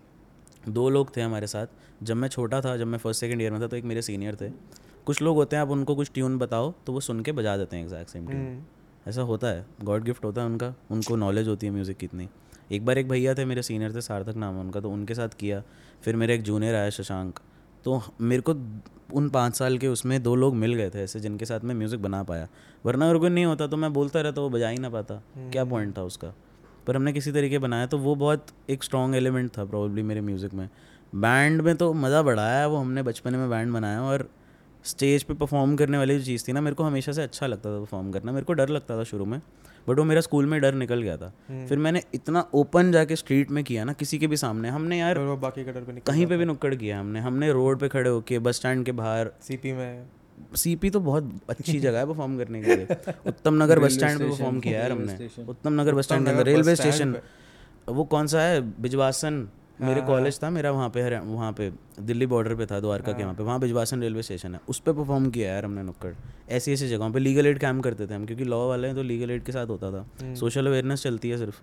दो 0.67 0.89
लोग 0.89 1.15
थे 1.17 1.21
हमारे 1.21 1.47
साथ। 1.47 1.67
जब 2.03 2.15
मैं 2.15 2.27
छोटा 2.29 2.61
था 2.61 2.75
जब 2.77 2.87
मैं 2.87 2.97
फ़र्स्ट 2.99 3.21
सेकंड 3.21 3.41
ईयर 3.41 3.51
में 3.51 3.61
था 3.61 3.67
तो 3.67 3.77
एक 3.77 3.83
मेरे 3.83 4.01
सीनियर 4.01 4.35
थे। 4.35 4.49
कुछ 5.05 5.21
लोग 5.21 5.35
होते 5.35 5.55
हैं 5.55 5.63
आप 5.63 5.69
उनको 5.69 5.95
कुछ 5.95 6.11
ट्यून 6.13 6.37
बताओ 6.37 6.73
तो 6.85 6.93
वो 6.93 6.99
सुन 7.01 7.21
के 7.21 7.31
बजा 7.31 7.55
देते 7.57 7.75
हैं 7.75 7.83
एग्जैक्ट 7.83 8.09
सेम 8.09 8.27
ट्यून 8.27 8.63
ऐसा 9.05 9.21
होता 9.21 9.47
है। 9.47 9.65
गॉड 9.83 10.03
गिफ्ट 10.03 10.25
होता 10.25 10.41
है 10.41 10.47
उनका 10.47 10.73
उनको 10.91 11.15
नॉलेज 11.15 11.47
होती 11.47 11.67
है 11.67 11.73
म्यूज़िक 11.73 11.97
की 11.97 12.05
इतनी। 12.05 12.27
एक 12.71 12.85
बार 12.85 12.97
एक 12.97 13.07
भैया 13.09 13.33
थे 13.35 13.45
मेरे 13.45 13.61
सीनियर 13.63 13.95
थे 13.95 14.01
सार्थक 14.01 14.35
नाम 14.35 14.55
है 14.55 14.61
उनका 14.61 14.79
तो 14.79 14.89
उनके 14.89 15.15
साथ 15.15 15.29
किया। 15.39 15.61
फिर 16.03 16.15
मेरे 16.15 16.35
एक 16.35 16.41
जूनियर 16.41 16.75
आया 16.75 16.89
शशांक। 16.89 17.39
तो 17.85 18.01
मेरे 18.21 18.41
को 18.41 18.53
उन 19.13 19.29
पाँच 19.29 19.55
साल 19.55 19.77
के 19.77 19.87
उसमें 19.87 20.21
दो 20.23 20.35
लोग 20.35 20.55
मिल 20.55 20.73
गए 20.73 20.89
थे 20.89 20.99
ऐसे 20.99 21.19
जिनके 21.19 21.45
साथ 21.45 21.59
मैं 21.59 21.75
म्यूज़िक 21.75 22.01
बना 22.01 22.21
पाया। 22.23 22.47
वरना 22.85 23.09
अगर 23.09 23.19
कोई 23.19 23.29
नहीं 23.29 23.45
होता 23.45 23.67
तो 23.67 23.77
मैं 23.77 23.91
बोलता 23.93 24.21
रहता 24.21 24.41
वो 24.41 24.49
बजा 24.49 24.69
ही 24.69 24.77
ना 24.77 24.89
पाता। 24.89 25.21
क्या 25.37 25.65
पॉइंट 25.65 25.97
था 25.97 26.03
उसका? 26.03 26.33
पर 26.87 26.95
हमने 26.95 27.13
किसी 27.13 27.31
तरीके 27.31 27.59
बनाया 27.59 27.85
तो 27.85 27.97
वो 27.97 28.15
बहुत 28.15 28.45
एक 28.69 28.83
स्ट्रॉन्ग 28.83 29.15
एलिमेंट 29.15 29.51
था 29.57 29.65
प्रॉब्ली 29.65 30.03
मेरे 30.03 30.21
म्यूज़िक 30.21 30.53
में। 30.53 30.69
बैंड 31.15 31.61
में 31.61 31.75
तो 31.75 31.91
मज़ा 31.95 32.21
बढ़ाया 32.21 32.65
वो 32.67 32.77
हमने 32.77 33.03
बचपन 33.03 33.35
में 33.35 33.49
बैंड 33.49 33.73
बनाया 33.73 34.01
और 34.03 34.27
स्टेज 34.83 35.23
पे 35.23 35.33
परफॉर्म 35.33 35.75
करने 35.75 35.97
वाली 35.97 36.19
जो 36.19 36.25
चीज़ 36.25 36.47
थी 36.47 36.53
ना 36.53 36.61
मेरे 36.61 36.75
को 36.75 36.83
हमेशा 36.83 37.11
से 37.11 37.23
अच्छा 37.23 37.47
लगता 37.47 37.75
था 37.75 37.79
परफॉर्म 37.79 38.11
करना। 38.11 38.31
मेरे 38.31 38.45
को 38.45 38.53
डर 38.53 38.69
लगता 38.69 38.97
था 38.97 39.03
शुरू 39.03 39.25
में 39.25 39.41
बट 39.89 39.97
वो 39.97 40.03
मेरा 40.03 40.21
स्कूल 40.21 40.45
में 40.45 40.61
डर 40.61 40.73
निकल 40.73 41.01
गया 41.01 41.17
था। 41.17 41.33
फिर 41.51 41.77
मैंने 41.77 42.01
इतना 42.13 42.49
ओपन 42.53 42.91
जाके 42.91 43.15
स्ट्रीट 43.15 43.51
में 43.51 43.63
किया 43.63 43.83
ना 43.83 43.93
किसी 43.93 44.17
के 44.17 44.27
भी 44.27 44.37
सामने 44.37 44.69
हमने 44.69 44.99
यार 44.99 45.19
वो 45.19 45.37
बाकी 45.37 45.65
का 45.65 45.71
डर 45.71 45.79
पे 45.79 45.99
कहीं 45.99 46.27
पे 46.27 46.37
भी 46.37 46.45
नुक्कड़ 46.45 46.75
किया 46.75 46.99
हमने। 46.99 47.19
हमने 47.19 47.51
रोड 47.51 47.79
पे 47.79 47.87
खड़े 47.87 48.09
होके 48.09 48.39
बस 48.39 48.55
स्टैंड 48.55 48.85
के 48.85 48.91
बाहर। 48.91 49.31
सीपी 49.41 49.73
में। 49.73 50.05
सीपी 50.55 50.89
तो 50.89 50.99
बहुत 50.99 51.39
अच्छी 51.49 51.79
जगह 51.79 51.99
है 51.99 52.05
परफॉर्म 52.05 52.37
करने 52.37 52.61
के 52.61 52.75
लिए। 52.75 52.85
उत्तम 53.27 53.63
नगर 53.63 53.79
बस 53.79 53.93
स्टैंड 53.93 54.19
पे 54.19 54.29
परफॉर्म 54.29 54.59
किया 54.59 54.79
यार 54.79 54.91
हमने। 54.91 55.29
उत्तम 55.49 55.81
नगर 55.81 55.95
बस 55.95 56.03
स्टैंड 56.03 56.25
के 56.25 56.31
अंदर 56.31 56.43
रेलवे 56.43 56.75
स्टेशन 56.75 57.15
वो 57.89 58.03
कौन 58.03 58.27
सा 58.27 58.41
है? 58.41 58.81
बिजवासन। 58.81 59.49
मेरे 59.81 59.99
हाँ, 59.99 60.07
कॉलेज 60.07 60.39
था 60.43 60.49
मेरा 60.49 60.71
वहाँ 60.71 60.89
पे 60.89 61.19
वहाँ 61.19 61.51
पे 61.51 61.71
दिल्ली 61.99 62.25
बॉर्डर 62.25 62.55
पे 62.55 62.65
था 62.65 62.79
द्वारका 62.79 63.11
हाँ। 63.11 63.17
के 63.17 63.23
वहाँ 63.23 63.35
पे। 63.35 63.43
वहाँ 63.43 63.59
बिजवासन 63.59 64.01
रेलवे 64.01 64.21
स्टेशन 64.21 64.53
है। 64.55 64.59
उस 64.69 64.79
पर 64.79 64.93
परफॉर्म 64.93 65.29
किया 65.29 65.51
यार 65.53 65.65
हमने 65.65 65.83
नुक्कड़। 65.83 66.13
ऐसी 66.49 66.71
ऐसी 66.73 66.87
जगहों 66.87 67.11
पे 67.11 67.19
लीगल 67.19 67.45
एड 67.45 67.59
कैम्प 67.59 67.83
करते 67.83 68.07
थे 68.07 68.13
हम 68.13 68.25
क्योंकि 68.25 68.43
लॉ 68.43 68.67
वाले 68.67 68.87
हैं 68.87 68.95
तो 68.95 69.03
लीगल 69.03 69.31
एड 69.31 69.43
के 69.43 69.51
साथ 69.51 69.67
होता 69.67 69.91
था। 69.91 70.05
हम्म। 70.21 70.35
सोशल 70.35 70.67
अवेयरनेस 70.67 71.03
चलती 71.03 71.29
है 71.29 71.37
सिर्फ़। 71.37 71.61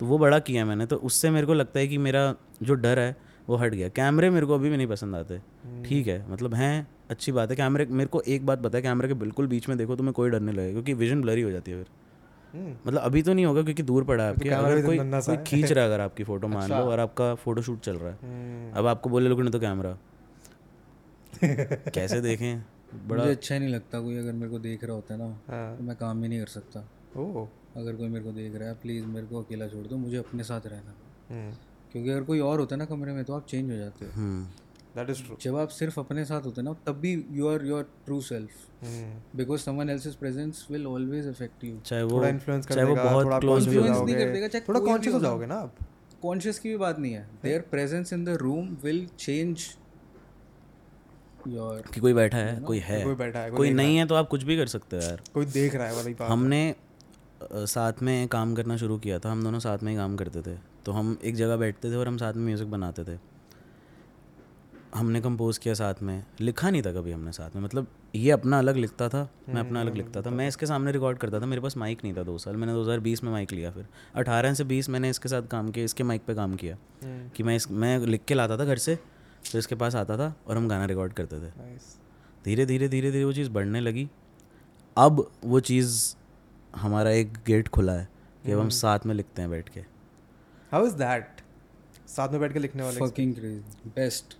तो 0.00 0.06
वो 0.06 0.18
बड़ा 0.18 0.38
किया 0.38 0.64
मैंने। 0.64 0.86
तो 0.86 0.96
उससे 0.96 1.30
मेरे 1.30 1.46
को 1.46 1.54
लगता 1.54 1.80
है 1.80 1.88
कि 1.88 1.98
मेरा 1.98 2.34
जो 2.62 2.74
डर 2.74 2.98
है 2.98 3.16
वो 3.48 3.56
हट 3.56 3.74
गया। 3.74 3.88
कैमरे 3.88 4.30
मेरे 4.30 4.46
को 4.46 4.54
अभी 4.54 4.70
भी 4.70 4.76
नहीं 4.76 4.86
पसंद 4.86 5.16
आते। 5.16 5.34
हम्म। 5.34 5.84
ठीक 5.84 6.06
है 6.06 6.32
मतलब 6.32 6.54
हैं 6.54 6.86
अच्छी 7.10 7.32
बात 7.32 7.50
है। 7.50 7.56
कैमरे 7.56 7.86
मेरे 7.86 8.08
को 8.08 8.20
एक 8.20 8.46
बात 8.46 8.62
पता 8.62 8.78
है 8.78 8.82
कैमरे 8.82 9.08
के 9.08 9.14
बिल्कुल 9.14 9.46
बीच 9.46 9.68
में 9.68 9.78
देखो 9.78 9.96
तो 9.96 10.04
मैं 10.04 10.12
कोई 10.12 10.30
डर 10.30 10.40
नहीं 10.40 10.56
लगेगा 10.56 10.72
क्योंकि 10.72 10.94
विजन 10.94 11.22
ब्लरी 11.22 11.42
हो 11.42 11.50
जाती 11.50 11.70
है 11.70 11.76
फिर। 11.76 11.86
हम्म। 11.86 12.03
मतलब 12.54 13.00
अभी 13.00 13.22
तो 13.22 13.32
नहीं 13.32 13.44
होगा 13.44 13.62
क्योंकि 13.62 13.82
दूर 13.82 14.04
पड़ा 14.04 14.24
है 14.24 14.30
आपके। 14.30 14.48
अगर 14.50 14.82
कोई 14.82 14.98
कोई 14.98 15.36
खींच 15.46 15.72
रहा 15.72 15.84
है 15.84 15.90
अगर 15.90 16.00
आपकी 16.00 16.24
फ़ोटो 16.24 16.48
मान 16.48 16.68
लो 16.70 16.76
और 16.76 17.00
आपका 17.00 17.34
फ़ोटो 17.34 17.62
शूट 17.62 17.80
चल 17.80 17.96
रहा 17.96 18.10
है। 18.10 18.18
हम्म। 18.22 18.78
अब 18.78 18.86
आपको 18.86 19.10
बोले 19.10 19.28
लोग 19.28 19.50
तो 19.52 19.60
कैमरा 19.60 19.96
कैसे 21.90 22.20
देखें? 22.20 22.64
बड़ा 23.08 23.22
मुझे 23.22 23.34
अच्छा 23.34 23.54
ही 23.54 23.60
नहीं 23.60 23.70
लगता 23.70 24.00
कोई 24.00 24.16
अगर 24.16 24.32
मेरे 24.32 24.50
को 24.50 24.58
देख 24.58 24.84
रहा 24.84 24.94
होता 24.94 25.14
है 25.14 25.20
ना 25.20 25.26
हाँ। 25.48 25.76
तो 25.76 25.84
मैं 25.84 25.96
काम 25.96 26.22
ही 26.22 26.28
नहीं 26.28 26.40
कर 26.40 26.46
सकता। 26.46 26.80
ओह। 27.16 27.46
अगर 27.80 27.96
कोई 27.96 28.08
मेरे 28.08 28.24
को 28.24 28.32
देख 28.32 28.54
रहा 28.56 28.68
है 28.68 28.74
प्लीज़ 28.74 29.06
मेरे 29.06 29.26
को 29.26 29.42
अकेला 29.42 29.66
छोड़ 29.68 29.86
दो 29.86 29.96
मुझे 29.96 30.16
अपने 30.16 30.44
साथ 30.44 30.66
रहना 30.66 30.94
हम्म। 31.30 31.52
क्योंकि 31.92 32.10
अगर 32.10 32.22
कोई 32.22 32.40
और 32.40 32.60
होता 32.60 32.74
है 32.74 32.78
ना 32.78 32.84
कमरे 32.84 33.12
में 33.12 33.24
तो 33.24 33.34
आप 33.34 33.46
चेंज 33.46 33.70
हो 33.70 33.76
जाते 33.76 34.04
हो। 34.04 34.12
हम्म। 34.12 34.46
दैट 34.96 35.10
इज़ 35.10 35.22
ट्रू 35.24 35.36
जब 35.42 35.56
आप 35.56 35.68
सिर्फ़ 35.70 35.98
अपने 36.00 36.24
साथ 36.24 36.44
होते 36.46 36.62
ना 36.62 36.72
तब 36.86 37.00
भी 37.00 37.12
you 37.32 37.48
are 37.48 37.64
your 37.66 37.82
true 38.04 38.20
self 38.22 38.50
because 39.36 39.60
someone 39.60 39.90
else's 39.90 40.14
presence 40.16 40.66
will 40.70 40.86
always 40.86 41.28
affect 41.28 41.64
you 41.64 41.78
चाहे 41.86 42.02
वो 42.04 42.24
इन्फ्लुएंस 42.26 42.66
कर 42.66 42.74
देगा 42.76 43.12
थोड़ा 43.14 43.38
क्लोज 43.38 43.66
भी 43.68 43.76
हो 43.76 43.82
influence 43.82 44.04
नहीं 44.04 44.14
जाओगे 44.14 44.24
कर 44.24 44.32
देगा, 44.32 44.48
चाहे 44.48 44.64
थोड़ा 44.68 44.80
कॉन्शियस 44.80 45.14
हो 45.14 45.20
जाओगे 45.20 45.46
ना 45.46 45.54
आप। 45.56 45.76
कॉन्शियस 46.22 46.58
की 46.58 46.68
भी 46.68 46.76
बात 46.78 46.98
नहीं 46.98 47.12
है। 47.12 47.28
Their 47.42 47.60
presence 47.70 48.12
in 48.12 48.24
the 48.24 48.36
room 48.40 48.68
will 48.84 49.06
change 49.18 49.66
your 51.48 51.82
कि 51.94 52.00
कोई 52.00 52.12
बैठा 52.14 52.38
है 52.38 52.58
कोई 52.62 52.78
है। 52.78 53.02
कोई 53.04 53.14
बैठा 53.14 53.38
है 53.38 53.50
कोई 53.50 53.70
नहीं 53.72 53.96
है। 53.96 54.06
तो 54.06 54.14
आप 54.14 54.28
कुछ 54.28 54.42
भी 54.42 54.56
कर 54.56 54.66
सकते 54.68 54.96
हो 54.96 55.02
यार। 55.02 55.22
कोई 55.34 55.46
देख 55.46 55.74
रहा 55.74 55.86
है 55.86 55.96
वाली 55.96 56.14
बात। 56.14 56.30
हमने 56.30 56.74
साथ 57.42 58.02
में 58.02 58.28
काम 58.28 58.54
करना 58.54 58.76
शुरू 58.76 58.98
किया 58.98 59.18
था 59.18 59.30
हम 59.30 59.42
दोनों 59.44 59.58
साथ 59.60 59.82
में 59.82 59.90
ही 59.92 59.96
काम 59.98 60.16
करते 60.16 60.42
थे। 60.42 60.56
तो 60.84 60.92
हम 60.92 61.16
एक 61.24 61.34
जगह 61.34 61.56
बैठते 61.56 61.90
थे 61.90 61.96
और 61.96 62.08
हम 62.08 62.16
साथ 62.16 62.34
में 62.34 62.44
म्यूज़िक 62.44 62.70
बनाते 62.70 63.04
थे। 63.04 63.18
हमने 64.94 65.20
कंपोज 65.20 65.58
किया 65.58 65.74
साथ 65.74 65.94
में 66.02 66.24
लिखा 66.40 66.70
नहीं 66.70 66.82
था 66.82 66.92
कभी 66.92 67.12
हमने 67.12 67.32
साथ 67.32 67.56
में। 67.56 67.62
मतलब 67.62 67.86
ये 68.14 68.30
अपना 68.30 68.58
अलग 68.58 68.76
लिखता 68.76 69.08
था 69.08 69.28
मैं 69.48 69.60
अपना 69.60 69.80
अलग 69.80 69.94
लिखता 69.94 70.22
था। 70.22 70.30
मैं 70.30 70.48
इसके 70.48 70.66
सामने 70.66 70.92
रिकॉर्ड 70.92 71.18
करता 71.18 71.40
था 71.40 71.46
मेरे 71.46 71.62
पास 71.62 71.76
माइक 71.76 72.04
नहीं 72.04 72.14
था 72.16 72.22
दो 72.22 72.36
साल। 72.38 72.56
मैंने 72.56 72.72
2020 72.72 73.22
में 73.24 73.30
माइक 73.32 73.52
लिया 73.52 73.70
फिर। 73.70 73.86
18 74.16 74.54
से 74.54 74.64
20 74.64 74.88
मैंने 74.88 75.10
इसके 75.10 75.28
साथ 75.28 75.42
काम 75.42 75.70
किया 75.70 75.84
इसके 75.84 76.04
माइक 76.04 76.22
पे 76.26 76.34
काम 76.34 76.54
किया 76.54 76.76
हम्म। 77.02 77.28
कि 77.28 77.42
मैं 77.42 77.56
इस 77.56 77.70
मैं 77.70 77.98
लिख 77.98 78.24
के 78.24 78.34
लाता 78.34 78.58
था 78.58 78.64
घर 78.64 78.78
से 78.78 78.96
तो 79.52 79.58
इसके 79.58 79.74
पास 79.74 79.94
आता 79.94 80.16
था 80.18 80.34
और 80.46 80.56
हम 80.56 80.68
गाना 80.68 80.84
रिकॉर्ड 80.84 81.12
करते 81.12 81.40
थे। 81.40 81.50
धीरे 82.44 82.66
धीरे 82.66 82.88
धीरे 82.88 83.10
धीरे 83.10 83.24
वो 83.24 83.32
चीज़ 83.32 83.50
बढ़ने 83.50 83.80
लगी। 83.80 84.08
अब 84.96 85.30
वो 85.44 85.60
चीज़ 85.60 86.14
हमारा 86.76 87.10
एक 87.10 87.32
गेट 87.46 87.68
खुला 87.68 87.92
है 87.92 88.08
कि 88.46 88.52
अब 88.52 88.60
हम 88.60 88.68
साथ 88.68 89.06
में 89.06 89.14
लिखते 89.14 89.42
हैं 89.42 89.50
बैठ 89.50 89.68
के। 89.68 89.80
हाउ 90.72 90.86
इज़ 90.86 90.94
दैट 90.94 91.40
साथ 92.08 92.28
में 92.28 92.40
बैठ 92.40 92.52
के 92.52 92.58
लिखने 92.58 92.82
वाले 92.82 93.00
fucking 93.00 93.34
crazy 93.34 93.90
best 93.96 94.36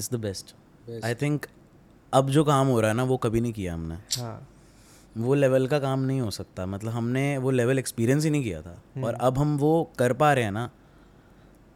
is 0.00 0.08
the 0.12 0.20
best 0.20 0.54
I 1.04 1.14
think 1.22 1.46
अब 2.12 2.30
जो 2.30 2.44
काम 2.44 2.66
हो 2.66 2.80
रहा 2.80 2.90
है 2.90 2.96
ना 2.96 3.04
वो 3.04 3.16
कभी 3.18 3.40
नहीं 3.40 3.52
किया 3.52 3.74
हमने। 3.74 3.96
वो 5.16 5.34
लेवल 5.34 5.66
का 5.66 5.78
काम 5.78 6.00
नहीं 6.00 6.20
हो 6.20 6.30
सकता। 6.30 6.66
मतलब 6.66 6.92
हमने 6.92 7.22
वो 7.38 7.50
लेवल 7.50 7.78
एक्सपीरियंस 7.78 8.24
ही 8.24 8.30
नहीं 8.30 8.42
किया 8.44 8.60
था। 8.62 8.82
और 9.04 9.14
अब 9.20 9.38
हम 9.38 9.56
वो 9.58 9.72
कर 9.98 10.12
पा 10.14 10.32
रहे 10.32 10.44
हैं 10.44 10.52
ना 10.52 10.70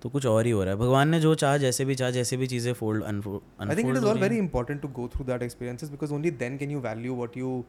तो 0.03 0.09
कुछ 0.09 0.27
और 0.27 0.47
ही 0.47 0.51
हो 0.51 0.65
रहा 0.65 0.75
है। 0.75 0.81
भगवान 0.81 1.09
ने 1.09 1.21
जो 1.21 1.35
चाह 1.35 1.57
जैसे 1.59 1.85
भी 1.85 1.95
चाह 1.95 2.11
जैसे 2.11 2.37
भी 2.37 2.47
चीज़ें 2.47 2.73
fold 2.73 3.05
I 3.05 3.77
think 3.77 3.91
it 3.91 3.97
is 3.97 4.05
all 4.05 4.19
very 4.19 4.39
important 4.39 4.81
to 4.83 4.89
go 4.99 5.09
through 5.15 5.25
that 5.25 5.43
experiences 5.43 5.91
because 5.91 6.13
only 6.15 6.31
then 6.43 6.59
can 6.59 6.71
you 6.71 6.81
value 6.81 7.17
what 7.17 7.37
you 7.37 7.65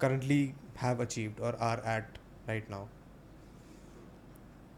currently 0.00 0.42
have 0.82 1.02
achieved 1.02 1.40
और 1.40 1.58
आर 1.62 1.82
एट 1.96 2.18
राइट 2.48 2.70
नाउ 2.70 2.86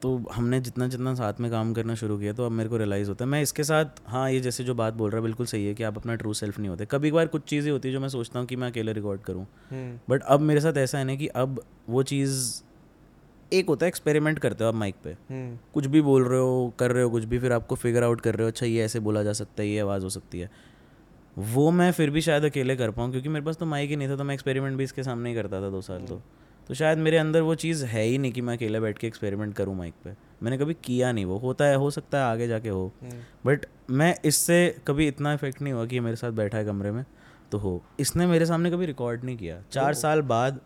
तो 0.03 0.17
हमने 0.33 0.61
जितना 0.61 0.87
जितना 0.89 1.15
साथ 1.15 1.41
में 1.41 1.51
काम 1.51 1.73
करना 1.75 1.95
शुरू 1.95 2.19
किया 2.19 2.33
तो 2.33 2.45
अब 2.47 2.53
मेरे 2.53 2.69
को 2.69 2.77
रियलाइज़ 2.77 3.09
होता 3.09 3.25
है। 3.25 3.31
मैं 3.31 3.43
इसके 3.43 3.65
साथ 3.65 4.01
हाँ 4.07 4.31
ये 4.31 4.41
जैसे 4.41 4.65
जो 4.65 4.75
बात 4.75 4.95
बोल 4.95 5.11
रहा 5.11 5.19
है 5.19 5.23
बिल्कुल 5.23 5.47
सही 5.47 5.67
है 5.67 5.75
कि 5.75 5.83
आप 5.83 5.99
अपना 5.99 6.15
ट्रू 6.15 6.35
सेल्फ 6.35 6.59
नहीं 6.59 6.69
होते। 6.69 6.87
कभी 6.87 7.11
बार 7.11 7.27
कुछ 7.27 7.43
चीज़ें 7.43 7.71
होती 7.73 7.89
है 7.89 7.93
जो 7.95 8.01
मैं 8.01 8.09
सोचता 8.09 8.39
हूँ 8.39 8.47
कि 8.47 8.57
मैं 8.57 8.71
अकेले 8.71 8.93
रिकॉर्ड 8.93 9.21
करूँ. 9.21 9.47
बट 10.11 10.23
अब 10.23 10.41
मेरे 10.41 10.61
साथ 10.61 10.77
ऐसा 10.77 10.99
है 10.99 11.05
ना 11.05 11.15
कि 11.15 11.27
अब 11.27 11.63
वो 11.89 12.03
चीज़ 12.03 12.63
एक 13.53 13.69
होता 13.69 13.87
है 13.87 13.89
एक्सपेरिमेंट 13.89 14.39
करते 14.39 14.65
हो 14.65 14.69
आप 14.69 14.77
माइक 14.77 14.95
पे। 15.05 15.13
Hmm. 15.13 15.75
कुछ 15.75 15.87
भी 15.87 16.01
बोल 16.01 16.25
रहे 16.25 16.41
हो 16.41 16.73
कर 16.79 16.93
रहे 16.93 17.03
हो 17.03 17.11
कुछ 17.11 17.25
भी 17.25 17.39
फिर 17.39 17.53
आपको 17.53 17.75
फिगर 17.75 18.03
आउट 18.03 18.21
कर 18.21 18.35
रहे 18.35 18.43
हो 18.43 18.49
अच्छा 18.49 18.67
ये 18.67 18.85
ऐसे 18.85 19.01
बोला 19.01 19.23
जा 19.23 19.33
सकता 19.33 19.63
है 19.63 19.69
ये 19.69 19.79
आवाज़ 19.81 20.03
हो 20.03 20.09
सकती 20.09 20.41
है। 20.41 20.51
वो 21.39 21.71
मैं 21.71 21.91
फिर 21.93 22.11
भी 22.11 22.21
शायद 22.21 22.45
अकेले 22.45 22.77
कर 22.77 22.91
पाऊँ 22.91 23.11
क्योंकि 23.11 23.29
मेरे 23.29 23.45
पास 23.45 23.57
तो 23.57 23.67
माइक 23.67 23.91
ही 23.91 23.97
नहीं 23.97 24.09
था 24.09 24.17
तो 24.17 24.25
मैं 24.25 24.35
एक्सपेरिमेंट 24.35 24.77
भी 24.79 24.85
इसके 24.85 25.03
सामने 25.03 25.29
ही 25.29 25.35
करता 25.35 25.61
था 25.63 25.71
दो 25.71 25.81
साल 25.81 26.03
तो। 26.03 26.23
तो 26.69 26.75
शायद 26.75 26.99
मेरे 26.99 27.17
अंदर 27.17 27.41
वो 27.41 27.55
चीज़ 27.55 27.85
है 27.87 28.03
ही 28.03 28.17
नहीं 28.19 28.33
कि 28.33 28.41
मैं 28.41 28.57
अकेले 28.57 28.81
बैठ 28.81 28.99
के 28.99 29.07
एक्सपेरिमेंट 29.07 29.55
करूँ 29.55 29.77
माइक 29.77 29.95
पे। 30.05 30.11
मैंने 30.43 30.59
कभी 30.59 30.75
किया 30.85 31.13
नहीं 31.13 31.25
वो 31.25 31.37
होता 31.39 31.65
है 31.65 31.77
हो 31.77 31.91
सकता 31.91 32.19
है 32.19 32.25
आगे 32.25 32.47
जाके 32.49 32.69
हो. 32.69 32.93
बट 33.47 33.67
मैं 33.91 34.15
इससे 34.25 34.59
कभी 34.87 35.07
इतना 35.09 35.33
इफ़ेक्ट 35.33 35.63
नहीं 35.63 35.73
हुआ 35.73 35.85
कि 35.87 36.01
मेरे 36.01 36.17
साथ 36.17 36.33
बैठा 36.33 36.59
है 36.59 36.65
कमरे 36.65 36.91
में 36.93 37.05
तो 37.53 37.59
हो। 37.59 37.83
इसने 38.01 38.27
मेरे 38.27 38.47
सामने 38.47 38.71
कभी 38.71 38.87
रिकॉर्ड 38.87 39.25
नहीं 39.25 39.37
किया। 39.37 39.61
चार 39.73 39.95
साल 39.95 40.23
बाद 40.25 40.61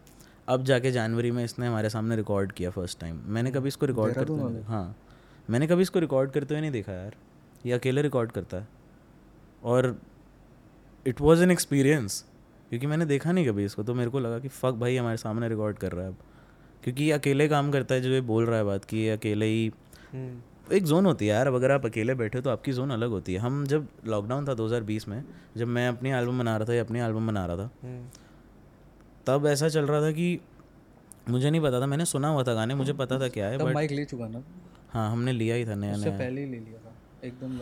अब 0.48 0.64
जाके 0.64 0.90
जनवरी 0.90 1.30
में 1.30 1.44
इसने 1.44 1.66
हमारे 1.66 1.90
सामने 1.90 2.16
रिकॉर्ड 2.16 2.52
किया 2.52 2.70
फ़र्स्ट 2.70 3.00
टाइम 3.00 3.20
मैंने 3.26 3.50
कभी 3.50 3.68
इसको 3.68 3.86
रिकॉर्ड 3.86 4.14
करते 4.14 4.32
हुए 4.32 4.62
हाँ। 4.62 4.96
मैंने 5.50 5.66
कभी 5.66 5.82
इसको 5.82 5.98
रिकॉर्ड 5.98 6.30
करते 6.30 6.54
हुए 6.54 6.60
नहीं 6.60 6.70
देखा 6.70 6.92
यार। 6.92 7.14
ये 7.66 7.72
अकेले 7.72 8.02
रिकॉर्ड 8.02 8.32
करता 8.32 8.56
है। 8.56 8.68
और 9.64 9.96
इट 11.06 11.20
वॉज़ 11.20 11.42
एन 11.42 11.50
एक्सपीरियंस 11.50 12.24
क्योंकि 12.72 12.86
मैंने 12.86 13.04
देखा 13.04 13.32
नहीं 13.32 13.46
कभी 13.46 13.64
इसको 13.64 13.82
तो 13.82 13.94
मेरे 13.94 14.10
को 14.10 14.18
लगा 14.20 14.38
कि 14.38 14.48
फ़क 14.48 14.74
भाई 14.74 14.96
हमारे 14.96 15.16
सामने 15.16 15.48
रिकॉर्ड 15.48 15.78
कर 15.78 15.92
रहा 15.92 16.04
है 16.04 16.10
अब। 16.10 16.16
क्योंकि 16.84 17.04
ये 17.04 17.12
अकेले 17.12 17.48
काम 17.48 17.70
करता 17.70 17.94
है 17.94 18.00
जो 18.00 18.10
ये 18.10 18.20
बोल 18.20 18.46
रहा 18.46 18.58
है 18.58 18.64
बात 18.64 18.84
कि 18.84 18.96
ये 18.96 19.10
अकेले 19.10 19.46
ही 19.46 19.70
Hmm. 19.70 20.72
एक 20.72 20.84
जोन 20.84 21.06
होती 21.06 21.26
है 21.26 21.34
यार 21.34 21.46
अब 21.46 21.54
अगर 21.54 21.70
आप 21.70 21.86
अकेले 21.86 22.14
बैठे 22.14 22.38
हो 22.38 22.42
तो 22.42 22.50
आपकी 22.50 22.72
जोन 22.72 22.90
अलग 22.90 23.08
होती 23.10 23.32
है। 23.34 23.38
हम 23.38 23.66
जब 23.66 23.88
लॉकडाउन 24.06 24.48
था 24.48 24.54
2020 24.54 25.08
में 25.08 25.24
जब 25.56 25.66
मैं 25.66 25.88
अपनी 25.88 26.10
एल्बम 26.10 26.38
बना 26.38 26.56
रहा 26.56 26.68
था 26.68 26.74
या 26.74 26.82
अपनी 26.84 27.00
एल्बम 27.00 27.26
बना 27.26 27.46
रहा 27.46 27.56
था 27.56 27.70
Hmm. 27.70 28.18
तब 29.26 29.46
ऐसा 29.46 29.68
चल 29.68 29.86
रहा 29.86 30.00
था 30.00 30.12
कि 30.12 30.40
मुझे 31.28 31.50
नहीं 31.50 31.60
पता 31.60 31.80
था 31.80 31.86
मैंने 31.86 32.04
सुना 32.04 32.28
हुआ 32.28 32.42
था 32.42 32.54
गाने 32.54 32.74
मुझे 32.74 32.92
पता 32.92 33.20
था 33.20 33.28
क्या 33.28 33.46
है 33.46 33.58
बट 33.58 33.74
माइक 33.74 33.90
ले 33.90 34.04
चुका 34.04 34.28
ना? 34.28 34.42
हाँ 34.90 35.10
हमने 35.12 35.32
लिया 35.32 35.54
ही 35.54 35.66
था 35.66 35.74
नया 35.74 35.96
नया। 35.96 36.18
पहले 36.18 36.40
ही 36.40 36.50
ले 36.50 36.58
लिया 36.58 36.78
था 36.78 36.94
एकदम 37.24 37.58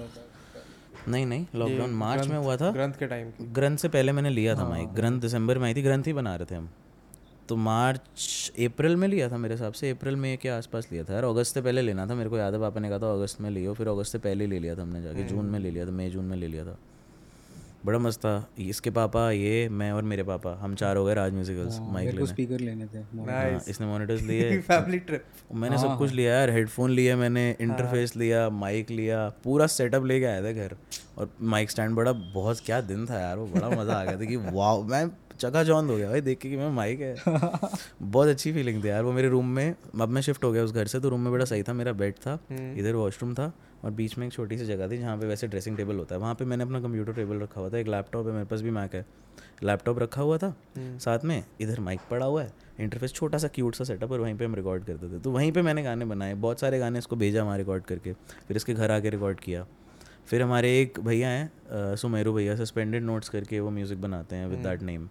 नहीं 1.09 1.27
नहीं 1.27 1.47
लॉकडाउन 1.55 1.91
मार्च 1.91 2.27
में 2.27 2.37
हुआ 2.39 2.57
था। 2.57 2.71
ग्रंथ 2.71 2.93
के 2.93 3.07
टाइम 3.07 3.31
ग्रंथ 3.53 3.77
से 3.77 3.89
पहले 3.89 4.13
मैंने 4.13 4.31
लिया 4.31 4.55
था 4.55 4.69
माइक। 4.69 4.89
ग्रंथ 4.89 5.21
दिसंबर 5.21 5.59
में 5.59 5.67
आई 5.67 5.75
थी 5.75 5.83
ग्रंथ 5.83 6.07
ही 6.07 6.13
बना 6.13 6.35
रहे 6.37 6.47
थे 6.51 6.55
हम। 6.55 6.69
तो 7.49 7.57
मार्च 7.57 8.53
अप्रैल 8.61 8.97
में 8.97 9.07
लिया 9.09 9.29
था 9.29 9.37
मेरे 9.37 9.55
हिसाब 9.55 9.73
से। 9.73 9.91
अप्रैल 9.91 10.17
में 10.17 10.37
के 10.39 10.49
आसपास 10.49 10.89
लिया 10.93 11.05
था। 11.05 11.15
यार 11.15 11.25
अगस्त 11.25 11.55
से 11.55 11.63
पहले 11.63 11.83
लेना 11.83 12.07
था 12.07 12.15
मेरे 12.15 12.31
को 12.31 12.39
याद 12.39 12.55
है 12.55 12.61
पापा 12.61 12.81
ने 12.81 12.89
कहा 12.89 12.99
था 12.99 13.13
अगस्त 13.13 13.41
में 13.41 13.51
लियो। 13.51 13.75
फिर 13.75 13.89
अगस्त 13.89 14.13
से 14.13 14.19
पहले 14.19 14.47
ले 14.47 14.59
लिया 14.59 14.75
था 14.77 14.83
हमने 14.83 15.03
जाके। 15.03 15.25
जून 15.25 15.47
में 15.47 15.59
ले 15.59 15.71
लिया 15.71 15.87
था 15.87 15.91
मई 15.91 16.11
जून 16.11 16.25
में 16.25 16.37
ले 16.37 16.47
लिया 16.47 16.65
था। 16.65 16.77
बड़ा 17.85 17.99
मस्त 17.99 18.21
था। 18.21 18.33
इसके 18.61 18.91
पापा 18.91 19.31
ये 19.31 19.69
मैं 19.71 19.91
और 19.93 20.03
मेरे 20.03 20.23
पापा 20.23 20.53
हम 20.61 20.75
चार 20.75 20.97
हो 20.97 21.05
गए 21.05 21.15
राज 21.15 21.33
म्यूजिकल्स 21.33 21.79
माइक 21.83 22.11
लेने। 22.11 22.27
स्पीकर 22.27 22.61
लेने 22.61 22.87
थे 22.87 22.99
हाँ, 22.99 23.61
इसने 23.69 23.87
मॉनिटर्स 23.87 24.23
लिए। 24.23 24.59
फैमिली 24.69 24.99
ट्रिप 25.01 25.25
मैंने 25.55 25.79
सब 25.79 25.97
कुछ 25.99 26.13
लिया 26.13 26.35
यार 26.35 26.51
हेडफोन 26.51 26.91
लिए 26.91 27.15
मैंने 27.17 27.49
इंटरफेस 27.61 28.15
लिया 28.17 28.49
माइक 28.51 28.91
लिया 28.91 29.29
पूरा 29.45 29.67
सेटअप 29.69 30.05
लेके 30.05 30.27
आया 30.27 30.43
था 30.45 30.53
घर। 30.53 30.77
और 31.19 31.31
माइक 31.43 31.71
स्टैंड 31.71 31.95
बड़ा 31.97 32.13
बहुत 32.13 32.61
क्या 32.67 32.81
दिन 32.83 33.07
था 33.07 33.21
यार 33.21 33.37
वो 33.39 33.47
बड़ा 33.47 33.69
मज़ा 33.71 33.95
आ 33.95 34.05
गया 34.05 34.21
था 34.21 34.25
कि 34.25 34.37
वाह 34.53 34.77
मैं 34.91 35.09
चका 35.41 35.63
चौंध 35.65 35.91
हो 35.91 35.97
गया 35.97 36.09
भाई 36.11 36.21
देख 36.21 36.39
के 36.39 36.49
कि 36.51 36.57
मैं 36.57 36.69
माइक 36.73 37.01
है। 37.01 37.15
बहुत 38.03 38.29
अच्छी 38.29 38.53
फीलिंग 38.53 38.83
थी 38.85 38.89
यार 38.89 39.03
वो 39.03 39.13
मेरे 39.13 39.29
रूम 39.29 39.49
में 39.49 39.75
अब 40.01 40.09
मैं 40.09 40.23
शिफ्ट 40.23 40.45
हो 40.45 40.53
गया 40.53 40.65
उस 40.65 40.73
घर 40.73 40.87
से 40.87 41.01
तो 41.01 41.09
रूम 41.09 41.21
में 41.21 41.33
बड़ा 41.33 41.45
सही 41.45 41.63
था 41.63 41.73
मेरा 41.73 41.93
बेड 41.95 42.15
था 42.27 42.39
इधर 42.53 42.95
वॉशरूम 42.95 43.35
था 43.35 43.53
और 43.85 43.91
बीच 43.91 44.17
में 44.19 44.27
एक 44.27 44.33
छोटी 44.33 44.59
सी 44.59 44.65
जगह 44.67 44.89
थी 44.91 44.99
जहाँ 44.99 45.17
पे 45.19 45.27
वैसे 45.27 45.47
ड्रेसिंग 45.49 45.77
टेबल 45.77 45.97
होता 45.97 46.15
है। 46.15 46.21
वहाँ 46.21 46.35
पे 46.35 46.45
मैंने 46.45 46.65
अपना 46.65 46.81
कंप्यूटर 46.81 47.13
टेबल 47.13 47.41
रखा 47.41 47.61
हुआ 47.61 47.71
था 47.71 47.79
एक 47.79 47.89
लैपटॉप 47.89 48.27
है 48.27 48.33
मेरे 48.33 48.45
पास 48.45 48.61
भी 48.61 48.71
मैक 48.71 48.95
है। 48.95 49.05
लैपटॉप 49.63 49.99
रखा 49.99 50.23
हुआ 50.23 50.39
था 50.39 50.55
साथ 50.79 51.25
में 51.25 51.43
इधर 51.61 51.81
माइक 51.81 52.01
पड़ा 52.11 52.27
हुआ 52.27 52.43
है 52.43 52.53
इंटरफेस 52.81 53.13
छोटा 53.13 53.39
सा 53.39 53.49
क्यूट 53.49 53.75
सा 53.75 53.85
सेटअप 53.85 54.13
और 54.13 54.21
वहीं 54.21 54.37
पे 54.37 54.45
हम 54.45 54.55
रिकॉर्ड 54.55 54.85
करते 54.85 55.09
थे। 55.09 55.19
तो 55.21 55.31
वहीं 55.31 55.53
पे 55.53 55.63
मैंने 55.63 55.83
गाने 55.83 56.05
बनाए 56.05 56.35
बहुत 56.37 56.61
सारे 56.61 56.79
गाने 56.79 56.99
इसको 56.99 57.17
भेजा 57.17 57.45
वहाँ 57.45 57.57
रिकॉर्ड 57.59 57.85
करके 57.85 58.13
फिर 58.49 58.57
इसके 58.57 58.75
घर 58.75 58.91
आके 58.91 59.11
रिकॉर्ड 59.11 59.41
किया। 59.41 59.67
फिर 60.27 60.43
हमारे 60.43 60.81
एक 60.81 61.01
भैया 61.01 61.29
हैं 61.29 61.97
सुमेरू 61.97 62.33
भैया 62.33 62.57
सस्पेंडेड 62.57 63.03
नोट्स 63.03 63.29
करके 63.29 63.61
वो 63.61 63.71
म्यूज़िक 63.71 64.01
बनाते 64.01 64.37
हैं 64.37 64.47
विद 64.49 64.59
दैट 64.59 64.83
नेम 64.83 65.09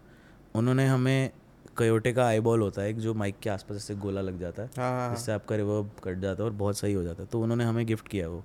उन्होंने 0.55 0.85
हमें 0.87 1.31
कयोटे 1.77 2.11
का 2.13 2.25
आई 2.27 2.39
बॉल 2.39 2.61
होता 2.61 2.81
है 2.81 2.89
एक 2.89 2.97
जो 2.97 3.13
माइक 3.13 3.39
के 3.39 3.49
आसपास 3.49 3.77
ऐसे 3.77 3.95
गोला 3.95 4.21
लग 4.21 4.39
जाता 4.39 4.63
है 4.63 4.69
हाँ 4.77 4.91
हाँ 4.91 5.15
जिससे 5.15 5.31
आपका 5.31 5.55
रिवर्ब 5.55 5.91
कट 6.03 6.19
जाता 6.19 6.43
है 6.43 6.49
और 6.49 6.55
बहुत 6.55 6.77
सही 6.77 6.93
हो 6.93 7.03
जाता 7.03 7.23
है। 7.23 7.29
तो 7.29 7.41
उन्होंने 7.41 7.63
हमें 7.63 7.85
गिफ्ट 7.85 8.07
किया 8.07 8.27
वो। 8.29 8.43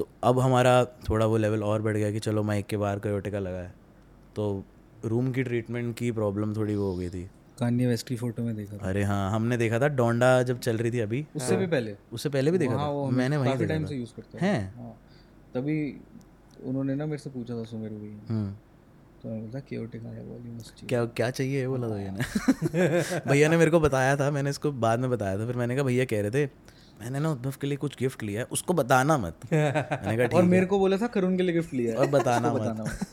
तो 0.00 0.08
अब 0.24 0.40
हमारा 0.40 0.84
थोड़ा 0.84 1.26
वो 1.26 1.36
लेवल 1.36 1.62
और 1.62 1.82
बढ़ 1.82 1.96
गया 1.96 2.10
कि 2.10 2.18
चलो 2.18 2.42
माइक 2.42 2.66
के 2.66 2.76
बाहर 2.76 2.98
कयोटे 2.98 3.30
का 3.30 3.38
लगा 3.38 3.58
है। 3.58 3.74
तो 4.36 4.64
रूम 5.04 5.32
की 5.32 5.42
ट्रीटमेंट 5.42 5.96
की 5.96 6.12
प्रॉब्लम 6.12 6.56
थोड़ी 6.56 6.74
वो 6.74 6.90
हो 6.90 6.96
गई 6.96 7.08
थी। 7.08 7.30
कान्ये 7.58 7.86
वेस्ट 7.86 8.08
की 8.08 8.16
फ़ोटो 8.16 8.42
में 8.42 8.56
देखा 8.56 8.76
था। 8.76 8.88
अरे 8.88 9.02
हाँ 9.02 9.30
हमने 9.30 9.56
देखा 9.56 9.80
था 9.80 9.88
डोंडा 9.88 10.42
जब 10.42 10.58
चल 10.58 10.76
रही 10.76 10.92
थी 10.92 10.98
अभी। 10.98 11.26
उससे 11.36 11.56
भी 11.56 11.66
पहले? 11.66 11.96
उससे 12.12 12.28
पहले 12.28 12.50
भी 12.50 12.58
देखा 12.58 12.74
था। 12.74 13.10
मैंने 13.10 13.36
वहीं 13.36 13.52
काफ़ी 13.52 13.66
टाइम 13.66 13.84
से 13.84 13.94
यूज़ 13.94 14.10
करते 14.16 14.46
हैं। 14.46 14.74
हाँ। 14.76 15.00
तभी 15.54 16.00
उन्होंने 16.64 16.94
ना 16.94 17.06
मेरे 17.06 17.18
से 17.18 17.30
पूछा 17.30 17.54
था 17.54 17.64
सुमेर 17.64 17.90
भैया 17.90 18.34
हम्म। 18.34 18.52
तो 19.22 19.28
बोला 19.28 20.08
है? 20.08 20.88
क्या 20.88 21.04
क्या 21.04 21.30
चाहिए 21.30 21.68
बोला 21.68 21.88
भैया 21.88 22.12
ने। 22.12 22.20
भैया 23.30 23.48
ने 23.48 23.56
मेरे 23.56 23.70
को 23.70 23.80
बताया 23.80 24.16
था 24.16 24.30
मैंने 24.30 24.50
इसको 24.50 24.72
बाद 24.72 25.00
में 25.00 25.10
बताया 25.10 25.38
था। 25.38 25.46
फिर 25.46 25.56
मैंने 25.56 25.74
कहा 25.74 25.84
भैया 25.84 26.04
कह 26.04 26.20
रहे 26.20 26.30
थे 26.30 26.50
मैंने 27.00 27.20
ना 27.20 27.30
उद्भव 27.30 27.54
के 27.60 27.66
लिए 27.66 27.76
कुछ 27.76 27.96
गिफ्ट 27.98 28.22
लिया 28.22 28.40
है 28.40 28.46
उसको 28.52 28.74
बताना 28.74 29.18
मत। 29.18 29.40
मैंने 29.52 30.16
कहा 30.16 30.36
और 30.38 30.42
मेरे 30.44 30.66
को 30.66 30.78
बोला 30.78 30.96
था 30.96 31.06
करुण 31.06 31.36
के 31.36 31.42
लिए 31.42 31.54
गिफ्ट 31.54 31.74
लिया 31.74 31.92
है। 31.92 31.98
और 31.98 32.06
बताना 32.06 32.52
मत। 32.52 33.06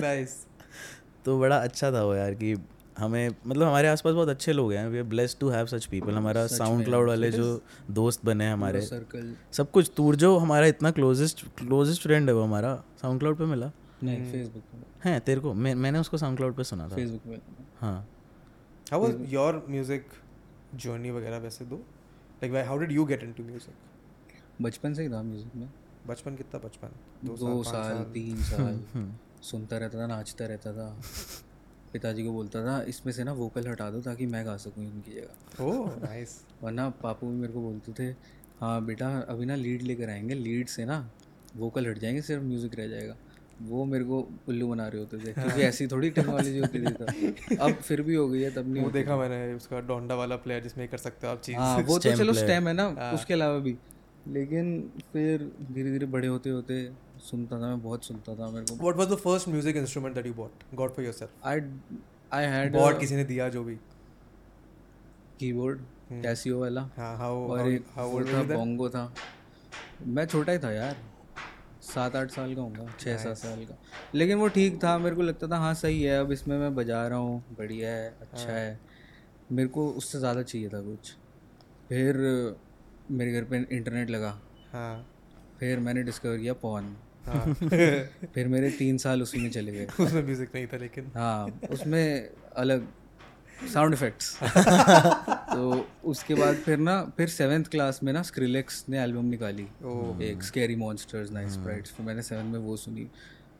नाइस 0.00 0.36
तो 1.24 1.38
बड़ा 1.40 1.56
अच्छा 1.56 1.92
था 1.92 2.02
वो 2.04 2.14
यार 2.14 2.34
कि 2.34 2.54
हमें 2.98 3.28
मतलब 3.46 3.66
हमारे 3.66 3.88
आसपास 3.88 4.14
बहुत 4.14 4.28
अच्छे 4.28 4.52
लोग 4.52 4.72
हैं 4.72 4.88
we 4.88 4.98
are 4.98 5.04
blessed 5.04 5.38
to 5.38 5.48
have 5.48 5.66
such 5.66 5.84
people 5.86 6.14
हमारा 6.14 6.46
साउंड 6.46 6.84
क्लाउड 6.84 7.08
वाले 7.08 7.30
जो 7.30 7.60
दोस्त 7.90 8.24
बने 8.24 8.44
हैं 8.44 8.52
हमारे 8.52 8.80
सर्कल 8.80 9.34
सब 9.52 9.70
कुछ 9.70 9.90
तूरजो 9.96 10.36
हमारा 10.36 10.66
इतना 10.66 10.90
क्लोजेस्ट 10.90 11.44
क्लोजेस्ट 11.58 12.02
फ्रेंड 12.02 12.28
है 12.28 12.34
वो 12.34 12.42
हमारा 12.42 12.74
साउंड 13.02 13.20
क्लाउड 13.20 13.38
पे 13.38 13.44
मिला। 13.44 13.70
नहीं 14.02 14.32
फेसबुक 14.32 14.62
पे 14.72 15.08
है 15.08 15.18
तेरे 15.20 15.40
को 15.40 15.54
मैं 15.54 15.74
मैंने 15.74 15.98
उसको 15.98 16.18
साउंड 16.18 16.36
क्लाउड 16.36 16.54
पे 16.56 16.64
सुना 16.64 16.88
था। 16.88 16.94
फेसबुक 16.94 17.20
पे 17.26 17.40
हाँ। 17.80 18.08
How 18.92 19.02
was 19.02 19.32
your 19.32 19.64
music 19.70 20.06
journey 20.74 21.10
वगैरह 21.10 21.38
वैसे 21.38 21.64
though? 21.64 21.82
Like 22.42 22.66
how 22.66 22.78
did 22.78 22.92
you 22.92 23.04
get 23.04 23.22
into 23.22 23.42
music 23.44 24.62
बचपन 24.62 24.94
से 24.94 25.02
ही 25.02 25.08
था 25.08 25.22
म्यूज़िक 25.22 25.54
में। 25.56 25.68
बचपन 26.06 26.36
कितना 26.36 26.60
बचपन? 26.60 26.88
दो 27.24 27.62
साल 27.64 28.02
तीन 28.14 28.42
साल। 28.50 28.80
हम्म। 28.94 29.14
सुनता 29.42 29.78
रहता 29.78 29.98
था 29.98 30.06
नाचता 30.06 30.46
रहता 30.46 30.72
था। 30.72 30.88
पिताजी 31.92 32.24
को 32.24 32.32
बोलता 32.32 32.64
था 32.64 32.80
इसमें 32.88 33.12
से 33.12 33.24
ना 33.24 33.32
वोकल 33.32 33.68
हटा 33.68 33.90
दो 33.90 34.00
ताकि 34.00 34.26
मैं 34.26 34.44
गा 34.46 34.56
सकूँ 34.64 34.84
इनकी 34.84 35.12
जगह। 35.12 35.64
ओह 35.64 35.96
नाइस 36.02 36.40
वरना 36.62 36.88
पापू 37.02 37.26
भी 37.26 37.36
मेरे 37.36 37.52
को 37.52 37.60
बोलते 37.60 37.92
थे 37.98 38.14
हाँ 38.60 38.84
बेटा 38.86 39.08
अभी 39.28 39.46
ना 39.46 39.54
लीड 39.54 39.82
लेकर 39.82 40.10
आएँगे 40.10 40.34
लीड 40.34 40.68
से 40.68 40.84
ना 40.84 40.98
वोकल 41.56 41.86
हट 41.88 41.98
जाएँगे 41.98 42.22
सिर्फ़ 42.22 42.44
म्यूज़िक 42.44 42.74
रह 42.78 42.88
जाएगा। 42.88 43.16
वो 43.68 43.84
मेरे 43.84 44.04
को 44.04 44.18
उल्लू 44.48 44.68
बना 44.68 44.86
रहे 44.88 45.00
होते 45.00 45.18
थे 45.18 45.32
क्योंकि 45.32 45.62
ऐसी 45.62 45.86
थोड़ी 45.86 46.10
टेक्नोलॉजी 46.10 46.58
होती 46.58 46.80
थी 46.80 47.56
अब 47.60 47.72
फिर 47.72 48.02
भी 48.02 48.14
हो 48.14 48.28
गई 48.28 48.40
है 48.40 48.50
तब 48.50 48.72
नहीं 48.72 48.82
वो 48.82 48.90
देखा 48.90 49.16
मैंने 49.16 49.52
उसका 49.54 49.80
डोंडा 49.80 50.14
वाला 50.14 50.36
प्लेयर 50.36 50.62
जिसमें 50.62 50.86
कर 50.88 50.98
सकते 50.98 51.26
हो 51.26 51.32
आप 51.32 51.40
चीज़। 51.40 51.56
हाँ 51.56 51.78
वो 51.78 51.98
तो 51.98 52.16
चलो 52.16 52.32
स्टेम 52.32 52.68
है 52.68 52.74
ना 52.74 52.86
हाँ। 52.98 53.12
उसके 53.12 53.34
अलावा 53.34 53.58
भी। 53.58 53.76
लेकिन 54.28 54.72
फिर 55.12 55.50
धीरे 55.72 55.90
धीरे 55.90 56.06
बड़े 56.06 56.28
होते 56.28 56.50
होते 56.50 56.82
सुनता 57.20 57.56
था 57.56 57.66
मैं 57.66 57.82
बहुत 57.82 58.04
सुनता 58.04 58.34
था 58.34 58.50
मेरे 58.50 58.64
को। 58.66 58.74
What 58.74 58.96
was 58.96 59.08
the 59.08 59.16
first 59.16 59.48
music 59.48 59.76
instrument 59.76 60.14
that 60.14 60.26
you 60.26 60.34
bought 60.34 60.74
got 60.74 60.94
for 60.96 61.04
yourself 61.04 61.46
I 61.46 61.60
I 62.32 62.46
had 62.46 62.72
bought 62.72 63.00
किसी 63.00 63.16
ने 63.16 63.24
दिया 63.24 63.48
जो 63.48 63.64
भी। 63.64 63.74
कीबोर्ड 65.40 65.80
कैसियो 66.12 66.60
वाला। 66.60 66.88
हाँ 66.96 67.16
हाउ 67.18 67.46
और 67.48 67.68
एक 67.68 67.84
हाउ 67.94 68.12
ओल्ड 68.12 68.28
था 68.28 68.42
बोंगो 68.42 68.88
था। 68.88 69.12
मैं 70.06 70.26
छोटा 70.26 70.52
ही 70.52 70.58
था 70.58 70.72
यार। 70.72 70.96
सात 71.90 72.16
आठ 72.16 72.30
साल 72.30 72.54
का 72.54 72.62
होगा 72.62 72.86
छः 73.00 73.16
सात 73.16 73.36
साल 73.36 73.64
का। 73.64 73.76
लेकिन 74.14 74.38
वो 74.38 74.48
ठीक 74.48 74.82
था 74.84 74.96
मेरे 74.98 75.16
को 75.16 75.22
लगता 75.22 75.46
था 75.48 75.58
हाँ 75.58 75.72
सही 75.74 76.02
है 76.02 76.18
अब 76.20 76.32
इसमें 76.32 76.58
मैं 76.58 76.74
बजा 76.74 77.06
रहा 77.08 77.18
हूँ 77.18 77.56
बढ़िया 77.58 77.90
है 77.90 78.08
अच्छा 78.20 78.52
है। 78.52 78.78
मेरे 79.52 79.68
को 79.68 79.88
उससे 79.92 80.18
ज़्यादा 80.18 80.42
चाहिए 80.42 80.68
था 80.68 80.80
कुछ। 80.80 81.12
फिर 81.88 82.16
मेरे 83.10 83.32
घर 83.32 83.44
पे 83.44 83.64
इंटरनेट 83.76 84.10
लगा। 84.10 84.38
हाँ। 84.72 85.06
फिर 85.60 85.78
मैंने 85.78 86.02
डिस्कवर 86.02 86.38
किया 86.38 86.52
पॉन 86.62 86.96
हाँ। 87.26 87.44
फिर 88.34 88.48
मेरे 88.48 88.70
तीन 88.70 88.98
साल 88.98 89.22
उसी 89.22 89.38
में 89.38 89.50
चले 89.50 89.72
गए। 89.72 89.86
उसमें 90.04 90.22
म्यूज़िक 90.22 90.54
नहीं 90.54 90.66
था 90.66 90.76
लेकिन। 90.76 91.10
हाँ 91.14 91.60
उसमें 91.70 92.30
अलग 92.56 92.86
साउंड 93.68 93.94
इफेक्ट्स 93.94 94.36
तो 95.52 95.86
उसके 96.04 96.34
बाद 96.34 96.54
फिर 96.56 96.78
ना 96.78 97.02
फिर 97.16 97.28
सेवेंथ 97.28 97.64
क्लास 97.64 98.00
में 98.02 98.12
ना 98.12 98.22
स्क्रिलेक्स 98.22 98.84
ने 98.88 99.02
एल्बम 99.02 99.24
निकाली। 99.24 99.66
oh. 99.84 100.22
एक 100.22 100.42
स्कैरी 100.42 100.76
मॉन्स्टर्स 100.76 101.30
नाइस 101.30 101.52
स्प्राइट्स 101.52 101.90
फिर 101.90 102.06
मैंने 102.06 102.22
सेवन 102.22 102.46
में 102.46 102.58
वो 102.58 102.76
सुनी 102.76 103.06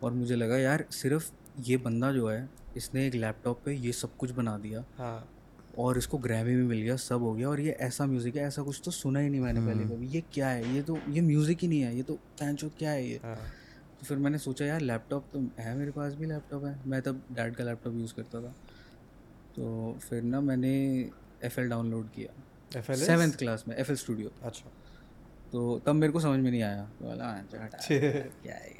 और 0.03 0.13
मुझे 0.13 0.37
लगा 0.37 0.59
यार 0.59 0.85
सिर्फ़ 0.93 1.31
ये 1.67 1.77
बंदा 1.77 2.13
जो 2.13 2.29
है 2.29 2.49
इसने 2.77 3.07
एक 3.07 3.15
लैपटॉप 3.15 3.61
पे 3.65 3.75
ये 3.75 3.93
सब 3.93 4.17
कुछ 4.17 4.31
बना 4.31 4.57
दिया 4.59 4.85
हाँ। 4.99 5.29
और 5.79 5.99
इसको 5.99 6.19
ग्रैमी 6.19 6.55
भी 6.57 6.63
मिल 6.63 6.81
गया 6.83 6.97
सब 6.97 7.23
हो 7.23 7.33
गया 7.35 7.49
और 7.49 7.61
ये 7.61 7.71
ऐसा 7.81 8.07
म्यूज़िक 8.07 8.37
है 8.37 8.47
ऐसा 8.47 8.63
कुछ 8.63 8.81
तो 8.85 8.91
सुना 8.91 9.21
ही 9.21 9.29
नहीं 9.29 9.41
मैंने 9.41 9.61
पहले 9.61 9.85
कभी। 9.85 10.07
ये 10.07 10.23
क्या 10.33 10.49
है? 10.49 10.75
ये 10.75 10.83
तो 10.83 10.99
ये 11.09 11.21
म्यूज़िक 11.21 11.59
ही 11.63 11.69
नहीं 11.69 11.81
है 11.81 11.97
ये 11.97 12.03
तो 12.03 12.15
कैंचो 12.41 12.69
क्या 12.79 12.91
है 12.91 13.07
ये? 13.07 13.21
हाँ। 13.25 13.37
तो 14.01 14.07
फिर 14.07 14.19
मैंने 14.19 14.39
सोचा 14.39 14.65
यार 14.65 14.81
लैपटॉप 14.81 15.25
तो 15.33 15.41
है 15.59 15.77
मेरे 15.77 15.91
पास 15.91 16.15
भी 16.15 16.27
लैपटॉप 16.27 16.65
है। 16.65 16.75
मैं 16.87 17.01
तब 17.03 17.23
डैड 17.33 17.55
का 17.57 17.65
लैपटॉप 17.65 17.95
यूज़ 17.95 18.15
करता 18.15 18.41
था। 18.41 18.55
तो 19.57 19.99
फिर 20.09 20.23
ना 20.23 20.41
मैंने 20.41 21.11
एफएल 21.45 21.69
डाउनलोड 21.69 22.11
किया। 22.11 22.43
FLS? 22.81 22.97
सेवेंथ 22.97 23.33
क्लास 23.33 23.65
में 23.69 23.77
एफ़ 23.77 23.93
स्टूडियो 23.93 24.31
अच्छा। 24.43 24.71
तो 25.53 25.79
तब 25.79 25.95
मेरे 25.95 26.13
को 26.13 26.21
समझ 26.21 26.41
में 26.41 26.51
नहीं 26.51 26.63
आया। 26.63 26.83
तो 26.83 27.59
"हाँ, 27.59 27.71
क्या 28.43 28.55
है 28.55 28.75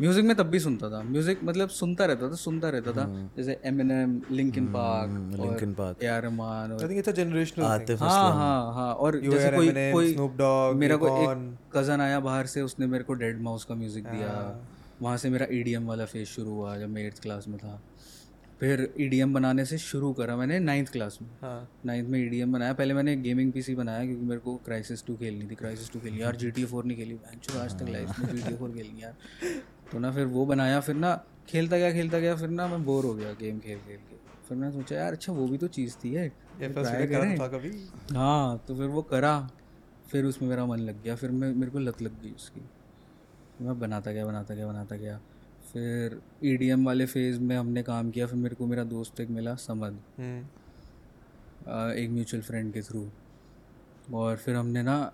म्यूज़िक 0.00 0.24
में 0.24 0.36
तब 0.36 0.46
भी 0.46 0.58
सुनता 0.60 0.90
था। 0.90 1.02
म्यूज़िक 1.02 1.40
मतलब 1.44 1.68
सुनता 1.68 2.04
रहता 2.04 2.30
था 2.30 2.34
सुनता 2.34 2.68
रहता 2.70 2.92
था। 2.92 3.06
जैसे 3.36 3.60
Eminem 3.90 4.22
Linkin 4.30 4.66
Park 4.66 5.10
Linkin 5.38 5.74
Park. 5.76 6.02
A 6.02 6.06
R 6.06 6.22
Rahman 6.22 6.72
I 6.72 6.88
think 6.88 6.98
it's 6.98 7.08
a 7.08 7.12
generational 7.12 7.64
Atif 7.64 8.02
हाँ 8.02 8.34
हाँ 8.34 8.74
हाँ 8.74 8.94
और 8.94 9.20
जैसे 9.20 9.50
कोई 9.50 9.68
कोई 9.92 10.14
Snoop 10.14 10.30
Dogg, 10.30 10.76
मेरा 10.76 10.96
कोई 10.96 11.10
एक 11.10 11.58
कज़न 11.72 12.00
आया 12.00 12.20
बाहर 12.20 12.46
से 12.46 12.62
उसने 12.62 12.86
मेरे 12.86 13.04
को 13.04 13.14
डेड 13.14 13.40
माउस 13.40 13.64
का 13.64 13.74
म्यूज़िक 13.74 14.04
दिया। 14.04 14.32
हाँ। 14.32 14.68
वहाँ 15.02 15.16
से 15.16 15.30
मेरा 15.30 15.46
ई 15.52 15.76
वाला 15.76 16.04
फ़ेज़ 16.04 16.28
शुरू 16.28 16.50
हुआ 16.50 16.78
जब 16.78 16.88
मैं 16.88 17.02
एट्थ 17.02 17.22
क्लास 17.22 17.48
में 17.48 17.58
था। 17.58 17.82
फिर 18.62 18.94
ईडीएम 19.00 19.32
बनाने 19.34 19.64
से 19.64 19.78
शुरू 19.78 20.12
करा 20.12 20.36
मैंने 20.36 20.58
नाइन्थ 20.58 20.90
क्लास 20.92 21.18
में। 21.22 21.28
हाँ। 21.42 21.68
नाइन्थ 21.86 22.08
में 22.08 22.18
ईडीएम 22.20 22.52
बनाया। 22.52 22.72
पहले 22.72 22.94
मैंने 22.94 23.16
गेमिंग 23.16 23.52
पीसी 23.52 23.74
बनाया 23.74 24.04
क्योंकि 24.04 24.26
मेरे 24.26 24.40
को 24.40 24.56
क्राइसिस 24.56 25.04
टू 25.06 25.16
खेलनी 25.16 25.46
थी। 25.46 25.54
क्राइसिस 25.54 25.90
टू 25.92 26.00
खेली। 26.00 26.22
यार 26.22 26.36
जी 26.36 26.50
टी 26.50 26.64
फोर 26.64 26.84
नहीं 26.84 26.96
खेली। 26.96 27.14
मैं 27.14 27.60
आज 27.60 27.78
तक 27.80 27.88
लाइफ 27.88 28.18
में 28.18 28.36
जी 28.36 28.42
टी 28.42 28.56
फोर 28.56 28.70
खेलनी 28.70 29.02
यार। 29.02 29.14
तो 29.92 29.98
ना 29.98 30.12
फिर 30.12 30.26
वो 30.26 30.46
बनाया। 30.46 30.80
फिर 30.80 30.94
ना 30.94 31.24
खेलता 31.48 31.78
गया 31.78 31.92
खेलता 31.92 32.18
गया। 32.18 32.36
फिर 32.36 32.48
ना 32.48 32.66
मैं 32.68 32.84
बोर 32.84 33.04
हो 33.04 33.14
गया 33.14 33.32
गेम 33.32 33.58
खेल 33.58 33.78
खेल 33.78 33.96
के 33.96 34.16
फिर 34.48 34.58
मैंने 34.58 34.72
सोचा 34.72 34.96
यार 34.96 35.12
अच्छा 35.12 35.32
वो 35.32 35.48
भी 35.48 35.58
तो 35.58 35.66
चीज़ 35.68 35.96
थी 36.04 36.14
है 36.14 36.32
हाँ 38.16 38.64
तो 38.68 38.76
फिर 38.76 38.86
वो 38.86 39.02
करा। 39.02 39.50
फिर 40.10 40.24
उसमें 40.24 40.48
मेरा 40.48 40.66
मन 40.66 40.78
लग 40.78 41.02
गया। 41.02 41.16
फिर 41.16 41.30
मैं 41.30 41.54
मेरे 41.54 41.72
को 41.72 41.78
लत 41.78 42.02
लग 42.02 42.22
गई 42.22 42.30
उसकी। 42.30 42.62
मैं 43.64 43.78
बनाता 43.80 44.12
गया 44.12 44.26
बनाता 44.26 44.54
गया 44.54 44.66
बनाता 44.66 44.96
गया। 44.96 45.20
फिर 45.74 46.20
ई 46.44 46.72
वाले 46.72 47.06
फ़ेज़ 47.06 47.40
में 47.40 47.56
हमने 47.56 47.82
काम 47.82 48.10
किया 48.10 48.26
फिर 48.26 48.36
मेरे 48.36 48.54
को 48.54 48.66
मेरा 48.66 48.84
दोस्त 48.84 49.20
एक 49.20 49.30
मिला 49.30 49.54
समद 49.54 50.00
हम्म। 50.18 51.92
एक 51.92 52.10
म्यूचुअल 52.10 52.42
फ्रेंड 52.42 52.72
के 52.72 52.82
थ्रू 52.82 53.08
और 54.14 54.36
फिर 54.36 54.56
हमने 54.56 54.82
ना 54.82 55.12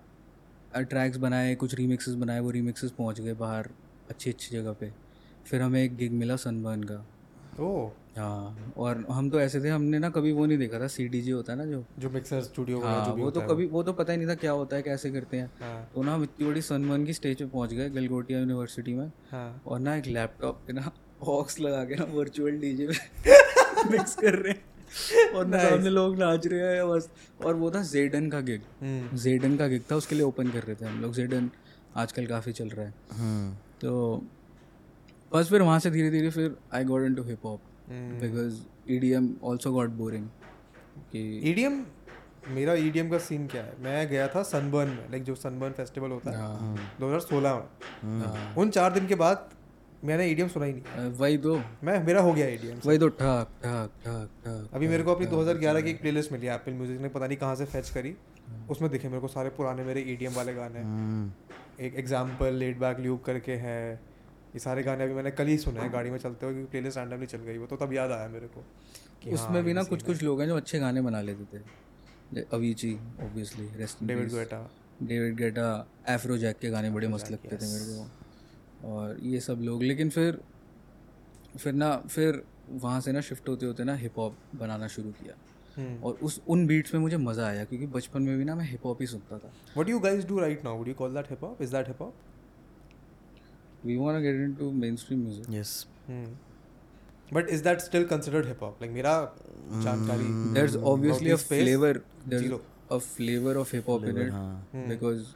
ट्रैक्स 0.77 1.17
बनाए 1.17 1.55
कुछ 1.55 1.75
रीमिक्सेस 1.75 2.15
बनाए 2.15 2.39
वो 2.39 2.51
रीमिक्सेस 2.51 2.91
पहुँच 2.91 3.21
गए 3.21 3.33
बाहर 3.33 3.69
अच्छी 4.09 4.29
अच्छी 4.29 4.55
जगह 4.55 4.73
पे। 4.73 4.91
फिर 5.45 5.61
हमें 5.61 5.83
एक 5.83 5.95
गिग 5.95 6.11
मिला 6.11 6.35
सनबर्न 6.35 6.83
का। 6.83 7.05
ओ। 7.59 7.89
हाँ 8.19 8.73
और 8.77 9.05
हम 9.11 9.29
तो 9.29 9.39
ऐसे 9.41 9.61
थे 9.61 9.69
हमने 9.69 9.99
ना 9.99 10.09
कभी 10.09 10.31
वो 10.31 10.45
नहीं 10.45 10.57
देखा 10.57 10.79
था 10.79 10.87
सी 10.87 11.07
डी 11.07 11.21
जी 11.21 11.31
होता 11.31 11.53
है 11.53 11.57
ना 11.57 11.65
जो। 11.65 11.83
जो 11.99 12.09
मिक्सर 12.09 12.41
स्टूडियो 12.41 12.79
हाँ 12.81 13.05
जो 13.05 13.13
भी 13.13 13.21
वो 13.21 13.31
तो 13.31 13.41
कभी 13.41 13.65
वो 13.67 13.83
तो 13.83 13.93
पता 13.93 14.13
ही 14.13 14.17
नहीं 14.17 14.27
था 14.27 14.35
क्या 14.35 14.51
होता 14.51 14.75
है 14.75 14.81
कैसे 14.81 15.11
करते 15.11 15.37
हैं। 15.37 15.51
हाँ। 15.61 15.89
तो 15.95 16.03
ना 16.03 16.13
हम 16.13 16.23
इतनी 16.23 16.47
बड़ी 16.47 16.61
सनबर्न 16.61 17.05
की 17.05 17.13
स्टेज 17.13 17.37
पे 17.37 17.45
पहुँच 17.45 17.73
गए 17.73 17.89
गलगोटिया 17.89 18.39
यूनिवर्सिटी 18.39 18.93
में। 18.93 19.11
हाँ। 19.31 19.61
और 19.67 19.79
ना 19.79 19.95
एक 19.95 20.07
लैपटॉप 20.07 20.61
पे 20.67 20.73
ना 20.73 20.91
ऑक्स 21.27 21.59
लगा 21.59 21.83
के 21.85 21.95
ना 21.95 22.03
वर्चुअल 22.13 22.57
डीजे 22.59 22.87
पे 22.87 23.89
मिक्स 23.91 24.15
कर 24.15 24.35
रहे 24.35 24.53
हैं। 24.53 24.67
और 25.33 25.45
ना 25.45 25.57
सामने 25.59 25.89
लोग 25.89 26.17
नाच 26.17 26.47
रहे 26.47 26.75
हैं 26.75 26.87
बस। 26.89 27.09
और 27.45 27.55
वो 27.55 27.71
था 27.71 27.81
जेडन 27.83 28.29
का 28.29 28.39
गिग 28.41 28.61
हम्म। 28.81 29.17
जेडन 29.17 29.57
का 29.57 29.67
गिग 29.67 29.81
था 29.91 29.95
उसके 29.95 30.15
लिए 30.15 30.23
ओपन 30.23 30.49
कर 30.49 30.63
रहे 30.63 30.75
थे 30.75 30.85
हम 30.85 31.01
लोग। 31.01 31.13
जेडन 31.13 31.49
आजकल 31.97 32.25
काफ़ी 32.25 32.51
चल 32.51 32.69
रहा 32.69 32.85
है। 32.85 32.93
हम्म। 33.11 33.53
तो 33.81 34.23
बस 35.33 35.49
फिर 35.49 35.61
वहाँ 35.61 35.79
से 35.79 35.91
धीरे 35.91 36.09
धीरे 36.11 36.29
फिर 36.29 36.55
I 36.73 36.83
got 36.83 37.05
into 37.15 37.23
hip 37.23 37.45
hop 37.45 37.59
hmm. 37.59 37.78
Because 37.91 38.61
E 38.89 38.99
D 38.99 39.11
M 39.13 39.33
also 39.43 39.71
got 39.73 39.89
boring 39.99 40.27
कि 41.11 41.21
ईडीएम 41.49 41.83
E 42.41 42.51
मेरा 42.51 42.73
ईडीएम 42.73 43.09
का 43.09 43.17
सीन 43.19 43.47
क्या 43.47 43.61
है? 43.63 43.73
मैं 43.81 44.07
गया 44.09 44.27
था 44.27 44.41
सनबर्न 44.43 44.89
में 44.89 45.09
लाइक 45.11 45.23
जो 45.23 45.35
सनबर्न 45.35 45.71
फेस्टिवल 45.73 46.11
होता 46.11 46.31
है। 46.31 46.37
हाँ, 46.37 46.95
2016 46.99 47.53
में। 47.53 48.21
हाँ, 48.21 48.53
उन 48.57 48.69
चार 48.69 48.93
दिन 48.93 49.07
के 49.07 49.15
बाद 49.15 49.49
मैंने 50.03 50.25
ईडीएम 50.27 50.47
सुना 50.47 50.65
ही 50.65 50.73
नहीं। 50.73 51.09
वही 51.11 51.37
तो। 51.37 51.55
मैं 51.83 52.03
मेरा 52.05 52.21
हो 52.21 52.33
गया 52.33 52.47
ईडीएम 52.47 52.79
वही 52.85 52.97
तो 52.97 53.07
ठक 53.09 53.47
ठक 53.63 53.91
ठक 54.05 54.29
ठक 54.45 54.69
अभी 54.73 54.87
मेरे 54.87 55.03
को 55.03 55.15
अपनी 55.15 55.25
2011 55.27 55.81
की 55.81 55.89
एक 55.89 56.01
प्लेलिस्ट 56.01 56.31
मिली 56.31 56.47
एप्पल 56.47 56.73
म्यूज़िक 56.73 57.01
ने 57.01 57.09
पता 57.09 57.27
नहीं 57.27 57.37
कहाँ 57.37 57.55
से 57.55 57.65
फेच 57.65 57.89
करी। 57.89 58.15
उसमें 58.69 58.89
दिखे 58.91 59.07
मेरे 59.07 59.21
को 59.21 59.27
सारे 59.27 59.49
पुराने 59.57 59.83
मेरे 59.83 60.01
ईडीएम 60.13 60.33
वाले 60.33 60.53
गाने। 60.53 60.79
एक 61.85 61.95
एग्ज़ाम्पल 61.95 62.53
लेट 62.55 62.79
बैक 62.79 62.99
ल्यूक 62.99 63.23
करके 63.25 63.55
है। 63.57 63.99
ये 64.53 64.59
सारे 64.59 64.83
गाने 64.83 65.03
अभी 65.03 65.13
मैंने 65.13 65.31
कल 65.31 65.47
ही 65.47 65.57
सुने 65.57 65.79
हैं 65.79 65.91
गाड़ी 65.93 66.09
में 66.09 66.17
चलते 66.17 66.45
हुए 66.45 66.53
क्योंकि 66.53 66.71
प्लेलिस्ट 66.71 66.97
रैंडमली 66.97 67.25
चल 67.25 67.37
गई 67.39 67.57
वो 67.57 67.65
तो 67.67 67.75
तब 67.77 67.93
याद 67.93 68.11
आया 68.11 68.27
मेरे 68.29 68.47
को 68.47 68.59
उसमें 69.33 69.55
हाँ, 69.55 69.63
भी 69.63 69.73
ना 69.73 69.83
कुछ 69.83 70.03
कुछ 70.03 70.23
लोग 70.23 70.41
हैं 70.41 70.47
जो 70.47 70.55
अच्छे 70.57 70.79
गाने 70.79 71.01
बना 71.01 71.21
लेते 71.21 71.45
थे। 71.53 72.41
Avicii 72.53 72.93
obviously 73.23 73.67
rest 73.77 74.03
David 74.03 74.29
Guetta 74.31 74.59
David 75.03 75.35
Guetta 75.35 75.67
Afrojack 76.37 76.57
के 76.59 76.69
गाने 76.69 76.89
बड़े 76.89 77.07
मस्त 77.07 77.31
लगते 77.31 77.57
थे 77.57 77.71
मेरे 77.73 77.85
को। 77.85 78.89
और 78.89 79.17
ये 79.23 79.39
सब 79.39 79.61
लोग 79.61 79.83
लेकिन 79.83 80.09
फिर 80.09 80.39
फिर 81.57 81.73
ना 81.73 81.95
फिर 81.97 82.41
वहाँ 82.71 83.01
से 83.01 83.11
ना 83.11 83.21
शिफ्ट 83.21 83.49
होते 83.49 83.65
होते 83.65 83.83
ना 83.83 83.95
हिप 83.95 84.17
हॉप 84.17 84.35
बनाना 84.55 84.87
शुरू 84.87 85.11
किया। 85.11 85.35
हम्म। 85.77 86.03
और 86.03 86.13
उस 86.23 86.41
उन 86.47 86.65
बीट्स 86.67 86.93
में 86.93 87.01
मुझे 87.01 87.17
मज़ा 87.17 87.47
आया 87.47 87.63
क्योंकि 87.63 87.87
बचपन 87.87 88.21
में 88.21 88.37
भी 88.37 88.45
ना 88.45 88.55
मैं 88.55 88.65
हिप 88.65 88.85
हॉप 88.85 89.01
ही 89.01 89.07
सुनता 89.07 89.37
था। 89.37 89.51
What 89.77 89.89
you 89.89 89.99
you 89.99 90.27
do 90.27 90.39
right 90.39 90.57
right 90.57 90.67
now? 90.67 90.77
Would 90.79 90.91
you 90.91 90.97
call 91.01 91.15
that 91.17 91.31
hip 91.33 91.43
hop? 91.47 91.61
Is 91.67 91.73
that 91.75 91.91
hip 91.91 92.01
hop? 93.79 93.87
We 93.87 93.97
want 93.97 94.21
get 94.21 94.35
into 94.35 94.71
mainstream 94.81 95.19
music 95.23 95.55
yes 95.57 95.73
Hmm. 96.09 96.27
But 97.31 97.49
is 97.55 97.61
that 97.65 97.81
still 97.81 98.05
considered 98.11 98.45
hip 98.45 98.61
hop? 98.65 98.79
Like 98.81 98.91
मेरा 98.91 99.11
जानकारी 99.83 100.29
there's 100.53 100.77
obviously 100.91 101.31
a 101.31 101.37
space, 101.37 101.63
flavor 101.63 101.91
there's 102.27 102.43
zero. 102.43 102.61
a 102.91 102.99
flavor 102.99 103.51
of 103.61 103.71
hip 103.71 103.89
hop 103.93 104.07
in 104.11 104.17
it 104.17 104.31
हाँ। 104.31 104.87
because 104.87 105.35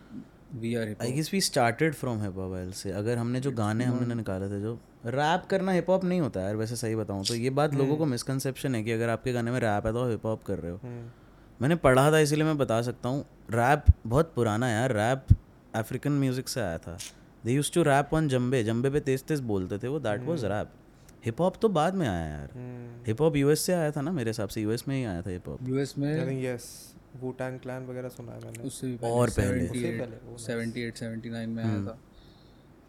we 0.63 0.71
are 0.75 0.87
I 1.01 1.11
guess 1.11 1.29
we 1.33 1.41
started 1.41 1.93
from 1.93 2.21
hip 2.21 2.37
hop 2.37 2.55
L 2.57 2.71
से 2.71 2.91
अगर 2.91 3.17
हमने 3.17 3.39
जो 3.39 3.51
गाने 3.51 3.85
हमने 3.85 4.15
निकाले 4.15 4.49
थे 4.49 4.61
जो 4.61 4.73
रैप 5.17 5.45
करना 5.49 5.71
हिप 5.71 5.89
हॉप 5.89 6.03
नहीं 6.05 6.21
होता 6.21 6.41
यार 6.41 6.55
वैसे 6.55 6.75
सही 6.75 6.95
बताऊँ 6.95 7.23
तो 7.25 7.35
ये 7.35 7.49
बात 7.61 7.73
लोगों 7.75 7.97
को 7.97 8.05
मिसकंसेप्शन 8.05 8.75
है 8.75 8.83
कि 8.83 8.91
अगर 8.91 9.09
आपके 9.09 9.33
गाने 9.33 9.51
में 9.51 9.59
रैप 9.59 9.85
है 9.85 9.93
तो 9.93 10.09
हिप 10.09 10.25
हॉप 10.25 10.43
कर 10.43 10.59
रहे 10.59 10.71
हो 10.71 10.77
Hmm. 10.77 11.01
मैंने 11.61 11.75
पढ़ा 11.83 12.11
था 12.11 12.19
इसीलिए 12.19 12.45
मैं 12.45 12.57
बता 12.57 12.81
सकता 12.81 13.09
हूँ 13.09 13.25
रैप 13.51 13.85
बहुत 14.07 14.33
पुराना 14.35 14.67
है 14.67 14.73
यार 14.73 14.91
रैप 14.93 15.25
अफ्रीकन 15.75 16.11
म्यूज़िक 16.11 16.49
से 16.49 16.61
आया 16.61 16.77
था 16.77 16.97
they 17.45 17.51
use 17.51 17.73
to 17.73 17.83
rap 17.83 18.09
on 18.13 18.27
djembe 18.27 18.63
djembe 18.63 18.89
पे 18.89 18.99
तेज 18.99 19.23
तेज 19.23 19.39
बोलते 19.39 19.77
थे 19.77 19.87
वो 19.87 19.99
that 19.99 20.21
was 20.21 20.45
rap 20.45 20.71
hip 21.25 21.41
hop 21.41 21.55
तो 21.61 21.69
बाद 21.69 21.95
में 21.95 22.07
आया 22.07 22.25
यार। 22.25 22.47
Hmm. 22.47 23.07
हिप 23.07 23.21
हॉप 23.21 23.35
यूएस 23.35 23.59
से 23.59 23.73
आया 23.73 23.91
था 23.91 24.01
ना 24.01 24.11
मेरे 24.11 24.29
हिसाब 24.29 24.49
से 24.49 24.61
यूएस 24.61 24.87
में 24.87 24.97
ही 24.97 25.03
आया 25.03 25.21
था 25.21 25.29
हिप 25.29 25.47
हॉप 25.47 25.69
यूएस 25.69 25.97
में? 25.97 26.43
Yes. 26.43 26.63
Wu 27.23 27.29
Tang 27.29 27.63
Clan 27.63 27.89
वगैरह 27.89 28.09
सुना 28.09 28.31
है 28.31 28.39
मैंने. 28.39 28.63
उससे 28.63 28.87
भी 28.87 28.97
और 28.97 29.29
पहले। 29.29 29.65
उससे 29.65 29.99
पहले, 29.99 30.35
78 30.35 30.97
79 30.97 31.47
में 31.47 31.63
आया 31.63 31.85
था। 31.85 31.99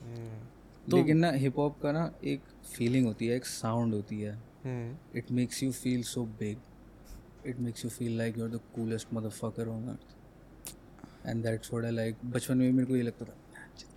Hmm. 0.02 0.94
लेकिन 0.94 1.18
ना 1.18 1.30
हिप 1.30 1.58
हॉप 1.58 1.80
का 1.80 1.92
ना 1.92 2.12
एक 2.24 2.40
फीलिंग 2.76 3.06
होती 3.06 3.26
है 3.26 3.36
एक 3.36 3.46
साउंड 3.46 3.94
होती 3.94 4.20
है। 4.20 4.34
Hmm. 4.34 5.16
It 5.16 5.24
makes 5.30 5.62
you 5.62 5.72
feel 5.72 6.02
so 6.02 6.24
big 6.24 6.58
it 7.46 7.60
makes 7.60 7.84
you 7.84 7.90
feel 7.90 8.18
like 8.18 8.38
you 8.38 8.44
are 8.44 8.50
the 8.50 8.60
coolest 8.74 9.08
motherfucker 9.14 9.68
on 9.68 9.88
earth 9.88 11.26
and 11.26 11.42
that's 11.42 11.72
what 11.72 11.84
I 11.84 11.90
like 11.90 12.16
बचपन 12.24 12.56
में 12.56 12.72
मेरे 12.72 12.86
को 12.86 12.96
ये 12.96 13.02
लगता 13.02 13.24
था। 13.24 13.36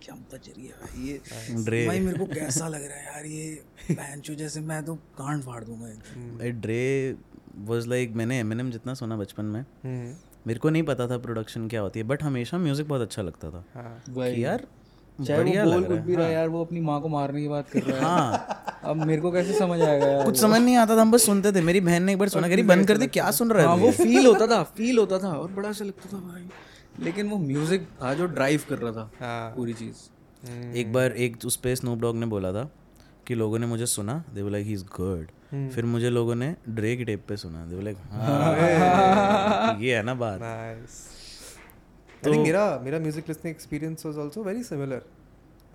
क्या 0.02 0.14
बज 0.14 0.48
रही 0.48 0.66
है 0.66 0.74
ये? 1.08 1.86
भाई 1.86 2.00
मेरे 2.00 2.18
को 2.18 2.26
कैसा 2.26 2.68
लग 2.68 2.84
रहा 2.84 2.96
है 2.96 3.06
यार 3.06 3.26
ये 3.26 4.34
जैसे 4.34 4.60
मैं 4.60 4.84
तो 4.84 4.94
कांड 4.94 5.42
फाड़ 5.42 5.64
दूँगा 5.64 5.88
एकदम 5.88 6.60
ड्रे 6.60 7.16
वाज 7.58 7.86
लाइक 7.86 8.12
मैंने 8.12 8.70
जितना 8.70 8.94
सुना 8.94 9.16
बचपन 9.16 9.44
में 9.44 9.62
Hmm. 9.62 10.22
मेरे 10.46 10.60
को 10.60 10.70
नहीं 10.70 10.82
पता 10.82 11.08
था 11.08 11.18
प्रोडक्शन 11.18 11.68
क्या 11.68 11.80
होती 11.80 12.00
है 12.00 12.06
बट 12.06 12.22
हमेशा 12.22 12.58
म्यूज़िक 12.58 12.88
बहुत 12.88 13.00
अच्छा 13.00 13.22
लगता 13.22 13.50
था। 13.50 13.64
हाँ. 13.74 14.02
कि 14.08 14.44
यार 14.44 14.66
बढ़िया 15.20 15.64
बोल 15.64 15.74
लग 15.74 15.84
रहा 15.84 15.96
कुछ 15.96 16.06
भी 16.06 16.16
रहा 16.16 16.28
यार 16.28 16.48
वो 16.48 16.64
अपनी 16.64 16.80
माँ 16.80 17.00
को 17.00 17.08
मारने 17.08 17.42
की 17.42 17.48
बात 17.48 17.70
कर 17.70 17.82
रहा 17.82 17.98
है। 17.98 18.04
हाँ। 18.04 18.80
अब 18.84 18.96
मेरे 18.96 19.22
को 19.22 19.32
कैसे 19.32 19.58
समझ 19.58 19.80
आएगा 19.80 20.06
यार 20.06 20.24
कुछ 20.24 20.40
समझ 20.40 20.60
नहीं 20.60 20.76
आता 20.76 20.96
था 20.96 21.00
हम 21.00 21.10
बस 21.10 21.26
सुनते 21.26 21.52
थे। 21.52 21.60
मेरी 21.60 21.80
बहन 21.80 22.02
ने 22.02 22.12
एक 22.12 22.18
बार 22.18 22.28
सुना 22.28 22.48
करी 22.48 22.62
बंद 22.62 22.88
कर 22.88 22.96
दे 22.96 23.06
क्या 23.06 23.30
सुन। 23.30 23.50
रहा 23.50 23.66
हाँ 23.66 23.76
है 23.76 23.82
वो 23.82 23.90
फील 23.90 24.26
होता 24.26 24.46
था 24.46 24.62
फील 24.62 24.98
होता 24.98 25.18
था 25.18 25.32
और 25.32 25.52
बड़ा 25.52 25.68
अच्छा 25.68 25.84
लगता 25.84 26.08
था 26.12 26.20
भाई। 26.20 26.48
लेकिन 27.00 27.28
वो 27.28 27.38
म्यूज़िक 27.38 27.88
था 28.02 28.14
जो 28.14 28.26
ड्राइव 28.26 28.62
कर 28.68 28.78
रहा 28.78 28.92
था 28.92 29.10
हाँ. 29.20 29.50
पूरी 29.50 29.72
चीज़। 29.72 30.06
Hmm. 30.42 30.76
एक 30.76 30.92
बार 30.92 31.12
एक 31.12 31.36
उस 31.46 31.56
पे 31.56 31.74
स्नूप 31.76 31.98
डॉग 31.98 32.16
ने 32.16 32.26
बोला 32.26 32.52
था 32.52 32.68
कि 33.26 33.34
लोगों 33.34 33.58
ने 33.58 33.66
मुझे 33.66 33.86
सुना 33.86 34.24
they 34.34 34.50
like 34.50 34.66
he 34.66 34.72
is 34.72 34.84
good 34.96 35.70
फिर 35.70 35.84
मुझे 35.84 36.10
लोगों 36.10 36.34
ने 36.34 36.54
ड्रे 36.68 36.96
की 36.96 37.04
टेप 37.04 37.24
पे 37.28 37.36
सुना 37.36 37.64
दे 37.66 37.80
लाइक 37.82 37.96
हाँ 38.10 39.78
ये 39.80 39.96
है 39.96 40.02
ना 40.02 40.14
बात? 40.14 40.40
Nice. 40.40 40.96
I 42.24 42.36
मेरा 42.36 42.80
मेरा 42.84 42.98
music 42.98 43.28
listing 43.28 43.50
experience 43.50 44.06
was 44.06 44.18
also 44.18 44.42
very 44.44 44.62
similar 44.62 45.02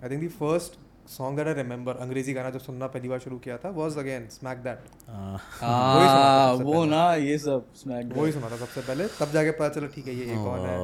I 0.04 0.10
think 0.10 0.24
the 0.24 0.28
first 0.30 0.78
song 1.10 1.38
that 1.38 1.46
I 1.46 1.54
remember 1.54 1.96
अंग्रेज़ी 1.96 2.32
गाना 2.32 2.50
जब 2.50 2.60
सुनना 2.60 2.86
पहली 2.86 3.08
बार 3.08 3.18
शुरू 3.20 3.38
किया 3.38 3.56
था 3.58 3.70
वाज 3.78 3.98
अगेन 3.98 4.28
स्मैक 4.30 4.58
दैट 4.58 4.84
हाँ, 5.08 5.38
हाँ 5.60 6.52
वो 6.54 6.84
ना 6.84 7.14
ये 7.14 7.38
सब 7.38 7.66
स्मैक 7.76 8.12
वो 8.16 8.24
ही 8.24 8.32
सुना 8.32 8.50
था 8.50 8.56
सबसे 8.56 8.80
पहले 8.80 9.08
तब 9.20 9.32
जाके 9.32 9.50
पता 9.50 9.68
चला 9.68 9.86
ठीक 9.94 10.06
है 10.06 10.14
ये 10.16 10.32
एक 10.32 10.38
और 10.38 10.66
है. 10.68 10.78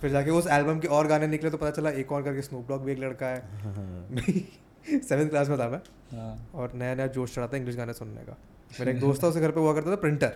फिर 0.00 0.10
जाके 0.10 0.30
उस 0.30 0.46
एल्बम 0.52 0.78
के 0.80 0.88
और 0.88 1.06
गाने 1.06 1.26
निकले 1.26 1.50
तो 1.50 1.56
पता 1.56 1.70
चला 1.70 1.90
एक 1.90 2.12
और 2.12 2.22
करके 2.22 2.42
स्नूप 2.42 2.68
डॉग 2.68 2.84
भी 2.84 2.92
एक 2.92 2.98
लड़का 2.98 3.26
है। 3.26 5.00
सेवेंथ 5.00 5.28
क्लास 5.28 5.48
में 5.48 5.58
था 5.58 5.68
मैं। 5.68 5.78
हाँ। 6.16 6.48
और 6.54 6.72
नया 6.74 6.94
नया 6.94 7.06
जोश 7.14 7.34
चढ़ा 7.34 7.46
था 7.46 7.56
इंग्लिश 7.56 7.76
गाने 7.76 7.92
सुनने 7.92 8.22
का। 8.22 8.36
मेरा 8.80 8.90
एक 8.92 9.00
दोस्त 9.00 9.22
था 9.22 9.28
उसके 9.28 9.40
घर 9.40 9.50
पे 9.50 9.60
हुआ 9.60 9.74
करता 9.74 9.90
था 9.90 9.96
प्रिंटर 9.96 10.32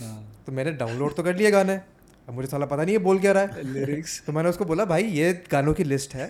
हाँ। 0.00 0.42
तो 0.46 0.52
मैंने 0.52 0.72
डाउनलोड 0.72 1.14
तो 1.14 1.22
कर 1.22 1.36
लिए 1.36 1.50
गाने। 1.50 1.76
अब 2.28 2.34
मुझे 2.34 2.48
साला 2.48 2.66
पता 2.66 2.84
नहीं 2.84 2.94
है 2.94 3.02
बोल 3.02 3.18
क्या 3.20 3.32
रहा 3.32 3.42
है। 3.42 3.62
लिरिक्स 3.72 4.20
तो 4.26 4.32
मैंने 4.32 4.48
उसको 4.48 4.64
बोला 4.64 4.84
भाई 4.84 5.02
ये 5.02 5.32
गानों 5.52 5.74
की 5.74 5.84
लिस्ट 5.84 6.14
है। 6.14 6.26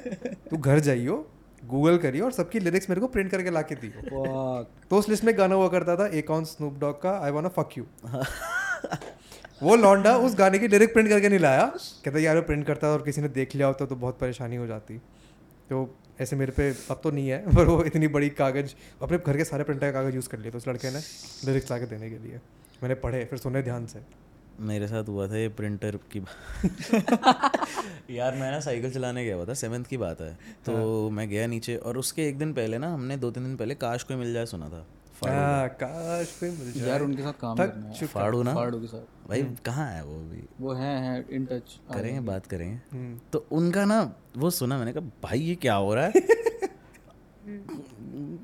तू 0.51 0.57
घर 0.57 0.79
जाइयो 0.81 1.27
गूगल 1.65 1.97
करियो 1.99 2.25
और 2.25 2.33
सबकी 2.33 2.61
लिरिक्स 2.61 2.89
मेरे 2.91 3.01
को 3.01 3.07
प्रिंट 3.07 3.31
करके 3.31 3.51
ला 3.51 3.63
के 3.63 3.75
दी 3.75 3.89
तो 4.11 4.97
उस 4.99 5.09
लिस्ट 5.09 5.25
में 5.25 5.37
गाना 5.39 5.55
हुआ 5.55 5.69
करता 5.69 5.97
था 5.97 6.07
एक 6.19 6.31
ऑन 6.31 6.45
स्नूप 6.45 6.79
डॉग 6.81 7.01
का 7.03 7.19
आई 7.25 7.31
वॉन्ट 7.31 7.49
फक 7.53 7.79
यू 7.79 7.85
वो 9.63 9.77
लौंडा 9.77 10.17
उस 10.17 10.35
गाने 10.39 10.59
की 10.59 10.69
लिरिक 10.69 10.93
प्रिंट 10.93 11.09
करके 11.09 11.29
नहीं 11.29 11.39
लाया। 11.39 11.65
कहता 12.05 12.19
यार 12.19 12.37
वो 12.37 12.43
प्रिंट 12.43 12.67
करता 12.67 12.89
और 12.89 13.03
किसी 13.03 13.21
ने 13.21 13.29
देख 13.29 13.55
लिया 13.55 13.67
होता 13.67 13.87
तो 13.87 13.97
बहुत 13.97 14.19
परेशानी 14.19 14.57
हो 14.57 14.67
जाती। 14.67 14.99
तो 15.71 15.79
ऐसे 16.21 16.37
मेरे 16.37 16.53
पे 16.53 16.69
अब 16.91 17.01
तो 17.03 17.11
नहीं 17.11 17.29
है 17.29 17.39
पर 17.57 17.65
वो 17.65 17.83
इतनी 17.85 18.09
बड़ी 18.09 18.29
कागज़ 18.39 18.75
अपने 19.03 19.19
घर 19.19 19.37
के 19.37 19.45
सारे 19.45 19.65
प्रिंटर 19.65 19.93
का 19.93 20.03
कागज़ 20.03 20.15
यूज़ 20.15 20.29
कर 20.29 20.39
लिए 20.39 20.51
तो 20.51 20.59
उस 20.59 20.69
लड़के 20.69 20.91
ने 20.91 21.01
लिरिक्स 21.45 21.71
ला 21.71 21.79
के 21.79 21.87
देने 21.87 22.11
के 22.11 22.19
लिए। 22.19 22.41
मैंने 22.83 22.95
पढ़े 22.95 23.25
फिर 23.25 23.39
सुने 23.39 23.63
ध्यान 23.63 23.87
से। 23.87 24.01
मेरे 24.61 24.87
साथ 24.89 25.09
हुआ 25.09 25.27
था 25.29 25.37
ये 25.37 25.49
प्रिंटर 25.49 25.99
की 26.15 26.19
यार 28.17 28.35
मैं 28.35 28.51
ना 28.51 28.61
साइकिल 28.61 28.91
चलाने 28.91 29.25
गया 29.25 29.35
हुआ 29.37 29.45
था 29.45 29.55
सेवन्थ 29.55 29.87
की 29.87 29.97
बात 29.97 30.21
है। 30.21 30.33
तो 30.67 30.73
हाँ। 30.75 31.11
मैं 31.17 31.29
गया 31.29 31.47
नीचे 31.47 31.77
और 31.77 31.99
उसके 31.99 32.29
एक 32.29 32.39
दिन 32.39 32.53
पहले 32.53 32.79
ना 32.79 32.93
हमने 32.95 33.17
दो 33.17 33.31
तीन 33.31 33.45
दिन 33.45 33.57
पहले 33.57 33.75
काश 33.75 34.03
कोई 34.03 34.17
मिल 34.17 34.33
जाए 34.33 34.47
सुना 34.47 34.69
था 34.69 34.87
हाँ, 35.25 35.69
काश 35.83 36.37
कोई 36.41 36.51
मिल 36.51 36.73
जाए। 36.73 36.89
यार 36.89 37.03
उनके 37.03 37.23
साथ 37.23 37.33
काम 37.41 37.57
करना 37.57 37.89
है। 37.89 38.07
फाड़ू 38.07 38.43
ना। 38.43 38.55
फाड़ू 38.55 38.81
के 38.81 38.87
साथ। 38.87 39.18
भाई 39.29 39.43
कहाँ 39.43 39.93
है 39.93 40.05
वो 40.05 40.19
भी 40.19 40.43
वो 40.61 40.73
है 40.73 40.99
हैं 41.01 41.29
इन 41.29 41.45
टच 41.47 41.81
करेंगे 41.95 42.21
बात 42.21 42.47
करेंगे। 42.47 42.79
हम्म, 42.93 43.21
तो 43.33 43.47
उनका 43.53 43.85
ना 43.85 44.15
वो 44.37 44.51
सुना 44.51 44.79
मैंने 44.79 44.93
कहा 44.93 45.11
भाई 45.23 45.39
ये 45.41 45.55
क्या 45.55 45.75
हो 45.75 45.95
रहा 45.95 46.05
है? 46.05 46.13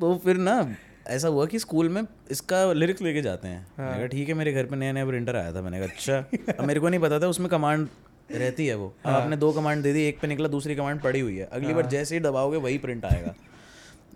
तो 0.00 0.20
फिर 0.24 0.36
ना 0.36 0.76
ऐसा 1.06 1.28
हुआ 1.28 1.46
कि 1.46 1.58
स्कूल 1.58 1.88
में 1.88 2.02
इसका 2.30 2.72
लिरिक्स 2.72 3.02
लेके 3.02 3.22
जाते 3.22 3.48
हैं। 3.48 3.66
मैंने 3.78 3.98
कहा 3.98 4.06
ठीक 4.06 4.28
है 4.28 4.34
मेरे 4.34 4.52
घर 4.52 4.66
पे 4.66 4.76
नया 4.76 4.92
नया 4.92 5.06
प्रिंटर 5.06 5.36
आया 5.36 5.54
था। 5.54 5.62
मैंने 5.62 5.78
कहा 5.78 5.88
अच्छा। 5.88 6.18
अब 6.58 6.64
मेरे 6.64 6.80
को 6.80 6.88
नहीं 6.88 7.00
पता 7.00 7.20
था 7.20 7.26
उसमें 7.26 7.48
कमांड 7.48 7.88
रहती 8.30 8.66
है 8.66 8.74
वो। 8.74 8.94
अब 9.04 9.12
आपने 9.12 9.36
दो 9.36 9.52
कमांड 9.52 9.82
दे 9.82 9.92
दी 9.92 10.02
एक 10.02 10.20
पे 10.20 10.26
निकला 10.26 10.48
दूसरी 10.48 10.74
कमांड 10.74 11.00
पड़ी 11.00 11.20
हुई 11.20 11.36
है। 11.36 11.46
अगली 11.46 11.74
बार 11.74 11.86
जैसे 11.86 12.14
ही 12.14 12.20
दबाओगे 12.20 12.56
वही 12.56 12.78
प्रिंट 12.78 13.04
आएगा। 13.04 13.34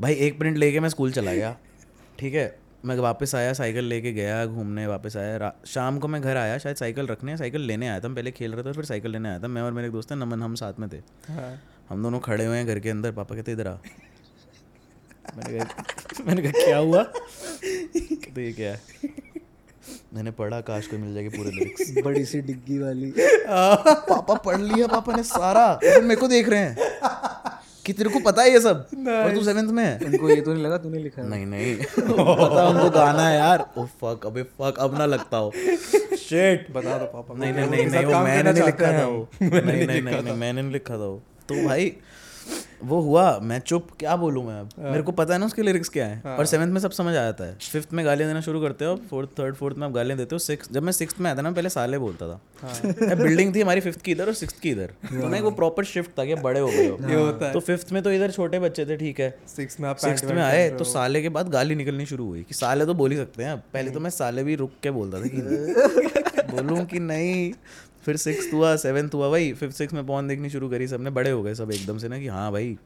भाई 0.01 0.15
एक 0.15 0.39
प्रिंट 0.39 0.57
लेके 0.57 0.81
मैं 0.81 0.89
स्कूल 0.89 1.13
चला 1.13 1.35
गया। 1.35 1.57
ठीक 2.19 2.35
है? 2.35 2.59
मैं 2.85 2.97
वापस 2.97 3.35
आया 3.35 3.53
साइकिल 3.53 3.85
लेके 3.85 4.13
गया 4.13 4.45
घूमने 4.47 4.87
वापस 4.87 5.17
आया। 5.17 5.53
शाम 5.67 5.99
को 5.99 6.09
मैं 6.09 6.23
घर 6.23 6.37
आया 6.37 6.59
शायद 6.59 6.77
साइकिल 6.77 7.07
रखने 7.07 7.37
साइकिल 7.37 7.61
लेने 7.61 7.89
आया 7.89 8.01
था 8.01 8.09
मैं 8.09 8.15
पहले 8.15 8.31
खेल 8.31 8.55
रहा 8.55 8.63
था 8.63 8.73
फिर 8.73 8.85
साइकिल 8.85 9.11
लेने 9.11 9.29
आया 9.29 9.39
था। 9.39 9.49
मैं 9.49 9.63
और 9.63 9.73
मेरे 9.73 9.91
दोस्त 9.91 10.13
है 10.13 10.19
नमन 10.19 10.43
हम 10.43 10.55
साथ 10.55 10.73
में 10.79 10.89
थे। 10.89 10.97
हाँ। 11.33 11.63
हम 11.89 12.03
दोनों 12.03 12.21
खड़े 12.21 12.45
हुए 12.47 12.57
हैं 12.57 12.67
घर 12.67 12.79
के 12.79 12.91
अंदर 12.91 13.13
पापा 13.13 13.35
कहते 13.35 13.53
इधर 13.53 13.67
आ। 13.67 13.75
मैंने 15.37 15.59
कहा 15.59 15.85
मैंने 16.27 16.43
कहा 16.43 16.51
क्या 16.51 16.79
हुआ? 16.79 17.03
तो 18.35 18.41
ये 18.41 18.53
क्या 18.53 18.73
है? 18.73 18.81
मैंने 20.15 20.31
पढ़ा 20.31 20.61
काश 20.61 20.87
को 20.87 20.99
मिल 20.99 21.15
जाएगी 21.15 21.29
पूरे 21.29 21.51
लिरिक्स 21.51 21.95
बड़ी 22.05 22.25
सी 22.25 22.41
डिग्गी 22.41 22.79
वाली। 22.79 23.13
पापा 23.49 24.35
पढ़ 24.35 24.61
लिया 24.61 24.87
पापा 24.87 25.17
ने 25.17 25.23
सारा। 25.23 25.81
मेरे 25.85 26.17
को 26.17 26.29
देख 26.29 26.49
रहे 26.49 26.61
हैं। 26.61 26.77
कि 27.89 27.93
तेरे 27.93 28.11
को 28.11 28.21
पता 28.21 28.43
है 28.43 28.51
ये 28.53 28.61
सब? 28.61 28.87
और 29.09 29.35
तू 29.35 29.43
सेवेंथ 29.45 29.69
में 29.77 29.85
है? 29.85 29.93
उनको 30.07 30.29
ये 30.31 30.41
तो 30.41 30.53
नहीं 30.53 30.65
लगा 30.65 30.79
तूने 30.79 30.99
लिखा 30.99 31.23
नहीं 31.23 31.47
नहीं। 31.47 31.77
पता 31.77 32.67
उनको 32.69 32.91
गाना 32.91 33.29
है 33.29 33.37
यार। 33.39 33.65
ओ 33.79 33.85
फक 34.03 34.27
अबे 34.27 34.43
फक 34.59 34.79
अब 34.81 34.99
ना 34.99 35.07
लगता 35.07 35.37
हो। 35.37 35.53
शिट 36.19 36.67
बता 36.73 36.99
दो 36.99 37.07
पापा 37.07 37.35
नहीं 37.35 37.53
नहीं 37.53 37.67
नहीं 37.67 37.87
नहीं 37.87 38.05
वो 38.05 38.21
मैंने 38.25 38.53
नहीं 38.53 38.65
लिखा 38.65 38.93
था 38.93 39.07
वो। 39.07 39.29
नहीं 39.43 39.63
नहीं 39.63 39.87
नहीं 39.87 40.23
नहीं 40.23 40.37
मैंने 40.37 40.63
नहीं 40.63 40.73
लिखा 40.73 40.95
था 40.95 41.07
वो। 41.07 41.23
तो 41.49 41.55
भाई 41.67 41.93
वो 42.85 43.01
हुआ 43.01 43.23
मैं 43.43 43.59
चुप 43.61 43.87
क्या 43.99 44.15
बोलूँ 44.17 44.45
मैं 44.45 44.59
अब? 44.61 44.69
मेरे 44.79 45.03
को 45.03 45.13
पता 45.13 45.35
है 45.35 45.39
ना 45.41 45.47
उसके 45.47 45.63
लिरिक्स 45.63 45.89
क्या 45.89 46.07
है। 46.07 46.37
और 46.37 46.47
सेवन्थ 46.47 46.73
में 46.73 46.81
सब 46.81 46.91
समझ 46.91 47.09
आ 47.09 47.23
जाता 47.23 47.45
है। 47.45 47.57
फिफ्थ 47.63 47.93
में 47.93 48.05
गालियाँ 48.07 48.29
देना 48.31 48.41
शुरू 48.41 48.61
करते 48.61 48.85
हो 48.85 48.95
फोर्थ 49.11 49.31
थर्ड 49.39 49.55
फोर्थ 49.55 49.79
में 49.79 49.87
आप 49.87 49.93
गालियाँ 49.93 50.19
देते 50.19 50.35
हो 50.35 50.39
सिक्स 50.39 50.73
जब 50.73 50.83
मैं 50.83 50.93
सिक्स 50.93 51.19
में 51.21 51.27
आया 51.27 51.37
था 51.39 51.43
ना 51.43 51.51
पहले 51.51 51.69
साले 51.69 51.99
बोलता 51.99 52.29
था। 52.29 53.15
बिल्डिंग 53.15 53.55
थी 53.55 53.61
हमारी 53.61 53.81
फिफ्थ 53.81 54.01
की 54.01 54.13
इधर 54.13 54.27
और 54.27 54.35
सिक्स 54.35 54.59
की 54.61 54.71
इधर। 54.71 54.93
तो 55.05 55.29
ना 55.29 55.41
वो 55.41 55.51
प्रॉपर 55.51 55.85
शिफ्ट 55.85 56.19
था 56.19 56.25
कि 56.25 56.35
बड़े 56.35 56.61
हो 56.61 56.69
गए 56.69 56.87
हो। 57.15 57.31
तो 57.53 57.61
फिफ्थ 57.61 57.93
में 57.93 58.03
तो 58.03 58.13
इधर 58.13 58.31
छोटे 58.31 58.59
बच्चे 58.59 58.87
थे 58.87 58.97
ठीक 58.97 59.21
है। 59.21 59.35
सिक्स 59.57 59.81
में 59.81 59.89
आप 59.89 59.97
सिक्स 59.97 60.25
में 60.25 60.43
आए 60.43 60.69
तो 60.71 60.85
साले 60.85 61.23
के 61.23 61.29
बाद 61.29 61.49
गाली 61.49 61.75
निकलनी 61.75 62.07
शुरू 62.07 62.27
हुई 62.27 62.43
कि 62.43 62.55
साले 62.55 62.87
तो 62.87 62.95
बोल 62.95 63.11
ही 63.11 63.17
सकते 63.17 63.45
हैं। 63.45 63.57
पहले 63.75 63.91
तो 63.91 64.01
मैं 64.01 64.11
साले 64.11 64.45
भी 64.45 64.55
रुक 64.55 64.73
के 64.83 64.91
बोलता 64.91 65.21
था 65.21 65.29
कि 65.29 66.43
बोलूँ 66.53 66.85
कि 66.87 67.01
नहीं। 67.01 67.53
फिर 68.09 68.17
सिक्स 68.17 68.53
हुआ 68.53 68.75
सेवन्थ 68.79 69.15
हुआ 69.15 69.29
भाई 69.31 69.53
फिफ्थ 69.53 69.77
सिक्स 69.77 69.95
में 69.95 70.07
पॉन 70.07 70.29
देखनी 70.29 70.51
शुरू 70.51 70.69
करी 70.69 70.87
सबने 70.89 71.11
बड़े 71.13 71.31
हो 71.31 71.43
गए 71.43 71.55
सब 71.55 71.71
एकदम 71.73 71.99
से 71.99 72.09
ना 72.09 72.19
कि 72.19 72.27
हाँ 72.29 72.51
भाई। 72.53 72.77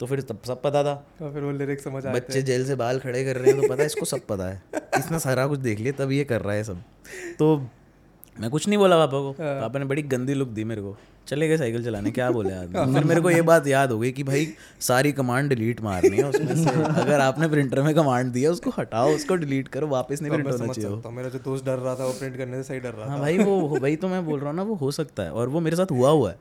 तो 0.00 0.06
फिर 0.06 0.20
तब 0.20 0.38
सब 0.46 0.62
पता 0.62 0.82
था। 0.84 0.94
तो 1.18 1.32
फिर 1.32 1.42
वो 1.42 1.50
लिरिक्स 1.50 1.84
समझ 1.84 2.04
आते 2.06 2.20
बच्चे 2.20 2.42
जेल 2.42 2.64
से 2.66 2.74
बाल 2.74 2.98
खड़े 2.98 3.24
कर 3.24 3.36
रहे 3.36 3.52
हैं 3.52 3.60
तो 3.60 3.68
पता 3.68 3.82
है 3.82 3.86
इसको 3.86 4.06
सब 4.06 4.26
पता 4.26 4.48
है। 4.48 4.62
इसने 4.98 5.18
सारा 5.18 5.46
कुछ 5.46 5.58
देख 5.58 5.80
लिया 5.80 5.92
तब 5.98 6.12
ये 6.12 6.24
कर 6.24 6.40
रहा 6.40 6.54
है 6.54 6.64
सब। 6.64 6.82
तो 7.38 7.56
मैं 8.40 8.50
कुछ 8.50 8.68
नहीं 8.68 8.78
बोला 8.78 8.96
पापा 8.96 9.20
को। 9.20 9.32
पापा 9.40 9.78
ने 9.78 9.84
बड़ी 9.84 10.02
गंदी 10.08 10.34
लुक 10.34 10.48
दी 10.48 10.64
मेरे 10.64 10.82
को। 10.82 10.96
चले 11.26 11.48
गए 11.48 11.56
साइकिल 11.56 11.84
चलाने 11.84 12.10
क्या 12.10 12.30
बोले 12.30 12.52
आदमी? 12.54 12.94
फिर 12.94 13.04
मेरे 13.04 13.20
को 13.20 13.30
ये 13.30 13.42
बात 13.42 13.66
याद 13.66 13.90
हो 13.90 13.98
गई 13.98 14.12
कि 14.12 14.22
भाई 14.22 14.54
सारी 14.80 15.12
कमांड 15.12 15.48
डिलीट 15.48 15.80
मारनी 15.80 16.16
है 16.16 16.24
उसमें 16.24 16.54
से 16.56 16.70
अगर 17.02 17.20
आपने 17.20 17.48
प्रिंटर 17.48 17.82
में 17.82 17.94
कमांड 17.94 18.32
दिया 18.32 18.50
उसको 18.50 18.70
हटाओ 18.70 19.10
उसको 19.10 19.36
डिलीट 19.36 19.68
करो 19.68 19.86
वापस 19.86 20.22
नहीं 20.22 20.30
तो 20.30 20.36
प्रिंट 20.36 20.50
मैं 20.50 20.58
होना 20.58 20.72
चाहिए। 20.72 20.90
वो। 20.90 21.10
मेरा 21.10 21.28
जो 21.28 21.38
दोस्त 21.38 21.66
डर 21.66 21.78
रहा 21.78 21.94
था 21.94 22.04
वो 22.04 22.12
प्रिंट 22.12 22.36
करने 22.36 22.56
से 22.56 22.62
सही 22.62 22.80
डर 22.80 22.90
रहा 22.90 23.10
हाँ 23.10 23.20
भाई 23.20 23.38
वो 23.38 23.56
वही 23.60 23.96
तो 23.96 24.08
मैं 24.08 24.24
बोल 24.26 24.40
रहा 24.40 24.48
हूँ 24.48 24.56
ना 24.56 24.62
वो 24.62 24.74
हो 24.74 24.90
सकता 24.90 25.22
है 25.22 25.32
और 25.32 25.48
वो 25.48 25.60
मेरे 25.60 25.76
साथ 25.76 25.90
हुआ 25.90 26.10
हुआ 26.10 26.30
है। 26.30 26.36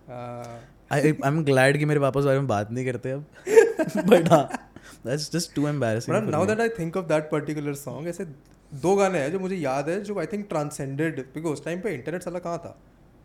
आई 0.91 1.01
आई 1.01 1.13
एम 1.25 1.43
ग्लैड 1.43 1.77
कि 1.77 1.85
मेरे 1.85 1.99
पापा 1.99 2.21
बारे 2.21 2.39
में 2.39 2.47
बात 2.47 2.71
नहीं 2.71 2.85
करते 2.85 3.11
अब। 3.11 3.25
बट 4.07 4.29
हाँ 4.29 4.49
that's 5.05 5.33
just 5.33 5.55
too 5.55 5.67
embarrassing 5.67 6.29
now 6.29 6.45
that 6.45 6.59
I 6.59 6.69
think 6.69 6.97
of 6.97 7.05
that 7.05 7.23
particular 7.23 7.73
song 7.73 8.07
ऐसे 8.07 8.25
दो 8.73 8.95
गाने 8.95 9.19
हैं 9.19 9.31
जो 9.31 9.39
मुझे 9.39 9.55
याद 9.55 9.89
है 9.89 10.03
जो 10.03 10.19
आई 10.19 10.25
थिंक 10.25 10.45
ट्रांसेंडेड 10.49 11.21
क्योंकि 11.21 11.49
उस 11.49 11.65
टाइम 11.65 11.81
पे 11.81 11.93
इंटरनेट 11.93 12.23
साला 12.23 12.39
कहाँ 12.39 12.57
था? 12.57 12.77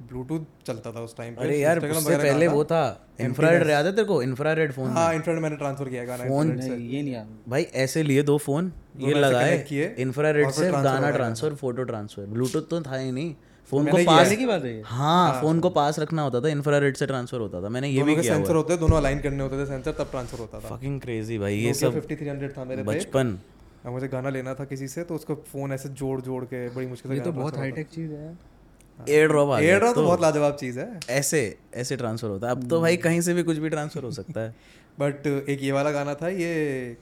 ब्लूटूथ 0.03 0.41
चलता 0.67 0.93
था 0.93 1.01
उस 1.01 1.17
टाइम 1.17 1.35
पे 1.35 1.41
अरे 1.41 1.59
यार 1.59 1.79
उससे 1.79 2.17
पहले 2.17 2.47
वो 2.49 2.65
था। 2.65 2.83
इंफ्रारेड 3.21 3.69
याद 3.69 3.87
है 3.87 3.93
तेरे 3.93 4.05
को 4.05 4.23
इंफ्रारेड 4.23 4.73
फ़ोन 4.73 4.91
हाँ 4.91 5.15
इनफ्रारेड 5.15 5.43
मैंने 5.43 5.57
ट्रांसफ़र 5.57 5.89
किया 5.89 6.05
गाना 6.05 6.25
फ़ोन 6.25 6.51
ये 6.61 7.03
नहीं 7.03 7.13
याद 7.13 7.29
भाई 7.49 7.63
ऐसे 7.75 8.03
लिए 8.03 8.23
दो 8.23 8.37
फ़ोन 8.39 8.73
ये 9.01 9.15
लगाए 9.15 9.57
इंफ्रारेड 9.99 10.51
से 10.51 10.71
गाना 10.71 11.11
ट्रांसफ़र 11.11 11.55
फ़ोटो 11.55 11.83
ट्रांसफ़र 11.83 12.27
ब्लूटूथ 12.27 12.63
तो 12.71 12.81
था 12.81 12.97
ही 12.97 13.13
नहीं। 13.13 13.35
फ़ोन 13.73 13.87
को 13.87 14.05
पास 14.05 14.33
की 14.33 14.47
बात 14.47 14.65
है 14.65 14.83
हाँ 14.87 15.41
फ़ोन 15.41 15.61
को 15.61 15.71
पास 15.71 15.99
रखना 15.99 16.23
होता 16.23 16.41
था 16.41 16.49
इंफ्रारेड 16.49 16.97
से 16.97 17.07
ट्रांसफ़र 17.07 17.41
होता 17.41 17.63
था। 17.63 17.69
मैंने 17.69 17.89
ये 17.89 18.03
भी 18.03 18.17
किया 18.17 18.37
सेंसर 18.37 18.55
होते 18.55 18.77
दोनों 18.77 18.97
अलाइन 18.97 19.21
करने 19.21 19.43
होते 19.43 19.63
थे 19.63 19.67
सेंसर 19.67 19.93
तब 19.93 20.11
ट्रांसफ़र 20.11 20.39
होता 20.39 20.61
था। 20.61 20.77
फकिंग 20.77 21.01
क्रेजी 21.01 21.39
भाई 21.39 21.55
ये 21.55 21.75
सब 21.75 22.01
5300 22.01 22.57
था 22.59 22.65
मेरे 22.65 22.83
पे। 22.83 22.91
बचपन। 22.91 23.39
मुझे 23.87 24.09
गाना 24.09 24.31
लेना 24.31 24.55
था 24.55 24.65
किसी 24.65 24.89
से 24.89 25.05
तो 25.05 25.15
उसको 25.15 25.35
फ़ोन 25.35 25.73
ऐसे 25.73 25.89
जोड़ 25.89 26.21
जोड़ 26.21 26.45
के 26.45 26.69
बड़ी 26.69 26.87
मुश्किल 26.87 27.13
से 27.13 27.19
ये 27.19 27.25
तो 27.25 27.33
बहुत 27.33 27.57
हाईटेक 27.57 27.89
चीज़ 27.89 28.13
है 28.13 28.54
एयर 28.99 29.29
ड्रॉप 29.29 29.49
आ 29.49 29.53
होता 29.53 29.61
गया 29.61 29.93
तो 29.93 30.03
बहुत 30.03 30.21
लाजवाब 30.23 30.57
चीज़ 30.57 30.79
है। 30.81 30.89
ऐसे 31.11 31.41
ऐसे 31.75 31.97
ट्रांसफ़र 31.97 32.29
होता 32.29 32.47
है। 32.47 32.55
अब 32.55 32.69
तो 32.69 32.81
भाई 32.81 32.97
कहीं 32.99 33.21
से 33.21 33.35
भी 33.35 33.43
कुछ 33.43 33.57
भी 33.57 33.69
ट्रांसफ़र 33.71 34.05
हो 34.05 34.11
सकता 34.13 34.41
है। 34.41 34.55
बट 35.01 35.27
एक 35.27 35.63
ये 35.63 35.73
वाला 35.73 35.91
गाना 35.91 36.15
था 36.15 36.29
ये 36.29 36.55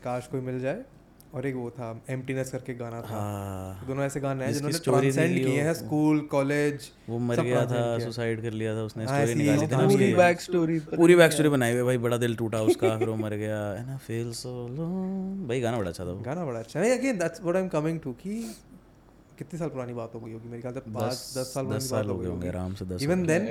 काश 0.05 0.27
कोई 0.27 0.41
मिल 0.41 0.61
जाए 0.61 0.83
और 1.35 1.47
एक 1.47 1.55
वो 1.55 1.69
था 1.71 1.89
एम्प्टीनेस 2.11 2.51
करके 2.51 2.75
गाना 2.75 3.01
था। 3.01 3.07
हाँ। 3.11 3.87
दोनों 3.87 4.05
ऐसे 4.05 4.21
गाने 4.21 4.45
हैं 4.45 4.53
जिन्होंने 4.53 4.79
ट्रांसेंड 4.79 5.37
किए 5.37 5.61
हैं। 5.61 5.75
स्कूल 5.75 6.21
कॉलेज 6.31 6.91
वो 7.09 7.19
मर 7.19 7.41
गया 7.41 7.65
था 7.67 7.99
सुसाइड 7.99 8.43
कर 8.43 8.53
लिया 8.53 8.75
था 8.77 8.83
उसने 8.83 9.05
हाँ, 9.05 9.25
स्टोरी 9.25 9.35
निकाली 9.35 9.67
थी 9.67 9.77
ना 9.77 9.87
पूरी 9.89 10.13
बैक 10.15 10.41
स्टोरी 10.41 10.79
पूरी 10.97 11.15
बैक 11.17 11.33
स्टोरी 11.33 11.49
बनाई 11.49 11.73
हुई 11.73 11.83
भाई 11.83 11.99
बड़ा 11.99 12.17
दिल 12.17 12.37
टूटा 12.37 12.63
उसका 12.73 12.97
फिर 12.99 13.09
वो 13.09 13.17
मर 13.17 13.35
गया। 13.37 13.63
And 13.75 13.91
I 13.91 13.97
feel 14.07 14.33
so 14.33 14.51
lone 14.77 15.47
भाई 15.49 15.61
गाना 15.61 15.79
बड़ा 15.79 15.89
अच्छा 15.91 16.05
था 16.05 16.21
गाना 16.23 16.45
बड़ा 16.45 16.59
अच्छा। 16.61 16.81
है 16.81 16.99
again 16.99 17.19
that's 17.19 17.43
what 17.43 17.57
I 17.57 17.63
am 17.63 17.69
coming 17.69 18.01
to 18.01 18.13
कि 18.23 18.45
कितनी 19.39 19.59
साल 19.59 19.69
पुरानी 19.69 19.93
बात 19.95 20.15
हो 20.15 20.21
गई 20.21 20.33
होगी? 20.33 20.49
मेरे 20.49 20.63
ख्याल 20.63 20.75
से 20.75 20.81
पाँच 20.81 21.13
दस 21.37 21.53
साल 21.55 21.67
दस 21.67 21.89
साल 21.91 22.07
हो 22.07 22.15
हो 22.15 22.19
गए 22.19 22.29
होंगे 22.29 22.49
आराम 22.49 22.75
से 22.75 22.85
दस 22.87 23.03
इवन 23.03 23.27
देन 23.27 23.43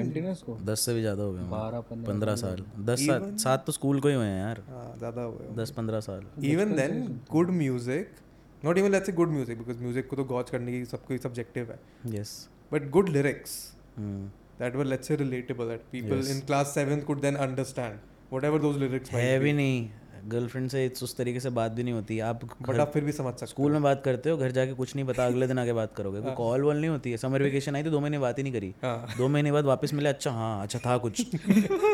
दस 0.65 0.79
से 0.85 0.93
भी 0.93 1.01
ज़्यादा 1.01 1.23
हो 1.23 1.33
गए 1.33 1.41
पंद्रह 1.89 2.07
पंद्रह 2.07 2.35
साल 2.35 2.63
दस 2.89 3.05
साल 3.07 3.35
सात 3.43 3.65
तो 3.65 3.71
स्कूल 3.71 3.99
को 3.99 4.07
ही 4.07 4.15
हुए 4.15 4.25
हैं 4.25 4.39
यार। 4.39 4.63
ज़्यादा 4.97 5.21
हो 5.21 5.31
गए 5.31 5.55
दस 5.61 5.71
पंद्रह 5.77 5.99
साल। 6.01 6.25
Even 6.51 6.75
then 6.75 7.19
good 7.31 7.49
music 7.57 8.15
not 8.63 8.77
even 8.77 8.91
let's 8.91 9.05
say 9.05 9.13
good 9.13 9.29
music 9.31 9.57
because 9.57 9.79
music 9.81 10.07
को 10.09 10.15
तो 10.15 10.23
गॉच 10.33 10.49
करने 10.49 10.71
की 10.71 10.85
सबको 10.85 11.17
सब्जेक्टिव 11.23 11.71
है। 11.71 11.79
Yes 12.15 12.33
but 12.73 12.89
good 12.89 13.09
lyrics 13.09 13.59
that 14.59 14.75
were 14.77 14.83
let's 14.85 15.09
say 15.09 15.15
relatable 15.19 15.69
that 15.69 15.85
people 15.91 16.19
Yes. 16.19 16.27
in 16.31 16.41
class 16.49 16.73
7 16.79 16.99
could 17.05 17.21
then 17.21 17.37
understand 17.45 17.95
whatever 18.33 18.57
those 18.65 18.75
है 19.11 19.39
भी 19.39 19.53
नहीं। 19.53 19.79
गर्लफ्रेंड 20.27 20.69
से 20.69 20.87
उस 21.03 21.15
तरीके 21.17 21.39
से 21.39 21.49
बात 21.49 21.71
भी 21.71 21.83
नहीं 21.83 21.93
होती। 21.93 22.19
आप 22.19 22.45
बट 22.61 22.79
आप 22.79 22.91
फिर 22.93 23.03
भी 23.03 23.11
समझ 23.11 23.33
सकते 23.33 23.45
स्कूल 23.45 23.71
में 23.71 23.81
बात 23.83 24.01
करते 24.05 24.29
हो 24.29 24.37
घर 24.37 24.51
जाके 24.51 24.73
कुछ 24.73 24.95
नहीं 24.95 25.05
पता 25.05 25.25
अगले 25.25 25.47
दिन 25.47 25.59
आके 25.59 25.73
बात 25.73 25.95
करोगे। 25.95 26.21
कोई 26.21 26.33
कॉल 26.35 26.61
वॉल 26.63 26.77
नहीं 26.77 26.89
होती 26.89 27.11
है 27.11 27.17
समर 27.17 27.43
वेकेशन 27.43 27.75
आई 27.75 27.83
तो 27.83 27.91
दो 27.91 27.99
महीने 27.99 28.19
बात 28.19 28.37
ही 28.37 28.43
नहीं 28.43 28.53
करी। 28.53 28.73
हाँ। 28.83 29.15
दो 29.17 29.27
महीने 29.27 29.51
बाद 29.51 29.65
वापस 29.65 29.93
मिले 29.93 30.09
अच्छा 30.09 30.31
हाँ 30.31 30.61
अच्छा 30.63 30.79
था 30.85 30.97
कुछ। 30.97 31.21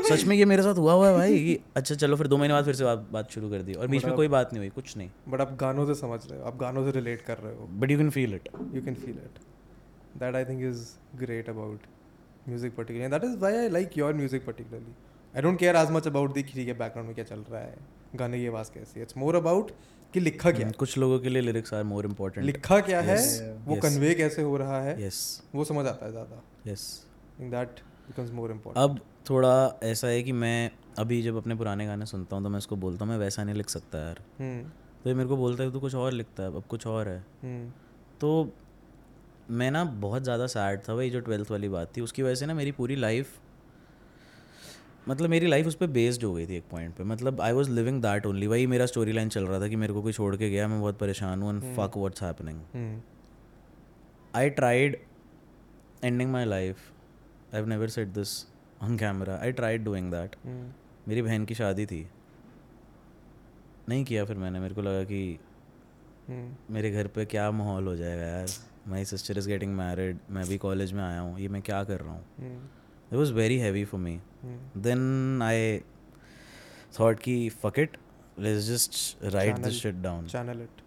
सच 0.09 0.23
में 0.23 0.35
ये 0.35 0.45
मेरे 0.45 0.63
साथ 0.63 0.75
हुआ 0.75 0.93
हुआ 0.93 1.07
है 1.09 1.13
भाई 1.13 1.39
कि 1.45 1.59
अच्छा 1.75 1.95
चलो 1.95 2.15
फिर 2.15 2.27
दो 2.27 2.37
महीने 2.37 2.53
बाद 2.53 2.65
फिर 2.65 2.75
से 2.75 2.83
बात 2.83 3.07
बात 3.11 3.31
शुरू 3.31 3.49
कर 3.49 3.61
दी। 3.61 3.73
और 3.73 3.87
बीच 3.87 4.05
में 4.05 4.15
कोई 4.15 4.27
बात 4.27 4.53
नहीं 4.53 4.63
हुई 4.63 4.69
कुछ 4.75 4.95
नहीं। 4.97 5.09
बट 5.29 5.41
आप 5.41 5.55
गानों 5.61 5.85
से 5.85 5.95
समझ 6.01 6.19
रहे 6.29 6.39
हो 6.39 6.45
आप 6.45 6.57
गानों 6.59 6.85
से 6.85 6.91
रिलेट 6.99 7.21
कर 7.21 7.37
रहे 7.37 7.55
हो। 7.55 7.67
But 7.79 7.91
you 7.91 7.97
can 7.97 8.09
feel 8.09 8.33
it 8.33 8.49
can 8.87 8.95
feel 8.95 9.15
it. 9.21 9.39
That 10.19 10.35
i 10.35 10.41
think 10.47 10.61
is 10.65 10.81
great 11.21 11.47
about 11.53 11.87
music 12.51 12.75
particularly. 12.75 13.07
And 13.07 13.15
that 13.15 13.25
is 13.27 13.33
why 13.41 13.49
i 13.61 13.63
like 13.67 13.97
your 13.99 14.11
music 14.19 14.45
particularly. 14.45 14.93
I 15.33 15.43
don't 15.45 15.59
care 15.63 15.73
as 15.79 15.91
much 15.95 16.07
about 16.11 16.35
the 16.37 16.43
ठीक 16.51 16.67
है 16.67 16.75
background 16.79 17.07
में 17.07 17.15
क्या 17.15 17.25
चल 17.25 17.41
रहा 17.51 17.61
है। 17.61 17.75
गाने 18.17 18.39
की 18.39 18.47
आवाज़ 18.47 18.71
कैसी 18.71 18.99
है? 18.99 19.05
इट्स 19.05 19.17
मोर 19.17 19.35
अबाउट 19.35 19.71
कि 20.13 20.19
लिखा 20.19 20.51
क्या 20.51 20.69
कुछ 20.79 20.97
लोगों 20.97 21.19
के 21.19 21.29
लिए 21.29 21.41
लिरिक्स 21.41 21.73
आर 21.73 21.83
मोर 21.85 22.05
इम्पोर्टेंट 22.05 22.45
लिखा 22.45 22.79
क्या 22.81 23.01
है? 23.01 23.17
Yes, 23.17 23.27
वो 23.67 23.75
yes. 23.75 23.81
कन्वे 23.83 24.13
कैसे 24.15 24.41
हो 24.41 24.57
रहा 24.57 24.81
है? 24.81 25.01
यस 25.05 25.19
वो 25.55 25.63
समझ 25.65 25.85
आता 25.85 26.05
है 26.05 26.11
ज़्यादा। 26.11 26.41
Yes 26.67 26.85
in 27.41 27.49
that 27.49 27.79
becomes 28.07 28.31
more 28.31 28.51
important 28.51 28.83
अब 28.83 28.99
थोड़ा 29.29 29.79
ऐसा 29.83 30.07
है 30.07 30.21
कि 30.23 30.31
मैं 30.33 30.71
अभी 30.99 31.21
जब 31.21 31.37
अपने 31.37 31.55
पुराने 31.55 31.85
गाने 31.85 32.05
सुनता 32.05 32.35
हूँ 32.35 32.43
तो 32.43 32.49
मैं 32.49 32.59
इसको 32.59 32.75
बोलता 32.77 33.05
हूँ 33.05 33.11
मैं 33.11 33.19
वैसा 33.19 33.43
नहीं 33.43 33.55
लिख 33.55 33.69
सकता 33.69 33.99
यार। 33.99 34.21
तो 34.39 35.09
ये 35.09 35.13
मेरे 35.15 35.29
को 35.29 35.37
बोलता 35.37 35.63
है 35.63 35.71
तू 35.71 35.79
कुछ 35.79 35.95
और 35.95 36.11
लिखता 36.11 36.43
है 36.43 36.55
अब 36.55 36.63
कुछ 36.69 36.87
और 36.87 37.07
है। 37.07 37.19
तो 38.21 38.29
मैं 39.49 39.69
ना 39.71 39.83
बहुत 40.01 40.23
ज़्यादा 40.23 40.47
सैड 40.47 40.79
था 40.87 40.93
वही 40.93 41.09
जो 41.09 41.19
ट्वेल्थ 41.19 41.51
वाली 41.51 41.69
बात 41.69 41.91
थी। 41.97 42.01
उसकी 42.01 42.23
वजह 42.23 42.35
से 42.35 42.45
ना 42.45 42.53
मेरी 42.53 42.71
पूरी 42.71 42.95
लाइफ 42.95 43.37
मतलब 45.07 45.29
मेरी 45.29 45.47
लाइफ 45.47 45.67
उस 45.67 45.75
पर 45.75 45.87
बेस्ड 45.87 46.23
हो 46.23 46.33
गई 46.33 46.45
थी 46.47 46.55
एक 46.55 46.63
पॉइंट 46.71 46.95
पे। 46.95 47.03
मतलब 47.03 47.41
I 47.41 47.51
was 47.51 47.69
living 47.71 48.01
that 48.01 48.25
only 48.25 48.47
वही 48.47 48.67
मेरा 48.67 48.85
स्टोरी 48.85 49.11
लाइन 49.11 49.29
चल 49.29 49.45
रहा 49.47 49.59
था 49.61 49.67
कि 49.67 49.75
मेरे 49.75 49.93
को 49.93 50.01
कोई 50.01 50.13
छोड़ 50.13 50.35
के 50.35 50.49
गया 50.49 50.67
मैं 50.67 50.79
बहुत 50.81 50.97
परेशान 50.99 51.41
हूँ 51.41 51.53
and 51.53 51.75
fuck 51.75 51.97
what's 51.97 52.23
happening 52.23 53.01
I 54.35 54.49
tried 54.59 54.97
ending 56.03 56.31
my 56.31 56.45
life 56.45 56.77
I 57.53 57.59
have 57.59 57.67
never 57.69 57.87
said 57.89 58.07
this 58.09 58.35
on 58.83 58.97
camera 58.97 59.39
I 59.41 59.51
tried 59.51 59.83
doing 59.83 60.11
that 60.11 60.35
मेरी 61.07 61.21
बहन 61.21 61.45
की 61.45 61.55
शादी 61.55 61.85
थी। 61.85 62.07
नहीं 63.89 64.03
किया 64.05 64.25
फिर 64.25 64.37
मैंने। 64.37 64.59
मेरे 64.59 64.75
को 64.75 64.81
लगा 64.81 65.03
कि 65.03 65.39
मेरे 66.69 66.91
घर 66.91 67.07
पे 67.07 67.25
क्या 67.25 67.49
माहौल 67.51 67.87
हो 67.87 67.95
जाएगा 67.95 68.23
यार। 68.23 68.47
My 68.87 69.05
sister 69.05 69.37
is 69.37 69.47
getting 69.49 69.75
married 69.75 70.17
मैं 70.29 70.47
भी 70.47 70.57
कॉलेज 70.57 70.91
में 70.93 71.03
आया 71.03 71.19
हूँ। 71.19 71.39
ये 71.39 71.47
मैं 71.47 71.61
क्या 71.61 71.83
कर 71.83 71.99
रहा 71.99 72.13
हूँ? 72.13 72.23
It 73.07 73.13
was 73.13 73.33
very 73.33 73.57
heavy 73.57 73.83
for 73.85 73.99
me 73.99 74.19
then 74.77 75.41
I 75.43 75.77
thought 76.99 77.19
कि 77.19 77.37
fuck 77.63 77.79
it 77.79 77.97
let's 78.39 78.67
just 78.67 79.23
write 79.23 79.55
this 79.55 79.63
Channel- 79.63 79.81
shit 79.81 79.95
down 79.95 80.27
channel 80.27 80.61
it 80.61 80.81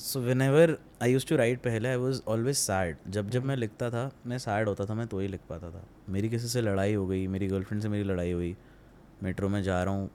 so 0.00 0.20
whenever 0.42 0.76
I 1.02 1.12
use 1.12 1.26
to 1.26 1.36
write 1.36 1.58
पहले 1.62 1.88
आई 1.88 1.96
वॉज़ 1.96 2.20
ऑलवेज 2.28 2.56
सैड 2.56 2.96
जब 3.08 3.30
जब 3.30 3.44
मैं 3.44 3.56
लिखता 3.56 3.90
था 3.90 4.10
मैं 4.26 4.38
सैड 4.38 4.68
होता 4.68 4.84
था 4.86 4.94
मैं 4.94 5.06
तो 5.06 5.18
ही 5.18 5.28
लिख 5.28 5.40
पाता 5.48 5.70
था. 5.70 5.82
मेरी 6.08 6.28
किसी 6.28 6.48
से 6.48 6.60
लड़ाई 6.60 6.94
हो 6.94 7.06
गई 7.06 7.26
मेरी 7.26 7.46
गर्लफ्रेंड 7.46 7.82
से 7.82 7.88
मेरी 7.88 8.04
लड़ाई 8.04 8.32
हुई 8.32 8.56
मेट्रो 9.22 9.48
में 9.48 9.62
जा 9.62 9.82
रहा 9.82 9.94
हूँ 9.94 10.10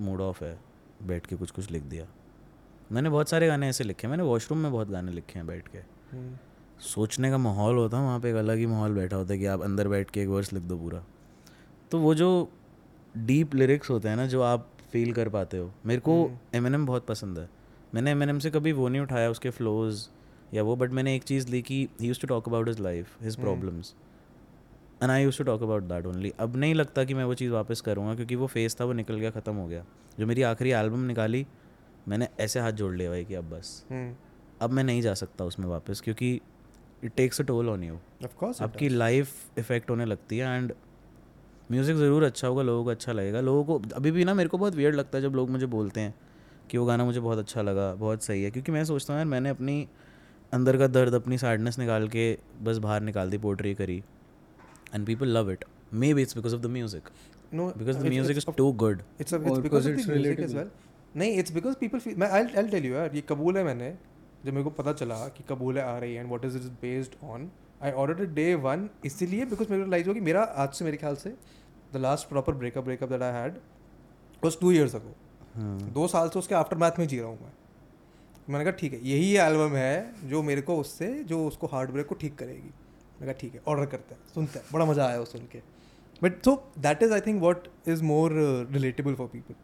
मूड 0.00 0.20
ऑफ़ 0.20 0.44
है 0.44 0.58
बैठ 1.06 1.26
के 1.26 1.36
कुछ 1.36 1.50
कुछ 1.50 1.70
लिख 1.70 1.82
दिया. 1.82 2.06
मैंने 2.92 3.10
बहुत 3.10 3.28
सारे 3.28 3.46
गाने 3.46 3.68
ऐसे 3.68 3.84
लिखे 3.84 4.06
हैं 4.06 4.10
मैंने 4.10 4.22
वॉशरूम 4.22 4.58
में 4.58 4.70
बहुत 4.72 4.88
गाने 4.90 5.12
लिखे 5.12 5.38
हैं 5.38 5.46
बैठ 5.46 5.68
के. 5.68 5.78
हम्म, 5.78 6.36
सोचने 6.80 7.30
का 7.30 7.38
माहौल 7.38 7.76
होता 7.76 7.98
है 7.98 8.04
वहाँ 8.04 8.20
पे 8.20 8.30
एक 8.30 8.36
अलग 8.36 8.58
ही 8.58 8.66
माहौल 8.66 8.94
बैठा 8.94 9.16
होता 9.16 9.32
है 9.32 9.38
कि 9.38 9.46
आप 9.46 9.62
अंदर 9.62 9.88
बैठ 9.88 10.10
के 10.10 10.22
एक 10.22 10.28
वर्स 10.28 10.52
लिख 10.52 10.62
दो 10.62 10.76
पूरा। 10.78 11.02
तो 11.90 11.98
वो 11.98 12.14
जो 12.14 12.28
डीप 13.16 13.54
लिरिक्स 13.54 13.90
होते 13.90 14.08
हैं 14.08 14.16
ना 14.16 14.26
जो 14.26 14.42
आप 14.42 14.68
फील 14.92 15.12
कर 15.12 15.28
पाते 15.28 15.58
हो 15.58 15.70
मेरे 15.86 16.00
को 16.00 16.14
एम 16.54 16.66
एन 16.66 16.74
एम 16.74 16.86
बहुत 16.86 17.06
पसंद 17.06 17.38
है। 17.38 17.48
मैंने 17.94 18.10
एम 18.10 18.22
एन 18.22 18.28
एम 18.28 18.38
से 18.38 18.50
कभी 18.50 18.72
वो 18.72 18.88
नहीं 18.88 19.02
उठाया 19.02 19.30
उसके 19.30 19.50
फ्लोज 19.50 20.08
या 20.54 20.62
वो 20.62 20.76
बट 20.76 20.90
मैंने 20.90 21.14
एक 21.16 21.22
चीज़ 21.22 21.48
ली 21.48 21.62
कि 21.62 21.88
he 22.00 22.06
use 22.08 22.20
to 22.20 22.26
talk 22.26 22.48
about 22.48 22.68
his 22.68 22.80
life 22.80 23.22
his 23.22 23.36
problems 23.36 23.94
and 25.02 25.10
I 25.10 25.22
use 25.22 25.38
to 25.38 25.44
talk 25.44 25.62
about 25.62 25.82
that 25.82 26.06
only 26.06 26.32
अब 26.40 26.56
नहीं 26.56 26.74
लगता 26.74 27.04
कि 27.04 27.14
मैं 27.14 27.24
वो 27.24 27.34
चीज़ 27.34 27.52
वापस 27.52 27.80
करूँगा 27.80 28.14
क्योंकि 28.14 28.36
वो 28.36 28.46
फेस 28.46 28.76
था 28.80 28.84
वो 28.84 28.92
निकल 28.92 29.14
गया 29.14 29.30
ख़त्म 29.30 29.54
हो 29.54 29.66
गया। 29.66 29.84
जो 30.18 30.26
मेरी 30.26 30.42
आखिरी 30.42 30.70
एल्बम 30.72 31.04
निकाली 31.04 31.46
मैंने 32.08 32.28
ऐसे 32.40 32.60
हाथ 32.60 32.72
जोड़ 32.72 32.94
लिया 32.94 33.10
भाई 33.10 33.24
कि 33.24 33.34
अब 33.34 33.50
बस। 33.50 33.84
हम्म, 33.90 34.14
अब 34.60 34.70
मैं 34.70 34.84
नहीं 34.84 35.02
जा 35.02 35.14
सकता 35.14 35.44
उसमें 35.44 35.66
वापस 35.66 36.00
क्योंकि 36.00 36.40
it 37.04 37.12
takes 37.16 37.40
a 37.40 37.44
toll 37.44 37.68
on 37.68 37.84
you 37.84 37.98
of 38.24 38.32
course 38.42 38.56
it 38.56 38.62
आपकी 38.62 38.88
लाइफ 38.88 39.58
इफ़ेक्ट 39.58 39.90
होने 39.90 40.04
लगती 40.04 40.38
है 40.38 40.56
एंड 40.56 40.72
म्यूज़िक 41.70 41.96
ज़रूर 41.96 42.22
अच्छा 42.24 42.48
होगा 42.48 42.62
लोगों 42.62 42.84
को 42.84 42.90
अच्छा 42.90 43.12
लगेगा। 43.12 43.40
लोगों 43.40 43.64
को 43.64 43.94
अभी 43.96 44.10
भी 44.10 44.24
ना 44.24 44.34
मेरे 44.34 44.48
को 44.48 44.58
बहुत 44.58 44.74
वियर्ड 44.74 44.96
लगता 44.96 45.18
है 45.18 45.22
जब 45.22 45.34
लोग 45.34 45.50
मुझे 45.50 45.66
बोलते 45.74 46.00
हैं 46.00 46.14
कि 46.70 46.78
वो 46.78 46.84
गाना 46.86 47.04
मुझे 47.04 47.20
बहुत 47.20 47.38
अच्छा 47.38 47.62
लगा 47.62 47.94
बहुत 47.94 48.22
सही 48.24 48.42
है। 48.42 48.50
क्योंकि 48.50 48.72
मैं 48.72 48.84
सोचता 48.84 49.12
हूँ 49.12 49.20
यार 49.20 49.26
मैंने 49.28 49.48
अपनी 49.48 49.86
अंदर 50.52 50.76
का 50.78 50.86
दर्द 50.86 51.14
अपनी 51.14 51.38
सैडनेस 51.38 51.78
निकाल 51.78 52.08
के 52.08 52.26
बस 52.62 52.78
बाहर 52.86 53.00
निकाल 53.02 53.30
दी 53.30 53.38
पोट्री 53.38 53.74
करी। 53.74 54.02
And 54.94 55.06
people 55.06 55.28
love 55.36 55.50
it 55.50 55.64
maybe 56.14 56.22
it's 56.22 56.36
because 56.36 56.54
of 56.54 56.62
the 56.62 56.66
music 56.76 57.08
no 57.54 57.72
because 57.78 57.98
the 57.98 58.06
music 58.08 58.36
is 58.36 58.46
too 58.56 58.70
good 58.84 59.02
it's 59.20 59.32
the 59.32 59.40
music 59.40 59.72
as 59.74 59.86
relatable. 59.86 60.54
well. 60.56 60.68
नहीं 61.16 61.38
इट्स 61.38 61.52
बिकॉज़ 61.52 61.74
पीपल 61.76 61.98
फील 61.98 62.16
मैं 62.18 62.28
आई 62.28 62.42
आई 62.42 62.68
टेल 62.68 62.84
यू 62.84 62.94
यार 62.94 63.14
ये 63.14 63.20
कबूल 63.28 63.56
है 63.56 63.64
मैंने 63.64 63.94
जब 64.44 64.52
मेरे 64.52 64.64
को 64.64 64.70
पता 64.72 64.92
चला 64.92 65.16
कि 65.28 65.44
कबूल 65.48 65.78
है 65.78 65.84
आ 65.84 65.96
रही 65.98 66.14
है 66.14 66.20
and 66.20 66.28
what 66.28 66.44
is 66.44 66.56
it 66.56 66.62
based 66.82 67.14
on 67.24 67.50
I 67.82 67.92
order 67.92 68.24
day 68.34 68.54
one 68.62 68.88
इसीलिए 69.04 69.44
बिकॉज़ 69.46 69.70
मेरे 69.70 69.80
को 69.80 69.84
रियलाइज़ 69.84 70.06
हुआ 70.06 70.14
कि 70.14 70.20
मेरा 70.20 70.42
आज 70.42 70.72
से 70.74 70.84
मेरे 70.84 70.96
ख्याल 70.96 71.16
से 71.16 71.34
the 71.92 71.96
last 71.96 72.28
proper 72.28 72.54
breakup 72.54 72.84
breakup 72.84 73.08
that 73.08 73.22
I 73.22 73.32
had 73.32 73.60
बस 74.42 74.58
टू 74.60 74.70
ईयर्स 74.72 74.94
अगो. 74.94 75.14
दो 75.92 76.06
साल 76.08 76.28
से 76.28 76.38
उसके 76.38 76.54
आफ्टर 76.54 76.76
मैथ 76.76 76.98
में 76.98 77.06
जी 77.08 77.18
रहा 77.18 77.28
हूँ 77.28 77.38
मैं। 77.40 77.52
मैंने 78.48 78.64
कहा 78.64 78.78
ठीक 78.78 78.92
है 78.92 79.00
यही 79.08 79.36
एल्बम 79.38 79.74
है 79.76 80.28
जो 80.28 80.42
मेरे 80.42 80.62
को 80.62 80.76
उससे 80.78 81.12
जो 81.24 81.46
उसको 81.46 81.66
हार्ट 81.66 81.90
ब्रेक 81.90 82.06
को 82.06 82.14
ठीक 82.14 82.34
करेगी। 82.38 82.60
मैंने 82.60 83.26
कहा 83.26 83.40
ठीक 83.40 83.54
है 83.54 83.60
ऑर्डर 83.68 83.86
करते 83.86 84.14
हैं 84.14 84.20
सुनते 84.34 84.58
हैं 84.58 84.66
बड़ा 84.72 84.84
मज़ा 84.84 85.06
आया 85.06 85.18
वो 85.18 85.24
सुन 85.24 85.40
के। 85.52 85.58
But 86.22 86.42
so 86.44 86.54
that 86.78 87.02
is 87.02 87.12
I 87.12 87.20
think 87.20 87.40
what 87.42 87.68
is 87.88 88.02
more 88.02 88.32
relatable 88.72 89.14
for 89.14 89.28
people 89.28 89.54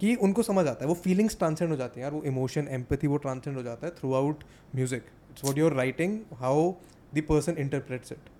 कि 0.00 0.14
उनको 0.14 0.42
समझ 0.42 0.66
आता 0.66 0.84
है 0.84 0.88
वो 0.88 0.94
फीलिंग्स 1.04 1.38
ट्रांसेंड 1.38 1.70
हो 1.70 1.76
जाती 1.76 2.00
हैं 2.00 2.04
यार 2.04 2.14
वो 2.14 2.22
इमोशन 2.22 2.68
एम्पथी 2.70 3.06
वो 3.06 3.16
ट्रांसेंड 3.26 3.56
हो 3.56 3.62
जाता 3.62 3.86
है 3.86 3.92
throughout 4.14 4.44
music 4.74 5.04
it's 5.30 5.44
what 5.44 5.58
your 5.58 5.72
writing 5.72 6.18
how 6.38 6.72
the 7.14 7.22
person 7.28 7.56
interprets 7.58 8.12
it 8.12 8.30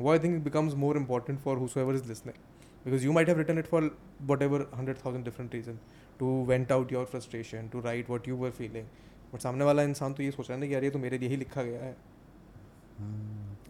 वो 0.00 0.10
I 0.12 0.18
think 0.18 0.42
becomes 0.44 0.74
more 0.74 0.98
important 0.98 1.40
for 1.44 1.54
whosoever 1.58 1.94
is 1.98 2.08
listening. 2.08 2.36
Because 2.84 3.02
you 3.04 3.14
might 3.14 3.28
have 3.28 3.38
written 3.38 3.58
it 3.60 3.66
for 3.70 3.80
whatever 4.28 4.58
hundred 4.74 4.98
thousand 4.98 5.26
different 5.28 5.54
reasons 5.54 5.80
to 6.20 6.28
vent 6.50 6.70
out 6.76 6.92
your 6.94 7.02
frustration 7.06 7.66
to 7.72 7.80
write 7.86 8.12
what 8.12 8.28
you 8.30 8.36
were 8.42 8.52
feeling. 8.58 8.86
But 9.32 9.40
सामने 9.40 9.64
वाला 9.64 9.82
इंसान 9.82 10.14
तो 10.14 10.22
ये 10.22 10.30
सोच 10.30 10.48
रहा 10.48 10.54
है 10.54 10.60
ना 10.60 10.66
कि 10.66 10.74
यार 10.74 10.84
ये 10.84 10.90
तो 10.90 10.98
मेरे 10.98 11.18
लिए 11.18 11.28
ही 11.28 11.36
लिखा 11.36 11.62
गया 11.62 11.80
है। 11.80 11.96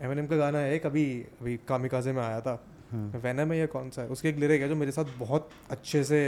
एम 0.02 0.12
एन 0.12 0.18
एम 0.18 0.26
का 0.26 0.36
गाना 0.36 0.58
है 0.58 0.78
कभी 0.78 1.04
अभी 1.40 1.56
कामिकाजे 1.68 2.12
में 2.12 2.22
आया 2.22 2.40
था। 2.40 2.54
वैनम 2.94 3.48
में 3.48 3.56
ये 3.58 3.66
कौन 3.74 3.90
सा 3.90 4.02
है? 4.02 4.08
उसके 4.08 4.28
एक 4.28 4.38
लिरिक 4.38 4.62
है 4.62 4.68
जो 4.68 4.76
मेरे 4.76 4.92
साथ 4.92 5.18
बहुत 5.18 5.50
अच्छे 5.70 6.04
से 6.04 6.20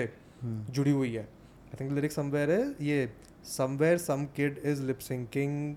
जुड़ी 0.45 0.91
हुई 0.91 1.13
है। 1.13 1.23
आई 1.23 1.81
थिंक 1.81 1.93
लिरिक 1.93 2.13
समवेयर 2.13 2.51
है 2.51 2.75
ये 2.87 3.09
somewhere 3.49 3.99
some 3.99 4.25
kid 4.37 4.59
is 4.65 4.83
lip 4.83 4.99
syncing 5.01 5.75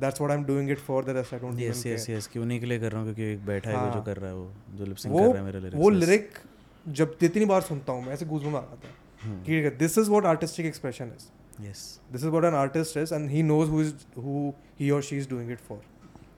that's 0.00 0.20
what 0.20 0.30
I 0.30 0.36
am 0.38 0.44
doing 0.44 0.70
it 0.70 0.78
for 0.80 1.04
the 1.04 1.16
rest 1.16 1.34
I 1.34 1.40
don't 1.40 1.60
yes 1.60 1.86
yes 1.86 2.08
yes 2.10 2.26
कि 2.26 2.38
उन्हीं 2.38 2.60
के 2.60 2.66
लिए 2.66 2.78
कर 2.78 2.92
रहा 2.92 3.00
हूँ 3.00 3.14
क्योंकि 3.14 3.32
एक 3.32 3.44
बैठा 3.46 3.70
है 3.70 3.76
वो 3.76 3.86
जो 3.86 3.92
हाँ। 3.92 4.04
कर 4.04 4.16
रहा 4.16 4.30
है 4.30 4.36
वो 4.36 4.50
जो 4.74 4.84
लिपसिंग 4.84 5.14
वो 5.14 5.20
कर 5.20 5.26
रहा 5.26 5.36
है 5.36 5.44
मेरे 5.44 5.60
lyrics, 5.60 5.80
वो. 5.82 5.90
लिरिक 5.90 6.38
जब 6.86 7.16
जितनी 7.20 7.44
बार 7.44 7.60
सुनता 7.62 7.92
हूँ 7.92 8.04
मैं 8.04 8.12
ऐसे 8.12 8.26
गूजबम्स 8.26 8.54
आ 8.54 8.60
जाता 8.60 8.88
है। 8.88 8.94
हम्म, 9.22 9.42
कि 9.42 9.70
this 9.78 9.98
is 9.98 10.10
what 10.10 10.24
artistic 10.26 10.66
expression 10.66 11.12
is 11.16 11.26
yes. 11.62 11.80
This 12.12 12.22
is 12.22 12.26
what 12.26 12.44
an 12.44 12.54
artist 12.54 12.96
is 12.96 13.14
and 13.14 13.30
he 13.30 13.42
knows 13.42 13.70
who 13.70 13.80
is 13.82 13.94
who 14.18 14.52
he 14.80 14.90
और 14.90 15.02
she 15.02 15.16
is 15.16 15.28
doing 15.30 15.50
it 15.50 15.60
for 15.68 15.82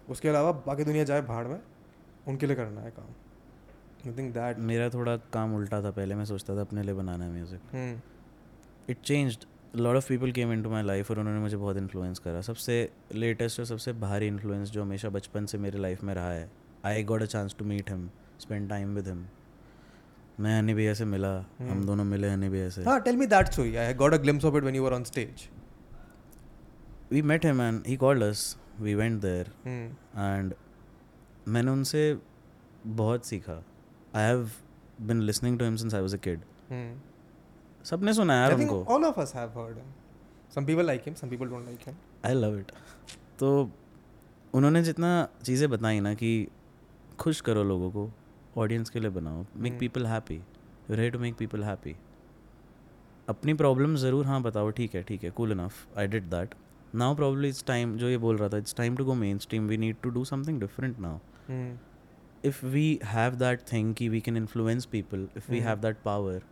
उसके 0.09 0.29
अलावा 0.29 0.53
बाकी 0.66 0.85
दुनिया 0.85 1.05
जाए 1.05 1.22
भाड़ 1.22 1.47
में 1.47 1.61
उनके 2.29 2.47
लिए 2.47 2.57
करना 2.57 2.81
है 2.81 2.91
काम। 2.91 3.14
आई 4.07 4.13
थिंक 4.19 4.33
दैट 4.35 4.59
मेरा 4.69 4.89
थोड़ा 4.91 5.17
काम 5.33 5.55
उल्टा 5.57 5.83
था 5.83 5.91
पहले 5.91 6.15
मैं 6.15 6.25
सोचता 6.25 6.57
था 6.57 6.61
अपने 6.61 6.83
लिए 6.83 6.95
बनाना 6.95 7.25
है 7.25 7.31
music 7.33 8.01
it 8.91 9.01
changed 9.05 9.45
lot 9.77 9.97
of 9.97 10.09
people 10.09 10.33
came 10.33 10.53
into 10.53 10.71
my 10.71 10.83
life 10.83 11.11
और 11.11 11.19
उन्होंने 11.19 11.41
मुझे 11.41 11.57
बहुत 11.57 11.77
इन्फ्लुएंस 11.77 12.19
करा. 12.19 12.41
सबसे 12.41 12.89
लेटेस्ट 13.15 13.61
और 13.61 13.67
सबसे 13.67 13.93
भारी 14.05 14.27
इन्फ्लुएंस 14.27 14.71
जो 14.71 14.83
हमेशा 14.83 15.09
बचपन 15.17 15.47
से 15.47 15.59
मेरे 15.59 15.79
लाइफ 15.79 16.05
में 16.05 16.15
रहा 16.15 16.31
है 16.31 16.51
I 16.87 17.03
got 17.05 17.23
a 17.23 17.27
chance 17.27 17.57
to 17.59 17.65
meet 17.65 17.91
him 17.91 18.09
spend 18.41 18.69
time 18.71 18.95
with 18.95 19.09
him 19.09 19.27
मैं 20.41 20.59
हनी 20.59 20.75
भैया 20.75 20.95
से 20.95 21.05
मिला. 21.05 21.35
हम 21.61 21.85
दोनों 21.87 22.05
मिले 22.05 22.29
हनी 22.29 22.49
भैया 22.49 22.69
से. 22.69 22.83
हाँ 22.85 23.01
tell 23.01 23.17
me 23.17 23.27
that 23.27 23.53
story 23.53 23.77
I 23.77 23.95
got 23.95 24.15
a 24.15 24.17
glimpse 24.23 24.45
of 24.45 24.57
it 24.57 24.63
when 24.63 24.77
you 24.77 24.85
were 24.85 24.93
on 24.95 25.05
stage 25.05 25.49
we 27.13 27.23
met 27.23 27.45
him 27.47 27.61
and 27.63 27.83
he 27.87 27.97
called 27.97 28.23
us 28.23 28.57
we 28.81 28.95
went 28.95 29.21
there 29.23 29.53
and 29.67 30.55
मैंने 31.49 31.71
उनसे 31.71 32.19
बहुत 32.87 33.27
सीखा. 33.27 33.63
I 34.17 34.25
have 34.25 34.51
been 35.07 35.21
listening 35.23 35.59
to 35.59 35.64
him 35.64 35.77
since 35.77 35.95
I 35.95 36.01
was 36.01 36.14
a 36.14 36.19
kid 36.27 36.41
सबने 37.85 38.12
सुना 38.14 38.35
है 38.35 38.41
यार 38.41 38.55
उनको। 38.55 38.83
All 38.85 39.05
of 39.05 39.21
us 39.21 39.35
have 39.37 39.59
heard 39.59 39.77
him 39.77 39.93
some 40.55 40.67
people 40.67 40.87
like 40.87 41.03
him 41.07 41.14
some 41.14 41.31
people 41.31 41.49
don't 41.49 41.64
like 41.64 41.81
him 41.87 41.97
I 42.27 42.35
love 42.35 42.59
it 42.59 42.73
तो 43.39 43.51
उन्होंने 44.55 44.83
जितना 44.83 45.11
चीज़ें 45.45 45.69
बताई 45.71 46.01
ना 46.01 46.14
कि 46.14 46.31
खुश 47.19 47.41
करो 47.41 47.62
लोगों 47.64 47.91
को 47.91 48.11
ऑडियंस 48.57 48.91
के 48.91 49.01
लिए 49.01 49.11
बनाओ 49.11 49.45
मेक। 49.57 49.79
पीपल 49.79 50.07
हैप्पी 50.07 50.41
रे 50.91 51.09
टू 51.11 51.19
मेक 51.19 51.35
पीपल 51.37 51.64
हैप्पी 51.64 51.95
अपनी 53.29 53.55
प्रॉब्लम 53.55 53.97
ज़रूर 53.97 54.27
हाँ 54.27 54.41
बताओ 54.43 54.71
ठीक 54.71 54.95
है 54.95 55.03
ठीक 55.03 55.25
है 55.25 55.31
cool 55.31 55.53
enough 55.53 55.99
I 55.99 56.07
did 56.07 56.31
that 56.31 56.55
now 56.95 57.14
problem 57.14 57.45
it's 57.45 57.64
time 57.64 57.97
जो 57.99 58.09
ये 58.09 58.19
बोल 58.19 58.37
रहा 58.37 58.49
था 58.49 58.59
it's 58.59 58.75
time 58.75 58.97
to 58.97 59.05
go 59.05 59.14
mainstream 59.39 59.67
we 59.69 59.77
need 59.77 59.97
to 60.03 60.11
do 60.11 60.25
something 60.25 60.61
different 60.61 60.99
now 61.01 61.19
if 62.47 62.64
we 62.66 63.01
have 63.05 63.34
that 63.34 63.61
thing 63.72 63.94
की 63.94 64.09
we 64.09 64.20
can 64.20 64.36
influence 64.36 64.84
people 64.84 65.28
if 65.36 65.51
we 65.53 65.61
have 65.61 65.78
that 65.78 65.97
power 66.05 66.42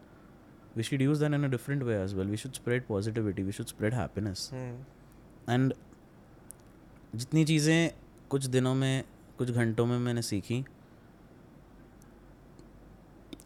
we 0.76 0.82
should 0.82 1.02
use 1.02 1.20
then 1.20 1.34
in 1.34 1.44
a 1.44 1.48
different 1.48 1.82
way 1.82 2.02
as 2.02 2.14
well 2.14 2.26
we 2.26 2.36
should 2.36 2.52
spread 2.52 2.86
positivity 2.86 3.42
we 3.42 3.52
should 3.52 3.66
spread 3.66 3.94
happiness 3.94 4.50
and 4.54 5.74
जितनी 7.14 7.44
चीज़ें 7.44 7.90
कुछ 8.30 8.44
दिनों 8.46 8.74
में 8.74 9.04
कुछ 9.38 9.50
घंटों 9.50 9.86
में 9.86 9.98
मैंने 9.98 10.22
सीखी 10.22 10.64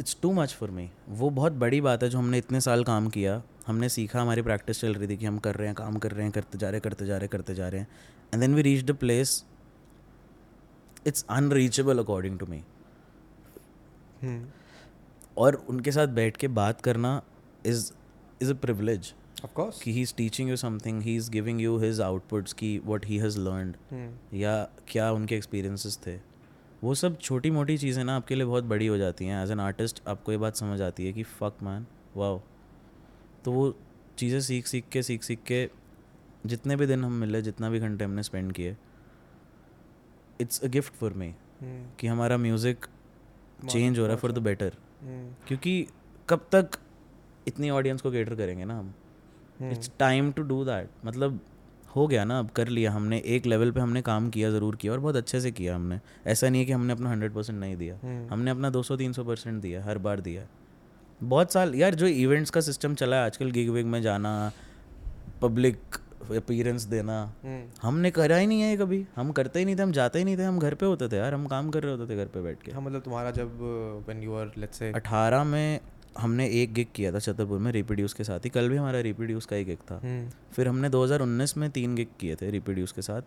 it's 0.00 0.16
too 0.22 0.32
much 0.32 0.54
for 0.54 0.70
me 0.70 0.90
वो 1.08 1.30
बहुत 1.30 1.52
बड़ी 1.52 1.80
बात 1.80 2.02
है 2.02 2.08
जो 2.08 2.18
हमने 2.18 2.38
इतने 2.38 2.60
साल 2.60 2.84
काम 2.84 3.08
किया। 3.08 3.42
हमने 3.66 3.88
सीखा 3.88 4.20
हमारी 4.20 4.42
प्रैक्टिस 4.42 4.80
चल 4.80 4.94
रही 4.94 5.08
थी 5.08 5.16
कि 5.16 5.26
हम 5.26 5.38
कर 5.38 5.54
रहे 5.54 5.66
हैं 5.66 5.74
काम 5.74 5.96
कर 5.98 6.10
रहे 6.10 6.22
हैं 6.22 6.32
करते 6.32 6.58
जा 6.58 6.70
रहे 6.70 6.80
करते 6.80 7.06
जा 7.06 7.16
रहे 7.16 7.28
करते 7.28 7.54
जा 7.54 7.68
रहे 7.68 7.80
हैं। 7.80 7.88
And 8.32 8.40
then 8.42 8.54
we 8.54 8.62
reach 8.62 8.84
the 8.84 8.94
place 8.94 9.44
it's 11.08 11.24
unreachable 11.30 11.98
according 11.98 12.38
to 12.38 12.46
me 12.46 12.62
और 15.36 15.54
उनके 15.68 15.92
साथ 15.92 16.06
बैठ 16.14 16.36
के 16.36 16.48
बात 16.54 16.80
करना 16.80 17.20
इज़ 17.66 17.90
इज़ 18.42 18.52
अ 18.52 18.56
प्रिविलेज 18.56 19.12
कि 19.56 19.92
he 19.92 20.00
is 20.02 20.14
teaching 20.16 20.48
you 20.50 20.56
something 20.56 21.02
he 21.02 21.14
is 21.16 21.30
giving 21.30 21.60
you 21.60 21.76
his 21.78 22.00
outputs 22.00 22.52
की 22.52 22.78
what 22.86 23.04
he 23.06 23.18
has 23.18 23.38
learned 23.40 23.76
hmm 23.90 24.38
या 24.38 24.62
क्या 24.88 25.10
उनके 25.12 25.36
एक्सपीरियंसेस 25.36 25.98
थे. 26.06 26.16
वो 26.84 26.94
सब 26.94 27.18
छोटी 27.18 27.50
मोटी 27.50 27.76
चीज़ें 27.78 28.02
ना 28.04 28.16
आपके 28.16 28.34
लिए 28.34 28.44
बहुत 28.46 28.64
बड़ी 28.64 28.86
हो 28.86 28.96
जाती 28.98 29.26
हैं. 29.26 29.42
एज 29.42 29.50
एन 29.50 29.60
आर्टिस्ट 29.60 30.02
आपको 30.08 30.32
ये 30.32 30.38
बात 30.38 30.56
समझ 30.56 30.80
आती 30.82 31.06
है 31.06 31.12
कि 31.12 31.22
फ़क 31.22 31.62
मैन 31.62 31.86
वाओ 32.16 32.40
तो 33.44 33.52
वो 33.52 33.74
चीज़ें 34.18 34.40
सीख 34.40 34.66
सीख 34.66 34.88
के 34.92 35.02
सीख 35.02 35.22
सीख 35.22 35.42
के 35.46 35.68
जितने 36.46 36.76
भी 36.76 36.86
दिन 36.86 37.04
हम 37.04 37.12
मिले 37.20 37.42
जितना 37.42 37.70
भी 37.70 37.78
घंटे 37.80 38.04
हमने 38.04 38.22
स्पेंड 38.22 38.52
किए 38.52 38.76
it's 40.40 40.62
a 40.64 40.68
gift 40.68 40.94
for 40.94 41.12
me 41.14 41.32
कि 41.98 42.06
हमारा 42.06 42.36
म्यूज़िक 42.38 42.86
चेंज 43.68 43.98
हो 43.98 44.04
रहा 44.04 44.14
है 44.14 44.20
फॉर 44.20 44.32
द 44.32 44.38
बेटर 44.42 44.72
क्योंकि 45.48 45.86
कब 46.28 46.46
तक 46.52 46.78
इतनी 47.48 47.70
ऑडियंस 47.70 48.00
को 48.02 48.10
केटर 48.10 48.34
करेंगे 48.34 48.64
ना 48.64 48.78
हम? 48.78 48.92
It's 49.62 49.90
time 49.98 50.30
to 50.32 50.42
do 50.44 50.64
that 50.64 50.88
मतलब 51.04 51.40
हो 51.96 52.06
गया 52.06 52.24
ना 52.24 52.38
अब 52.38 52.50
कर 52.56 52.68
लिया 52.68 52.90
हमने 52.92 53.18
एक 53.26 53.46
लेवल 53.46 53.70
पे 53.72 53.80
हमने 53.80 54.02
काम 54.02 54.28
किया 54.30 54.50
ज़रूर 54.50 54.76
किया 54.76 54.92
और 54.92 55.00
बहुत 55.00 55.16
अच्छे 55.16 55.40
से 55.40 55.50
किया 55.50 55.74
हमने। 55.74 55.98
ऐसा 56.26 56.48
नहीं 56.48 56.60
है 56.60 56.66
कि 56.66 56.72
हमने 56.72 56.92
अपना 56.92 57.10
हंड्रेड 57.10 57.32
परसेंट 57.34 57.58
नहीं 57.60 57.76
दिया। 57.76 57.94
हम्म 58.02 58.32
हमने 58.32 58.50
अपना 58.50 58.70
दो 58.70 58.82
सौ 58.82 58.96
तीन 58.96 59.12
सौ 59.12 59.24
परसेंट 59.24 59.60
दिया 59.62 59.82
हर 59.84 59.98
बार 59.98 60.20
दिया। 60.20 60.46
बहुत 61.20 61.52
साल 61.52 61.74
यार 61.74 61.94
जो 61.94 62.06
इवेंट्स 62.06 62.50
का 62.50 62.60
सिस्टम 62.60 62.94
चला 62.94 63.16
है 63.16 63.24
आजकल 63.26 63.50
गिग 63.50 63.70
विग 63.70 63.86
में 63.86 64.00
जाना 64.02 64.52
पब्लिक 65.42 65.96
अपीयरेंस 66.22 66.82
देना। 66.82 67.34
हम्म। 67.44 67.64
हमने 67.82 68.10
करा 68.10 68.36
ही 68.36 68.46
नहीं 68.46 68.60
है 68.60 68.76
कभी। 68.76 69.06
हम 69.16 69.32
करते 69.32 69.58
ही 69.58 69.64
नहीं 69.64 69.76
थे 69.76 69.82
हम 69.82 69.92
जाते 69.92 70.18
ही 70.18 70.24
नहीं 70.24 70.38
थे 70.38 70.42
हम 70.42 70.58
घर 70.58 70.74
पे 70.74 70.86
होते 70.86 71.08
थे 71.08 71.16
यार। 71.16 71.34
हम 71.34 71.46
काम 71.46 71.70
कर 71.70 71.82
रहे 71.82 71.96
होते 71.96 72.12
थे 72.12 72.16
घर 72.16 72.26
पे 72.26 72.42
बैठ 72.42 72.62
के। 72.62 72.72
हाँ 72.72 72.80
मतलब 72.80 73.00
तुम्हारा 73.00 73.30
जब 73.30 73.58
when 74.08 74.22
you 74.22 74.34
are 74.34 74.52
let's 74.58 74.78
say 74.78 74.92
अठारह 74.92 75.44
में 75.44 75.80
हमने 76.18 76.48
एक 76.48 76.74
गिग 76.74 76.86
किया 76.94 77.12
था 77.12 77.18
छतरपुर 77.18 77.58
में 77.58 77.72
रिप्रोड्यूस 77.72 78.12
के 78.12 78.24
साथ 78.24 78.40
ही। 78.40 78.50
कल 78.50 78.68
भी 78.68 78.76
हमारा 78.76 79.00
रिप्रोड्यूस 79.00 79.46
का 79.46 79.56
ही 79.56 79.64
गिग 79.64 79.78
था। 79.78 80.00
हम्म। 80.04 80.30
फिर 80.52 80.68
हमने 80.68 80.88
2019 80.88 81.56
में 81.56 81.70
तीन 81.70 81.94
गिग 81.94 82.08
किए 82.20 82.34
थे 82.34 82.50
रिप्रोड्यूस 82.50 82.92
के 82.92 83.02
साथ। 83.02 83.22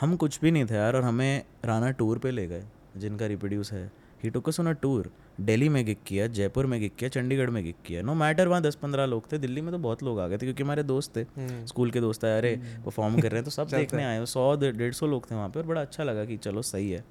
हम 0.00 0.16
कुछ 0.16 0.40
भी 0.40 0.50
नहीं 0.50 0.64
थे 0.64 0.74
यार 0.74 0.96
और 0.96 1.02
हमें 1.02 1.44
राना 1.64 1.90
टूर 1.90 2.18
पे 2.18 2.30
ले 2.30 2.46
गए 2.46 2.64
जिनका 2.96 3.26
रिप्रोड्यूस 3.26 3.72
है। 3.72 4.03
He 4.22 4.30
took 4.30 4.48
us 4.48 4.60
on 4.60 4.66
a 4.66 4.72
tour 4.72 5.10
Delhi 5.40 5.68
में 5.68 5.84
गिक 5.86 6.02
किया 6.06 6.26
जयपुर 6.26 6.66
में 6.66 6.80
गिक 6.80 6.94
किया 6.96 7.10
चंडीगढ़ 7.10 7.50
में 7.50 7.62
गिक 7.64 7.76
किया. 7.86 8.02
नो 8.02 8.14
मैटर 8.14 8.48
वहाँ 8.48 8.62
दस 8.62 8.74
पंद्रह 8.74 9.06
लोग 9.06 9.32
थे 9.32 9.38
दिल्ली 9.38 9.60
में 9.60 9.70
तो 9.72 9.78
बहुत 9.78 10.02
लोग 10.02 10.20
आ 10.20 10.26
गए 10.28 10.36
थे 10.36 10.46
क्योंकि 10.46 10.62
हमारे 10.62 10.82
दोस्त 10.82 11.16
थे. 11.16 11.20
हम्म। 11.20 11.66
स्कूल 11.66 11.90
के 11.90 12.00
दोस्त 12.00 12.24
आए 12.24 12.38
अरे 12.38 12.56
परफॉर्म 12.84 13.20
कर 13.20 13.28
रहे 13.28 13.34
हैं 13.34 13.44
तो 13.44 13.50
सब 13.50 13.68
देखने। 13.74 14.04
आए 14.04 14.24
सौ 14.26 14.56
डेढ़ 14.56 14.92
सौ 14.92 15.06
लोग 15.06 15.30
थे 15.30 15.34
वहाँ 15.34 15.48
पर 15.48 15.60
और 15.60 15.66
बड़ा 15.66 15.80
अच्छा 15.80 16.04
लगा 16.04 16.24
कि 16.24 16.36
चलो 16.36 16.62
सही 16.62 16.90
है. 16.90 17.04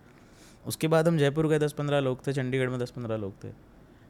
उसके 0.68 0.88
बाद 0.88 1.08
हम 1.08 1.18
जयपुर 1.18 1.48
गए 1.48 1.60
दस 1.60 1.74
पंद्रह 1.74 2.00
लोग 2.00 2.28
थे. 2.28 2.34
चंडीगढ़ 2.34 2.70
में 2.70 2.80
दस 2.80 2.92
पंद्रह 2.92 3.18
लोग 3.18 3.44
थे. 3.44 3.50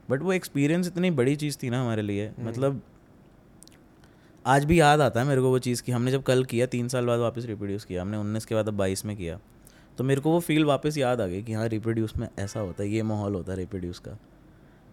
बट 0.10 0.22
वो 0.22 0.34
एक्सपीरियंस 0.34 0.88
इतनी 0.88 1.12
बड़ी 1.12 1.36
चीज़ 1.36 1.58
थी 1.64 1.70
ना 1.70 1.82
हमारे 1.82 2.02
लिए. 2.02 2.32
मतलब 2.40 2.82
आज 4.46 4.66
भी 4.66 4.80
याद 4.80 5.02
आता 5.02 5.20
है 5.20 5.28
मेरे 5.28 5.42
को 5.42 5.50
वो 5.50 5.60
चीज़ 5.60 5.84
कि 5.84 5.92
हमने 5.92 6.12
जब 6.12 6.24
कल 6.24 6.44
किया 6.44 6.66
तीन 6.66 6.88
साल 6.88 7.06
बाद 7.06 7.20
वापस 7.20 7.46
रिप्रोड्यूस 7.46 7.86
किया. 7.86 8.02
हमने 8.02 8.18
उन्नीस 8.18 8.46
के 8.46 8.56
बाद 8.56 8.68
अब 8.68 8.74
बाईस 8.74 9.06
में 9.06 9.18
किया. 9.18 9.40
तो 9.98 10.04
मेरे 10.04 10.22
को 10.22 10.32
वो 10.32 10.40
फील 10.40 10.66
वापस 10.66 10.98
याद 10.98 11.22
आ 11.22 11.28
गई 11.28 11.42
कि 11.44 11.54
हाँ 11.54 11.68
रिप्रोड्यूस 11.68 12.16
में 12.18 12.28
ऐसा 12.40 12.60
होता 12.60 12.84
है 12.84 12.90
ये 12.90 13.04
माहौल 13.04 13.36
होता 13.36 13.52
है 13.52 13.58
रिप्रोड्यूस 13.58 14.00
का। 14.00 14.18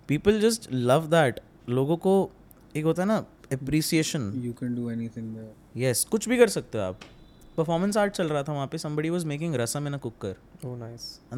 पीपल 0.09 0.40
जस्ट 0.40 0.68
लव 0.72 1.07
दैट 1.11 1.40
लोगों 1.68 1.96
को 1.96 2.30
एक 2.76 2.84
होता 2.84 3.03
है 3.03 3.09
ना 3.09 3.16
appreciation 3.53 4.32
you 4.36 4.53
can 4.53 4.74
do 4.74 4.90
anything 5.09 5.36
yes 5.76 6.05
कुछ 6.11 6.28
भी 6.28 6.36
कर 6.38 6.48
सकते 6.48 6.78
हो 6.78 6.84
आप। 6.84 7.01
परफॉर्मेंस 7.57 7.96
आर्ट 7.96 8.12
चल 8.12 8.28
रहा 8.28 8.42
था 8.42 8.53
वहाँ 8.53 8.66
पे। 8.66 8.78
Somebody 8.78 9.11
was 9.11 9.26
making 9.26 9.55
rasam 9.55 9.86
in 9.86 9.92
a 9.92 9.98
cooker 9.98 10.36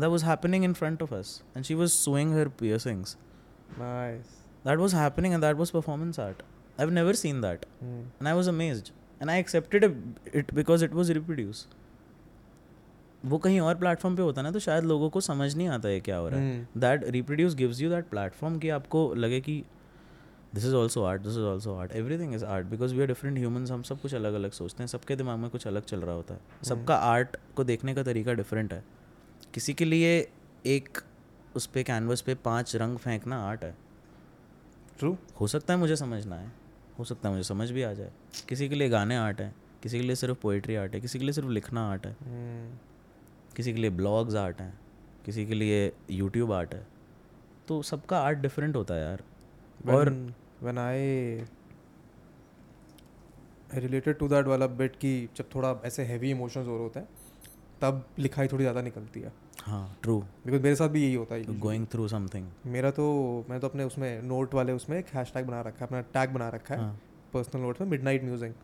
was 0.07 0.25
happening 0.25 0.65
in 0.65 0.73
front 0.73 1.03
of 1.03 1.15
us 1.15 1.43
and 1.57 1.65
she 1.65 1.75
was 1.75 1.91
sewing 1.91 2.33
her 2.35 2.49
piercings 2.61 3.17
nice 3.79 4.27
that 4.67 4.79
was 4.79 4.97
happening 4.97 5.35
and 5.35 5.43
that 5.43 5.57
was 5.57 5.73
performance 5.73 6.21
art 6.21 6.43
I 6.43 6.81
have 6.81 6.91
never 6.91 7.15
seen 7.15 7.41
that 7.41 7.65
and 7.83 8.27
I 8.27 8.33
was 8.33 8.49
amazed 8.49 8.89
and 9.21 9.31
I 9.31 9.41
accepted 9.41 9.85
it 10.35 10.55
because 10.55 10.85
it 10.85 10.95
was 10.95 11.13
reproduced 11.13 11.81
वो 13.25 13.39
कहीं 13.39 13.61
और 13.61 13.75
platform 13.75 14.17
पे 14.17 14.23
होता 14.23 14.43
ना 14.43 14.51
तो 14.51 14.59
शायद 14.59 14.85
लोगों 14.85 15.11
को 15.11 15.21
समझ 15.21 15.55
नहीं 15.57 15.69
आता 15.69 15.89
है 15.89 16.01
क्या 16.01 16.17
हो 16.17 16.29
रहा 16.29 16.41
है। 16.41 16.55
हम्म। 16.55 16.81
That 16.81 17.05
reproduce 17.05 17.55
gives 17.55 17.81
you 17.81 17.91
that 17.91 18.09
platform 18.09 18.59
कि 18.59 18.69
आपको 18.69 19.15
लगे 19.15 19.41
कि 19.41 19.63
this 20.55 20.65
is 20.65 20.75
also 20.75 21.03
art 21.03 21.23
this 21.23 21.33
is 21.33 21.41
also 21.41 21.75
art 21.75 21.93
everything 21.93 22.35
is 22.35 22.45
art 22.45 22.67
because 22.67 22.95
we 22.95 23.01
are 23.01 23.07
different 23.07 23.39
humans 23.39 23.71
हम 23.71 23.83
सब 23.83 24.01
कुछ 24.01 24.15
अलग 24.15 24.35
अलग 24.35 24.51
सोचते 24.51 24.83
हैं 24.83 24.89
सबके 24.89 25.17
दिमाग 25.17 25.39
में 25.39 25.51
कुछ 25.51 25.67
अलग 25.67 25.85
चल 25.85 26.01
रहा 26.01 26.15
होता 26.15 26.35
है। 26.35 26.41
सबका 26.65 26.97
आर्ट 26.97 27.37
को 27.57 27.65
देखने 27.65 27.95
का 27.95 28.03
तरीका 28.03 28.33
डिफरेंट 28.33 28.73
है। 28.73 28.85
किसी 29.55 29.75
के 29.75 29.85
लिए 29.85 30.29
एक 30.67 30.99
उस 31.57 31.67
पर 31.67 31.83
कैनवस 31.83 32.21
पे 32.21 32.35
पाँच 32.35 32.77
रंग 32.77 32.99
फेंकना 32.99 33.43
आर्ट 33.45 33.65
है। 33.65 33.75
ट्रू 34.99 35.17
हो 35.41 35.47
सकता 35.47 35.75
है 35.75 35.81
मुझे 35.81 35.97
समझना 35.97 36.37
है 36.37 36.53
हो 36.99 37.05
सकता 37.05 37.29
है 37.29 37.35
मुझे 37.35 37.49
समझ 37.49 37.71
भी 37.71 37.83
आ 37.83 37.93
जाए। 37.93 38.13
किसी 38.49 38.69
के 38.69 38.75
लिए 38.75 38.89
गाने 38.89 39.17
आर्ट 39.17 39.41
है 39.41 39.55
किसी 39.83 39.99
के 39.99 40.05
लिए 40.05 40.17
सिर्फ़ 40.17 40.39
पोइट्री 40.43 40.75
आर्ट 40.75 40.95
है 40.95 41.01
किसी 41.01 41.19
के 41.19 41.25
लिए 41.25 41.33
सिर्फ़ 41.33 41.49
लिखना 41.49 41.91
आर्ट 41.91 42.07
है। 42.07 42.17
Hmm. 42.17 42.92
किसी 43.57 43.73
के 43.73 43.81
लिए 43.81 43.91
ब्लॉग्स 43.93 44.35
आर्ट 44.37 44.61
हैं 44.61 44.73
किसी 45.25 45.47
के 45.47 45.55
लिए 45.55 45.93
यूट्यूब 46.11 46.53
आर्ट 46.53 46.75
है 46.75 46.87
तो 47.69 47.83
सबका 47.85 48.21
आर्ट 48.21 48.39
डिफरेंट 48.39 48.77
होता 48.77 48.95
है 48.95 49.01
यार। 49.01 49.23
और 49.89 50.09
when, 50.09 50.19
when 50.67 50.79
I 50.79 50.97
I 53.71 53.83
related 53.85 54.19
to 54.21 54.29
that 54.29 54.47
वाला 54.47 54.67
bit 54.79 54.97
कि 55.01 55.29
जब 55.37 55.45
थोड़ा 55.55 55.75
ऐसे 55.85 56.05
हैवी 56.05 56.33
emotions 56.35 56.67
हो 56.67 56.75
रहे 56.75 56.83
होते 56.83 57.01
हैं 57.01 57.09
तब 57.83 58.05
लिखाई 58.19 58.49
थोड़ी 58.49 58.65
ज़्यादा 58.65 58.83
निकलती 58.83 59.21
है। 59.21 59.33
हाँ 59.61 59.97
ट्रू 60.03 60.19
बिकॉज़ 60.21 60.63
मेरे 60.63 60.77
साथ 60.77 60.89
भी 60.89 61.03
यही 61.03 61.15
होता 61.15 61.35
है 61.35 61.59
गोइंग 61.61 61.87
थ्रू 61.93 62.09
समथिंग 62.09 62.47
मेरा 62.67 62.91
तो 62.91 63.05
मैं 63.51 63.61
तो 63.61 63.69
अपने 63.69 63.85
उसमें 63.85 64.23
नोट 64.23 64.55
वाले 64.55 64.73
उसमें 64.73 64.99
एक 64.99 65.15
हैश 65.15 65.33
टैग 65.35 65.47
बना 65.47 65.61
रखा 65.61 65.79
है 65.81 65.87
अपना 65.87 66.01
टैग 66.15 66.31
बना 66.35 66.49
रखा 66.49 66.75
है। 66.75 66.81
हाँ। 66.81 66.99
पर्सनल 67.33 67.63
नोट 67.63 67.81
में 67.81 67.89
मिड 67.89 68.03
नाइट 68.05 68.25
म्यूज़िक 68.25 68.55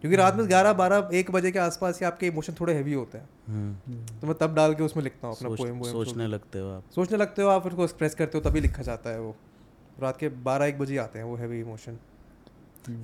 क्योंकि 0.00 0.16
रात 0.16 0.36
में 0.36 0.46
ग्यारह 0.48 0.72
बारह 0.72 1.10
एक 1.14 1.30
बजे 1.30 1.50
के 1.52 1.58
आसपास 1.58 2.00
ही 2.00 2.06
आपके 2.06 2.26
इमोशन 2.26 2.54
थोड़े 2.60 2.74
हैवी 2.74 2.92
होते 2.92 3.18
हैं। 3.18 3.28
हम्म, 3.48 3.96
तो 4.20 4.26
मैं 4.26 4.36
तब 4.40 4.54
डाल 4.54 4.74
के 4.74 4.82
उसमें 4.82 5.02
लिखता 5.04 5.26
हूँ 5.26 5.36
अपना 5.36 5.48
पोएम 5.56 5.82
सोचने 5.82 6.26
लगते 6.26 6.58
हो 6.58 6.70
आप। 6.70 6.84
सोचने 6.94 7.18
लगते 7.18 7.42
हो 7.42 7.48
आप 7.48 7.66
उसको 7.66 7.84
एक्सप्रेस 7.84 8.14
करते 8.14 8.38
हो 8.38 8.50
तभी 8.50 8.60
लिखा 8.60 8.82
जाता 8.82 9.10
है 9.10 9.20
वो। 9.20 9.34
रात 10.00 10.16
के 10.16 10.28
बारह 10.44 10.66
एक 10.66 10.78
बजे 10.78 10.96
आते 10.98 11.18
हैं 11.18 11.26
वो 11.26 11.36
हैवी 11.36 11.60
इमोशन 11.60 11.98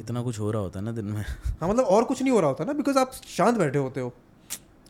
इतना 0.00 0.22
कुछ 0.22 0.38
हो 0.40 0.50
रहा 0.50 0.62
होता 0.62 0.78
है 0.78 0.84
ना 0.84 0.92
दिन 0.92 1.04
में। 1.06 1.22
हाँ 1.60 1.68
मतलब 1.68 1.84
और 1.84 2.04
कुछ 2.04 2.22
नहीं 2.22 2.32
हो 2.32 2.40
रहा 2.40 2.48
होता 2.50 2.64
ना 2.64 2.72
बिकॉज़ 2.74 2.98
आप 2.98 3.12
शांत 3.26 3.58
बैठे 3.58 3.78
होते 3.78 4.00
हो। 4.00 4.12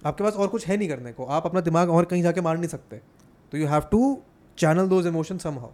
आपके 0.06 0.24
पास 0.24 0.34
और 0.34 0.48
कुछ 0.48 0.66
है 0.66 0.76
नहीं 0.76 0.88
करने 0.88 1.12
को। 1.12 1.24
आप 1.26 1.46
अपना 1.46 1.60
दिमाग 1.60 1.90
और 1.90 2.04
कहीं 2.04 2.22
जाके 2.22 2.40
मार 2.40 2.58
नहीं 2.58 2.68
सकते। 2.68 3.00
तो 3.52 3.58
you 3.58 3.66
have 3.66 3.82
to 3.90 4.00
channel 4.58 4.88
those 4.88 5.06
emotion 5.06 5.38
somehow 5.58 5.70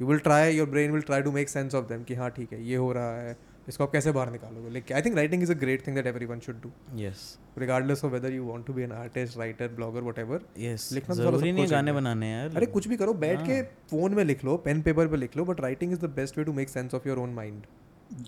you 0.00 0.06
will 0.06 0.18
try 0.18 0.56
your 0.56 0.68
brain 0.70 0.92
will 0.92 1.02
try 1.02 1.22
to 1.22 1.32
make 1.32 1.48
sense 1.48 1.74
of 1.74 1.84
them 1.84 2.02
कि 2.04 2.14
हाँ 2.14 2.30
ठीक 2.30 2.52
है 2.52 2.62
ये 2.64 2.76
हो 2.76 2.92
रहा 2.92 3.16
है। 3.20 3.36
इसको 3.68 3.84
आप 3.84 3.90
कैसे 3.92 4.12
बाहर 4.12 4.30
निकालोगे? 4.30 4.70
लेकिन 4.70 4.96
I 4.96 5.02
think 5.02 5.16
writing 5.16 5.42
is 5.42 5.52
a 5.52 5.54
great 5.58 5.86
thing 5.86 5.96
that 5.96 6.06
everyone 6.26 6.40
should 6.40 6.60
do 6.62 6.70
yes 6.96 7.26
regardless 7.58 8.04
of 8.04 8.12
whether 8.12 8.32
you 8.32 8.44
want 8.46 8.66
to 8.66 8.72
be 8.72 8.82
an 8.82 8.92
artist 8.92 9.38
writer 9.38 9.68
blogger 9.74 10.02
whatever 10.18 10.46
yes 10.58 10.88
लिखना 10.92 11.14
तो 11.14 11.22
ज़रूरी 11.22 11.52
नहीं 11.52 11.70
गाने 11.70 11.92
बनाने 11.92 12.30
यार। 12.32 12.56
अरे 12.56 12.66
कुछ 12.66 12.88
भी 12.88 12.96
करो 12.96 13.14
बैठ 13.26 13.46
के 13.46 13.52
हाँ। 13.52 13.62
फ़ोन 13.90 14.14
में 14.14 14.24
लिख 14.24 14.44
लो 14.44 14.56
पेन 14.64 14.82
पेपर 14.82 15.08
पे 15.08 15.16
लिख 15.16 15.36
लो 15.36 15.44
but 15.44 15.60
writing 15.60 15.92
is 15.92 16.00
the 16.00 16.10
best 16.16 16.38
way 16.38 16.44
to 16.44 16.52
make 16.52 16.68
sense 16.68 16.94
of 16.94 17.08
your 17.08 17.18
own 17.18 17.34
mind 17.34 17.62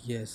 Yes. 0.06 0.30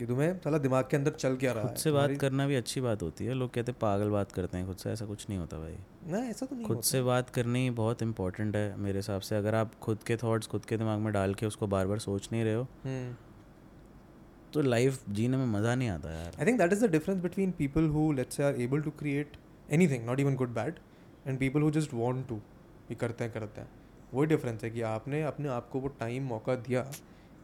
ये 0.00 0.06
तुम्हें 0.06 0.38
साला 0.38 0.58
दिमाग 0.58 0.84
के 0.90 0.96
अंदर 0.96 1.10
चल 1.10 1.36
क्या 1.36 1.52
रहा 1.52 1.62
है? 1.62 1.68
खुद 1.68 1.76
से 1.76 1.90
बात 1.92 2.10
करना 2.20 2.46
भी 2.46 2.54
अच्छी 2.54 2.80
बात 2.80 3.02
होती 3.02 3.24
है। 3.24 3.34
लोग 3.34 3.50
कहते 3.54 3.72
हैं 3.72 3.78
पागल 3.80 4.10
बात 4.10 4.32
करते 4.32 4.58
हैं 4.58 4.66
खुद 4.66 4.76
से। 4.76 4.90
ऐसा 4.90 5.06
कुछ 5.06 5.28
नहीं 5.28 5.38
होता 5.38 5.58
भाई। 5.58 5.76
ना 6.12 6.18
ऐसा 6.28 6.46
तो 6.46 6.56
नहीं 6.56 6.66
खुद 6.66 6.80
से 6.82 7.02
बात 7.02 7.30
करनी 7.30 7.68
बहुत 7.80 8.02
इंपॉर्टेंट 8.02 8.56
है 8.56 8.76
मेरे 8.76 8.98
हिसाब 8.98 9.20
से। 9.20 9.36
अगर 9.36 9.54
आप 9.54 9.74
खुद 9.82 10.02
के 10.02 10.16
थॉट्स 10.16 10.46
खुद 10.46 10.64
के 10.64 10.76
दिमाग 10.76 11.00
में 11.00 11.12
डाल 11.12 11.34
के 11.34 11.46
उसको 11.46 11.66
बार 11.66 11.86
बार 11.86 11.98
सोच 11.98 12.28
नहीं 12.32 12.44
रहे 12.44 12.54
हो 12.54 12.62
हम्म। 12.84 13.14
तो 14.54 14.62
लाइफ 14.62 15.08
जीने 15.10 15.36
में 15.36 15.46
मज़ा 15.48 15.74
नहीं 15.74 15.88
आता 15.88 16.12
यार। 16.12 16.36
I 16.38 16.46
think 16.46 16.58
that 16.58 16.72
is 16.72 16.84
the 16.86 16.90
difference 16.90 17.20
between 17.22 17.50
people 17.58 17.90
who, 17.94 18.04
let's 18.18 18.38
say, 18.38 18.44
are 18.44 18.56
able 18.66 18.84
to 18.84 18.92
create 19.02 19.36
anything, 19.76 20.06
not 20.06 20.24
even 20.24 20.38
good, 20.42 20.54
bad, 20.54 20.80
and 21.26 21.40
people 21.40 21.66
who 21.66 21.70
just 21.76 21.94
want 21.98 22.26
to. 22.28 22.40
ये 22.90 22.94
करते 23.00 23.24
हैं 23.24 23.32
करते 23.32 23.60
हैं। 23.60 23.68
वही 24.14 24.26
डिफरेंस 24.26 24.64
है 24.64 24.70
कि 24.70 24.80
आपने 24.90 25.22
अपने 25.22 25.48
आप 25.48 25.68
को 25.72 25.80
वो 25.80 25.88
टाइम 26.00 26.22
मौका 26.26 26.54
दिया 26.68 26.80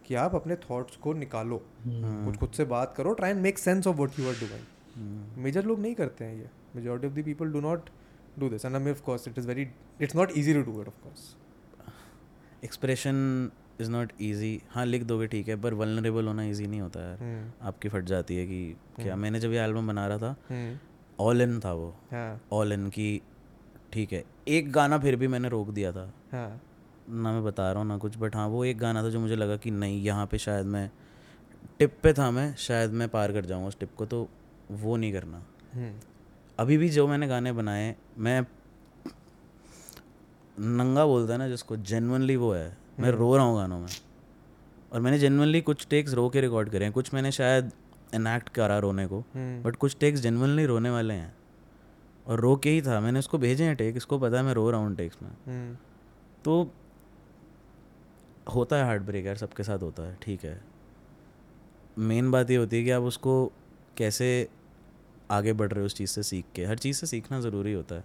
कि 0.07 0.15
आप 0.15 0.35
अपने 0.35 0.57
थॉट्स 0.63 0.97
को 0.97 1.13
निकालो। 1.15 1.61
कुछ 1.87 2.37
खुद 2.37 2.51
से 2.57 2.65
बात 2.71 2.95
करो 2.97 3.13
try 3.15 3.31
and 3.31 3.41
make 3.43 3.59
sense 3.59 3.87
of 3.87 3.97
what 3.97 4.19
you 4.19 4.29
are 4.29 4.35
doing 4.41 5.43
major 5.45 5.65
लोग 5.65 5.81
नहीं 5.81 5.95
करते 5.95 6.25
हैं 6.25 6.37
ये। 6.37 6.49
Majority 6.77 7.07
of 7.07 7.15
the 7.15 7.25
people 7.25 7.53
do 7.53 7.61
not 7.61 7.91
do 8.39 8.49
this 8.49 8.65
and 8.65 8.77
of 8.89 9.03
course 9.05 9.29
it 9.29 9.39
is 9.39 9.49
very 9.49 9.67
it's 10.01 10.17
not 10.17 10.33
easy 10.39 10.55
to 10.55 10.63
do 10.63 10.81
it 10.81 10.89
of 10.89 11.03
course 11.03 11.35
expression 12.65 13.17
is 13.81 13.91
not 13.91 14.13
easy 14.23 14.61
हाँ 14.71 14.85
लिख 14.87 15.03
दोगे 15.03 15.27
ठीक 15.27 15.49
है 15.49 15.57
पर 15.61 15.75
वलनरेबल 15.75 16.27
होना 16.27 16.43
ईजी 16.45 16.67
नहीं 16.67 16.81
होता 16.81 17.01
यार। 17.01 17.19
हम्म। 17.21 17.67
आपकी 17.69 17.89
फट 17.89 18.05
जाती 18.05 18.37
है 18.37 18.47
कि 18.47 18.77
क्या 19.01 19.17
मैंने 19.17 19.41
जब 19.41 19.53
ये 19.53 19.61
एल्बम 19.61 19.87
बना 19.89 20.07
रहा 20.07 20.19
था 20.19 20.35
हम्म। 20.51 20.79
ऑल 21.19 21.43
इन 21.43 21.59
था 21.61 21.73
वो। 21.73 21.95
ऑल 22.53 22.73
इन 22.73 22.89
की 22.89 23.21
ठीक 23.93 24.13
है 24.13 24.25
एक 24.49 24.71
गाना 24.73 24.99
फिर 24.99 25.17
भी 25.17 25.29
मैंने 25.29 25.49
रोक 25.49 25.71
दिया 25.71 25.93
था। 25.93 26.13
हाँ। 26.33 26.61
ना 27.11 27.33
मैं 27.33 27.43
बता 27.45 27.71
रहा 27.73 27.81
हूँ 27.81 27.89
ना 27.89 27.97
कुछ 27.99 28.17
बट 28.19 28.37
हाँ 28.37 28.47
वो 28.49 28.65
एक 28.65 28.79
गाना 28.79 29.03
था 29.03 29.09
जो 29.11 29.21
मुझे 29.21 29.37
लगा 29.37 29.57
कि 29.57 29.71
नहीं 29.71 30.03
यहाँ 30.03 30.27
पे 30.27 30.39
शायद 30.39 30.67
मैं 30.67 30.91
टिप 31.79 31.99
पे 32.03 32.13
था 32.13 32.31
मैं 32.31 32.55
शायद 32.59 32.91
मैं 32.93 33.09
पार 33.09 33.33
कर 33.33 33.45
जाऊँगा 33.45 33.69
उस 33.69 33.79
टिप 33.79 33.95
को 33.97 34.07
तो 34.07 34.29
वो 34.71 34.97
नहीं 34.97 35.13
करना। 35.13 35.43
हम्म। 35.75 35.93
अभी 36.59 36.77
भी 36.79 36.89
जो 36.89 37.07
मैंने 37.09 37.27
गाने 37.29 37.53
बनाए 37.53 37.95
मैं 38.19 38.41
नंगा 40.61 41.05
बोलता 41.07 41.33
है 41.33 41.39
ना 41.39 41.49
जिसको 41.49 41.77
जेनवनली 41.77 42.37
वो 42.37 42.53
है 42.53 42.77
मैं 43.01 43.11
रो 43.11 43.37
रहा 43.37 43.45
हूँ 43.45 43.57
गानों 43.57 43.79
में। 43.79 43.89
और 44.93 45.01
मैंने 45.01 45.19
जेनवनली 45.19 45.61
कुछ 45.61 45.87
टेक्स 45.87 46.15
रो 46.15 46.29
के 46.29 46.41
रिकॉर्ड 46.41 46.71
करे 46.71 46.85
हैं। 46.85 46.95
कुछ 46.95 47.15
मैंने 47.15 47.33
शायद 47.33 47.73
इनैक्ट 48.15 48.49
करा 48.49 48.79
रोने 48.79 49.07
को 49.07 49.21
हम्म। 49.21 49.63
बट 49.63 49.77
कुछ 49.77 49.97
टेक्स 50.01 50.21
जेनवनली 50.21 50.67
रोने 50.67 50.91
वाले 50.91 51.15
हैं। 51.15 51.37
और 52.27 52.41
रो 52.41 52.57
के 52.57 52.71
ही 52.71 52.83
था। 52.83 53.01
मैंने 53.01 53.19
उसको 53.19 53.39
भेजे 53.39 53.65
हैं 53.65 53.77
टेक 53.77 53.97
इसको 53.97 54.19
पता 54.19 54.37
है 54.37 54.43
मैं 54.43 54.55
रो 54.55 54.71
रहा 54.71 54.81
हूँ 54.81 54.97
टेक्स 54.97 55.17
में। 55.23 55.31
हम्म। 55.31 55.77
तो 56.45 56.73
होता 58.55 58.77
है 58.77 58.85
हार्ट 58.85 59.03
ब्रेक 59.03 59.27
यार 59.27 59.37
सबके 59.37 59.63
साथ 59.63 59.79
होता 59.79 60.03
है। 60.03 60.19
ठीक 60.23 60.45
है। 60.45 60.65
मेन 61.99 62.31
बात 62.31 62.51
ये 62.51 62.57
होती 62.57 62.77
है 62.79 62.85
कि 62.85 62.91
आप 62.91 63.03
उसको 63.03 63.53
कैसे 63.97 64.49
आगे 65.31 65.53
बढ़ 65.53 65.69
रहे 65.69 65.81
हो 65.81 65.87
उस 65.87 65.95
चीज़ 65.95 66.11
से 66.11 66.23
सीख 66.23 66.45
के। 66.55 66.65
हर 66.65 66.79
चीज़ 66.79 66.97
से 66.97 67.07
सीखना 67.07 67.41
ज़रूरी 67.41 67.73
होता 67.73 67.95
है। 67.95 68.05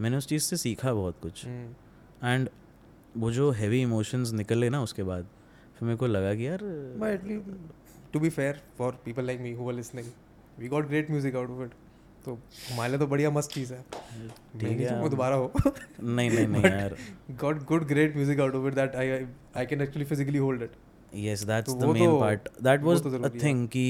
मैंने 0.00 0.16
उस 0.16 0.26
चीज़ 0.26 0.42
से 0.42 0.56
सीखा 0.56 0.94
बहुत 0.94 1.20
कुछ। 1.22 1.46
हम्म। 1.46 1.74
एंड 2.28 2.48
वो 3.16 3.30
जो 3.32 3.50
हैवी 3.60 3.80
इमोशंस 3.82 4.32
निकले 4.32 4.68
ना 4.70 4.82
उसके 4.82 5.02
बाद 5.02 5.26
फिर 5.78 5.86
मेरे 5.86 5.96
को 5.96 6.06
लगा 6.06 6.34
कि 6.34 6.46
यार 6.46 6.60
to 8.12 8.20
be 8.22 8.30
fair, 8.30 8.54
for 8.78 8.88
people 9.06 9.26
like 9.28 9.40
me 9.44 9.50
who 9.56 9.68
are 9.70 9.74
listening, 9.78 10.06
we 10.60 10.68
got 10.74 10.86
great 10.90 11.10
music 11.14 11.34
out 11.40 11.50
of 11.54 11.58
it. 11.64 11.72
तो 12.24 12.32
हमारे 12.70 12.90
लिए 12.90 12.98
तो 12.98 13.06
बढ़िया 13.06 13.30
मस्त 13.30 13.50
चीज़ 13.52 13.72
है। 13.72 13.78
मैं 13.78 14.28
नहीं 14.62 14.76
है, 14.76 14.88
चाहूँगा 14.88 15.08
दोबारा 15.08 15.36
हो। 15.36 15.52
नहीं 16.02 16.30
नहीं 16.30 16.46
नहीं 16.46 16.62
यार। 16.72 16.96
Got 17.40 17.62
good 17.64 17.86
great 17.88 18.16
music 18.16 18.40
out 18.40 18.54
of 18.54 18.66
it 18.68 18.74
that 18.74 18.96
I 18.96 19.10
I 19.56 19.66
can 19.66 19.80
actually 19.82 20.04
physically 20.04 20.38
hold 20.38 20.62
it 20.62 20.72
yes 21.24 21.42
that's 21.44 21.74
the 21.74 21.84
main 21.98 22.18
part 22.20 22.48
that 22.62 22.82
वो 22.82 22.94
वाज 22.94 23.24
अ 23.24 23.28
थिंग 23.42 23.66
कि 23.68 23.86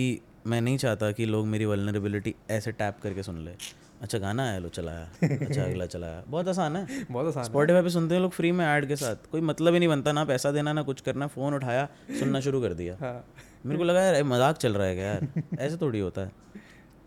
मैं 0.47 0.61
नहीं 0.61 0.79
चाहता 0.79 1.11
कि 1.13 1.25
लोग 1.27 1.47
मेरी 1.47 1.65
वलनरेबिलिटी 1.65 2.35
ऐसे 2.51 2.73
टैप 2.73 2.99
करके 3.03 3.23
सुन 3.23 3.39
ले। 3.45 3.55
अच्छा 4.07 4.19
गाना 4.19 4.43
आया 4.49 4.59
लो 4.59 4.69
चलाया। 4.69 5.09
अच्छा 5.25 5.65
अगला 5.65 5.87
चलाया। 5.87 6.23
बहुत 6.29 6.49
आसान 6.49 6.77
है। 6.77 7.05
बहुत 7.11 7.27
आसान 7.27 7.45
स्पॉटिफाई 7.45 7.83
पे 7.83 7.91
सुनते 7.91 8.15
हैं 8.15 8.23
लोग 8.23 8.31
फ्री 8.31 8.53
में 8.53 8.67
ऐड 8.67 8.89
के 8.89 8.97
साथ। 8.97 9.17
कोई 9.33 9.41
मतलब 9.41 9.73
ही 9.73 9.79
नहीं 9.79 9.89
बनता 9.89 10.13
ना 10.13 10.25
पैसा 10.25 10.53
देना 10.53 10.73
ना 10.73 10.83
कुछ 10.83 11.01
करना। 11.01 11.27
फ़ोन 11.27 11.55
उठाया 11.55 11.89
सुनना 12.19 12.41
शुरू 12.41 12.61
कर 12.61 12.75
दिया। 12.75 12.97
हाँ। 13.01 13.25
मेरे 13.67 13.79
को 13.79 13.85
लगा 13.85 14.03
यार 14.03 14.25
मज़ाक 14.25 14.57
चल 14.57 14.75
रहा 14.75 14.87
है 14.87 14.95
क्या 14.95 15.05
यार? 15.05 15.29
ऐसे 15.59 15.77
थोड़ी 15.77 16.01
होता 16.01 16.21
है। 16.21 16.33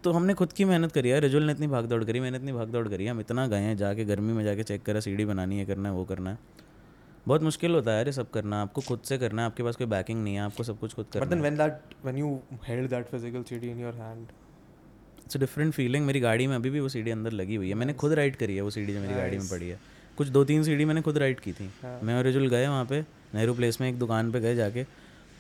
तो 0.04 0.12
हमने 0.12 0.34
खुद 0.34 0.54
की 0.54 0.66
मेहनत 0.66 0.92
करी 0.92 1.10
है 1.10 1.20
रिजुल 1.20 1.44
ने 1.44 1.52
इतनी 1.52 1.68
भाग 1.68 1.86
दौड़ 1.86 2.04
करी 2.04 2.20
मैंने 2.20 2.38
इतनी 2.38 2.52
भाग 2.52 2.68
दौड़ 2.68 2.88
करी। 2.88 3.08
हम 3.08 3.20
इतना 3.20 3.48
गए 3.48 3.60
हैं 3.60 3.78
जाके 3.78 4.06
गर्मी 4.06 4.34
में 4.34 4.44
जाके 4.44 4.64
चेक 4.64 4.84
करा 4.84 5.00
सीढ़ी 5.00 5.26
बनानी 5.26 5.60
है 5.60 5.66
करना 5.66 5.90
है 5.90 5.96
वो 5.96 6.06
करना 6.06 6.30
है। 6.30 6.38
बहुत 7.28 7.44
मुश्किल 7.44 7.72
होता 7.72 7.92
है 7.92 7.98
यार 7.98 8.06
ये 8.06 8.12
सब 8.12 8.30
करना। 8.30 8.62
आपको 8.62 8.82
खुद 8.82 9.00
से 9.00 9.18
करना 9.18 9.42
है 9.42 9.46
आपके 9.46 9.64
पास 9.64 9.76
कोई 9.76 9.88
बैकिंग 9.88 10.24
नहीं 10.24 10.36
है 10.36 10.42
आपको 10.42 10.64
सब 10.64 10.80
कुछ 10.80 10.94
खुद 10.94 11.06
करना 11.06 11.26
है। 11.26 11.30
hand, 13.92 14.49
इट्स 15.30 15.38
डिफरेंट 15.38 15.74
फीलिंग 15.74 16.06
मेरी 16.06 16.20
गाड़ी 16.20 16.46
में 16.48 16.56
अभी 16.56 16.70
भी 16.70 16.80
वो 16.80 16.90
सीढ़ी 16.90 17.12
अंदर 17.12 17.32
लगी 17.32 17.56
हुई 17.56 17.68
है। 17.70 17.76
मैंने 17.76 17.94
खुद 17.94 18.14
राइड 18.14 18.36
करी 18.36 18.56
है 18.56 18.62
वो 18.62 18.70
सीढ़ी 18.70 18.94
जो 18.94 19.00
मेरी 19.00 19.14
गाड़ी 19.14 19.38
में 19.38 19.48
पड़ी 19.48 19.68
है। 19.70 19.80
कुछ 20.18 20.28
दो 20.28 20.44
तीन 20.44 20.64
सीढ़ी 20.64 20.86
मैंने 20.86 21.02
खुद 21.02 21.18
राइड 21.18 21.40
की 21.40 21.52
थी। 21.52 21.70
मैं 22.04 22.18
और 22.18 22.24
रिजुल 22.24 22.48
गए 22.50 22.68
वहाँ 22.68 22.86
पे 22.86 23.02
नेहरू 23.36 23.54
प्लेस 23.54 23.82
में 23.82 23.90
एक 23.90 24.00
दुकान 24.00 24.32
पे 24.32 24.40
गए 24.40 24.56
जाके। 24.56 24.84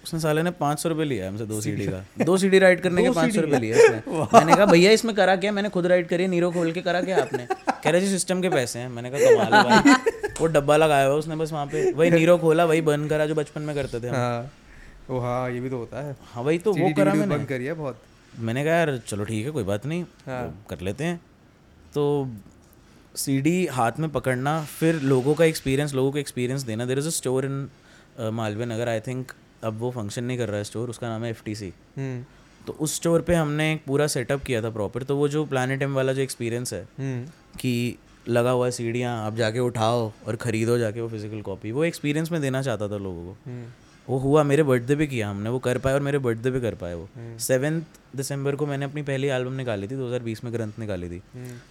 उसने 0.04 0.20
साले 0.20 0.44
ने 0.44 0.52
पाँच 0.52 0.80
सौ 0.80 0.90
रुपये 0.90 1.06
लिया 1.06 1.28
हमसे 1.28 1.46
दो 1.46 1.62
सीढ़ी 1.62 1.88
का। 1.88 2.04
दो 2.26 2.38
सीढ़ी 2.38 2.60
राइड 2.60 2.82
करने 2.82 3.04
के 3.04 3.10
पाँच 3.10 3.34
सौ 3.36 3.42
रुपये 3.42 3.60
लिए 3.60 3.74
उसने। 3.74 3.98
मैंने 4.34 4.56
कहा 4.56 4.66
भैया 4.66 4.92
इसमें 4.92 5.16
करा 5.16 5.36
क्या? 5.36 5.52
मैंने 5.52 5.70
खुद 5.70 5.86
राइड 5.86 6.08
करी 6.08 6.28
नीरो 6.28 6.52
खोल 6.52 6.72
के 6.72 6.82
करा 6.82 7.02
क्या 7.02 7.22
आपने? 7.22 7.48
कह 7.84 7.90
रहे 7.90 8.02
जी 8.02 8.08
सिस्टम 8.08 8.42
के 8.42 8.50
पैसे 8.50 8.80
हैं। 8.80 8.90
मैंने 8.90 9.12
कहा 9.12 9.20
कमाल 9.20 9.64
भाई। 9.64 9.94
वो 10.42 10.48
डब्बा 10.48 10.78
लगाया 10.78 11.06
हुआ 11.06 11.16
उसने 11.16 11.36
बस 11.36 11.52
वहाँ 11.52 11.66
पे। 11.66 11.92
वही 11.92 12.12
नीरो 12.12 12.38
खोला 12.38 12.66
वही 12.66 12.82
बंद 12.82 13.10
करा 13.10 13.26
जो 13.26 13.36
बचपन 13.36 13.62
में 13.62 13.76
करते 13.76 14.00
थे 14.00 14.10
हाँ। 14.10 14.52
हाँ 15.10 15.52
ये 15.52 15.60
भी 15.60 15.70
तो 15.70 15.78
होता 15.78 16.02
है। 16.02 16.16
हाँ 16.24 16.44
वही 16.44 16.58
तो 16.60 16.74
वो 16.74 16.94
करा 16.98 17.14
मैंने। 17.14 17.36
बंद 17.36 17.48
करी 17.48 17.66
है 17.66 17.74
बहुत। 17.74 18.02
मैंने 18.40 18.64
कहा 18.64 18.74
यार 18.74 18.98
चलो 19.08 19.24
ठीक 19.24 19.46
है 19.46 19.52
कोई 19.52 19.64
बात 19.64 19.86
नहीं 19.86 20.04
हाँ। 20.26 20.46
तो 20.48 20.70
कर 20.70 20.82
लेते 20.82 21.04
हैं। 21.04 21.20
तो 21.94 22.30
सीडी 23.16 23.66
हाथ 23.68 24.00
में 24.00 24.10
पकड़ना 24.10 24.62
फिर 24.70 25.02
लोगों 25.04 25.36
का 25.36 25.46
एक्सपीरियंस 25.46 25.94
लोगों 25.94 26.12
को 26.12 26.18
एक्सपीरियंस 26.18 26.62
देना। 26.62 26.86
There 26.86 27.00
is 27.00 27.08
a 27.08 27.12
store 27.12 27.46
in 27.46 27.70
Malviya 28.34 28.66
Nagar 28.66 28.90
I 28.90 29.00
think 29.00 29.32
अब 29.64 29.78
वो 29.80 29.92
फ़ंक्शन 29.92 30.24
नहीं 30.24 30.38
कर 30.38 30.50
रहा 30.50 30.58
है 30.58 30.64
स्टोर 30.64 30.90
उसका 30.90 31.08
नाम 31.08 31.24
है 31.24 31.30
एफ़ 31.30 31.50
हम्म। 31.50 32.24
तो 32.68 32.74
उस 32.74 32.96
स्टोर 32.96 33.22
पे 33.22 33.36
हमने 33.36 33.72
एक 33.74 33.82
पूरा 33.88 34.08
सेटअप 34.08 34.44
किया 34.44 34.62
था 34.62 34.70
प्रॉपर 34.70 35.04
तो 35.04 35.16
वो 35.18 35.28
जो 35.28 35.44
प्लानट 35.46 35.82
एम 35.82 35.94
वाला 35.96 36.14
जो 36.14 36.22
एक्सपीरियंस 36.22 36.74
है 36.74 36.82
हम्म। 37.00 37.26
कि 37.60 37.98
लगा 38.28 38.52
हुआ 38.52 38.66
है 38.66 38.72
सीढ़ियाँ 38.72 39.16
आप 39.26 39.36
जाके 39.36 39.60
उठाओ 39.60 40.12
और 40.28 40.36
ख़रीदो 40.36 40.78
जाके 40.78 41.02
वो 41.02 41.08
फ़िज़िकल 41.10 41.42
कॉपी 41.42 41.72
वो 41.72 41.84
एक्सपीरियंस 41.84 42.32
में 42.32 42.42
देना 42.42 42.62
चाहता 42.62 42.88
था 42.88 42.98
लोगों 42.98 43.26
को। 43.26 43.38
हम्म। 43.46 43.66
वो 44.10 44.18
हुआ 44.18 44.44
मेरे 44.44 44.64
बर्थडे 44.64 44.96
पे 44.96 45.06
किया 45.08 45.30
हमने 45.30 45.50
वो 45.50 45.60
कर 45.60 45.78
पाए 45.78 45.94
और 45.94 46.00
मेरे 46.02 46.18
बर्थडे 46.18 46.52
पे 46.52 46.60
कर 46.60 46.76
पाए 46.76 46.94
वो। 46.94 47.08
सेवन्थ 47.40 47.98
दिसंबर 48.16 48.56
को 48.56 48.66
मैंने 48.66 48.86
अपनी 48.86 49.02
पहली 49.02 49.28
एल्बम 49.28 49.54
निकाली 49.54 49.88
थी 49.88 49.96
2020 49.96 50.44
में 50.44 50.54
ग्रंथ 50.54 50.80
निकाली 50.80 51.10
थी। 51.10 51.22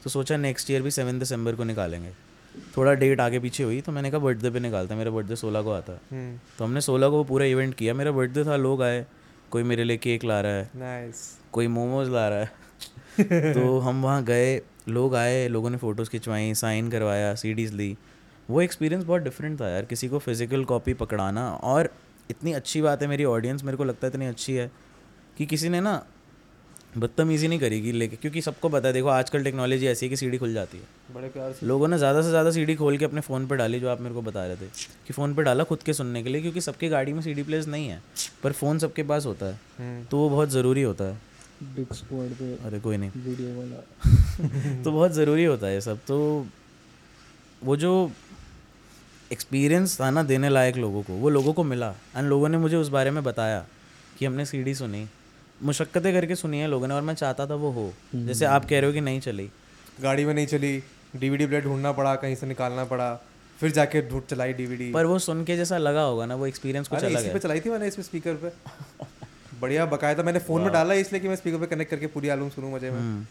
तो 0.04 0.10
सोचा 0.10 0.36
नेक्स्ट 0.36 0.70
ईयर 0.70 0.82
भी 0.82 0.90
सेवन 0.90 1.18
दिसंबर 1.18 1.54
को 1.54 1.64
निकालेंगे। 1.64 2.12
थोड़ा 2.76 2.92
डेट 2.94 3.20
आगे 3.20 3.38
पीछे 3.38 3.64
हुई 3.64 3.80
तो 3.80 3.92
मैंने 3.92 4.10
कहा 4.10 4.20
बर्थडे 4.20 4.50
पे 4.50 4.60
निकालते 4.60 4.94
मेरा 4.94 5.10
बर्थडे 5.10 5.36
सोलह 5.36 5.62
को 5.62 5.72
आता 5.72 5.98
हम्म। 6.12 6.38
तो 6.58 6.64
हमने 6.64 6.80
सोलह 6.80 7.08
को 7.08 7.16
वो 7.16 7.24
पूरा 7.24 7.44
इवेंट 7.46 7.74
किया 7.74 7.94
मेरा 7.94 8.12
बर्थडे 8.12 8.44
था 8.44 8.56
लोग 8.56 8.82
आए 8.82 9.04
कोई 9.50 9.62
मेरे 9.64 9.84
लिए 9.84 9.96
केक 9.98 10.24
ला 10.24 10.40
रहा 10.40 10.52
है 10.52 10.70
नाइस 10.76 11.22
कोई 11.52 11.66
मोमोज 11.68 12.08
ला 12.08 12.28
रहा 12.28 12.38
है। 12.38 13.52
तो 13.54 13.78
हम 13.78 14.02
वहाँ 14.02 14.24
गए 14.24 14.60
लोग 14.88 15.14
आए 15.16 15.46
लोगों 15.48 15.70
ने 15.70 15.76
फ़ोटोज़ 15.76 16.10
खिंचवाई 16.10 16.52
साइन 16.54 16.90
करवाया 16.90 17.34
सीडीज़ 17.34 17.74
ली। 17.74 17.96
वो 18.48 18.60
एक्सपीरियंस 18.62 19.04
बहुत 19.04 19.22
डिफरेंट 19.22 19.60
था 19.60 19.68
यार 19.68 19.84
किसी 19.84 20.08
को 20.08 20.18
फ़िज़िकल 20.18 20.64
कॉपी 20.64 20.94
पकड़ाना 20.94 21.50
और 21.64 21.90
इतनी 22.30 22.52
अच्छी 22.52 22.82
बात 22.82 23.02
है 23.02 23.08
मेरी 23.08 23.24
ऑडियंस 23.24 23.64
मेरे 23.64 23.76
को 23.76 23.84
लगता 23.84 24.06
है 24.06 24.10
इतनी 24.12 24.26
अच्छी 24.26 24.54
है 24.54 24.70
कि 25.38 25.46
किसी 25.46 25.68
ने 25.68 25.80
ना 25.80 26.02
बदतमीज़ी 26.98 27.48
नहीं 27.48 27.58
करेगी 27.58 27.92
लेके 27.92 28.16
क्योंकि 28.16 28.40
सबको 28.42 28.68
पता 28.68 28.88
है 28.88 28.94
देखो 28.94 29.08
आजकल 29.08 29.44
टेक्नोलॉजी 29.44 29.86
ऐसी 29.86 30.06
है 30.06 30.10
कि 30.10 30.16
सीढ़ी 30.16 30.38
खुल 30.38 30.52
जाती 30.54 30.78
है। 30.78 31.14
बड़े 31.14 31.28
प्यार 31.28 31.52
से। 31.52 31.66
लोगों 31.66 31.88
ने 31.88 31.98
ज़्यादा 31.98 32.22
से 32.22 32.28
ज़्यादा 32.28 32.50
सीडी 32.50 32.74
खोल 32.74 32.98
के 32.98 33.04
अपने 33.04 33.20
फ़ोन 33.20 33.46
पे 33.46 33.56
डाली 33.56 33.80
जो 33.80 33.88
आप 33.88 34.00
मेरे 34.00 34.14
को 34.14 34.22
बता 34.22 34.46
रहे 34.46 34.56
थे 34.56 34.66
कि 35.06 35.12
फ़ोन 35.12 35.34
पे 35.34 35.42
डाला 35.42 35.64
खुद 35.64 35.82
के 35.82 35.92
सुनने 35.92 36.22
के 36.22 36.28
लिए 36.28 36.40
क्योंकि 36.40 36.60
सबके 36.60 36.88
गाड़ी 36.88 37.12
में 37.12 37.22
सीडी 37.22 37.42
प्लेस 37.42 37.66
नहीं 37.66 37.88
है 37.88 38.02
पर 38.42 38.52
फ़ोन 38.52 38.78
सबके 38.78 39.02
पास 39.02 39.26
होता 39.26 39.46
है। 39.46 39.60
हम्म। 39.78 40.04
तो 40.04 40.18
वो 40.18 40.28
बहुत 40.30 40.48
ज़रूरी 40.48 40.82
होता 40.82 41.04
है। 41.04 41.20
पे 41.62 42.54
अरे 42.66 42.80
कोई 42.80 42.96
नहीं। 42.96 43.10
वीडियो 43.16 43.58
वाला। 43.58 44.82
तो 44.84 44.92
बहुत 44.92 45.12
ज़रूरी 45.12 45.44
होता 45.44 45.66
है 45.66 45.80
सब। 45.80 45.98
तो 46.08 46.46
वो 47.64 47.76
जो 47.76 48.10
एक्सपीरियंस 49.32 50.00
था 50.00 50.10
ना 50.10 50.22
देने 50.22 50.48
लायक 50.48 50.76
लोगों 50.76 51.02
को 51.02 51.12
वो 51.12 51.28
लोगों 51.28 51.52
को 51.52 51.64
मिला। 51.64 51.94
एंड 52.16 52.28
लोगों 52.28 52.48
ने 52.48 52.58
मुझे 52.58 52.76
उस 52.76 52.88
बारे 52.88 53.10
में 53.10 53.24
बताया 53.24 53.64
कि 54.18 54.24
हमने 54.24 54.44
सीडी 54.44 54.74
सुनी। 54.74 55.08
मुशक्क़तें 55.62 56.12
करके 56.12 56.34
सुनी 56.34 56.58
है 56.58 56.68
लोगों 56.68 56.88
ने 56.88 56.94
और 56.94 57.02
मैं 57.02 57.14
चाहता 57.14 57.46
था 57.46 57.54
वो 57.54 57.70
हो। 57.70 57.92
जैसे 58.14 58.44
आप 58.44 58.64
कह 58.64 58.80
रहे 58.80 58.86
हो 58.86 58.92
कि 58.92 59.00
नहीं 59.00 59.20
चली। 59.20 59.48
गाड़ी 60.02 60.24
में 60.24 60.34
नहीं 60.34 60.46
चली 60.46 60.82
डीवीडी 61.16 61.46
प्लेयर 61.46 61.64
ढूंढना 61.64 61.92
पड़ा 61.92 62.14
कहीं 62.14 62.34
से 62.34 62.46
निकालना 62.46 62.84
पड़ा 62.84 63.14
फिर 63.58 63.70
जाके 63.70 64.02
ढूंढ 64.02 64.22
चलाई 64.22 64.52
डीवीडी 64.52 64.92
पर 64.92 65.04
वो 65.04 65.18
सुन 65.18 65.44
के 65.44 65.56
जैसा 65.56 65.78
लगा 65.78 66.02
होगा 66.02 66.26
ना 66.26 66.34
वो 66.34 66.46
एक्सपीरियंस 66.46 66.88
कुछ 66.88 67.04
अलग 67.04 67.24
है। 67.24 67.32
पे 67.32 67.38
चलाई 67.38 67.60
थी 67.60 67.70
मैंने 67.70 67.86
इसमें 67.86 68.04
स्पीकर 68.04 68.34
पे। 68.34 68.52
बढ़िया 69.60 69.86
बकायदा 69.86 70.22
मैंने 70.22 70.38
फ़ोन 70.38 70.62
में 70.62 70.72
डाला 70.72 70.94
इसलिए 70.94 71.20
कि 71.20 71.28
मैं 71.28 71.36
स्पीकर 71.36 71.58
पे 71.58 71.66
कनेक्ट 71.66 71.90
करके 71.90 72.06
पूरी 72.06 72.28
एल्बम 72.28 72.48
सुनूं 72.48 72.72
मज़े 72.74 72.90
में। 72.90 72.98
हम्म। 72.98 73.26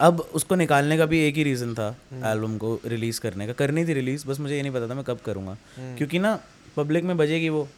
अब 0.00 0.20
उसको 0.34 0.54
निकालने 0.54 0.96
का 0.98 1.06
भी 1.06 1.20
एक 1.20 1.36
ही 1.36 1.42
रीज़न 1.44 1.74
था 1.74 1.88
एल्बम 2.26 2.56
को 2.58 2.78
रिलीज़ 2.86 3.20
करने 3.20 3.46
का। 3.46 3.52
करनी 3.54 3.84
थी 3.84 3.92
रिलीज़ 3.94 4.26
बस 4.28 4.40
मुझे 4.40 4.56
ये 4.56 4.62
नहीं 4.62 4.72
पता 4.72 4.88
था 4.88 4.94
मैं 4.94 5.04
कब 5.04 5.18
करूँगा। 5.26 5.56
क्योंकि 5.78 6.18
ना 6.18 6.38
पब्लिक 6.76 7.04
में 7.04 7.16
बजेगी 7.16 7.48
वो। 7.48 7.68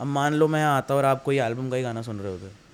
अब 0.00 0.06
मान 0.08 0.34
लो 0.34 0.48
मैं 0.48 0.60
यहाँ 0.60 0.76
आता 0.76 0.94
और 0.94 1.04
आप 1.04 1.22
कोई 1.22 1.38
एल्बम 1.40 1.70
का 1.70 1.76
ही 1.76 1.82
गाना 1.82 2.02
सुन 2.02 2.18
रहे 2.20 2.32
होते 2.32 2.64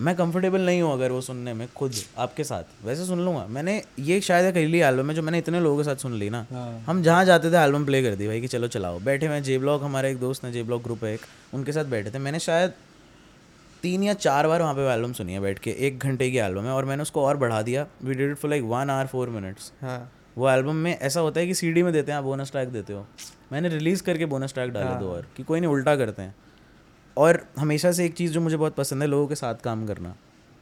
मैं 0.00 0.14
कंफर्टेबल 0.16 0.60
नहीं 0.60 0.80
हूँ 0.82 0.92
अगर 0.92 1.12
वो 1.12 1.20
सुनने 1.20 1.52
में 1.54 1.66
खुद 1.76 1.92
आपके 2.18 2.44
साथ। 2.44 2.84
वैसे 2.86 3.04
सुन 3.06 3.20
लूँगा। 3.24 3.46
मैंने 3.46 3.80
ये 3.98 4.20
शायद 4.20 4.54
पहली 4.54 4.80
एल्बम 4.80 5.10
है 5.10 5.14
जो 5.16 5.22
मैंने 5.22 5.38
इतने 5.38 5.60
लोगों 5.60 5.76
के 5.76 5.84
साथ 5.84 5.96
सुन 5.96 6.14
ली 6.14 6.28
ना। 6.30 6.44
हाँ। 6.50 6.84
हम 6.86 7.02
जहाँ 7.02 7.24
जाते 7.24 7.50
थे 7.52 7.56
एल्बम 7.56 7.84
प्ले 7.84 8.02
कर 8.02 8.14
दी 8.14 8.26
भाई 8.26 8.40
कि 8.40 8.46
चलो 8.46 8.68
चलाओ। 8.68 8.98
बैठे 9.00 9.26
हुए 9.26 9.40
जे 9.40 9.58
ब्लॉक 9.58 9.82
हमारे 9.82 10.10
एक 10.10 10.18
दोस्त 10.20 10.44
हैं 10.44 10.52
जे 10.52 10.62
ब्लॉक 10.62 10.82
ग्रुप 10.82 11.04
है 11.04 11.14
एक 11.14 11.20
उनके 11.54 11.72
साथ 11.72 11.84
बैठे 11.86 12.10
थे। 12.10 12.18
मैंने 12.18 12.38
शायद 12.40 12.72
तीन 13.82 14.02
या 14.02 14.12
चार 14.14 14.46
बार 14.48 14.62
वहाँ 14.62 14.74
पे 14.74 14.86
एल्बम 14.92 15.12
सुनी 15.12 15.32
है 15.32 15.40
बैठ 15.40 15.58
के 15.58 15.70
एक 15.86 15.98
घंटे 15.98 16.30
की 16.30 16.38
एल्बम 16.38 16.64
है 16.64 16.70
और 16.70 16.84
मैंने 16.84 17.02
उसको 17.02 17.22
और 17.22 17.36
बढ़ा 17.36 17.60
दिया। 17.62 17.86
We 18.04 18.14
did 18.14 18.30
it 18.30 18.36
for 18.36 18.50
like 18.50 18.62
one 18.64 18.90
hour 18.90 19.06
four 19.06 19.28
minutes 19.28 19.72
हाँ। 19.82 20.12
वो 20.38 20.50
एल्बम 20.50 20.76
में 20.76 20.96
ऐसा 20.98 21.20
होता 21.20 21.40
है 21.40 21.46
कि 21.46 21.54
सीडी 21.54 21.82
में 21.82 21.92
देते 21.92 22.12
हैं 22.12 22.18
आप 22.18 22.24
बोनस 22.24 22.50
ट्रैक 22.52 22.68
देते 22.68 22.92
हो। 22.92 23.06
मैंने 23.52 23.68
रिलीज़ 23.68 24.02
करके 24.02 24.26
बोनस 24.26 24.54
ट्रैक 24.54 24.70
डाले 24.72 24.98
दो 25.00 25.10
और 25.10 25.26
कि 25.36 25.42
कोई 25.42 25.60
नहीं 25.60 25.70
उल्टा 25.70 25.96
करते 25.96 26.22
हैं। 26.22 26.34
और 27.16 27.40
हमेशा 27.58 27.92
से 27.92 28.06
एक 28.06 28.14
चीज़ 28.14 28.32
जो 28.32 28.40
मुझे 28.40 28.56
बहुत 28.56 28.74
पसंद 28.74 29.02
है 29.02 29.08
लोगों 29.08 29.26
के 29.26 29.34
साथ 29.34 29.62
काम 29.64 29.86
करना। 29.86 30.14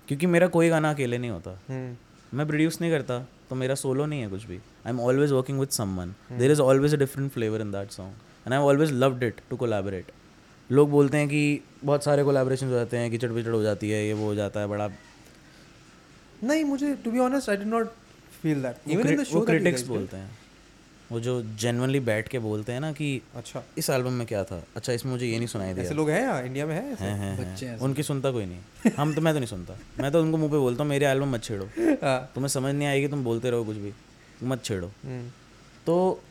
क्योंकि 0.08 0.26
मेरा 0.26 0.46
कोई 0.46 0.68
गाना 0.68 0.90
अकेले 0.90 1.18
नहीं 1.18 1.30
होता। 1.30 1.58
हम्म। 1.68 2.36
मैं 2.38 2.46
प्रोड्यूस 2.46 2.80
नहीं 2.80 2.90
करता 2.90 3.18
तो 3.50 3.54
मेरा 3.54 3.74
सोलो 3.74 4.06
नहीं 4.06 4.20
है 4.20 4.28
कुछ 4.28 4.44
भी। 4.44 4.56
I 4.56 4.90
am 4.90 5.00
always 5.00 5.32
working 5.32 5.60
with 5.60 5.68
someone 5.68 6.14
there 6.32 6.50
is 6.50 6.60
always 6.60 6.94
a 6.94 6.98
different 6.98 7.30
flavour 7.32 7.60
in 7.60 7.70
that 7.72 7.90
song 7.90 8.12
and 8.46 8.54
I 8.54 8.60
always 8.60 8.92
loved 8.92 9.22
it 9.22 9.40
to 9.50 9.56
collaborate 9.56 10.12
लोग 10.70 10.90
बोलते 10.90 11.18
हैं 11.18 11.28
कि 11.28 11.60
बहुत 11.85 12.05
सारे 12.05 12.24
कोलैबोरेशन 12.24 12.66
हो 12.66 12.72
जाते 12.72 12.97
हैं 12.97 13.11
कीचड़ 13.11 13.32
पिचड़ 13.32 13.53
हो 13.53 13.62
जाती 13.62 13.91
है 13.91 14.07
ये 14.07 14.12
वो 14.12 14.26
हो 14.26 14.35
जाता 14.35 14.61
है 14.61 14.66
बड़ा 14.66 14.89
नहीं 16.45 16.64
मुझे 16.64 16.95
to 17.05 17.11
be 17.11 17.18
honest 17.18 17.51
I 17.51 17.57
did 17.57 17.66
not 17.66 17.93
feel 18.43 18.62
that 18.62 18.89
even 18.89 19.09
in 19.09 19.22
the 19.22 19.24
show 19.24 19.41
critics 19.41 19.82
बोलते 19.87 20.16
हैं। 20.16 20.30
वो 21.11 21.20
जो 21.20 21.41
जेनवनली 21.61 22.01
बैठ 22.01 22.28
के 22.28 22.39
बोलते 22.39 22.72
हैं 22.72 22.80
ना 22.80 22.91
कि 22.93 23.09
अच्छा। 23.37 23.62
इस 23.78 23.91
एल्बम 23.91 24.12
में 24.12 24.26
क्या 24.26 24.43
था? 24.45 24.62
अच्छा 24.76 24.93
इसमें 24.93 25.12
मुझे 25.12 25.26
ये 25.26 25.37
नहीं 25.37 25.47
सुनाई 25.47 25.74
दिया। 25.74 25.85
ऐसे 25.85 25.95
लोग 25.95 26.11
हैं 26.11 26.45
इंडिया 26.45 26.66
में 26.66 26.74
है 26.74 26.93
ऐसे? 26.93 27.05
हैं 27.05 27.16
हैं 27.16 27.37
बच्चे 27.39 27.66
हैं। 27.66 27.72
हैं 27.72 27.80
उनकी 27.80 28.03
सुनता 28.03 28.30
कोई 28.30 28.47
नहीं। 28.47 28.91
हम 28.99 29.14
तो 29.14 29.20
मैं 29.20 29.32
तो 29.35 29.41
नहीं 29.41 29.49
सुनता। 29.49 29.76
मैं 30.01 30.11
तो 30.12 30.22
उनको 30.22 30.37
मुँह 30.37 30.51
पे 30.51 30.59
बोलता 30.59 30.82
हूँ 30.82 30.91
मेरे 30.91 31.07
एल्बम 31.07 31.35
मत 31.35 31.43
छेड़ो। 31.45 31.64
हाँ। 32.05 32.32
तुम्हें 32.35 32.49
समझ 32.49 32.74
नहीं 32.74 32.89
आएगी 32.89 33.09
तुम 33.09 33.24
बोलते 33.24 33.51
रहो 33.51 33.64
कुछ 33.64 33.76
भी। 33.76 33.93
मत 34.43 34.64
छेड़ो। 34.64 34.87
हम्म, 34.87 35.28
तो 35.87 36.22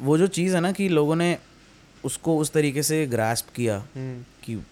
वो 0.00 0.18
जो 0.18 0.26
चीज़ 0.26 0.54
है 0.54 0.60
ना 0.60 0.72
कि 0.72 0.88
लोगों 0.88 1.16
ने 1.16 1.36
उसको 2.06 2.36
उस 2.38 2.52
तरीके 2.52 2.82
से 2.84 3.06
ग्रास्प 3.08 3.54
किया 3.56 3.76
हम्म, 3.94 4.22
कि 4.44 4.62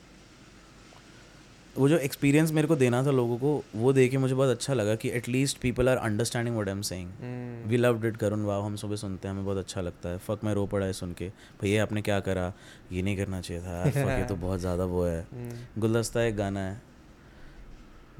वो 1.76 1.88
जो 1.88 1.96
एक्सपीरियंस 1.98 2.50
मेरे 2.52 2.68
को 2.68 2.76
देना 2.76 3.02
था 3.04 3.10
लोगों 3.10 3.36
को 3.38 3.52
वो 3.76 3.92
दे 3.92 4.06
के 4.08 4.18
मुझे 4.18 4.34
बहुत 4.34 4.48
अच्छा 4.48 4.74
लगा 4.74 4.94
कि 4.94 5.08
at least 5.10 5.58
people 5.60 5.88
are 5.88 5.96
understanding 5.98 6.54
what 6.56 6.68
I 6.68 6.74
am 6.74 6.82
saying 6.82 7.66
we 7.68 7.76
love 7.76 8.00
it 8.02 8.16
Karun 8.16 8.42
वाह 8.42 8.60
हम 8.64 8.76
सुबह 8.76 8.96
सुनते 8.96 9.28
हैं 9.28 9.34
हमें 9.34 9.44
बहुत 9.44 9.58
अच्छा 9.58 9.80
लगता 9.80 10.08
है। 10.08 10.18
फक 10.18 10.44
मैं 10.44 10.52
रो 10.54 10.66
पड़ा 10.66 10.86
है 10.86 10.92
सुन 10.92 11.12
के। 11.12 11.28
भैया 11.62 11.82
आपने 11.82 12.02
क्या 12.02 12.18
करा? 12.20 12.52
ये 12.92 13.02
नहीं 13.02 13.16
करना 13.16 13.40
चाहिए 13.40 13.62
था। 13.62 13.84
फक 13.84 13.96
ये 13.96 14.24
तो 14.24 14.36
बहुत 14.36 14.60
ज़्यादा 14.60 14.84
वो 14.84 15.04
है। 15.04 15.20
हम्म। 15.32 15.80
गुलदस्ता 15.80 16.22
एक 16.22 16.36
गाना 16.36 16.60
है। 16.60 16.80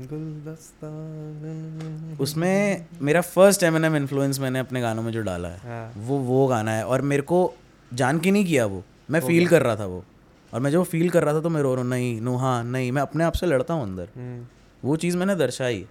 गुलदस्ता 0.01 0.89
उसमें 2.23 2.87
मेरा 3.03 3.21
first 3.21 3.62
M 3.62 3.77
N 3.77 3.85
M 3.85 3.97
influence 3.97 4.41
मैंने 4.41 4.59
अपने 4.59 4.81
गानों 4.81 5.03
में 5.03 5.12
जो 5.12 5.23
डाला 5.23 5.49
है 5.49 5.59
हाँ। 5.59 5.93
वो 5.97 6.19
वो 6.31 6.47
गाना 6.47 6.73
है। 6.73 6.85
और 6.87 7.03
मेरे 7.12 7.23
को 7.23 7.39
जान 7.93 8.19
के 8.19 8.31
नहीं 8.31 8.45
किया 8.45 8.67
वो। 8.67 8.83
मैं 9.11 9.21
फील 9.21 9.49
कर 9.49 9.63
रहा 9.63 9.77
था 9.77 9.87
वो। 9.87 10.05
और 10.55 10.61
मैं 10.61 10.71
जब 10.71 10.83
फील 10.83 11.11
कर 11.11 11.25
रहा 11.25 11.35
था 11.35 11.41
तो 11.41 11.49
मैं 11.49 11.63
रो 11.63 11.75
रहा 11.75 11.83
हूँ 11.83 11.91
नहीं 11.91 12.21
नो 12.21 12.37
हाँ 12.37 12.65
नहीं 12.65 12.93
मैं 12.93 13.03
अपने 13.03 13.25
आप 13.25 13.33
से 13.33 13.47
लड़ता 13.47 13.75
हूँ 13.75 13.83
अंदर। 13.83 14.09
हम्म, 14.17 14.47
वो 14.85 14.97
चीज़ 14.97 15.17
मैंने 15.17 15.37
दर्शाई 15.37 15.87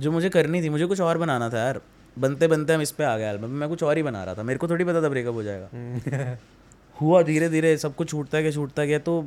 जो 0.00 0.12
मुझे 0.12 0.28
करनी 0.28 0.62
थी। 0.62 0.68
मुझे 0.68 0.86
कुछ 0.86 1.00
और 1.00 1.18
बनाना 1.18 1.48
था 1.50 1.58
यार। 1.58 1.80
बनते 2.18 2.48
बनते 2.48 2.74
हम 2.74 2.80
इस 2.80 2.90
पे 2.90 3.04
आ 3.04 3.18
गए 3.18 3.24
एल्बम 3.24 3.50
मैं 3.50 3.68
कुछ 3.68 3.82
और 3.82 3.96
ही 3.96 4.02
बना 4.02 4.24
रहा 4.24 4.34
था। 4.34 4.42
मेरे 4.42 4.58
को 4.58 4.68
थोड़ी 4.68 4.84
पता 4.84 5.02
था 5.02 5.08
ब्रेकअप 5.08 5.34
हो 5.34 5.42
जाएगा। 5.42 5.68
हम्म, 5.72 6.36
हुआ 7.00 7.22
धीरे 7.22 7.48
धीरे 7.48 7.76
सब 7.76 7.94
कुछ 7.94 8.10
छूटता 8.10 8.40
गया 8.40 8.50
छूटता 8.50 8.84
गया। 8.84 8.98
तो 8.98 9.26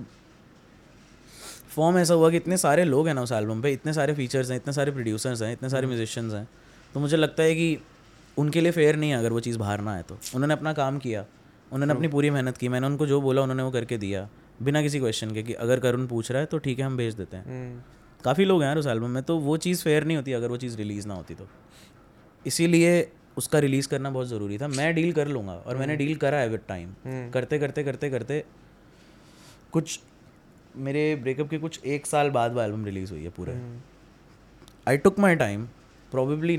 फॉर्म 1.76 1.98
ऐसा 1.98 2.14
हुआ 2.14 2.30
कि 2.30 2.38
इतने 2.38 2.58
सारे 2.58 2.84
लोग 2.84 3.08
हैं 3.08 3.14
ना 3.14 3.22
उस 3.22 3.32
एल्बम 3.32 3.62
पे 3.62 3.72
इतने 3.72 3.94
सारे 3.94 4.14
फीचर्स 4.14 4.50
हैं 4.50 4.58
इतने 4.58 4.74
सारे 4.74 4.92
प्रोड्यूसर्स 4.92 5.42
हैं 5.42 5.54
इतने 5.54 5.70
सारे 5.70 5.88
म्यूजिशियंस 5.88 6.34
हैं। 6.34 6.48
तो 6.94 7.00
मुझे 7.00 7.18
लगता 7.18 7.44
है 7.44 7.56
कि 7.56 7.78
उनके 8.38 8.62
लिए 8.62 8.72
फेयर 8.72 8.96
नहीं 8.96 9.10
है 9.12 9.18
अगर 9.18 9.32
वो 9.32 9.40
चीज़ 9.40 9.58
बाहर 9.58 9.82
ना 9.82 9.94
आए 9.94 10.04
तो। 10.04 10.18
उन्होंने 10.36 10.54
अपना 10.54 10.74
काम 10.74 10.98
किया। 10.98 11.26
उन्होंने 11.74 11.94
अपनी 11.94 12.08
पूरी 12.08 12.30
मेहनत 12.30 12.58
की 12.58 12.70
मैंने 12.70 12.88
उनको 12.88 13.08
जो 13.08 13.22
बोला 13.22 13.42
उन्होंने 13.42 13.64
वो 13.64 13.72
करके 13.72 13.98
दिया 13.98 14.30
बिना 14.62 14.82
किसी 14.82 15.00
क्वेश्चन 15.00 15.32
के 15.32 15.44
कि 15.44 15.54
अगर 15.54 15.80
करुण 15.80 16.08
पूछ 16.08 16.32
रहा 16.32 16.40
है 16.40 16.46
तो 16.46 16.58
ठीक 16.58 16.80
है 16.80 16.86
हम 16.86 16.98
भेज 16.98 17.14
देते 17.14 17.38
हैं। 17.38 17.46
हम्म, 17.46 17.82
काफ़ी 18.24 18.46
लोग 18.46 18.62
हैं 18.62 18.68
यार 18.68 18.78
उस 18.78 18.88
एल्बम 18.88 19.10
में 19.10 19.24
तो 19.24 19.38
वो 19.38 19.58
चीज़ 19.58 19.84
फेयर 19.84 20.04
नहीं 20.04 20.18
होती 20.18 20.34
अगर 20.34 20.50
वो 20.50 20.58
चीज़ 20.58 20.78
रिलीज़ 20.78 21.08
ना 21.08 21.14
होती 21.14 21.36
तो। 21.36 21.48
इसीलिए 22.48 23.12
उसका 23.38 23.60
रिलीज़ 23.60 23.88
करना 23.88 24.10
बहुत 24.10 24.28
ज़रूरी 24.28 24.58
था। 24.58 24.68
मैं 24.68 24.94
डील 24.96 25.14
कर 25.14 25.28
लूँगा 25.28 25.54
और 25.54 25.78
मैंने 25.78 25.96
डील 25.96 26.16
करा 26.16 26.38
है 26.38 26.50
विद 26.50 26.62
टाइम 26.68 26.90
हम्म, 27.06 27.30
करते 27.32 27.60
करते 27.60 27.84
करते 27.84 28.10
करते 28.10 28.44
कुछ 29.74 30.00
मेरे 30.76 31.16
ब्रेकअप 31.16 31.50
के 31.50 31.58
कुछ 31.58 31.86
एक 31.86 32.06
साल 32.06 32.30
बाद 32.30 32.54
वो 32.54 32.62
एल्बम 32.62 32.86
रिलीज़ 32.86 33.12
हुई 33.12 33.24
है 33.24 33.30
पूरे। 33.30 33.60
I 34.88 34.98
took 34.98 35.20
my 35.20 35.36
time 35.36 35.68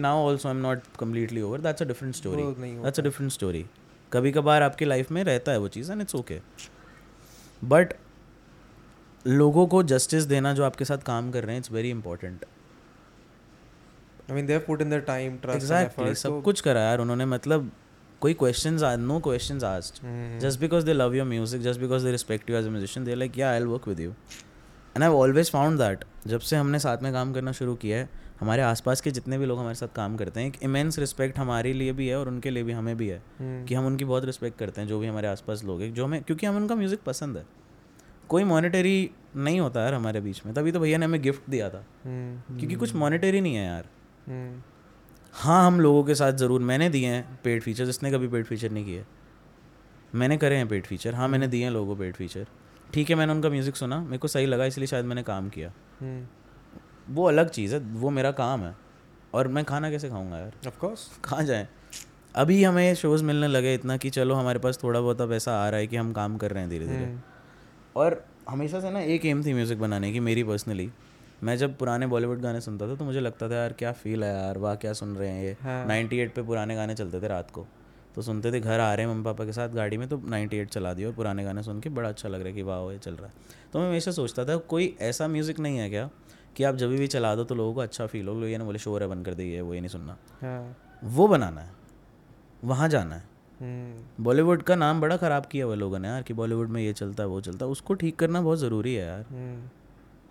now 0.02 0.14
also 0.28 0.48
i'm 0.48 0.60
not 0.62 0.78
completely 0.98 1.42
over 1.42 1.58
that's 1.58 1.80
a 1.80 1.84
different 1.84 2.16
story 2.16 2.42
वो 2.42 2.54
नहीं 2.58 2.82
that's 2.82 2.98
a 2.98 3.04
different 3.04 3.32
story 3.32 3.62
कभी 4.12 4.32
कभार 4.32 4.62
आपकी 4.62 4.84
लाइफ 4.84 5.10
में 5.10 5.22
रहता 5.24 5.52
है 5.52 5.58
वो 5.58 5.68
चीज़ 5.68 5.92
एंड 5.92 6.00
इट्स 6.00 6.14
ओके 6.14 6.40
बट 7.64 7.94
लोगों 9.24 9.66
को 9.66 9.82
जस्टिस 9.82 10.24
देना 10.24 10.52
जो 10.54 10.64
आपके 10.64 10.84
साथ 10.84 10.98
काम 10.98 11.30
कर 11.30 11.44
रहे 11.44 11.54
हैं 11.54 11.60
it's 11.60 11.72
very 11.72 11.90
important 11.90 12.44
I 14.30 14.36
mean 14.36 14.46
they've 14.46 14.62
put 14.66 14.82
in 14.82 15.00
time 15.00 15.38
सब 16.14 16.40
कुछ 16.44 16.60
करा 16.60 16.80
यार 16.80 17.00
उन्होंने 17.00 17.24
मतलब 17.26 17.70
कोई 18.20 18.34
questions 18.34 18.82
uh 18.82 18.94
no 18.96 19.18
questions 19.20 19.64
asked 19.64 20.40
just 20.40 20.60
because 20.60 20.84
they 20.84 20.92
love 20.92 21.14
your 21.14 21.26
music 21.26 21.62
just 21.62 21.80
because 21.80 22.04
they 22.04 22.10
respect 22.10 22.50
you 22.50 22.56
as 22.56 22.66
a 22.66 23.00
they 23.00 23.14
like 23.14 23.38
yeah 23.38 23.50
I 23.50 23.60
work 23.62 23.88
with 23.88 24.00
you 24.00 24.10
and 24.10 25.02
I 25.02 25.10
always 25.10 25.50
found 25.50 25.78
that 25.78 26.04
जब 26.26 26.40
से 26.40 26.56
हमने 26.56 26.78
साथ 26.78 27.02
में 27.02 27.12
काम 27.12 27.32
करना 27.32 27.52
शुरू 27.52 27.74
किया 27.74 27.98
है 27.98 28.08
हमारे 28.40 28.62
आसपास 28.62 29.00
के 29.00 29.10
जितने 29.10 29.38
भी 29.38 29.46
लोग 29.46 29.58
हमारे 29.58 29.74
साथ 29.74 29.94
काम 29.96 30.16
करते 30.16 30.40
हैं 30.40 30.48
एक 30.48 30.56
इमेंस 30.62 30.98
रिस्पेक्ट 30.98 31.38
हमारे 31.38 31.72
लिए 31.72 31.92
भी 31.92 32.08
है 32.08 32.18
और 32.18 32.28
उनके 32.28 32.50
लिए 32.50 32.62
भी 32.62 32.72
हमें 32.72 32.96
भी 32.96 33.08
है 33.08 33.18
हम्म, 33.38 33.64
कि 33.64 33.74
हम 33.74 33.86
उनकी 33.86 34.04
बहुत 34.04 34.24
रिस्पेक्ट 34.24 34.58
करते 34.58 34.80
हैं 34.80 34.88
जो 34.88 34.98
भी 34.98 35.06
हमारे 35.06 35.28
आसपास 35.28 35.64
लोग 35.64 35.80
हैं 35.82 35.92
जो 35.94 36.04
हमें 36.04 36.22
क्योंकि 36.22 36.46
हमें 36.46 36.60
उनका 36.60 36.74
म्यूज़िक 36.74 37.00
पसंद 37.06 37.36
है। 37.36 37.44
कोई 38.28 38.44
मॉनेटरी 38.44 39.10
नहीं 39.36 39.60
होता 39.60 39.82
यार 39.82 39.94
हमारे 39.94 40.20
बीच 40.20 40.40
में 40.46 40.54
तभी 40.54 40.72
तो 40.72 40.80
भैया 40.80 40.98
ने 40.98 41.06
हमें 41.06 41.20
गिफ्ट 41.22 41.50
दिया 41.50 41.68
था। 41.70 41.84
हम्म, 42.04 42.58
क्योंकि 42.58 42.74
कुछ 42.76 42.94
मॉनिटरी 42.94 43.40
नहीं 43.40 43.54
है 43.54 43.64
यार। 43.66 43.88
हम्म, 44.26 44.60
हाँ 45.34 45.66
हम 45.66 45.80
लोगों 45.80 46.04
के 46.04 46.14
साथ 46.14 46.32
ज़रूर 46.34 46.60
मैंने 46.62 46.88
दिए 46.90 47.08
हैं 47.08 47.38
पेड 47.44 47.62
फीचर 47.62 47.84
जिसने 47.84 48.10
कभी 48.12 48.28
पेड 48.28 48.44
फीचर 48.44 48.70
नहीं 48.70 48.84
किए। 48.84 49.04
मैंने 50.14 50.36
करे 50.36 50.56
हैं 50.56 50.68
पेड 50.68 50.86
फीचर 50.86 51.14
हाँ 51.14 51.28
मैंने 51.28 51.48
दिए 51.48 51.64
हैं 51.64 51.70
लोगों 51.70 51.94
को 51.94 52.00
पेड 52.00 52.14
फीचर 52.14 52.46
ठीक 52.94 53.10
है 53.10 53.16
मैंने 53.16 53.32
उनका 53.32 53.48
म्यूज़िक 53.48 53.76
सुना 53.76 54.00
मेरे 54.00 54.18
को 54.18 54.28
सही 54.28 54.46
लगा 54.46 54.64
इसलिए 54.64 54.86
शायद 54.86 55.04
मैंने 55.04 55.22
काम 55.22 55.48
किया। 55.48 55.72
वो 57.10 57.28
अलग 57.28 57.48
चीज़ 57.48 57.74
है 57.74 57.80
वो 57.80 58.10
मेरा 58.10 58.30
काम 58.30 58.60
है। 58.60 58.74
और 59.34 59.48
मैं 59.48 59.64
खाना 59.64 59.90
कैसे 59.90 60.08
खाऊँगा 60.08 60.38
यार? 60.38 60.52
Of 60.66 60.76
course. 60.84 61.00
कहाँ 61.24 61.44
जाएँ? 61.44 61.68
अभी 62.34 62.64
हमें 62.64 62.94
शोज़ 62.94 63.24
मिलने 63.24 63.48
लगे 63.48 63.74
इतना 63.74 63.96
कि 63.96 64.10
चलो 64.10 64.34
हमारे 64.34 64.58
पास 64.58 64.78
थोड़ा 64.82 65.00
बहुत 65.00 65.20
अब 65.20 65.32
ऐसा 65.32 65.52
आ 65.52 65.68
रहा 65.68 65.80
है 65.80 65.86
कि 65.86 65.96
हम 65.96 66.12
काम 66.12 66.36
कर 66.36 66.50
रहे 66.50 66.60
हैं 66.60 66.70
धीरे 66.70 66.86
धीरे 66.86 67.04
हम्म, 67.04 67.20
और 67.96 68.24
हमेशा 68.48 68.80
से 68.80 68.90
ना 68.90 69.00
एक 69.00 69.24
एम 69.24 69.44
थी 69.44 69.54
म्यूज़िक 69.54 69.80
बनाने 69.80 70.12
की 70.12 70.20
मेरी 70.20 70.44
पर्सनली 70.44 70.90
मैं 71.42 71.56
जब 71.56 71.76
पुराने 71.76 72.06
बॉलीवुड 72.06 72.40
गाने 72.40 72.60
सुनता 72.60 72.88
था 72.88 72.94
तो 72.94 73.04
मुझे 73.04 73.20
लगता 73.20 73.48
था 73.48 73.54
यार 73.54 73.72
क्या 73.72 73.92
फील 73.92 74.24
है 74.24 74.34
यार? 74.34 74.58
वाह 74.58 74.74
क्या 74.74 74.92
सुन 74.92 75.16
रहे 75.16 75.28
हैं 75.28 75.44
ये? 75.44 75.56
नाइन्टी 75.64 76.18
एट 76.18 76.34
पे 76.34 76.42
पुराने 76.42 76.74
गाने 76.74 76.94
चलते 76.94 77.20
थे 77.20 77.28
रात 77.28 77.50
को। 77.50 77.66
तो 78.14 78.22
सुनते 78.22 78.52
थे 78.52 78.60
घर 78.60 78.80
आ 78.80 78.94
रहे 78.94 79.06
हैं 79.06 79.12
मम्मी 79.12 79.24
पापा 79.24 79.44
के 79.44 79.52
साथ 79.52 79.68
गाड़ी 79.68 79.96
में 79.96 80.08
तो 80.08 80.18
98 80.18 80.66
चला 80.66 80.94
दिया 80.94 81.08
और 81.08 81.14
पुराने 81.14 81.44
गाने 81.44 81.62
सुन 81.62 81.80
के 81.80 81.88
बड़ा 81.88 82.08
अच्छा 82.08 82.28
लग 82.28 82.38
रहा 82.38 82.48
है 82.48 82.54
कि 82.54 82.62
वाह 82.62 82.92
ये 82.92 82.98
चल 82.98 83.14
रहा 83.14 83.26
है। 83.26 83.32
तो 83.72 83.78
मैं 83.78 83.88
हमेशा 83.88 84.10
सोचता 84.10 84.44
था 84.44 84.56
कोई 84.56 84.96
ऐसा 85.00 85.28
म्यूज़िक 85.28 85.60
नहीं 85.60 85.78
है 85.78 85.90
क्या 85.90 86.10
कि 86.56 86.64
आप 86.64 86.74
जब 86.74 86.90
भी 86.90 87.06
चला 87.06 87.34
दो 87.34 87.44
तो 87.44 87.54
लोगों 87.54 87.74
को 87.74 87.80
अच्छा 87.80 88.06
फील 88.06 88.28
हो 88.28 88.34
लोग 88.34 88.48
ये 88.50 88.58
ना 88.58 88.64
बोले 88.64 88.78
शोर 88.78 89.02
है 89.02 89.08
बंद 89.08 89.24
कर 89.26 89.34
दिए 89.34 89.60
वो 89.60 89.74
ये 89.74 89.80
नहीं 89.80 89.88
सुनना। 89.88 90.16
हाँ, 90.42 90.76
वो 91.04 91.28
बनाना 91.28 91.60
है 91.60 91.74
वहाँ 92.64 92.88
जाना 92.88 93.14
है। 93.14 93.24
हम्म, 93.60 94.24
बॉलीवुड 94.24 94.62
का 94.62 94.74
नाम 94.76 95.00
बड़ा 95.00 95.16
ख़राब 95.16 95.46
किया 95.46 95.64
हुआ 95.64 95.74
लोगों 95.74 95.98
ने 95.98 96.08
यार 96.08 96.22
कि 96.22 96.34
बॉलीवुड 96.34 96.68
में 96.68 96.80
ये 96.82 96.92
चलता 96.92 97.22
है 97.22 97.28
वो 97.28 97.40
चलता 97.40 97.64
है। 97.66 97.70
उसको 97.72 97.94
ठीक 97.94 98.16
करना 98.16 98.40
बहुत 98.40 98.58
ज़रूरी 98.58 98.94
है 98.94 99.06
यार। 99.06 99.24
हम्म, 99.30 99.68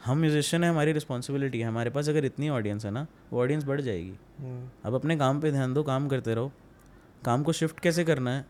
हम 0.06 0.18
म्यूजिशियन 0.18 0.64
है 0.64 0.70
हमारी 0.70 0.92
रिस्पॉन्सिबिलिटी 0.92 1.60
है। 1.60 1.68
हमारे 1.68 1.90
पास 1.90 2.10
अगर 2.10 2.26
इतनी 2.26 2.50
ऑडियंस 2.50 2.86
है 2.86 2.92
ना 2.92 3.06
वो 3.34 3.42
ऑडियंस 3.42 3.64
बढ़ 3.64 3.82
जाएगी। 3.82 4.14
हम्म, 4.40 4.70
अब 4.86 4.96
अपने 4.96 5.18
काम 5.18 5.40
पे 5.42 5.52
ध्यान 5.52 5.74
दो 5.74 5.84
काम 5.84 6.08
करते 6.08 6.36
रहो। 6.36 6.52
काम 7.26 7.44
को 7.44 7.52
शिफ्ट 7.52 7.80
कैसे 7.80 8.04
करना 8.04 8.32
है? 8.32 8.46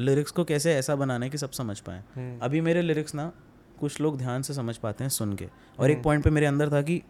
लिरिक्स 0.00 0.30
को 0.30 0.44
कैसे 0.44 0.74
ऐसा 0.74 0.96
बनाना 0.96 1.24
है 1.24 1.30
कि 1.30 1.38
सब 1.38 1.50
समझ 1.50 1.78
पाएँ? 1.80 2.38
अभी 2.42 2.60
मेरे 2.60 2.82
लिरिक्स 2.82 3.14
ना 3.14 3.32
कुछ 3.80 4.00
लोग 4.00 4.18
ध्यान 4.18 4.42
से 4.42 4.54
समझ 4.54 4.76
पाते 4.76 5.04
हैं 5.04 5.08
सुन 5.10 5.34
के। 5.34 5.48
और 5.78 5.90
एक 5.90 6.02
पॉइंट 6.02 6.24
पे 6.24 6.30
मेरे 6.30 6.46
अंदर 6.46 6.72
था 6.72 6.82
कि 6.82 7.02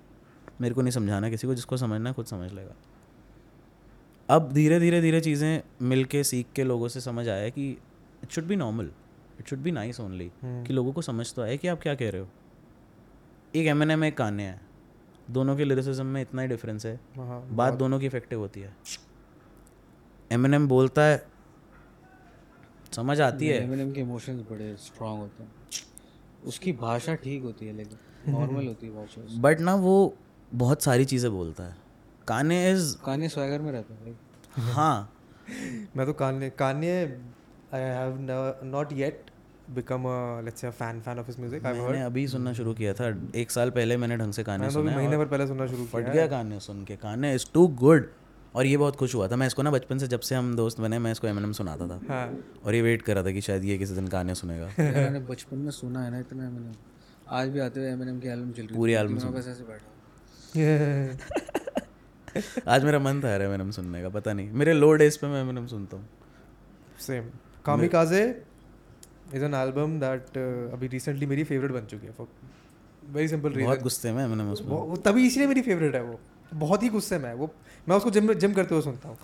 मेरे 0.61 0.75
को 0.75 0.83
नहीं 0.83 0.93
समझाना 0.93 1.31
किसी 1.31 1.47
को 1.47 1.55
जिसको 1.55 1.77
समझना 1.77 2.11
है 2.11 2.15
खुद 2.15 2.27
समझ 2.27 2.53
लेगा। 2.53 2.75
अब 4.29 4.53
धीरे 4.53 4.79
धीरे 4.81 5.01
धीरे 5.01 5.21
चीज़ें 5.21 5.63
मिल 5.83 6.05
के 6.05 6.23
सीख 6.25 6.47
के 6.55 6.65
लोगों 6.65 6.89
से 6.89 7.01
समझ 7.01 7.29
आया 7.29 7.49
कि 7.49 7.71
it 8.23 8.31
should 8.31 8.45
be 8.45 8.57
normal 8.57 8.91
it 9.41 9.49
should 9.49 9.59
be 9.59 9.71
nice 9.71 10.01
only 10.01 10.31
कि 10.45 10.73
लोगों 10.73 10.93
को 10.93 11.03
समझ 11.03 11.33
तो 11.35 11.43
आए 11.43 11.57
कि 11.57 11.69
आप 11.69 11.81
क्या 11.83 11.95
कह 11.95 12.11
रहे 12.11 12.21
हो। 12.21 12.29
एक 13.57 13.67
एम 13.67 13.83
एन 13.83 13.91
एम 13.91 14.05
एक 14.05 14.17
कान्य 14.17 14.43
है। 14.43 14.61
दोनों 15.31 15.57
के 15.57 15.65
लिरिसिज्म 15.65 16.07
में 16.07 16.21
इतना 16.23 16.43
ही 16.43 16.49
डिफरेंस 16.49 16.87
है। 16.87 16.95
हाँ, 17.17 17.47
बात 17.53 17.75
दोनों 17.75 17.99
की 18.01 18.07
इफ़ेक्टिव 18.07 18.39
होती 18.39 18.61
है। 18.61 18.75
एम 20.31 20.47
एन 20.47 20.55
एम 20.55 20.69
बोलता 20.69 21.03
है 21.03 21.23
समझ 22.93 23.21
आती 23.21 23.47
है। 23.47 23.63
एमिनेम 23.65 23.93
के 23.93 24.01
इमोशंस 24.01 24.45
बड़े 24.51 24.75
स्ट्रांग 24.79 25.19
होते 25.19 25.43
हैं। 25.43 25.51
उसकी 26.47 26.73
भाषा 26.73 27.15
ठीक 27.17 27.43
होती 27.43 27.67
है 27.67 27.73
लेकिन 27.73 28.33
नॉर्मल 28.33 28.67
होती 28.67 28.87
है 28.87 28.93
भाषा 28.95 29.41
बट 29.41 29.61
ना 29.61 29.75
वो 29.77 29.93
बहुत 30.55 30.83
सारी 30.83 31.05
चीज़ें 31.05 31.31
बोलता 31.33 31.65
है। 31.65 31.77
कान्य 32.29 32.71
इज़ 32.71 32.95
कान्य 33.05 33.29
स्वैगर 33.29 33.61
में 33.61 33.73
रहता 33.73 33.95
है 33.95 34.01
भाई। 34.01 34.73
हाँ। 34.73 35.13
मैं 35.97 36.07
तो 36.07 36.13
Kanye 36.13 36.51
Kanye 36.51 36.93
I 37.75 37.81
have 37.81 38.17
not 38.65 38.93
yet 38.93 39.31
become 39.75 40.05
let's 40.45 40.61
say 40.61 40.67
a 40.67 40.71
fan 40.71 41.01
fan 41.01 41.19
of 41.19 41.27
his 41.27 41.39
music 41.41 41.67
I 41.67 41.79
मैंने 41.79 42.03
अभी 42.03 42.27
सुनना 42.29 42.53
शुरू 42.53 42.75
किया 42.75 42.93
था 42.95 43.09
एक 43.35 43.51
साल 43.51 43.71
पहले 43.71 43.97
मैंने 43.97 44.17
ढंग 44.17 44.33
से 44.33 44.43
कान्य 44.43 44.65
मैं 44.65 44.69
तो 44.69 44.81
सुना 44.81 44.97
महीने 44.97 45.17
भर 45.17 45.27
पहले 45.27 45.47
सुनना 45.47 45.67
शुरू 45.67 45.85
फट 45.85 46.03
किया 46.03 46.15
गया 46.15 46.27
कान्य 46.27 46.59
सुन 46.61 46.85
के। 46.85 46.97
कान्य 46.97 47.35
इज़ 47.35 47.47
टू 47.55 47.67
गुड 47.83 48.11
और 48.55 48.67
ये 48.67 48.77
बहुत 48.77 48.97
खुश 48.97 49.15
हुआ 49.15 49.29
था। 49.29 49.37
मैं 49.37 49.47
इसको 49.47 49.63
ना 49.63 49.71
बचपन 49.71 49.99
से 49.99 50.07
जब 50.09 50.21
से 50.21 50.35
हम 50.35 50.55
दोस्त 50.57 50.81
बने 50.81 50.99
मैं 50.99 51.13
इसको 51.13 51.27
एम 51.27 51.53
सुनाता 51.53 51.87
था। 51.89 52.01
हाँ। 52.09 52.39
और 52.65 52.75
ये 52.75 52.83
वेट 52.83 53.03
कर 53.03 53.15
रहा 53.15 53.25
था 53.25 53.31
कि 53.31 53.41
शायद 53.41 53.65
ये 53.65 53.79
किसी 53.79 53.95
दिन 53.95 54.09
कान्य 54.09 54.35
सुनेगा। 54.35 54.67
मैंने 54.79 55.21
बचपन 55.21 55.59
में 55.59 55.71
सुना 55.71 56.05
है 56.05 56.11
ना 56.11 56.19
इतना 56.19 56.47
एमिनेम 56.47 56.75
आज 57.39 57.49
भी 57.49 57.61
आते 57.61 57.81
हुए 57.81 57.91
एमिनेम 57.91 58.19
की 58.21 58.29
एल्बम 58.29 58.51
चल 58.53 58.63
रही 58.63 58.77
पूरी 58.77 58.95
album 58.95 59.23
तो 59.23 59.29
बस 59.29 59.49
ऐसे 59.49 59.65
बैठा। 59.65 59.90
आज 62.69 62.85
मेरा 62.85 62.99
मन 62.99 63.21
था 63.25 63.35
एम 63.35 63.71
सुनने 63.71 64.03
का 64.03 64.09
पता 64.09 64.33
नहीं। 64.33 64.51
मेरे 64.53 64.73
लो 64.73 64.93
डेज़ 64.93 65.19
पे 65.19 65.27
मैं 65.27 65.43
एम 65.51 65.67
सुनता 65.67 65.97
हूँ। 65.97 66.09
Same 67.01 67.25
Kamikaze 67.65 68.23
is 69.35 69.45
an 69.45 69.55
album 69.55 69.99
that 70.01 70.39
अभी 70.73 70.87
रिसेंटली 70.89 71.27
मेरी 71.27 71.45
फेवरेट 71.45 71.71
बन 71.73 71.87
चुकी 71.87 72.07
है 72.07 72.13
फॉर 72.13 72.27
वेरी 73.13 73.29
सिंपल 73.29 73.51
बहुत 73.61 73.83
गुस्से 73.83 74.13
में 74.13 74.25
एम 74.25 74.51
उसमें। 74.53 74.69
वो 74.69 74.97
तभी 75.07 75.27
इसलिए 75.27 75.47
मेरी 75.47 75.63
फेवरेट 75.63 75.95
है 75.95 76.03
वो। 76.03 76.21
बहुत 76.55 76.83
ही 76.83 76.89
गुस्से 76.89 77.19
में 77.19 77.29
है। 77.29 77.35
वो 77.35 77.51
मैं 77.89 77.97
उसको 77.97 78.11
जिम 78.11 78.33
जिम 78.35 78.53
करते 78.55 78.75
हुए 78.75 78.83
सुनता 78.83 79.09
हूँ 79.09 79.17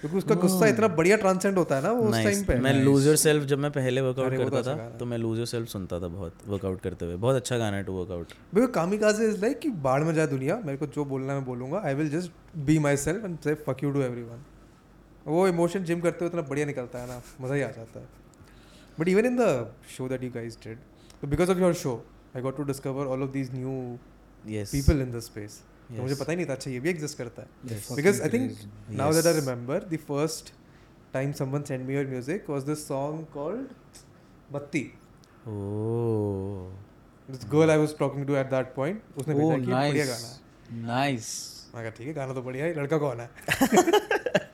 क्योंकि 0.00 0.16
उसका 0.18 0.34
गुस्सा 0.34 0.66
इतना 0.74 0.88
बढ़िया 0.90 1.16
ट्रांसेंड 1.16 1.58
होता 1.58 1.76
है 1.76 1.82
ना 1.82 1.90
वो 1.90 2.02
उस 2.02 2.14
Nice. 2.14 2.24
टाइम 2.24 2.44
पे। 2.44 2.54
मैं 2.60 2.72
लूज 2.74 3.06
योर 3.06 3.16
सेल्फ 3.16 3.44
जब 3.44 3.58
मैं 3.58 3.70
पहले 3.72 4.00
वर्कआउट 4.00 4.32
वो 4.32 4.44
तो 4.44 4.50
करता 4.50 4.58
अच्छा 4.58 4.74
था 4.74 4.98
तो 4.98 5.06
मैं 5.06 5.18
लूज 5.18 5.38
योर 5.38 5.46
सेल्फ 5.46 5.68
सुनता 5.68 6.00
था 6.00 6.08
बहुत 6.08 6.38
वर्कआउट 6.48 6.80
करते 6.80 7.04
हुए। 7.06 7.16
बहुत 7.16 7.36
अच्छा 7.36 7.58
गाना 7.58 7.76
है 7.76 7.84
to 7.84 7.92
workout 7.92 8.32
because 8.54 8.70
Kamikaze 8.70 9.28
is 9.28 9.40
like 9.40 9.58
कि 9.60 9.68
बाढ़ 9.86 10.02
में 10.04 10.12
जाए 10.14 10.26
दुनिया 10.26 10.60
मेरे 10.64 10.78
को 10.78 10.86
जो 10.86 11.04
बोलना 11.04 11.32
है 11.32 11.38
मैं 11.38 11.46
बोलूँगा। 11.46 11.82
I 11.84 11.94
will 11.94 12.10
just 12.10 12.56
be 12.66 12.78
myself 12.96 13.24
and 13.24 13.38
say 13.38 13.54
fuck 13.66 13.82
you 13.84 13.90
to 13.90 14.02
every 14.02 14.22
वो 15.26 15.46
इमोशन 15.48 15.84
जिम 15.84 16.00
करते 16.00 16.24
हुए 16.24 16.28
इतना 16.28 16.42
बढ़िया 16.48 16.66
निकलता 16.66 16.98
है 16.98 17.06
ना 17.08 17.20
मज़ा 17.40 17.54
ही 17.54 17.62
आ 17.62 17.70
जाता 17.70 18.00
है। 18.00 18.06
But 19.00 19.08
even 19.08 19.26
in 19.26 19.36
the 19.36 19.74
show 19.96 20.08
that 20.08 20.22
you 20.22 20.30
guys 20.30 20.56
did 20.64 21.28
because 21.28 21.50
of 21.50 21.58
your 21.58 21.74
show 21.82 21.92
I 22.36 22.42
got 22.42 22.56
to 22.56 22.62
discover 22.64 23.06
all 23.06 23.22
of 23.22 23.30
these 23.30 23.50
new 23.54 23.98
people 24.46 25.00
in 25.00 25.12
the 25.12 25.20
space 25.20 25.60
तो 25.96 26.02
मुझे 26.02 26.14
पता 26.14 26.32
ही 26.32 26.36
नहीं 26.36 26.46
था 26.46 26.52
अच्छा 26.52 26.70
ये 26.70 26.80
भी 26.80 26.90
एग्जिस्ट 26.90 27.18
करता 27.18 27.42
है। 27.42 27.48
Because 27.96 28.22
I 28.22 28.28
think 28.28 28.52
now 28.90 29.12
that 29.12 29.26
I 29.26 29.32
remember 29.34 29.84
the 29.92 29.98
first 30.08 30.52
time 31.12 31.32
someone 31.40 31.62
send 31.62 31.86
me 31.86 31.94
your 31.94 32.06
music 32.06 32.50
was 32.50 32.62
this 32.62 32.86
song 32.88 33.26
called 33.34 33.66
Batti 34.52 34.84
oh 35.48 36.70
this 37.28 37.44
girl 37.52 37.70
I 37.70 37.78
was 37.78 37.96
talking 37.98 38.26
to 38.26 38.36
at 38.36 38.46
that 38.50 38.74
point 38.76 39.02
उसने 39.18 39.34
Oh, 39.34 39.38
भेजा 39.40 39.56
कि 39.56 39.70
बढ़िया 39.72 40.04
गाना 40.04 40.18
nice. 40.18 40.38
है। 40.70 41.16
Nice. 41.16 41.30
मैं 41.74 41.82
कहा 41.82 41.90
ठीक 41.90 42.06
है 42.06 42.14
गाना 42.14 42.34
तो 42.34 42.42
बढ़िया 42.42 42.64
है 42.64 42.74
लड़का 42.80 42.98
कौन 42.98 43.20
है? 43.20 43.28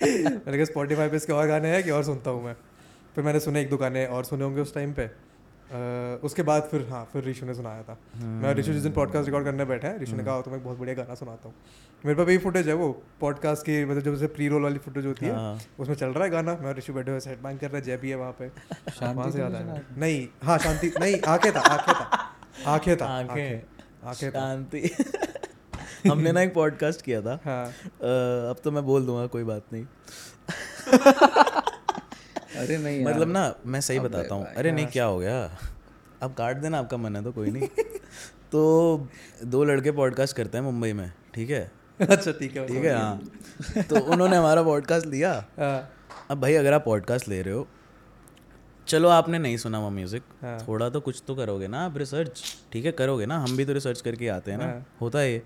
मैंने 0.02 0.56
कहा 0.56 0.64
स्पॉटीफाई 0.64 1.08
पे 1.08 1.16
इसके 1.16 1.32
और 1.32 1.46
गाने 1.48 1.68
हैं 1.68 1.82
कि 1.84 1.90
और 1.90 2.04
सुनता 2.04 2.30
हूँ 2.30 2.44
मैं? 2.44 2.54
फिर 3.14 3.24
मैंने 3.24 3.40
सुने 3.40 3.60
एक 3.60 3.70
दो 3.70 3.76
गाने 3.76 4.06
और 4.06 4.24
सुने 4.24 4.44
होंगे 4.44 4.60
उस 4.60 4.74
टाइम 4.74 4.92
पे। 4.92 5.06
उसके 6.24 6.42
बाद 6.42 6.62
फिर 6.70 6.86
हाँ 6.90 7.04
फिर 7.12 7.24
ऋषु 7.24 7.46
ने 7.46 7.54
सुनाया 7.54 7.82
था। 7.82 7.96
मैं 8.16 8.54
ऋषु 8.54 8.72
जिस 8.72 8.82
दिन 8.82 8.92
पॉडकास्ट 8.92 9.26
रिकॉर्ड 9.26 9.44
करने 9.44 9.64
बैठे 9.64 9.86
हैं 9.86 10.00
ऋषु 10.00 10.16
ने 10.16 10.24
कहा 10.24 10.40
तो 10.40 10.50
मैं 10.50 10.62
बहुत 10.64 10.78
बढ़िया 10.78 10.94
गाना 10.96 11.14
सुनाता 11.14 11.48
हूँ। 11.48 11.54
मेरे 12.04 12.16
पास 12.16 12.26
भी 12.26 12.36
फुटेज 12.38 12.68
है 12.68 12.74
वो 12.74 12.90
पॉडकास्ट 13.20 13.62
की 13.62 13.84
मतलब 13.84 14.02
जब 14.02 14.16
से 14.18 14.26
प्री 14.28 14.48
रोल 14.48 14.62
वाली 14.62 14.78
फुटेज 14.78 15.06
होती 15.06 15.26
है 15.26 15.34
हाँ। 15.34 15.58
उसमें 15.78 15.94
चल 15.96 16.06
रहा 16.06 16.24
है 16.24 16.30
गाना। 16.30 16.56
मैं 16.62 16.72
ऋषु 16.74 16.92
बैठे 16.92 17.10
हुए 17.10 17.20
सेट 17.20 17.42
बैंक 17.42 17.60
कर 17.60 17.66
रहा 17.66 17.76
है 17.76 17.82
जय 17.82 17.96
भी 17.96 18.10
है 18.10 18.16
वहाँ 18.16 18.32
पे। 18.38 18.46
वहाँ 18.46 19.30
से 19.30 19.40
याद 19.40 19.52
नहीं 19.52 19.70
आया। 19.70 19.80
नहीं 19.96 20.26
हाँ 20.42 20.58
शांति 20.58 20.92
नहीं 21.00 21.20
आँखें 21.28 21.52
था 21.52 21.60
आँखें 21.60 21.94
था 21.94 22.04
आँखें 22.66 22.96
था 22.96 23.06
आँखें। 23.06 23.60
आँखें 24.04 24.30
शांति। 24.30 24.90
हमने 26.08 26.32
ना 26.32 26.42
एक 26.42 26.54
पॉडकास्ट 26.54 27.02
किया 27.02 27.20
था। 27.22 27.38
हाँ। 27.44 27.66
अब 27.66 28.56
तो 28.64 28.70
मैं 28.70 28.84
बोल 28.84 29.06
दूँगा 29.06 29.26
कोई 29.26 29.44
बात 29.44 29.62
नहीं। 29.72 29.86
अरे 32.58 32.78
नहीं 32.78 33.04
मतलब 33.04 33.28
ना 33.28 33.54
मैं 33.66 33.80
सही 33.80 33.98
बताता 34.00 34.34
हूँ। 34.34 34.46
अरे 34.46 34.72
नहीं 34.72 34.86
क्या 34.86 35.04
हो 35.04 35.18
गया? 35.18 35.58
अब 36.22 36.34
काट 36.34 36.56
देना 36.56 36.78
आपका 36.78 36.96
मन 36.96 37.16
है 37.16 37.22
तो 37.24 37.32
कोई 37.32 37.50
नहीं। 37.50 37.68
तो 38.52 39.08
दो 39.44 39.64
लड़के 39.64 39.90
पॉडकास्ट 39.92 40.36
करते 40.36 40.58
हैं 40.58 40.64
मुंबई 40.64 40.92
में 40.92 41.10
ठीक 41.34 41.50
है? 41.50 41.70
अच्छा 42.00 42.32
ठीक 42.32 42.56
है 42.56 42.66
ठीक 42.66 42.84
है 42.84 42.94
हाँ 42.94 43.82
तो 43.82 44.00
उन्होंने 44.00 44.36
हमारा 44.36 44.62
पॉडकास्ट 44.62 45.06
लिया। 45.06 45.32
हाँ। 45.58 45.90
अब 46.30 46.40
भाई 46.40 46.54
अगर 46.54 46.72
आप 46.72 46.84
पॉडकास्ट 46.84 47.28
ले 47.28 47.42
रहे 47.42 47.54
हो 47.54 47.66
चलो 48.88 49.08
आपने 49.08 49.38
नहीं 49.38 49.56
सुना 49.56 49.78
वो 49.80 49.90
म्यूज़िक 49.90 50.22
हाँ। 50.42 50.58
थोड़ा 50.68 50.88
तो 50.90 51.00
कुछ 51.00 51.22
तो 51.26 51.34
करोगे 51.34 51.68
ना 51.68 51.84
आप 51.84 51.96
रिसर्च 51.98 52.42
ठीक 52.72 52.84
है 52.84 52.92
करोगे 52.92 53.26
ना? 53.26 53.38
हम 53.38 53.56
भी 53.56 53.64
तो 53.64 53.72
रिसर्च 53.72 54.00
करके 54.00 54.28
आते 54.28 54.50
हैं 54.50 54.58
ना। 54.58 54.64
हाँ। 54.64 54.86
होता 55.00 55.18
है 55.18 55.32
ये। 55.32 55.42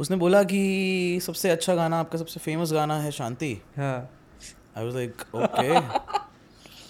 उसने 0.00 0.16
बोला 0.16 0.42
कि 0.42 1.20
सबसे 1.22 1.50
अच्छा 1.50 1.74
गाना 1.74 1.98
आपका 2.00 2.18
सबसे 2.18 2.40
फ़ेमस 2.40 2.72
गाना 2.72 2.98
है 2.98 3.10
शांति। 3.10 3.52
हाँ। 3.76 4.13
आई 4.76 4.84
वाज 4.84 4.94
लाइक 4.94 5.22
ओके 5.34 5.66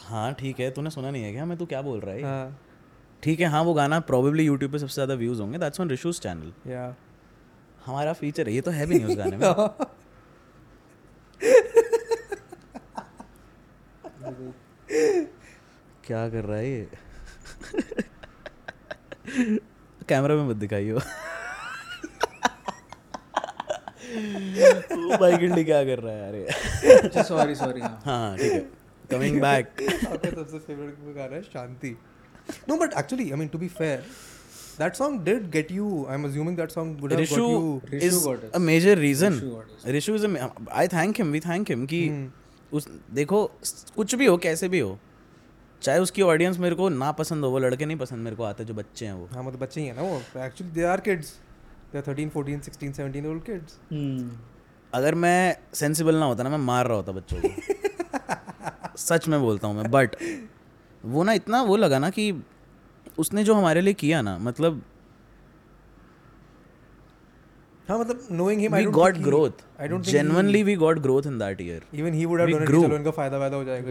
हाँ 0.08 0.32
ठीक 0.34 0.60
है 0.60 0.70
तूने 0.70 0.90
सुना 0.90 1.10
नहीं 1.10 1.22
है 1.24 1.32
क्या? 1.32 1.44
मैं 1.44 1.56
तू 1.58 1.66
क्या 1.66 1.82
बोल 1.82 2.00
रहा 2.00 2.14
है? 2.14 2.22
हाँ। 2.22 2.58
ठीक 3.22 3.40
है 3.40 3.46
हाँ 3.46 3.62
वो 3.64 3.74
गाना 3.74 3.98
प्रोबेबली 4.08 4.44
यूट्यूब 4.44 4.72
पे 4.72 4.78
सबसे 4.78 4.94
ज़्यादा 4.94 5.14
व्यूज़ 5.14 5.40
होंगे। 5.40 5.58
दैट्स 5.58 5.80
ऑन 5.80 5.90
रिशूज 5.90 6.20
चैनल 6.20 6.52
या 6.70 6.94
हमारा 7.86 8.12
फीचर 8.12 8.48
है 8.48 8.54
ये 8.54 8.60
तो 8.60 8.70
है 8.70 8.86
भी 8.86 8.94
नहीं 8.94 9.06
उस 9.06 9.16
गाने 9.16 9.36
में। 9.36 9.54
क्या 16.06 16.28
कर 16.28 16.44
रहा 16.44 16.56
है 16.58 16.68
ये? 16.70 16.88
कैमरा 20.08 20.34
में 20.34 20.48
मत 20.48 20.56
दिखाइयो। 20.56 20.98
भाई 25.20 25.36
गिल्ली 25.38 25.64
क्या 25.64 25.82
कर 25.84 25.98
रहा 25.98 26.14
है 26.14 26.42
यार 26.42 26.98
अच्छा 27.04 27.22
सॉरी 27.22 27.54
सॉरी 27.54 27.80
हाँ। 27.80 28.00
हाँ 28.04 28.36
ठीक 28.38 28.52
है। 28.52 28.58
कमिंग 29.10 29.40
बैक 29.40 29.66
आपका 30.10 30.30
सबसे 30.30 30.58
फेवरेट 30.58 31.14
गाना 31.16 31.34
है 31.36 31.42
Shanti. 31.42 31.96
No 32.68 32.76
but 32.84 32.98
actually 32.98 33.30
I 33.30 33.38
mean 33.38 33.48
to 33.48 33.58
be 33.58 33.68
fair 33.80 34.04
that 34.78 34.96
song 34.98 35.16
did 35.26 35.44
get 35.54 35.68
you 35.74 35.88
i'm 36.12 36.24
assuming 36.28 36.54
that 36.60 36.72
song 36.76 36.88
would 37.02 37.12
have 37.14 37.20
Rishu 37.20 37.42
got 37.42 37.50
you 37.50 37.90
Rishu 37.90 38.06
is 38.06 38.16
got 38.24 38.46
us. 38.46 38.54
a 38.58 38.60
major 38.62 38.94
reason. 39.00 39.36
Rishu 39.36 39.50
got 39.50 39.74
us. 39.76 39.84
Rishu 39.96 40.14
is 40.20 40.24
a 40.28 40.48
I 40.80 40.86
thank 40.94 41.20
him. 41.22 41.30
We 41.36 41.40
thank 41.44 41.70
him 41.74 41.84
कि 41.92 42.00
उस 42.72 42.88
देखो 43.18 43.42
कुछ 43.96 44.14
भी 44.22 44.26
हो 44.26 44.36
कैसे 44.46 44.68
भी 44.68 44.78
हो 44.80 44.98
चाहे 45.82 45.98
उसकी 45.98 46.22
ऑडियंस 46.22 46.58
मेरे 46.58 46.74
को 46.74 46.88
ना 46.96 47.10
पसंद 47.20 47.44
हो 47.44 47.50
वो 47.50 47.58
लड़के 47.58 47.86
नहीं 47.86 47.96
पसंद 47.98 48.24
मेरे 48.24 48.36
को 48.36 48.42
आते 48.44 48.64
जो 48.64 48.74
बच्चे 48.74 49.06
हैं 49.06 49.12
वो। 49.12 49.28
हाँ 49.34 49.42
मतलब 49.44 49.60
बच्चे 49.60 49.80
ही 49.80 49.86
है 49.86 49.96
ना 49.96 50.02
वो। 50.02 50.20
Actually 50.46 50.72
they 50.72 50.82
are 50.94 51.00
kids 51.08 51.32
they 51.92 51.98
are 51.98 52.04
13 52.14 52.30
14 52.36 52.68
16 52.68 52.92
17 53.00 53.26
old 53.30 53.42
kids 53.44 53.78
अगर 54.94 55.14
मैं 55.14 55.56
सेंसिबल 55.74 56.14
ना 56.14 56.26
होता 56.26 56.42
ना 56.42 56.50
मैं 56.50 56.58
मार 56.58 56.86
रहा 56.86 56.96
होता 56.96 57.12
बच्चों 57.12 57.38
को। 57.40 58.96
सच 58.96 59.28
में 59.28 59.40
बोलता 59.40 59.68
हूँ 59.68 59.76
मैं 59.76 59.90
बट 59.90 60.16
वो 61.04 61.22
ना 61.24 61.32
इतना 61.32 61.62
वो 61.62 61.76
लगा 61.76 61.98
ना 61.98 62.10
कि 62.10 62.42
उसने 63.18 63.44
जो 63.44 63.54
हमारे 63.54 63.80
लिए 63.80 63.94
किया 63.94 64.22
ना 64.22 64.38
मतलब 64.38 64.82
हाँ 67.88 67.98
मतलब 67.98 68.28
knowing 68.32 68.60
him 68.60 68.74
I 68.74 68.78
don't 68.80 68.92
got 68.92 69.12
think 69.12 69.18
he- 69.18 69.24
growth 69.24 69.50
I 69.50 69.86
don't 69.88 69.98
think 69.98 70.10
genuinely 70.10 70.62
we 70.62 70.74
got 70.74 70.98
growth 70.98 71.22
in 71.26 71.38
that 71.38 71.60
year 71.60 71.82
he, 71.94 72.00
even 72.02 72.14
he 72.18 72.26
would 72.28 72.40
have 72.40 72.50
we 72.50 72.54
done 72.54 72.68
grew. 72.70 72.80
कि 72.82 72.86
चलो 72.86 72.96
इनका 72.96 73.10
फ़ायदा 73.10 73.38
वायदा 73.38 73.56
हो 73.56 73.64
जाएगा। 73.64 73.90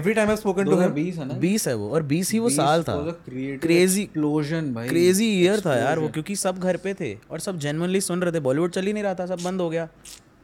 Every 0.00 0.14
time 0.18 0.30
I've 0.32 0.40
spoken 0.42 0.68
to 0.68 0.72
him 0.72 0.82
2020 0.82 1.18
है 1.18 1.26
ना? 1.28 1.34
बीस 1.34 1.68
है 1.68 1.74
वो 1.74 1.90
और 1.90 2.02
बीस 2.02 2.32
ही 2.32 2.38
वो 2.38 2.48
साल 2.50 2.82
था। 2.82 2.96
क्रेजी 3.10 3.56
क्रेजी 3.56 4.02
एक्सप्लोजन 4.02 4.72
भाई। 4.74 4.88
क्रेजी 4.88 5.26
ईयर 5.42 5.60
था 5.60 5.76
यार 5.76 5.98
वो 5.98 6.08
क्योंकि 6.08 6.36
सब 6.36 6.58
घर 6.58 6.76
पे 6.76 6.94
थे 6.94 7.16
और 7.30 7.40
सब 7.40 7.58
जेनुअनली 7.58 8.00
सुन 8.00 8.22
रहे 8.22 8.32
थे। 8.32 8.40
बॉलीवुड 8.40 8.70
चल 8.70 8.86
ही 8.86 8.92
नहीं 8.92 9.04
रहा 9.04 9.14
था 9.14 9.26
सब 9.26 9.42
बंद 9.44 9.60
हो 9.60 9.70
गया। 9.70 9.88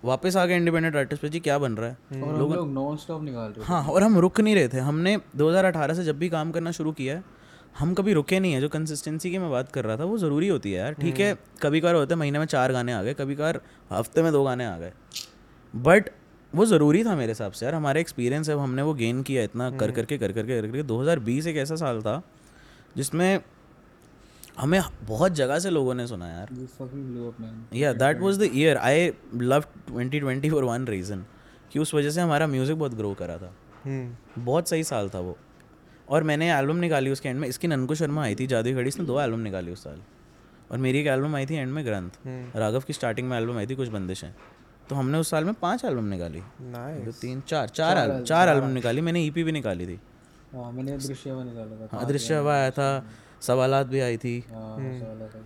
वापस 0.04 0.36
आ 0.36 0.46
गए 0.46 0.56
इंडिपेंडेंट 0.56 0.96
आर्टिस्ट 0.96 1.22
पे 1.22 1.28
जी 1.28 1.40
क्या 1.40 1.58
बन 1.58 1.72
रहा 1.72 1.88
है? 1.88 2.22
और 2.22 2.28
हम 2.28 2.38
लोग 2.38 2.72
नॉन 2.72 2.96
स्टॉप 2.96 3.22
निकाल 3.22 3.50
रहे 3.50 3.66
हाँ 3.66 3.82
और 3.84 4.02
हम 4.02 4.18
रुक 4.18 4.40
नहीं 4.40 4.54
रहे 4.54 4.68
थे। 4.68 4.78
हमने 4.78 5.16
2018 5.36 5.94
से 5.94 6.04
जब 6.04 6.18
भी 6.18 6.28
काम 6.28 6.50
करना 6.50 6.70
शुरू 6.70 6.92
किया 6.92 7.14
है 7.14 7.37
हम 7.78 7.94
कभी 7.94 8.12
रुके 8.12 8.40
नहीं 8.40 8.52
है 8.52 8.60
जो 8.60 8.68
कंसिस्टेंसी 8.68 9.30
की 9.30 9.38
मैं 9.38 9.50
बात 9.50 9.72
कर 9.72 9.84
रहा 9.84 9.96
था 9.96 10.04
वो 10.04 10.18
ज़रूरी 10.18 10.48
होती 10.48 10.72
है 10.72 10.78
यार। 10.78 10.92
ठीक 10.92 11.20
है 11.20 11.38
कभी 11.62 11.80
कभार 11.80 11.94
होता 11.94 12.14
है 12.14 12.18
महीने 12.18 12.38
में 12.38 12.46
चार 12.46 12.72
गाने 12.72 12.92
आ 12.92 13.02
गए 13.02 13.14
कभी 13.14 13.34
कभार 13.34 13.60
हफ़्ते 13.92 14.22
में 14.22 14.32
दो 14.32 14.44
गाने 14.44 14.66
आ 14.66 14.78
गए। 14.78 14.92
बट 15.74 16.10
वो 16.54 16.66
ज़रूरी 16.66 17.04
था 17.04 17.16
मेरे 17.16 17.30
हिसाब 17.30 17.52
से 17.52 17.66
यार 17.66 17.74
हमारा 17.74 18.00
एक्सपीरियंस 18.00 18.48
है 18.48 18.56
हमने 18.58 18.82
वो 18.82 18.94
गेन 18.94 19.22
किया 19.22 19.42
इतना 19.42 19.70
कर 19.70 19.90
करके 19.90 20.18
कर 20.18 20.32
करके 20.32 20.60
कर 20.60 20.66
करके 20.66 20.82
2020 20.82 21.46
एक 21.46 21.56
ऐसा 21.56 21.76
साल 21.76 22.00
था 22.02 22.22
जिसमें 22.96 23.40
हमें 24.58 24.80
बहुत 25.06 25.32
जगह 25.32 25.58
से 25.58 25.70
लोगों 25.70 25.94
ने 25.94 26.06
सुना 26.06 26.28
यार। 26.28 26.48
Yeah 27.74 27.92
that 27.92 28.20
was 28.20 28.38
the 28.38 28.50
year 28.54 28.76
I 28.76 29.12
love 29.34 29.64
2020 29.90 30.50
for 30.50 30.64
one 30.64 30.86
reason 30.86 31.24
कि 31.72 31.78
उस 31.78 31.94
वजह 31.94 32.10
से 32.10 32.20
हमारा 32.20 32.46
म्यूज़िक 32.46 32.78
बहुत 32.78 32.94
ग्रो 32.94 33.14
करा 33.14 33.36
था। 33.38 33.54
हम्म। 33.84 34.44
बहुत 34.44 34.68
सही 34.68 34.84
साल 34.84 35.08
था 35.08 35.20
वो। 35.20 35.38
और 36.08 36.22
मैंने 36.22 36.50
एल्बम 36.52 36.76
निकाली 36.76 37.10
उसके 37.10 37.28
एंड 37.28 37.40
में। 37.40 37.48
इसकी 37.48 37.68
ननको 37.68 37.94
शर्मा 37.94 38.22
आई 38.22 38.34
थी 38.34 38.46
जादू 38.46 38.72
घड़ी 38.72 38.88
इसने 38.88 39.04
दो 39.06 39.20
एल्बम 39.20 39.40
निकाली 39.40 39.72
उस 39.72 39.84
साल। 39.84 40.00
और 40.70 40.78
मेरी 40.78 40.98
एक 40.98 41.06
एल्बम 41.06 41.34
आई 41.36 41.46
थी 41.46 41.54
एंड 41.54 41.72
में 41.72 41.84
ग्रंथ। 41.86 42.56
राघव 42.56 42.80
की 42.80 42.92
स्टार्टिंग 42.92 43.28
में 43.28 43.36
एल्बम 43.38 43.58
आई 43.58 43.66
थी 43.66 43.74
कुछ 43.74 43.88
बंदिशें। 43.88 44.32
तो 44.88 44.94
हमने 44.94 45.18
उस 45.18 45.30
साल 45.30 45.44
में 45.44 45.54
पाँच 45.54 45.84
एल्बम 45.84 46.04
निकाली। 46.04 46.40
तो 47.04 47.12
तीन 47.12 47.40
चार 47.40 47.68
चार 47.70 47.98
एल्बम 47.98 48.22
चार 48.24 48.48
एल्बम 48.48 48.68
निकाली। 48.70 49.00
मैंने 49.00 49.22
ईपी 49.22 49.42
भी 49.44 49.52
निकाली 49.52 49.86
थी। 49.86 49.98
हाँ 50.54 50.70
मैंने 50.72 50.96
दृश्य 50.98 51.32
में 51.32 51.44
निकाला 51.44 51.86
था। 51.86 51.96
हाँ 51.96 52.06
दृश्य 52.06 52.34
हवा 52.34 52.54
आया 52.54 52.70
था। 52.70 53.04
सवालात 53.42 53.86
भी 53.86 54.00
आई 54.00 54.16
थी। 54.16 54.38
हाँ 54.50 54.78
था। 54.78 55.42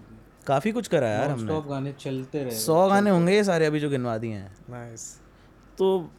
काफ़ी 0.46 0.72
कुछ 0.72 0.88
करा 0.88 1.08
यार 1.08 1.30
हमने। 1.30 1.60
गाने 1.68 1.92
चलते 1.92 2.42
रहे। 2.44 2.58
सौ 2.58 2.88
गाने 2.88 3.10
होंगे 3.10 3.34
ये 3.34 3.42
सारे 3.44 3.66
अभी 3.66 3.80
जो 3.80 3.90
गिनवा 3.90 4.16
दिए 4.18 4.34
हैं। 4.34 4.54
नाइस 4.70 5.04
तो 5.78 6.10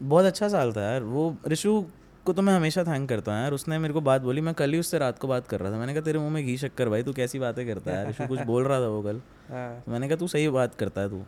बहुत 0.00 0.24
अच्छा 0.24 0.48
साल 0.48 0.72
था 0.72 0.82
यार। 0.82 1.02
वो 1.02 1.36
ऋषु 1.48 1.84
को 2.26 2.32
तो 2.32 2.42
मैं 2.42 2.54
हमेशा 2.54 2.84
थैंक 2.84 3.08
करता 3.08 3.32
हूँ 3.32 3.40
यार। 3.42 3.52
उसने 3.52 3.78
मेरे 3.78 3.94
को 3.94 4.00
बात 4.00 4.22
बोली 4.22 4.40
मैं 4.40 4.54
कल 4.54 4.72
ही 4.72 4.78
उससे 4.78 4.98
रात 4.98 5.18
को 5.18 5.28
बात 5.28 5.46
कर 5.48 5.60
रहा 5.60 5.72
था। 5.72 5.78
मैंने 5.78 5.94
कहा 5.94 6.02
तेरे 6.02 6.18
मुँह 6.18 6.30
में 6.30 6.44
घी 6.44 6.56
शक्कर 6.56 6.88
भाई 6.88 7.02
तू 7.02 7.12
कैसी 7.12 7.38
बातें 7.38 7.66
करता 7.66 7.90
है 7.90 8.04
यार? 8.04 8.26
कुछ 8.28 8.40
बोल 8.40 8.64
रहा 8.64 8.80
था 8.80 8.88
वो 8.88 9.02
कल। 9.02 9.20
हाँ। 9.50 9.80
तो 9.80 9.92
मैंने 9.92 10.08
कहा 10.08 10.16
तू 10.16 10.28
सही 10.28 10.48
बात 10.48 10.74
करता 10.74 11.00
है 11.00 11.10
तू। 11.10 11.22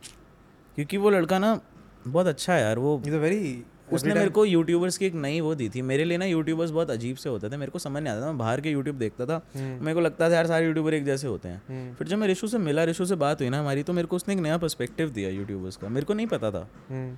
क्योंकि 0.76 0.96
वो 0.96 1.10
लड़का 1.10 1.38
ना 1.38 1.60
बहुत 2.06 2.26
अच्छा 2.26 2.54
है 2.54 2.62
यार 2.62 2.78
वो 2.78 2.96
वेरी 2.98 3.64
उसने 3.92 4.14
मेरे 4.14 4.30
को 4.30 4.44
यूट्यूबर्स 4.44 4.96
की 4.98 5.06
एक 5.06 5.14
नई 5.14 5.40
वो 5.40 5.54
दी 5.54 5.68
थी। 5.68 5.82
मेरे 5.82 6.04
लिए 6.04 6.18
ना 6.18 6.24
यूट्यूबर्स 6.24 6.70
बहुत 6.70 6.90
अजीब 6.90 7.16
से 7.16 7.28
होते 7.28 7.50
थे 7.50 7.56
मेरे 7.56 7.70
को 7.70 7.78
समझ 7.78 8.02
नहीं 8.02 8.12
आता 8.12 8.22
था। 8.22 8.26
मैं 8.26 8.38
बाहर 8.38 8.60
के 8.60 8.70
यूट्यूब 8.70 8.96
देखता 8.96 9.26
था 9.26 9.40
मेरे 9.56 9.94
को 9.94 10.00
लगता 10.00 10.28
था 10.30 10.34
यार 10.34 10.46
सारे 10.46 10.66
यूट्यूबर 10.66 10.94
एक 10.94 11.04
जैसे 11.04 11.26
होते 11.26 11.48
हैं। 11.48 11.94
फिर 11.94 12.08
जब 12.08 12.18
मैं 12.18 12.26
रिशु 12.28 12.46
से 12.48 12.58
मिला 12.58 12.84
रिशु 12.84 13.04
से 13.06 13.14
बात 13.14 13.40
हुई 13.40 13.48
ना 13.48 13.60
हमारी 13.60 13.82
तो 13.82 13.92
मेरे 13.92 14.08
को 14.08 14.16
उसने 14.16 14.34
एक 14.34 14.40
नया 14.40 14.58
पर्सपेक्टिव 14.58 15.10
दिया 15.10 15.30
यूट्यूबर्स 15.30 15.76
का। 15.76 15.88
मेरे 15.88 16.06
को 16.06 16.14
नहीं 16.14 16.26
पता 16.26 16.50
था। 16.50 16.66
हम्म। 16.88 17.16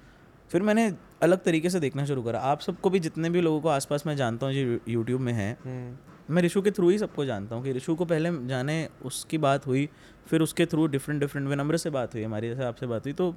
फिर 0.53 0.63
मैंने 0.63 0.93
अलग 1.23 1.43
तरीके 1.45 1.71
से 1.71 1.81
देखना 1.81 2.05
शुरू 2.05 2.23
करा। 2.23 2.41
आप 2.41 2.61
सबको 2.61 2.91
भी 2.91 3.01
जितने 3.01 3.31
भी 3.31 3.41
लोगों 3.41 3.61
को 3.61 3.69
आसपास 3.69 4.07
मैं 4.07 4.17
जानता 4.17 4.47
हूँ 4.47 4.55
जो 4.55 4.79
यूट्यूब 4.89 5.21
में 5.21 5.33
हैं 5.33 5.57
हम्म। 5.65 6.35
मैं 6.35 6.43
रिशु 6.43 6.63
के 6.63 6.71
थ्रू 6.71 6.89
ही 6.89 6.99
सबको 6.99 7.25
जानता 7.25 7.57
हूँ 7.57 7.65
कि 7.65 7.73
ऋषु 7.73 7.95
को 7.95 8.05
पहले 8.05 8.31
जाने 8.49 8.77
उसकी 9.05 9.39
बात 9.39 9.67
हुई 9.67 9.89
फिर 10.27 10.43
उसके 10.43 10.67
थ्रू 10.67 10.87
डिफरेंट 10.87 11.21
डिफरेंट 11.21 11.49
नंबर 11.51 11.77
से 11.77 11.91
बात 11.91 12.15
हुई 12.15 12.23
हमारे 12.23 12.49
जैसे 12.49 12.65
आपसे 12.65 12.87
बात 12.87 13.07
हुई 13.07 13.13
तो 13.13 13.35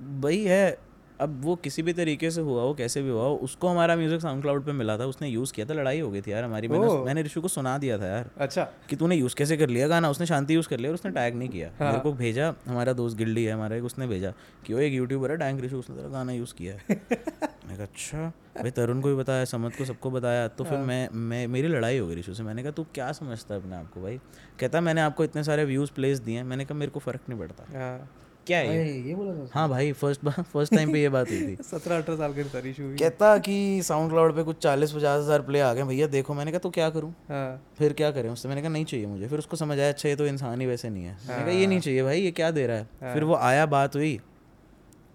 वही 0.00 0.44
है 0.44 0.89
अब 1.20 1.40
वो 1.44 1.54
किसी 1.56 1.82
भी 1.82 1.92
तरीके 1.92 2.30
से 2.30 2.40
हुआ 2.40 2.62
हो 2.62 2.72
कैसे 2.74 3.02
भी 3.02 3.10
हुआ 3.10 3.22
हो 3.22 3.34
उसको 3.42 3.68
हमारा 3.68 3.96
म्यूज़िक 3.96 4.20
साउंड 4.20 4.42
क्लाउड 4.42 4.64
पे 4.64 4.72
मिला 4.72 4.96
था 4.98 5.06
उसने 5.06 5.28
यूज़ 5.28 5.52
किया 5.52 5.66
था 5.66 5.74
लड़ाई 5.74 6.00
हो 6.00 6.10
गई 6.10 6.20
थी 6.20 6.32
यार 6.32 6.44
हमारी। 6.44 6.68
मैंने 6.68 6.88
मैंने 7.04 7.22
ऋषु 7.22 7.40
को 7.40 7.48
सुना 7.48 7.76
दिया 7.78 7.98
था 7.98 8.06
यार 8.06 8.30
अच्छा। 8.38 8.64
कि 8.88 8.96
तूने 8.96 9.16
यूज़ 9.16 9.34
कैसे 9.34 9.56
कर 9.56 9.68
लिया 9.68 9.88
गाना 9.88 10.10
उसने 10.10 10.26
शांति 10.26 10.54
यूज़ 10.54 10.68
कर 10.68 10.78
लिया 10.78 10.90
और 10.90 10.94
उसने 10.94 11.10
टैग 11.10 11.34
नहीं 11.34 11.48
किया। 11.48 11.70
मेरे 11.80 11.98
को 12.00 12.12
भेजा 12.12 12.54
हमारा 12.66 12.92
दोस्त 12.92 13.16
गिल्डी 13.16 13.44
है 13.44 13.52
हमारा 13.52 13.76
एक 13.76 13.84
उसने 13.84 14.06
भेजा 14.06 14.32
कि 14.66 14.74
वो 14.74 14.80
एक 14.80 14.92
यूट्यूबर 14.92 15.30
है 15.30 15.36
टैंक 15.36 15.60
ऋषु 15.64 15.78
उसने 15.78 15.96
तेरा 15.96 16.08
गाना 16.08 16.32
यूज़ 16.32 16.54
किया 16.54 16.74
है। 16.74 16.80
मैं 17.70 17.76
कहा 17.76 17.82
अच्छा 17.82 18.26
भाई 18.56 18.70
तरुण 18.70 19.00
को 19.00 19.08
भी 19.08 19.14
बताया 19.14 19.44
समत 19.44 19.76
को 19.78 19.84
सबको 19.84 20.10
बताया 20.10 20.46
तो 20.48 20.64
फिर 20.64 20.78
मैं 20.78 21.08
मैं 21.28 21.46
मेरी 21.48 21.68
लड़ाई 21.68 21.98
हो 21.98 22.06
गई 22.06 22.14
ऋषु 22.14 22.34
से। 22.34 22.42
मैंने 22.42 22.62
कहा 22.62 22.72
तू 22.72 22.86
क्या 22.94 23.10
समझता 23.12 23.54
है 23.54 23.60
अपने 23.60 23.76
आप 23.76 23.90
को 23.94 24.02
भाई? 24.02 24.18
कहता 24.60 24.80
मैंने 24.80 25.00
आपको 25.00 25.24
इतने 25.24 25.44
सारे 25.44 25.64
व्यूज़ 25.64 25.92
प्लेस 25.92 26.18
दिए 26.20 26.36
हैं। 26.36 26.44
मैंने 26.44 26.64
कहा 26.64 26.78
मेरे 26.78 26.90
को 26.90 27.00
फ़र्क 27.00 27.20
नहीं 27.28 27.38
पड़ता। 27.38 27.66
हाँ। 27.78 28.10
क्या 28.46 28.58
है 28.58 29.08
ये? 29.08 29.14
बोला 29.14 29.32
हाँ 29.52 29.68
भाई 29.68 29.92
फ़र्स्ट 29.92 30.28
फ़र्स्ट 30.28 30.74
टाइम 30.74 30.92
पे 30.92 31.00
ये 31.00 31.08
बात 31.08 31.28
हुई 31.30 31.46
थी। 31.46 31.62
सत्रह 31.62 31.96
अठारह 31.98 32.16
साल 32.16 32.32
की 32.34 32.44
तारीफ़ 32.44 32.80
हुई। 32.82 32.96
कहता 32.96 33.36
कि 33.38 33.82
साउंड 33.82 34.10
क्लाउड 34.10 34.34
पे 34.36 34.42
कुछ 34.42 34.58
चालीस 34.62 34.92
पचास 34.92 35.22
हज़ार 35.22 35.42
प्ले 35.42 35.60
आ 35.60 35.72
गए 35.74 35.82
भैया 35.82 36.06
देखो 36.06 36.34
मैंने 36.34 36.50
कहा 36.50 36.58
तो 36.58 36.70
क्या 36.70 36.88
करूँ? 36.90 37.12
हाँ। 37.28 37.60
फिर 37.78 37.92
क्या 37.92 38.10
करें? 38.10 38.30
उससे 38.30 38.48
मैंने 38.48 38.62
कहा 38.62 38.70
नहीं 38.70 38.84
चाहिए 38.84 39.06
मुझे। 39.06 39.28
फिर 39.28 39.38
उसको 39.38 39.56
समझ 39.56 39.78
आया 39.78 39.88
अच्छा 39.88 40.08
ये 40.08 40.16
तो 40.16 40.26
इंसान 40.26 40.60
ही 40.60 40.66
वैसे 40.66 40.90
नहीं 40.90 41.04
है। 41.04 41.16
मैंने 41.28 41.42
कहा 41.42 41.54
ये 41.54 41.66
नहीं 41.66 41.80
चाहिए 41.80 42.02
भाई 42.02 42.20
ये 42.20 42.30
क्या 42.30 42.50
दे 42.50 42.66
रहा 42.66 42.76
है? 42.76 43.14
फिर 43.14 43.24
वो 43.24 43.34
आया 43.34 43.66
बात 43.66 43.96
हुई। 43.96 44.18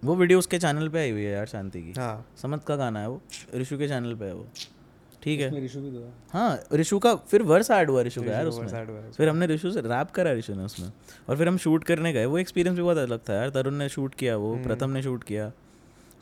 वो 0.02 0.14
वीडियो 0.14 0.38
उसके 0.38 0.58
चैनल 0.58 0.88
पे 0.88 0.98
आई 0.98 1.10
हुई 1.10 1.22
है 1.22 1.32
यार 1.32 1.46
शांति 1.46 1.82
की। 1.82 1.92
हाँ। 2.00 2.26
समत 2.42 2.64
का 2.64 2.76
गाना 2.76 3.00
है 3.00 3.08
वो 3.08 3.20
ऋषु 3.54 3.78
के 3.78 3.88
चैनल 3.88 4.14
पे 4.14 4.24
है 4.24 4.34
वो। 4.34 4.46
ठीक 5.26 5.40
है। 5.40 5.50
भी 5.50 5.90
दो 5.90 6.08
हाँ। 6.32 6.58
ऋषु 6.74 6.98
का 6.98 7.14
फिर 7.30 7.42
वर्स 7.42 7.70
ऐड 7.70 7.90
हुआ 7.90 8.02
ऋषु 8.02 8.22
का 8.22 8.32
यार 8.32 8.46
उसमें। 8.46 9.12
फिर 9.12 9.28
हमने 9.28 9.46
ऋषु 9.46 9.70
से 9.70 9.80
रैप 9.82 10.10
करा 10.10 10.32
ऋषु 10.32 10.54
ने 10.54 10.64
उसमें। 10.64 10.90
और 11.28 11.36
फिर 11.36 11.48
हम 11.48 11.56
शूट 11.58 11.84
करने 11.84 12.12
गए। 12.12 12.24
वो 12.24 12.38
एक्सपीरियंस 12.38 12.76
भी 12.76 12.82
बहुत 12.82 12.98
अलग 12.98 13.20
था 13.28 13.34
यार। 13.34 13.50
तरुण 13.50 13.74
ने 13.74 13.88
शूट 13.88 14.14
किया 14.14 14.36
वो 14.36 14.54
प्रथम 14.64 14.90
ने 14.90 15.02
शूट 15.02 15.24
किया। 15.24 15.50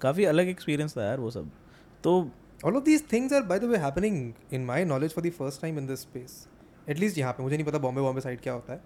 काफ़ी 0.00 0.24
अलग 0.24 0.48
एक्सपीरियंस 0.48 0.96
था 0.96 1.04
यार 1.04 1.20
वो 1.20 1.30
सब। 1.30 1.50
तो 2.04 2.30
All 2.64 2.76
of 2.76 2.84
these 2.84 3.02
things 3.02 3.32
are, 3.32 3.42
by 3.48 3.56
the 3.58 3.68
way, 3.68 3.78
happening 3.80 4.14
in 4.50 4.62
my 4.66 4.76
knowledge 4.84 5.14
for 5.14 5.22
the 5.24 5.32
first 5.38 5.60
time 5.62 5.80
in 5.80 5.88
this 5.90 6.04
space. 6.06 6.36
At least 6.88 7.18
यहाँ 7.18 7.32
पे। 7.32 7.42
मुझे 7.42 7.56
नहीं 7.56 7.66
पता 7.66 7.78
बॉम्बे 7.78 8.00
बॉम्बे 8.00 8.20
साइड 8.20 8.40
क्या 8.40 8.52
होता 8.52 8.72
है। 8.72 8.80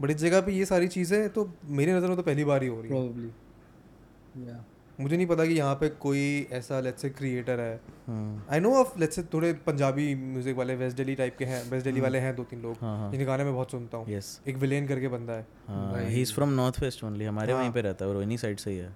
बट 0.00 0.10
इस 0.10 0.16
जगह 0.16 0.40
पे 0.40 0.52
ये 0.52 0.64
सारी 0.64 0.88
चीज़ें 0.88 1.28
तो 1.28 1.48
मेरी 1.68 1.92
नज़र 1.92 2.08
में 2.08 2.16
तो 2.16 2.22
पहली 2.22 2.44
बार 2.44 2.62
ही 2.62 2.68
हो 2.68 2.80
रही 2.80 2.92
है। 2.92 4.56
मुझे 4.98 5.16
नहीं 5.16 5.26
पता 5.26 5.44
कि 5.46 5.52
यहाँ 5.52 5.74
पे 5.74 5.88
कोई 6.02 6.20
ऐसा 6.52 6.78
लेट्स 6.80 7.02
से 7.02 7.08
क्रिएटर 7.10 7.60
है। 7.60 7.80
हम्म, 8.06 8.40
I 8.50 8.60
know 8.60 8.72
of 8.74 8.98
let's 9.00 9.16
say 9.16 9.22
थोड़े 9.34 9.52
पंजाबी 9.66 10.14
म्यूज़िक 10.14 10.56
वाले 10.56 10.74
वेस्ट 10.76 10.96
दिल्ली 10.96 11.14
टाइप 11.14 11.36
के 11.38 11.44
हैं 11.44 11.62
वेस्ट 11.70 11.84
दिल्ली 11.84 12.00
वाले 12.00 12.18
हैं 12.18 12.34
दो 12.36 12.44
तीन 12.44 12.62
लोग 12.62 12.76
हाँ 12.80 12.96
हाँ। 12.98 13.10
जिनके 13.10 13.24
गाने 13.24 13.44
मैं 13.44 13.54
बहुत 13.54 13.70
सुनता 13.70 13.98
हूँ। 13.98 14.10
यस 14.10 14.40
एक 14.48 14.56
विलेन 14.56 14.86
करके 14.86 15.08
बंदा 15.08 15.32
है। 15.32 15.46
हाँ 15.68 16.04
he 16.04 16.22
is 16.22 16.32
from 16.34 16.52
north 16.52 16.80
west 16.82 17.04
only 17.04 17.24
हमारे 17.24 17.52
हाँ। 17.52 17.60
वहीं 17.60 17.72
पे 17.72 17.80
रहता 17.80 18.04
है 18.04 18.10
और 18.10 18.22
इन्हीं 18.22 18.38
साइड 18.38 18.58
से 18.58 18.70
ही 18.70 18.76
है। 18.76 18.94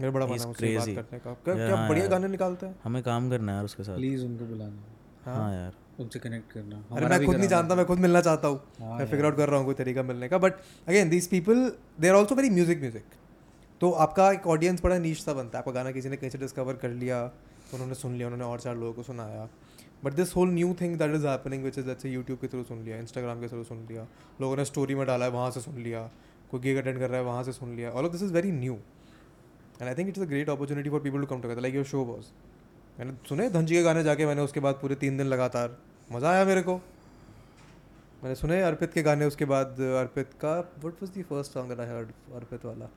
मेरा 0.00 0.10
बड़ा 0.10 0.26
He's 0.26 0.32
मना 0.32 0.44
है 0.44 0.76
उससे 0.76 0.76
बात. 0.76 1.08
करने 1.08 1.18
का। 1.18 1.32
क्या 1.44 1.54
क्या 1.56 1.76
हाँ 1.76 1.88
बढ़िया 1.88 2.06
गाने 2.06 2.28
निकालता 2.28 2.66
है? 2.66 2.74
हमें 2.84 3.02
काम 3.02 3.30
करना 3.30 3.52
है 3.52 3.56
यार 3.56 3.64
उसके 3.64 3.82
साथ। 3.82 3.96
प्लीज़ 3.96 4.24
उनको 4.24 4.44
बुलाना। 4.44 4.82
हाँ? 5.24 5.52
यार। 5.54 5.72
उनसे 6.00 6.18
कनेक्ट 6.18 6.52
करना। 6.52 6.82
अरे 6.92 7.06
मैं 7.06 7.24
खुद 7.26 7.36
नहीं 7.36 7.48
जानता 7.48 7.74
मैं 7.74 7.84
खुद 7.86 7.98
मिलना 7.98 8.20
चाहता 8.20 8.48
हूँ। 8.48 8.60
हाँ 8.80 8.98
मैं 8.98 9.06
फिगर 9.06 9.24
आउट 9.24 9.36
कर 9.36 9.48
रहा 9.48 9.58
हूँ 9.58 9.66
कोई 9.66 9.74
तरीका 9.74 10.02
मिलने 10.04 10.28
का। 10.28 10.38
But 10.38 10.52
again 10.88 11.08
these 11.08 11.26
people 11.28 11.70
they 12.00 12.08
are 12.08 12.14
also 12.14 12.34
very 12.34 12.50
music 12.50 12.80
music 12.80 13.04
तो 13.80 13.90
आपका 13.92 14.30
एक 14.32 14.46
ऑडियंस 14.46 14.82
बड़ा 14.82 14.98
नीच 14.98 15.18
सा 15.18 15.32
बनता 15.32 15.58
है। 15.58 15.62
आपका 15.62 15.72
गाना 15.72 15.90
किसी 15.92 16.08
ने 16.08 16.16
कहीं 16.16 16.30
से 16.30 16.38
डिस्कवर 16.38 16.76
कर 16.76 16.90
लिया 16.90 17.26
तो 17.26 17.74
उन्होंने 17.74 17.94
सुन 17.94 18.14
लिया, 18.14 18.26
उन्होंने 18.26 18.44
और 18.44 18.60
चार 18.60 18.76
लोगों 18.76 18.92
को 18.92 19.02
सुनाया। 19.02 19.48
But 20.04 20.12
this 20.12 20.34
whole 20.36 20.48
new 20.50 20.74
thing 20.80 20.96
that 20.98 21.14
is 21.14 21.26
happening 21.26 21.64
which 21.64 21.78
is 21.78 21.90
say 21.92 22.10
YouTube 22.10 22.38
के 22.38 22.48
थ्रू 22.48 22.62
सुन 22.64 22.82
लिया 22.84 22.96
इंस्टाग्राम 22.98 23.40
के 23.40 23.48
थ्रू 23.48 23.62
सुन 23.64 23.86
लिया, 23.88 24.06
लोगों 24.40 24.56
ने 24.56 24.64
स्टोरी 24.64 24.94
में 24.94 25.06
डाला 25.06 25.24
है, 25.24 25.30
वहाँ 25.30 25.50
से 25.50 25.60
सुन 25.60 25.78
लिया, 25.78 26.00
कोई 26.50 26.60
गिग 26.60 26.76
अटेंड 26.76 26.98
कर 26.98 27.08
रहा 27.08 27.18
है, 27.18 27.24
वहाँ 27.24 27.42
से 27.44 27.52
सुन 27.52 27.74
लिया। 27.76 27.90
All 27.90 28.04
of 28.06 28.12
this 28.12 28.22
is 28.22 28.32
very 28.32 28.52
new 28.52 28.74
and 28.74 29.88
I 29.88 29.94
think 29.94 30.08
it's 30.08 30.20
a 30.20 30.24
great 30.24 30.50
opportunity 30.50 30.90
for 30.90 31.00
people 31.00 31.20
to 31.20 31.26
come 31.26 31.40
together 31.40 31.60
like 31.60 31.74
your 31.74 31.84
show 31.84 32.02
was 32.04 32.26
मैंने 32.98 33.16
सुने 33.28 33.48
धनजी 33.50 33.74
के 33.74 33.82
गाने 33.82 34.02
जाके, 34.04 34.26
मैंने 34.26 34.42
उसके 34.42 34.60
बाद 34.60 34.74
पूरे 34.74 34.94
तीन 34.96 35.16
दिन 35.16 35.26
लगातार। 35.26 35.76
मज़ा 36.10 36.30
आया 36.30 36.44
मेरे 36.44 36.62
को। 36.62 36.76
मैंने 38.22 38.34
सुने 38.34 38.60
अर्पित 38.62 38.92
के 38.92 39.02
गाने, 39.02 39.24
उसके 39.24 39.44
बाद 39.44 39.80
अर्पित 39.80 40.30
का 40.40 40.58
what 40.84 41.02
was 41.02 41.10
the 41.10 41.24
first 41.24 41.52
song 41.52 41.68
that 41.68 41.80
I 41.80 41.86
heard 41.86 42.12
Arpit 42.34 42.64
वाला? 42.64 42.88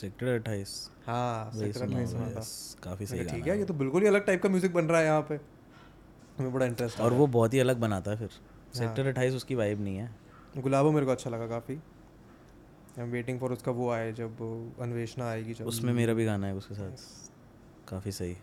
सेक्टर 0.00 0.38
28 0.38 0.72
हाँ 1.06 1.50
सेक्टर 1.52 1.82
अट्ठाईस 1.82 2.10
सुना 2.10 2.28
था 2.30 2.40
काफ़ी 2.82 3.06
सही 3.06 3.24
ठीक 3.24 3.46
है 3.46 3.58
ये 3.58 3.64
तो 3.64 3.74
बिल्कुल 3.74 4.02
ही 4.02 4.08
अलग 4.08 4.24
टाइप 4.26 4.42
का 4.42 4.48
म्यूज़िक 4.48 4.72
बन 4.74 4.84
रहा 4.84 5.00
है 5.00 5.06
यहाँ 5.06 5.22
पे। 5.22 5.38
हमें 6.38 6.52
बड़ा 6.52 6.66
इंटरेस्ट 6.66 7.00
और 7.00 7.12
वो 7.12 7.26
बहुत 7.26 7.54
ही 7.54 7.58
अलग 7.58 7.78
बनाता 7.80 8.10
है 8.10 8.16
फिर। 8.16 8.28
हाँ। 8.28 8.72
सेक्टर 8.74 9.12
28 9.12 9.36
उसकी 9.36 9.54
वाइब 9.54 9.80
नहीं 9.80 9.96
है। 9.96 10.10
गुलाबो 10.58 10.90
मेरे 10.92 11.06
को 11.06 11.12
अच्छा 11.12 11.30
लगा 11.30 11.46
काफ़ी। 11.46 11.74
आई 11.74 13.04
एम 13.04 13.10
वेटिंग 13.10 13.40
फॉर 13.40 13.52
उसका 13.52 13.72
वो 13.72 13.90
आए 13.90 14.12
जब 14.12 14.42
अन्वेषणा 14.80 15.30
आएगी 15.30 15.54
जब 15.54 15.66
उसमें 15.66 15.92
मेरा 15.92 16.14
भी 16.14 16.24
गाना 16.24 16.46
है 16.46 16.54
उसके 16.54 16.74
साथ। 16.74 17.88
काफ़ी 17.88 18.12
सही। 18.12 18.36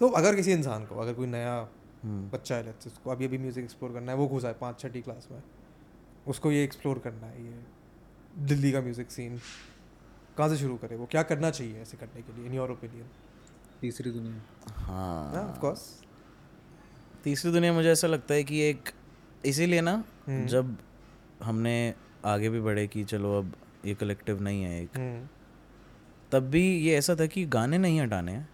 तो 0.00 0.08
अगर 0.08 0.36
किसी 0.36 0.52
इंसान 0.52 0.84
को 0.86 1.00
अगर 1.00 1.14
कोई 1.14 1.26
नया 1.26 1.56
हम्म, 2.04 2.28
बच्चा 2.30 2.54
है 2.54 2.62
say, 2.64 2.86
उसको 2.86 3.10
अभी 3.10 3.24
अभी 3.24 3.38
म्यूज़िक 3.38 3.64
एक्सप्लोर 3.64 3.92
करना 3.92 4.12
है 4.12 4.18
वो 4.18 4.26
घुसा 4.28 4.48
है 4.48 4.54
पाँच 4.54 4.80
छठी 4.80 5.00
क्लास 5.02 5.28
में 5.32 5.42
उसको 6.26 6.50
ये 6.52 6.64
एक्सप्लोर 6.64 6.98
करना 6.98 7.26
है 7.26 7.44
ये 7.44 7.62
दिल्ली 8.46 8.72
का 8.72 8.80
म्यूज़िक 8.80 9.10
सीन 9.10 9.38
कहाँ 10.36 10.48
से 10.48 10.56
शुरू 10.56 10.76
करे? 10.76 10.96
वो 10.96 11.06
क्या 11.10 11.22
करना 11.30 11.50
चाहिए 11.50 11.80
ऐसे 11.82 11.96
करने 11.96 12.22
के 12.22 12.36
लिए 12.36 12.46
इन 12.46 12.54
योर 12.54 12.70
ओपिनियन 12.70 13.06
तीसरी 13.80 14.10
दुनिया। 14.10 14.74
हाँ। 14.86 15.44
ऑफ़ 15.44 15.58
कोर्स 15.60 15.90
तीसरी 17.24 17.52
दुनिया 17.52 17.72
मुझे 17.72 17.90
ऐसा 17.90 18.06
लगता 18.08 18.34
है 18.34 18.44
कि 18.44 18.60
एक 18.68 18.90
इसीलिए 19.46 19.80
ना 19.80 19.92
हम्म। 20.26 20.46
जब 20.46 20.76
हमने 21.42 21.74
आगे 22.24 22.48
भी 22.50 22.60
बढ़े 22.60 22.86
कि 22.86 23.04
चलो 23.04 23.36
अब 23.38 23.52
ये 23.86 23.94
कलेक्टिव 23.94 24.40
नहीं 24.42 24.62
है 24.62 24.82
एक 24.82 24.96
हम्म, 24.96 25.26
तब 26.32 26.42
भी 26.50 26.64
ये 26.78 26.96
ऐसा 26.98 27.14
था 27.20 27.26
कि 27.26 27.44
गाने 27.54 27.78
नहीं 27.78 28.00
हटाने 28.00 28.32
हैं। 28.32 28.48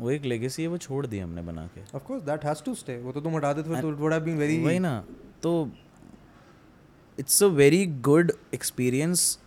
वो 0.00 0.10
एक 0.10 0.24
लेगेसी 0.24 0.62
है 0.62 0.68
वो 0.68 0.78
छोड़ 0.78 1.06
दी 1.06 1.18
हमने 1.18 1.42
बना 1.42 1.66
के। 1.74 1.80
Of 1.96 2.02
course 2.04 2.22
that 2.24 2.44
has 2.44 2.62
to 2.64 2.74
stay 2.74 2.96
वो 2.98 3.12
तो 3.12 3.20
तुम 3.20 3.36
हटा 3.36 3.52
देते 3.52 3.80
तो 3.80 3.90
it 3.90 3.98
would 3.98 4.12
have 4.12 4.22
been 4.24 4.38
very 4.38 4.58
वही 4.64 4.78
ना 4.78 4.92
तो 5.42 5.52
it's 7.18 7.42
a 7.42 7.46
very 7.58 7.84
good 8.08 8.32
experience 8.54 9.38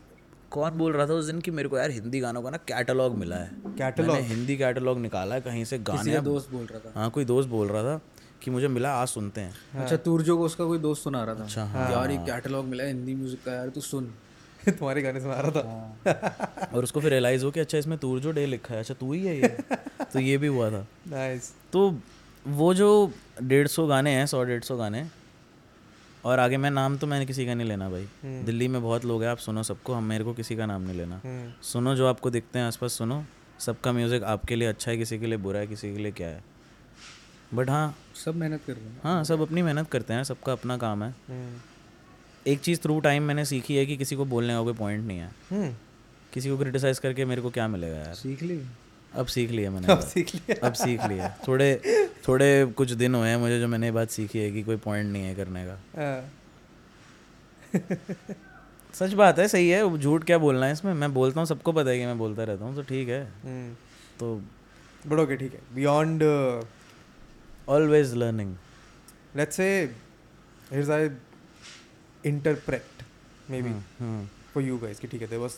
कौन 0.53 0.77
बोल 0.77 0.93
रहा 0.93 1.07
था 1.07 1.13
उस 1.13 1.25
दिन 1.25 1.39
कि 1.41 1.51
मेरे 1.51 1.69
को 1.69 1.77
यार 1.77 1.91
हिंदी 1.91 2.19
गानों 2.19 2.41
का 2.41 2.49
ना 2.49 2.57
कैटलॉग 2.67 3.17
मिला 3.17 3.35
है? 3.35 3.51
मैंने 3.79 4.19
हिंदी 4.27 4.57
कैटलॉग 4.57 4.99
निकाला 4.99 5.35
है 5.35 5.41
कहीं 5.41 5.63
से 5.65 5.77
गाने 5.89 6.19
दोस्त 6.21 6.51
बोल 6.51 6.65
रहा 6.65 6.79
था। 6.79 6.99
हाँ 6.99 7.09
कोई 7.09 7.25
दोस्त 7.25 7.49
बोल 7.49 7.67
रहा 7.67 7.83
था 7.83 8.01
कि 8.43 8.51
मुझे 8.51 8.67
मिला 8.67 8.91
आज 8.95 9.07
सुनते 9.07 9.41
हैं। 9.41 9.81
अच्छा 9.81 9.97
तुरजो 10.05 10.37
को 10.37 10.45
उसका 10.45 10.65
कोई 10.65 10.77
दोस्त 10.79 11.03
सुना 11.03 11.23
रहा 11.23 11.35
था? 11.35 11.43
अच्छा, 11.43 11.65
कि 11.65 11.93
यार 11.93 12.11
ये 12.11 12.17
कैटलॉग 12.27 12.65
मिला 12.65 12.83
है 12.83 12.89
हिंदी 12.89 13.15
म्यूज़िक 13.15 13.39
का 13.45 13.53
यार 13.53 13.69
तू 13.69 13.81
सुन। 13.81 14.13
तुम्हारे 14.69 15.01
गाने 15.01 15.19
से 15.19 15.31
आ 15.31 15.39
रहा 15.39 15.51
था। 15.51 16.69
और 16.73 16.83
उसको 16.83 16.99
फिर 16.99 17.11
रियलाइज़ 17.11 17.45
हो 17.45 17.51
कि 17.51 17.59
अच्छा 17.59 17.77
इसमें 17.77 17.97
तूर 17.97 18.19
जो 18.19 18.31
डे 18.31 18.45
लिखा 18.45 18.73
है। 18.73 18.79
अच्छा 18.79 18.93
तू 18.93 19.11
ही 19.13 19.25
है 19.25 19.35
ये। 19.37 19.47
तो 20.13 20.19
ये 20.19 20.37
भी 20.37 20.47
हुआ 20.47 20.69
था। 20.69 20.85
नाइस 21.07 21.51
तो 21.73 21.89
वो 22.45 22.73
जो 22.73 22.89
डेढ़ 23.43 23.67
सौ 23.67 23.87
गाने 23.87 24.11
हैं 24.11 24.25
सौ 24.27 24.43
डेढ़ 24.43 24.63
सौ 24.63 24.77
गाने 24.77 25.03
और 26.23 26.39
आगे 26.39 26.57
मैं 26.57 26.71
नाम 26.71 26.97
तो 26.97 27.07
मैंने 27.07 27.25
किसी 27.25 27.45
का 27.45 27.53
नहीं 27.53 27.67
लेना 27.67 27.89
भाई। 27.89 28.07
दिल्ली 28.43 28.67
में 28.67 28.81
बहुत 28.81 29.05
लोग 29.05 29.23
हैं 29.23 29.29
आप 29.29 29.37
सुनो 29.37 29.63
सबको 29.63 29.93
हम 29.93 30.03
मेरे 30.03 30.23
को 30.23 30.33
किसी 30.33 30.55
का 30.55 30.65
नाम 30.65 30.81
नहीं 30.81 30.97
लेना। 30.97 31.21
हम्म, 31.25 31.51
सुनो 31.63 31.95
जो 31.95 32.07
आपको 32.07 32.29
दिखते 32.29 32.59
हैं 32.59 32.65
आसपास 32.65 32.93
सुनो। 32.93 33.23
सबका 33.59 33.91
म्यूज़िक 33.91 34.23
आपके 34.23 34.55
लिए 34.55 34.67
अच्छा 34.67 34.91
है 34.91 34.97
किसी 34.97 35.19
के 35.19 35.25
लिए 35.25 35.37
बुरा 35.37 35.59
है 35.59 35.67
किसी 35.67 35.91
के 35.93 35.99
लिए 35.99 36.11
क्या 36.11 36.27
है। 36.27 36.43
बट 37.53 37.69
हाँ 37.69 37.95
सब 38.25 38.35
मेहनत 38.35 38.61
कर 38.67 38.73
रहे 38.73 38.85
हैं। 38.85 38.99
हाँ 39.03 39.23
सब 39.23 39.41
अपनी 39.41 39.61
मेहनत 39.61 39.89
करते 39.89 40.13
हैं 40.13 40.23
सबका 40.23 40.51
अपना 40.51 40.77
काम 40.77 41.03
है। 41.03 41.09
हम्म, 41.29 41.59
एक 42.47 42.59
चीज़ 42.59 42.79
थ्रू 42.79 42.99
टाइम 42.99 43.23
मैंने 43.23 43.45
सीखी 43.45 43.75
है 43.75 43.85
कि 43.85 43.97
किसी 43.97 44.15
को 44.15 44.25
बोलने 44.25 44.53
का 44.53 44.63
कोई 44.63 44.73
पॉइंट 44.73 45.05
नहीं 45.07 45.17
है। 45.17 45.27
हम्म, 45.51 45.73
किसी 46.33 46.49
को 46.49 46.57
क्रिटिसाइज 46.57 46.99
करके 46.99 47.25
मेरे 47.25 47.41
को 47.41 47.49
क्या 47.49 47.67
मिलेगा 47.67 47.97
यार? 47.97 48.13
सीख 48.13 48.43
ली। 48.43 48.61
अब 49.15 49.25
सीख 49.25 49.51
लिया 49.51 49.71
मैंने 49.71 49.87
अब 49.93 49.99
सीख 49.99 50.33
लिया। 50.35 50.55
अब 50.67 50.73
सीख 50.73 51.03
लिया। 51.07 51.27
थोड़े 51.47 51.67
थोड़े 52.27 52.47
कुछ 52.77 52.91
दिन 53.01 53.15
हुए 53.15 53.27
हैं 53.29 53.37
मुझे 53.37 53.59
जो 53.59 53.67
मैंने 53.67 53.85
ये 53.87 53.91
बात 53.91 54.09
सीखी 54.09 54.39
है 54.39 54.51
कि 54.51 54.63
कोई 54.63 54.77
पॉइंट 54.85 55.11
नहीं 55.13 55.23
है 55.23 55.35
करने 55.35 55.65
का। 55.65 55.77
हाँ, 55.97 56.29
सच 58.93 59.13
बात 59.13 59.39
है 59.39 59.47
सही 59.47 59.69
है। 59.69 59.97
झूठ 59.97 60.23
क्या 60.23 60.37
बोलना 60.37 60.65
है 60.65 60.73
इसमें? 60.73 60.93
मैं 60.93 61.13
बोलता 61.13 61.39
हूँ 61.39 61.47
सबको 61.47 61.71
पता 61.71 61.89
है 61.89 61.99
कि 61.99 62.05
मैं 62.05 62.17
बोलता 62.17 62.43
रहता 62.43 62.65
हूँ 62.65 62.75
तो 62.75 62.81
ठीक 62.89 63.09
है। 63.09 63.23
हम्म, 63.43 63.73
तो 64.19 64.35
बट 65.07 65.19
ओके 65.19 65.35
ठीक 65.37 65.53
है। 65.53 65.59
Beyond 65.75 66.23
always 67.69 68.13
learning 68.15 68.55
let's 69.35 69.55
say 69.55 69.67
here's 70.71 70.89
I 70.89 71.09
interpret 72.25 73.03
maybe 73.61 73.73
for 74.55 74.61
you 74.63 74.75
guys 74.83 74.99
कि 74.99 75.07
ठीक 75.07 75.21
है 75.21 75.27
there 75.29 75.41
was 75.43 75.53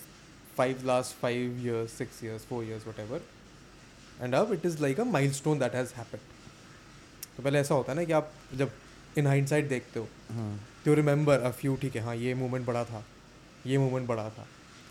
five 0.58 0.84
last 0.90 1.16
five 1.24 1.58
years 1.64 1.96
six 2.02 2.22
years 2.26 2.44
four 2.52 2.60
years 2.68 2.86
whatever 2.90 3.20
and 4.24 4.36
अब 4.36 4.54
it 4.54 4.66
is 4.66 4.82
like 4.82 5.00
a 5.00 5.04
milestone 5.34 5.60
that 5.60 5.76
has 5.76 5.94
happened. 5.94 6.34
तो 7.38 7.44
पहले 7.44 7.60
ऐसा 7.60 7.76
होता 7.76 7.92
है 7.92 7.98
ना 7.98 8.04
कि 8.04 8.12
आप 8.14 8.32
जब 8.56 8.72
इन 9.18 9.28
हाइंड 9.28 9.48
साइड 9.48 9.68
देखते 9.70 10.00
हो 10.00 10.08
तो 10.86 10.94
रिमेंबर 10.94 11.40
अ 11.40 11.50
फ्यू 11.52 11.76
ठीक 11.82 11.96
है 11.96 12.02
हाँ 12.04 12.16
ये 12.16 12.34
मोमेंट 12.36 12.66
बड़ा 12.66 12.84
था 12.86 13.04
ये 13.66 13.78
मोमेंट 13.78 14.08
बड़ा 14.08 14.30
था। 14.30 14.48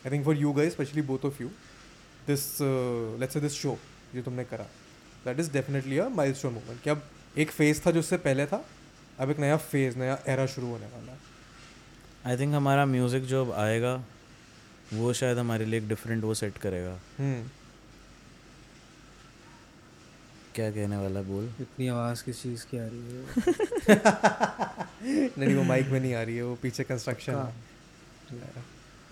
I 0.06 0.12
think 0.12 0.24
for 0.24 0.36
you 0.36 0.52
guys 0.52 0.72
specially 0.72 1.02
both 1.10 1.24
of 1.24 1.42
you 1.42 1.48
this 2.26 2.46
let's 3.20 3.36
this 3.36 3.52
show 3.54 3.76
जो 4.14 4.22
तुमने 4.22 4.44
करा 4.44 4.66
that 5.24 5.40
is 5.40 5.52
definitely 5.52 5.98
a 5.98 6.08
milestone 6.10 6.52
moment 6.52 6.82
कि 6.82 6.90
अब 6.90 7.02
एक 7.38 7.50
फ़ेज़ 7.50 7.80
था 7.86 7.90
जो 7.90 8.00
उससे 8.00 8.16
पहले 8.26 8.46
था 8.46 8.64
अब 9.20 9.30
एक 9.30 9.38
नया 9.40 9.56
फ़ेज़ 9.56 9.98
नया 9.98 10.18
एरा 10.28 10.46
शुरू 10.46 10.66
होने 10.66 10.86
वाला 10.86 11.12
है। 11.12 11.18
आई 12.26 12.36
थिंक 12.38 12.54
हमारा 12.54 12.86
म्यूज़िक 12.86 13.24
जो 13.26 13.44
अब 13.44 13.52
आएगा 13.52 13.94
वो 14.92 15.12
शायद 15.12 15.38
हमारे 15.38 15.64
लिए 15.64 15.80
एक 15.80 15.88
डिफरेंट 15.88 16.24
वो 16.24 16.34
सेट 16.34 16.58
करेगा। 16.58 16.98
हम्म। 17.18 17.42
क्या 20.54 20.70
कहने 20.70 20.96
वाला 20.96 21.20
है? 21.20 21.26
बोल। 21.26 21.44
इतनी 21.60 21.88
आवाज़ 21.88 22.22
किस 22.24 22.42
चीज़ 22.42 22.64
की 22.70 22.78
आ 22.78 22.84
रही 22.84 23.00
है? 23.14 23.22
नहीं 25.38 25.54
वो 25.54 25.62
माइक 25.62 25.88
में 25.88 26.00
नहीं 26.00 26.14
आ 26.14 26.22
रही 26.22 26.36
है 26.36 26.42
वो 26.42 26.54
पीछे 26.62 26.84
कंस्ट्रक्शन 26.84 27.32
है। 27.32 27.52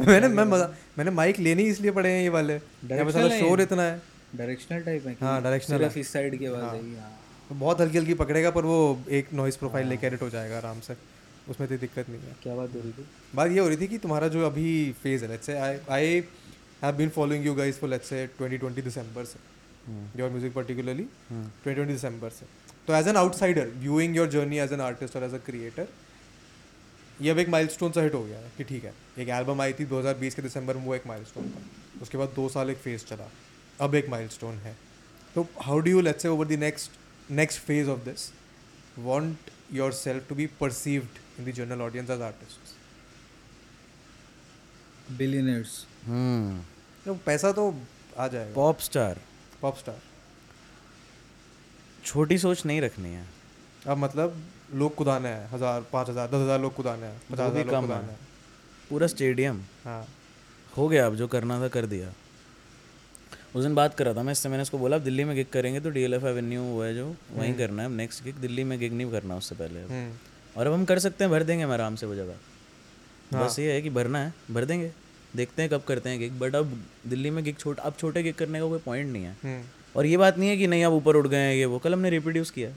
मैंने 0.00 0.28
मैं 0.28 0.44
मज़ा 0.44 0.66
मैंने 0.98 1.10
माइक 1.10 1.38
लेने 1.38 1.62
इसलिए 1.62 1.90
पड़े 1.90 2.10
हैं 2.10 2.22
ये 2.22 2.28
वाले। 2.28 2.54
यहाँ 2.54 3.04
पे 3.04 3.12
साला 3.12 3.38
शोर 3.38 3.60
इतना 3.60 3.82
है। 3.82 4.00
डायरेक्शनल 4.36 4.80
टाइप 4.80 5.06
है 5.06 5.16
हाँ, 5.20 5.58
सिर्फ़ 5.58 5.98
इस 5.98 6.12
साइड 6.12 6.38
की 6.38 6.46
आवाज़ 6.46 6.62
हाँ। 6.62 6.70
आएगी 6.72 6.94
हाँ। 6.96 7.10
तो 7.48 7.54
बहुत 7.54 7.80
हल्की 7.80 7.98
हल्की 7.98 8.14
पकड़ेगा 8.14 8.50
पर 8.50 8.64
वो 8.64 8.76
एक 9.10 9.32
नॉइस 9.34 9.56
प्रोफ़ाइल 9.56 9.86
लेके 9.86 10.06
एडिट 10.06 10.22
हो 10.22 10.30
जाएगा 10.30 10.56
आराम 10.56 10.80
से। 10.80 10.96
उसमें 11.48 11.68
कोई 11.68 11.78
दिक्कत 11.78 12.08
नहीं 12.08 12.20
है। 12.20 12.36
क्या 12.42 12.54
बात 12.54 12.74
हो 12.74 12.80
रही 12.80 12.92
थी? 12.92 13.06
बात 13.34 13.50
ये 13.50 13.58
हो 13.58 13.68
रही 13.68 13.76
थी 13.76 13.86
कि 13.86 13.98
तुम्हारा 13.98 14.28
जो 14.28 14.46
अभी 14.46 14.68
फ़ेज़ 15.02 15.24
है 15.24 15.30
let's 15.30 15.46
say 15.46 15.58
I 15.58 15.78
I 15.90 16.22
have 16.82 16.94
been 16.96 17.08
following 17.08 17.46
you 17.46 17.54
guys 17.54 17.78
for 17.78 17.90
let's 17.90 18.08
say 18.08 18.26
2020 18.40 18.84
December 18.84 19.24
से। 19.24 19.51
योर 20.18 20.30
म्यूज़िक 20.30 20.52
पर्टिकुलरली 20.54 21.06
2020 21.66 21.86
दिसंबर 21.86 22.30
से 22.30 22.46
तो 22.86 22.94
as 22.94 23.08
an 23.08 23.16
outsider 23.16 23.68
viewing 23.78 24.16
your 24.16 24.28
journey 24.30 24.58
as 24.58 24.72
an 24.72 24.80
artist 24.80 25.16
और 25.16 25.24
एज 25.24 25.34
अ 25.34 25.38
क्रिएटर 25.46 25.88
ये 27.20 27.30
अब 27.30 27.38
एक 27.38 27.48
माइलस्टोन 27.48 27.92
सा 27.92 28.02
हिट 28.02 28.14
हो 28.14 28.22
गया 28.24 28.38
है 28.38 28.50
कि 28.56 28.64
ठीक 28.64 28.84
है। 28.84 28.92
एक 29.18 29.28
एल्बम 29.28 29.60
आई 29.62 29.72
थी 29.72 29.84
2020 29.86 30.34
के 30.34 30.42
दिसंबर 30.42 30.76
में 30.76 30.84
वो 30.84 30.94
एक 30.94 31.06
माइलस्टोन 31.06 31.50
था। 31.50 31.60
उसके 32.02 32.18
बाद 32.18 32.28
दो 32.36 32.48
साल 32.48 32.70
एक 32.70 32.78
फ़ेज़ 32.78 33.04
चला। 33.06 33.28
अब 33.80 33.94
एक 33.94 34.08
माइल 34.08 34.28
स्टोन 34.28 34.54
है। 34.58 34.76
तो 35.34 35.46
how 35.62 35.78
do 35.78 35.90
you 35.90 36.00
let's 36.00 36.22
say 36.22 36.28
over 36.28 36.46
the 36.46 36.58
next 36.60 36.90
next 37.30 37.60
phase 37.60 37.88
of 37.90 38.00
this 38.04 38.30
want 38.98 39.50
yourself 39.92 40.28
to 40.28 40.34
be 40.34 40.46
perceived 40.60 41.18
in 41.38 41.44
the 41.44 41.54
general 41.54 41.80
audience 41.82 42.10
as 42.10 42.20
artist 42.22 42.58
billionaires 45.18 45.86
hmm 46.06 46.60
तो 47.04 47.14
पैसा 47.26 47.52
तो 47.52 47.74
आ 48.18 48.28
जाएगा। 48.28 48.54
पॉप 48.54 48.78
स्टार 48.80 49.20
पॉप 49.62 49.76
स्टार 49.78 50.00
छोटी 52.04 52.38
सोच 52.38 52.64
नहीं 52.66 52.80
रखनी 52.80 53.08
है। 53.08 53.24
अब 53.86 53.98
मतलब 53.98 54.42
लोग 54.74 54.94
कुदाने 54.94 55.28
हैं 55.28 55.48
हज़ार 55.50 55.80
पाँच 55.92 56.08
हज़ार 56.08 56.28
दस 56.28 56.34
हज़ार 56.36 56.60
लोग 56.60 56.74
कुदाने 56.74 57.06
हैं 57.06 57.20
पचास 57.30 57.50
हज़ार 57.50 57.64
लोग 57.64 57.74
कम 57.74 57.82
कुदाने 57.82 58.02
है। 58.02 58.10
हैं। 58.10 58.18
पूरा 58.90 59.06
स्टेडियम। 59.06 59.60
हाँ। 59.84 60.06
हो 60.72 60.88
गया 60.88 61.06
अब 61.06 61.14
जो 61.16 61.28
करना 61.28 61.60
था 61.60 61.68
कर 61.70 61.86
दिया। 61.86 62.12
उस 63.54 63.62
दिन 63.62 63.74
बात 63.74 63.94
कर 63.94 64.04
रहा 64.04 64.14
था 64.14 64.22
मैं 64.22 64.32
इससे 64.32 64.48
मैंने 64.48 64.62
उसको 64.62 64.78
बोला 64.78 64.96
अब 64.96 65.02
दिल्ली 65.02 65.24
में 65.24 65.34
गिग 65.36 65.46
करेंगे 65.52 65.80
तो 65.80 65.90
डी 65.90 66.02
एल 66.02 66.14
एफ़ 66.14 66.24
एवेन्यू 66.26 66.62
वो 66.62 66.82
है 66.82 66.94
जो 66.94 67.06
वहीं 67.32 67.54
करना 67.54 67.82
है 67.82 67.88
नेक्स्ट 67.90 68.24
गिग 68.24 68.36
दिल्ली 68.40 68.64
में 68.64 68.78
गिग 68.78 68.92
नहीं 68.92 69.10
करना 69.10 69.36
उससे 69.36 69.54
पहले 69.54 69.82
हम्म, 69.82 70.12
और 70.56 70.66
अब 70.66 70.72
हम 70.72 70.84
कर 70.84 70.98
सकते 70.98 71.24
हैं 71.24 71.30
भर 71.30 71.42
देंगे 71.42 71.64
हम 71.64 71.72
आराम 71.72 71.96
से 71.96 72.06
वो 72.06 72.14
जगह। 72.14 72.34
बस 73.34 73.58
ये 73.58 73.72
है 73.72 73.82
कि 73.82 73.90
भरना 73.90 74.18
है 74.18 74.32
भर 74.50 74.64
देंगे। 74.64 74.90
देखते 75.36 75.62
हैं 75.62 75.70
कब 75.70 75.82
करते 75.82 76.10
हैं 76.10 76.18
गिग 76.18 76.38
बट 76.38 76.54
अब 76.54 76.72
दिल्ली 77.06 77.30
में 77.30 77.42
गिग 77.44 77.56
छोट 77.56 77.78
अब 77.78 77.94
छोटे 77.98 78.22
गिग 78.22 78.34
करने 78.34 78.60
का 78.60 78.68
कोई 78.68 78.78
पॉइंट 78.78 79.12
नहीं 79.12 79.24
है। 79.24 79.36
हम्म, 79.42 79.62
और 79.96 80.06
ये 80.06 80.16
बात 80.16 80.38
नहीं 80.38 80.48
है 80.50 80.56
कि 80.56 80.66
नहीं 80.66 80.84
अब 80.84 80.92
ऊपर 80.92 81.16
उठ 81.16 81.26
गए 81.26 81.38
हैं 81.38 81.54
ये 81.54 81.64
वो 81.66 81.78
कल 81.78 81.92
हमने 81.92 82.10
रिप्रोड्यूस 82.10 82.50
किया। 82.50 82.70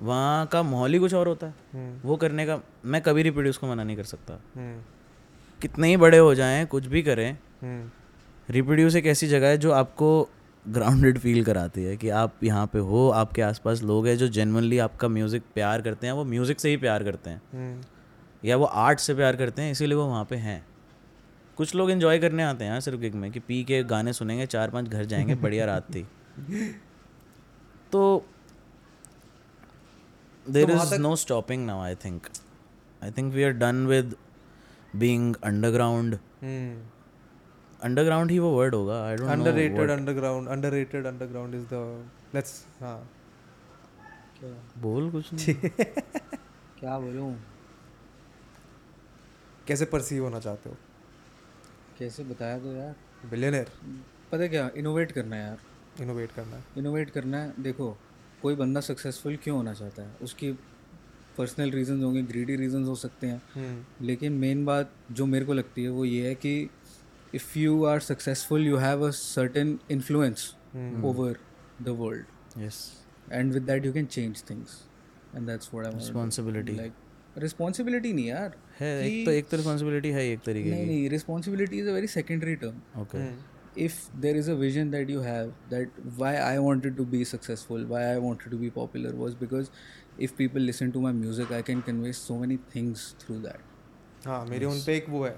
वहाँ 0.00 0.46
का 0.46 0.62
माहौल 0.62 0.92
ही 0.92 0.98
कुछ 0.98 1.14
और 1.14 1.28
होता 1.28 1.46
है। 1.46 1.54
हम्म, 1.72 2.08
वो 2.08 2.16
करने 2.16 2.46
का 2.46 2.58
मैं 2.84 3.00
कभी 3.02 3.22
रिप्रोड्यूस 3.22 3.56
को 3.56 3.66
मना 3.66 3.84
नहीं 3.84 3.96
कर 3.96 4.04
सकता। 4.04 4.40
हम्म, 4.56 4.80
कितने 5.60 5.88
ही 5.88 5.96
बड़े 5.96 6.18
हो 6.18 6.34
जाएँ 6.34 6.64
कुछ 6.66 6.86
भी 6.86 7.02
करें 7.02 7.36
रिप्रोड्यूस 8.48 8.94
एक 8.96 9.06
ऐसी 9.06 9.28
जगह 9.28 9.48
है 9.48 9.58
जो 9.58 9.72
आपको 9.72 10.28
ग्राउंडेड 10.64 11.18
फील 11.18 11.44
कराती 11.44 11.84
है 11.84 11.96
कि 11.96 12.08
आप 12.10 12.42
यहाँ 12.44 12.66
पे 12.66 12.78
हो 12.80 13.08
आपके 13.10 13.42
आसपास 13.42 13.82
लोग 13.82 14.06
हैं 14.06 14.16
जो 14.16 14.28
जेनवनली 14.28 14.78
आपका 14.78 15.08
म्यूज़िक 15.08 15.42
प्यार 15.54 15.82
करते 15.82 16.06
हैं 16.06 16.14
वो 16.14 16.24
म्यूज़िक 16.24 16.60
से 16.60 16.70
ही 16.70 16.76
प्यार 16.76 17.04
करते 17.04 17.30
हैं। 17.30 17.80
या 18.44 18.56
वो 18.56 18.64
आर्ट 18.64 18.98
से 18.98 19.14
प्यार 19.14 19.36
करते 19.36 19.62
हैं 19.62 19.72
इसीलिए 19.72 19.96
वो 19.96 20.06
वहाँ 20.06 20.24
पे 20.24 20.36
हैं। 20.36 20.64
कुछ 21.56 21.74
लोग 21.74 21.90
इन्जॉय 21.90 22.18
करने 22.18 22.42
आते 22.42 22.64
हैं 22.64 22.72
यार 22.72 22.80
सिर्फ़ 22.80 22.98
गिग 22.98 23.14
में 23.14 23.32
कि 23.32 23.40
पी 23.40 23.64
के 23.64 23.84
गाने 23.84 24.12
सुनेंगे 24.12 24.46
चार 24.46 24.70
पाँच 24.70 24.88
घर 24.88 25.04
जाएँगे 25.04 25.34
बढ़िया 25.34 25.64
रात 25.64 25.82
थी। 25.94 26.08
तो 27.92 28.26
there 30.50 30.70
is 30.70 30.94
no 30.94 31.16
stopping 31.16 31.66
now 31.66 31.80
I 31.80 31.94
think 31.94 32.26
I 33.04 33.10
think 33.10 33.34
we 33.34 33.42
are 33.42 33.50
done 33.50 33.86
with 33.86 34.16
being 34.96 35.34
underground. 35.44 36.18
Underground 37.82 38.30
ही 38.30 38.38
वो 38.38 38.50
वर्ड 38.50 38.74
होगा 38.74 39.06
I 39.06 39.16
don't 39.16 39.30
know 39.30 39.44
underrated 39.44 39.90
underground 39.98 40.48
underrated 40.48 41.06
underground 41.12 41.54
is 41.54 41.64
the 41.72 41.82
let's 42.34 42.82
हाँ। 42.82 43.10
बोल 44.78 45.10
कुछ 45.10 45.32
नहीं। 45.32 45.54
क्या 46.78 46.98
बोलूँ? 46.98 47.42
कैसे 49.66 49.84
परसीव 49.84 50.24
होना 50.24 50.40
चाहते 50.40 50.70
हो? 50.70 50.76
कैसे 51.98 52.24
बताया 52.24 52.58
तो 52.58 52.72
यार? 52.72 52.94
बिलियनर 53.30 53.70
पता 54.32 54.46
क्या? 54.46 54.70
इनोवेट 54.76 55.12
करना 55.12 55.36
है 55.36 55.42
यार। 55.42 56.02
इनोवेट 56.02 56.32
करना 56.32 56.56
है। 56.56 56.62
इनोवेट 56.78 57.10
करना 57.10 57.38
है। 57.38 57.62
देखो 57.62 57.96
कोई 58.42 58.54
बंदा 58.56 58.80
सक्सेसफुल 58.80 59.36
क्यों 59.36 59.56
होना 59.56 59.72
चाहता 59.74 60.02
है? 60.02 60.14
उसकी 60.22 60.52
पर्सनल 61.38 61.70
रीजंस 61.70 62.02
होंगे 62.02 62.22
ग्रीडी 62.22 62.56
रीजंस 62.56 62.88
हो 62.88 62.94
सकते 62.94 63.26
हैं। 63.26 63.42
हम्म, 63.54 64.06
लेकिन 64.06 64.32
मेन 64.38 64.64
बात 64.64 64.92
जो 65.12 65.26
मेरे 65.26 65.44
को 65.44 65.52
लगती 65.52 65.82
है 65.82 65.88
वो 65.88 66.04
ये 66.04 66.28
है 66.28 66.34
कि 66.34 66.70
if 67.34 67.58
you 67.58 67.84
are 67.84 68.00
successful 68.00 68.66
you 68.66 68.76
have 68.76 69.06
a 69.06 69.10
certain 69.10 69.78
influence 69.90 70.54
over 71.04 71.36
the 71.82 71.96
world 72.00 72.62
yes 72.62 72.80
and 73.32 73.52
with 73.52 73.62
that 73.62 73.86
you 73.86 73.92
can 73.92 74.06
change 74.06 74.42
things 74.50 74.82
and 75.36 75.46
that's 75.46 75.70
what 75.74 75.86
I 75.86 75.92
responsibility 75.94 76.72
like 76.72 76.92
responsibility 77.36 78.12
नहीं 78.12 78.26
यार 78.26 78.56
है 78.80 78.88
एक 79.06 79.24
तो 79.26 79.30
एक 79.30 79.50
तो 79.50 79.56
रिस्पॉन्सिबिलिटी 79.56 80.10
है 80.10 80.24
एक 80.28 80.44
तरीके 80.46 80.70
नहीं 80.70 80.86
नहीं 80.86 81.08
responsibility 81.10 81.78
is 81.78 81.88
a 81.88 81.92
very 81.92 82.06
secondary 82.06 82.56
term 82.56 82.82
okay 83.02 83.50
if 83.82 83.94
there 84.22 84.38
is 84.38 84.48
a 84.48 84.54
vision 84.54 84.90
that 84.94 85.10
you 85.12 85.20
have 85.26 85.52
that 85.74 86.00
why 86.16 86.32
i 86.46 86.56
wanted 86.64 86.96
to 86.96 87.04
be 87.12 87.20
successful 87.28 87.84
why 87.92 88.00
i 88.08 88.18
wanted 88.24 88.54
to 88.54 88.58
be 88.64 88.68
popular 88.74 89.12
was 89.20 89.36
because 89.44 89.70
if 90.26 90.34
people 90.40 90.66
listen 90.70 90.92
to 90.96 91.04
my 91.04 91.12
music 91.20 91.54
i 91.58 91.62
can 91.68 91.80
convey 91.86 92.12
so 92.18 92.36
many 92.42 92.58
things 92.74 93.04
through 93.22 93.38
that. 93.46 93.62
हाँ 94.26 94.44
मेरे 94.46 94.66
उन 94.66 94.82
पे 94.86 94.96
एक 94.96 95.08
वो 95.08 95.24
है। 95.24 95.32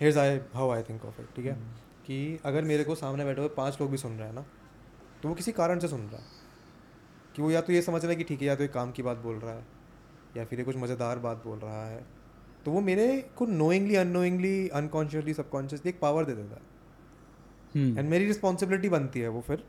Here's 0.00 0.16
I 0.16 0.38
how 0.54 0.70
I 0.70 0.82
think 0.82 1.04
of 1.04 1.20
it 1.22 1.28
ठीक 1.36 1.46
है? 1.46 1.54
कि 2.06 2.38
अगर 2.44 2.64
मेरे 2.64 2.84
को 2.84 2.94
सामने 2.94 3.24
बैठे 3.24 3.40
हुए 3.40 3.50
पाँच 3.56 3.78
लोग 3.80 3.90
भी 3.90 3.96
सुन 3.96 4.18
रहे 4.18 4.28
हैं 4.28 4.34
ना 4.34 4.46
तो 5.22 5.28
वो 5.28 5.34
किसी 5.34 5.52
कारण 5.52 5.78
से 5.78 5.88
सुन 5.88 6.08
रहा 6.10 6.20
है। 6.20 6.26
कि 7.34 7.42
वो 7.42 7.50
या 7.50 7.60
तो 7.60 7.72
ये 7.72 7.82
समझ 7.82 8.02
रहा 8.02 8.10
है 8.10 8.16
कि 8.16 8.24
ठीक 8.24 8.40
है 8.40 8.46
या 8.46 8.56
तो 8.56 8.64
एक 8.64 8.72
काम 8.72 8.92
की 8.92 9.02
बात 9.02 9.16
बोल 9.16 9.38
रहा 9.38 9.54
है। 9.54 9.66
या 10.36 10.44
फिर 10.44 10.58
ये 10.58 10.64
कुछ 10.64 10.76
मज़ेदार 10.76 11.18
बात 11.18 11.42
बोल 11.44 11.58
रहा 11.58 11.86
है 11.86 12.04
तो 12.64 12.70
वो 12.72 12.80
मेरे 12.80 13.06
को 13.36 13.46
नोइंगली 13.46 13.94
अननोइंगली 13.96 14.68
अनकॉन्शियसली 14.68 15.34
सबकॉन्शियसली 15.34 15.90
एक 15.90 16.00
पावर 16.00 16.24
दे 16.24 16.34
देता 16.34 16.54
है. 16.54 16.62
एंड 17.98 18.08
मेरी 18.10 18.26
रिस्पॉन्सिबिलिटी 18.26 18.88
बनती 18.88 19.20
है 19.20 19.28
वो 19.28 19.40
फिर 19.40 19.64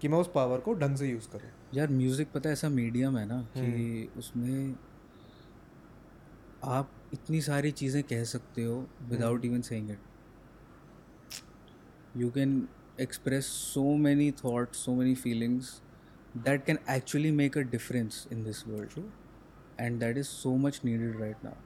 कि 0.00 0.08
मैं 0.08 0.18
उस 0.18 0.30
पावर 0.34 0.60
को 0.60 0.74
ढंग 0.74 0.96
से 0.96 1.08
यूज़ 1.08 1.28
करूँ। 1.28 1.50
यार 1.74 1.88
म्यूज़िक 1.90 2.32
पता 2.34 2.48
है 2.48 2.52
ऐसा 2.52 2.68
मीडियम 2.68 3.18
है 3.18 3.26
ना 3.28 3.40
कि 3.56 4.08
उसमें 4.18 4.74
आप 6.76 6.90
इतनी 7.12 7.40
सारी 7.40 7.70
चीज़ें 7.82 8.02
कह 8.02 8.24
सकते 8.24 8.64
हो 8.64 8.74
without 9.10 9.44
even 9.44 9.60
saying 9.70 9.90
it 9.90 9.98
you 12.16 12.30
can 12.30 12.66
express 13.02 13.48
so 13.48 13.82
many 14.04 14.24
thoughts 14.38 14.78
so 14.84 14.92
many 15.00 15.10
feelings 15.18 15.66
that 16.46 16.64
can 16.68 16.78
actually 16.94 17.30
make 17.40 17.58
a 17.60 17.62
difference 17.74 18.16
in 18.36 18.40
this 18.46 18.62
world 18.70 18.96
and 19.78 20.00
that 20.00 20.20
is 20.22 20.28
so 20.28 20.56
much 20.66 20.82
needed 20.84 21.18
right 21.24 21.44
now 21.48 21.56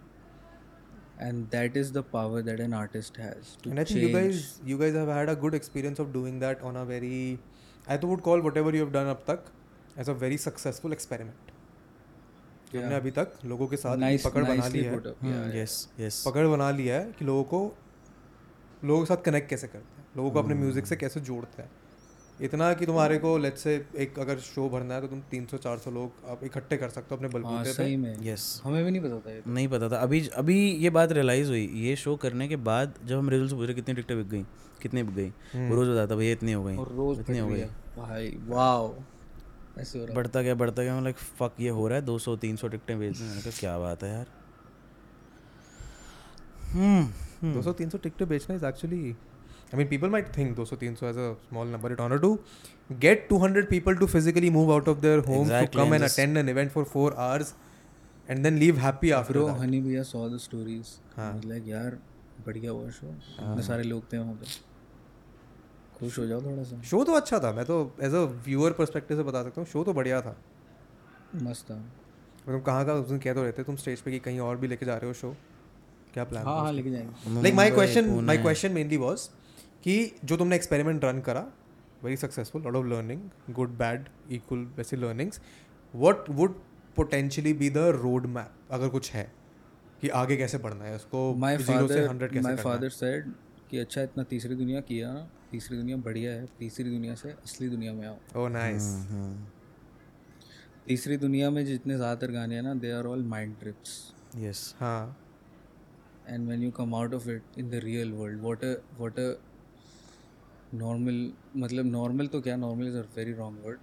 and 1.19 1.51
that 1.51 1.77
is 1.77 1.93
the 1.93 2.03
power 2.03 2.43
that 2.43 2.61
an 2.61 2.75
artist 2.75 3.17
has 3.17 3.57
to 3.63 3.71
and 3.71 3.81
I 3.81 3.85
think 3.85 4.01
you 4.01 4.13
guys 4.17 4.61
you 4.73 4.79
guys 4.79 4.95
have 4.95 5.09
had 5.09 5.29
a 5.29 5.37
good 5.45 5.55
experience 5.55 6.05
of 6.05 6.13
doing 6.13 6.39
that 6.45 6.63
on 6.71 6.77
a 6.77 6.85
very 6.85 7.39
I 7.89 7.97
तो 7.97 8.09
would 8.09 8.23
call 8.29 8.45
whatever 8.49 8.75
you 8.77 8.85
have 8.85 8.93
done 8.99 9.11
up 9.15 9.25
तक 9.27 9.51
as 9.99 10.09
a 10.09 10.15
very 10.25 10.39
successful 10.47 10.97
experiment 10.99 11.51
कि 12.73 12.79
हमने 12.79 12.95
अभी 12.95 13.11
तक 13.11 13.33
लोगों 13.45 13.67
के 13.69 13.77
साथ 13.77 13.99
nice, 13.99 14.25
पकड़ 14.25 14.45
बना 14.45 14.69
ली 14.69 14.83
है. 14.83 14.93
Yeah, 14.93 15.15
yeah. 15.23 15.57
यस 15.57 15.89
यस 16.01 16.23
पकड़ 16.27 16.47
बना 16.47 16.71
लिया 16.71 17.01
है 17.01 17.13
कि 17.19 17.25
लोगों 17.25 17.45
को 17.45 17.61
लोगों 18.85 19.01
के 19.05 19.15
साथ 19.15 19.23
कनेक्ट 19.25 19.49
कैसे 19.51 19.67
करते 19.67 19.97
हैं 19.97 20.07
लोगों 20.17 20.31
को 20.31 20.39
अपने 20.39 20.55
म्यूज़िक 20.55 20.87
से 20.87 20.97
कैसे 20.97 21.21
जोड़ते 21.31 21.63
हैं 21.63 21.71
इतना 22.43 22.73
कि 22.75 22.87
तुम्हारे 22.87 23.17
को 23.19 23.37
लेट्स 23.39 23.63
से 23.63 23.75
एक 23.97 24.19
अगर 24.19 24.39
शो 24.39 24.69
भरना 24.69 24.95
है 24.95 25.01
तो 25.01 25.07
तुम 25.07 25.21
300 25.31 25.59
400 25.59 25.93
लोग 25.93 26.31
आप 26.31 26.41
इकट्ठे 26.45 26.77
कर 26.77 26.89
सकते 26.89 27.15
हो 27.15 27.17
अपने 27.17 27.29
हाँ 27.29 27.33
बलबूते 27.35 27.65
पे। 27.65 27.73
सही 27.73 27.97
में। 27.97 28.17
यस 28.23 28.61
हमें 28.65 28.85
भी 28.85 28.91
नहीं 28.91 29.03
पता 29.03 29.19
था 29.21 29.53
नहीं 29.53 29.69
पता 29.69 29.89
था। 29.89 29.97
अभी 29.97 30.21
अभी 30.37 30.57
ये 30.77 30.91
बात 30.91 31.13
रियलाइज़ 31.13 31.49
हुई 31.49 31.65
ये 31.83 31.95
शो 31.97 32.17
करने 32.17 32.49
के 32.49 32.57
बाद 32.71 32.95
जब 33.05 33.19
हम 33.19 33.29
रिज़ल्ट 33.29 33.53
पूछे 33.53 33.75
कितनी 33.75 33.95
टिकटें 33.95 34.17
बिक 34.19 34.29
गई 34.29 34.45
कितनी 34.83 35.03
बिक 35.03 35.15
गई 35.17 35.69
रोज़ 35.71 35.91
बताता 35.91 36.15
भैया 36.15 36.33
इतनी 36.33 36.53
हो 36.53 36.65
गई 36.65 36.77
रोज 36.93 37.21
इतनी 37.21 37.39
हो 37.39 37.49
गई। 37.49 37.65
भाई 37.99 38.37
वाओ 38.49 38.95
ऐसे 39.79 39.99
हो 39.99 40.05
रहा 40.05 40.15
बढ़ता 40.15 40.43
गया 40.43 40.55
बढ़ता 40.55 40.83
गया 40.83 41.01
लाइक 41.01 41.17
फक 41.39 41.61
ये 41.61 41.69
हो 41.71 41.87
रहा 41.89 41.99
है 41.99 42.05
200 42.07 42.37
300 42.39 42.71
टिकटें 42.71 42.99
बेचने 42.99 43.27
मैंने 43.29 43.41
कहा 43.43 43.59
क्या 43.61 43.79
बात 43.79 44.03
है 44.03 44.11
यार? 44.13 44.27
हम्म 46.73 47.53
200 47.55 47.73
300 47.81 48.03
टिकटें 48.03 48.29
बेचना 48.29 48.57
is 48.57 48.65
actually 48.67 49.15
I 49.73 49.77
mean, 49.77 49.89
people 49.89 50.11
might 50.11 50.27
think 50.33 50.57
200 50.57 50.79
300 50.81 51.09
as 51.11 51.17
a 51.17 51.29
small 51.49 51.65
number. 51.65 51.91
In 51.93 52.01
order 52.01 52.19
to 52.25 52.31
get 53.01 53.29
200 53.29 53.69
people 53.71 53.95
to 53.97 54.09
physically 54.15 54.51
move 54.57 54.71
out 54.71 54.89
of 54.89 55.01
their 55.05 55.21
homes 55.29 55.47
Exactly, 55.49 55.69
to 55.69 55.79
come 55.79 55.93
and 55.93 55.95
and 55.99 56.05
just- 56.05 56.19
attend 56.19 56.41
an 56.43 56.51
event 56.55 56.73
for 56.75 56.85
four 56.91 57.07
hours 57.27 57.53
and 58.29 58.49
then 58.49 58.59
leave 58.65 58.83
happy 58.87 59.13
after 59.21 59.33
bro 59.37 59.47
that. 59.47 59.61
Honey 59.63 59.81
भैया 59.87 60.03
saw 60.11 60.29
the 60.35 60.39
stories 60.47 60.91
हाँ। 61.17 61.31
Like 61.47 61.69
यार 61.69 61.97
बढ़िया 62.47 62.71
हुआ 62.71 62.91
show 62.99 63.07
इतने 63.07 63.63
सारे 63.71 63.83
लोग 63.95 64.13
थे 64.13 64.19
वहाँ 64.19 64.35
पे 64.43 64.47
खुश 65.99 66.19
हो 66.19 66.27
जाओ 66.27 66.43
थोड़ा 66.43 66.63
सा 66.71 66.81
शो 66.91 67.03
तो 67.05 67.13
अच्छा 67.23 67.39
था 67.47 67.53
मैं 67.61 67.65
तो 67.65 67.79
एज 68.11 68.15
अ 68.15 68.23
व्यूअर 68.47 68.73
परस्पेक्टिव 68.79 69.17
से 69.17 69.23
बता 69.31 69.43
सकता 69.43 69.61
हूँ 69.61 69.69
शो 69.73 69.85
तो 69.85 69.93
बढ़िया 70.01 70.21
था 70.29 70.37
मस्त 71.43 71.71
था 71.71 71.77
तुम 72.47 72.61
कहाँ 72.69 72.85
का 72.87 72.95
उस 73.03 73.09
दिन 73.09 73.19
कह 73.27 73.35
तो 73.35 73.43
रहे 73.43 73.53
थे 73.59 73.63
तुम 73.65 73.77
स्टेज 73.85 74.01
पे 74.07 74.11
कि 74.11 74.19
कहीं 74.29 74.41
और 74.47 74.57
भी 74.63 74.69
लेके 74.69 74.87
जा 74.87 74.97
रहे 74.97 75.07
हो 75.09 75.15
शो 75.21 75.35
क्या 76.15 76.25
प्लान 76.33 76.45
हाँ 76.47 76.59
हाँ 76.61 76.73
लेके 76.73 76.91
जाएँगे 76.91 77.41
like 77.43 77.55
my 77.55 77.71
question 77.71 78.09
my. 78.25 78.39
Question 78.39 78.73
mainly 78.73 78.97
was 79.05 79.29
कि 79.85 79.95
जो 80.25 80.37
तुमने 80.37 80.57
एक्सपेरिमेंट 80.57 81.05
रन 81.05 81.21
करा 81.21 81.47
very 82.05 82.17
successful 82.17 82.63
lot 82.63 82.77
of 82.77 82.87
learning 82.87 83.55
good 83.55 83.77
bad 83.79 84.09
equal 84.33 84.67
वैसे 84.77 84.97
learnings 84.97 85.41
what 85.95 86.29
would 86.31 86.55
potentially 86.97 87.53
be 87.61 87.71
the 87.71 87.79
road 87.97 88.27
map 88.37 88.73
अगर 88.73 88.89
कुछ 88.89 89.11
है 89.13 89.31
कि 90.01 90.09
आगे 90.21 90.37
कैसे 90.37 90.59
बढ़ना 90.59 90.85
है 90.85 90.95
उसको 90.97 91.23
माय 91.45 91.59
से 91.59 91.65
फादर 91.65 92.07
हंड्रेड 92.09 92.33
कैसे 92.33 92.47
माय 92.47 92.57
फादर 92.57 92.89
सेड 92.91 93.33
कि 93.71 93.79
अच्छा 93.79 94.03
इतना 94.03 94.23
तीसरी 94.31 94.55
दुनिया 94.55 94.81
किया 94.89 95.13
तीसरी 95.51 95.77
दुनिया 95.77 95.97
बढ़िया 96.07 96.33
है 96.33 96.47
तीसरी 96.59 96.91
दुनिया 96.91 97.15
से 97.15 97.31
असली 97.31 97.69
दुनिया 97.69 97.93
में 97.93 98.07
आओ। 98.09 98.43
ओह 98.43 98.49
नाइस 98.51 98.85
हम्म, 99.11 99.47
तीसरी 100.87 101.17
दुनिया 101.17 101.51
में 101.51 101.65
जितने 101.67 101.97
ज़्यादातर 101.97 102.31
गाने 102.33 102.55
हैं 102.55 102.63
ना 102.63 102.75
they 102.85 102.91
are 102.93 103.07
all 103.07 103.23
mind 103.35 103.57
trips 103.61 103.99
yes 104.39 104.75
हाँ। 104.81 105.17
And 106.33 106.49
when 106.49 106.61
you 106.65 106.71
come 106.75 106.93
out 106.97 107.15
of 107.17 107.25
it 107.33 107.57
in 107.61 107.71
the 107.71 107.79
real 107.85 108.11
world 108.19 108.43
what 108.49 108.61
a 108.67 108.69
what 108.99 109.17
a 109.19 109.25
normal 110.73 111.19
मतलब 111.57 111.87
नॉर्मल 111.87 112.27
तो 112.27 112.41
क्या? 112.41 112.57
Normal 112.57 112.89
is 112.89 112.97
a 112.97 113.05
very 113.17 113.33
wrong 113.33 113.65
word 113.67 113.79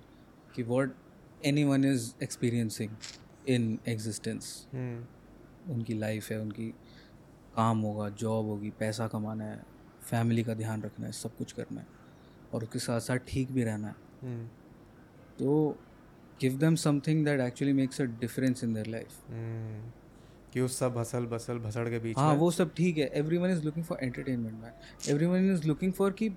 कि 0.55 0.63
what 0.63 0.89
anyone 1.63 1.85
is 1.85 2.11
experiencing 2.23 2.89
in 3.49 3.77
existence 3.87 4.67
उनकी 5.69 5.93
life 5.93 6.29
है 6.31 6.39
उनकी 6.41 6.67
काम 7.55 7.79
होगा 7.79 8.09
जॉब 8.09 8.45
होगी 8.45 8.69
पैसा 8.69 9.07
कमाना 9.07 9.43
है 9.43 9.61
फैमिली 10.01 10.43
का 10.43 10.53
ध्यान 10.53 10.81
रखना 10.81 11.05
है 11.05 11.11
सब 11.11 11.35
कुछ 11.37 11.51
करना 11.51 11.81
है 11.81 11.87
और 12.53 12.63
उसके 12.63 12.79
साथ 12.79 12.99
साथ 12.99 13.17
ठीक 13.27 13.51
भी 13.51 13.63
रहना 13.63 13.87
है। 13.87 13.95
हम्म 14.23 14.47
तो 15.39 15.77
give 16.41 16.59
them 16.59 16.75
something 16.75 17.25
that 17.25 17.39
actually 17.39 17.73
makes 17.73 18.01
a 18.01 18.05
difference 18.05 18.63
in 18.63 18.83
life. 18.83 19.15
Hmm, 19.29 19.91
कि 20.53 20.61
उस 20.61 20.77
सब 20.79 20.97
हसल 20.97 21.25
बसल 21.25 21.59
भसड़ 21.59 21.89
के 21.89 21.99
बीच 21.99 22.17
हाँ 22.17 22.33
वो 22.35 22.51
सब 22.51 22.73
ठीक 22.73 22.97
है। 22.97 23.07
Everyone 23.37 23.49
is 23.49 23.63
looking 23.63 23.85
for 23.85 23.97
entertainment 24.03 24.61
man 24.61 25.09
everyone 25.25 25.51
is 25.53 25.67
looking 25.67 25.93
for 25.93 26.11
कि 26.11 26.29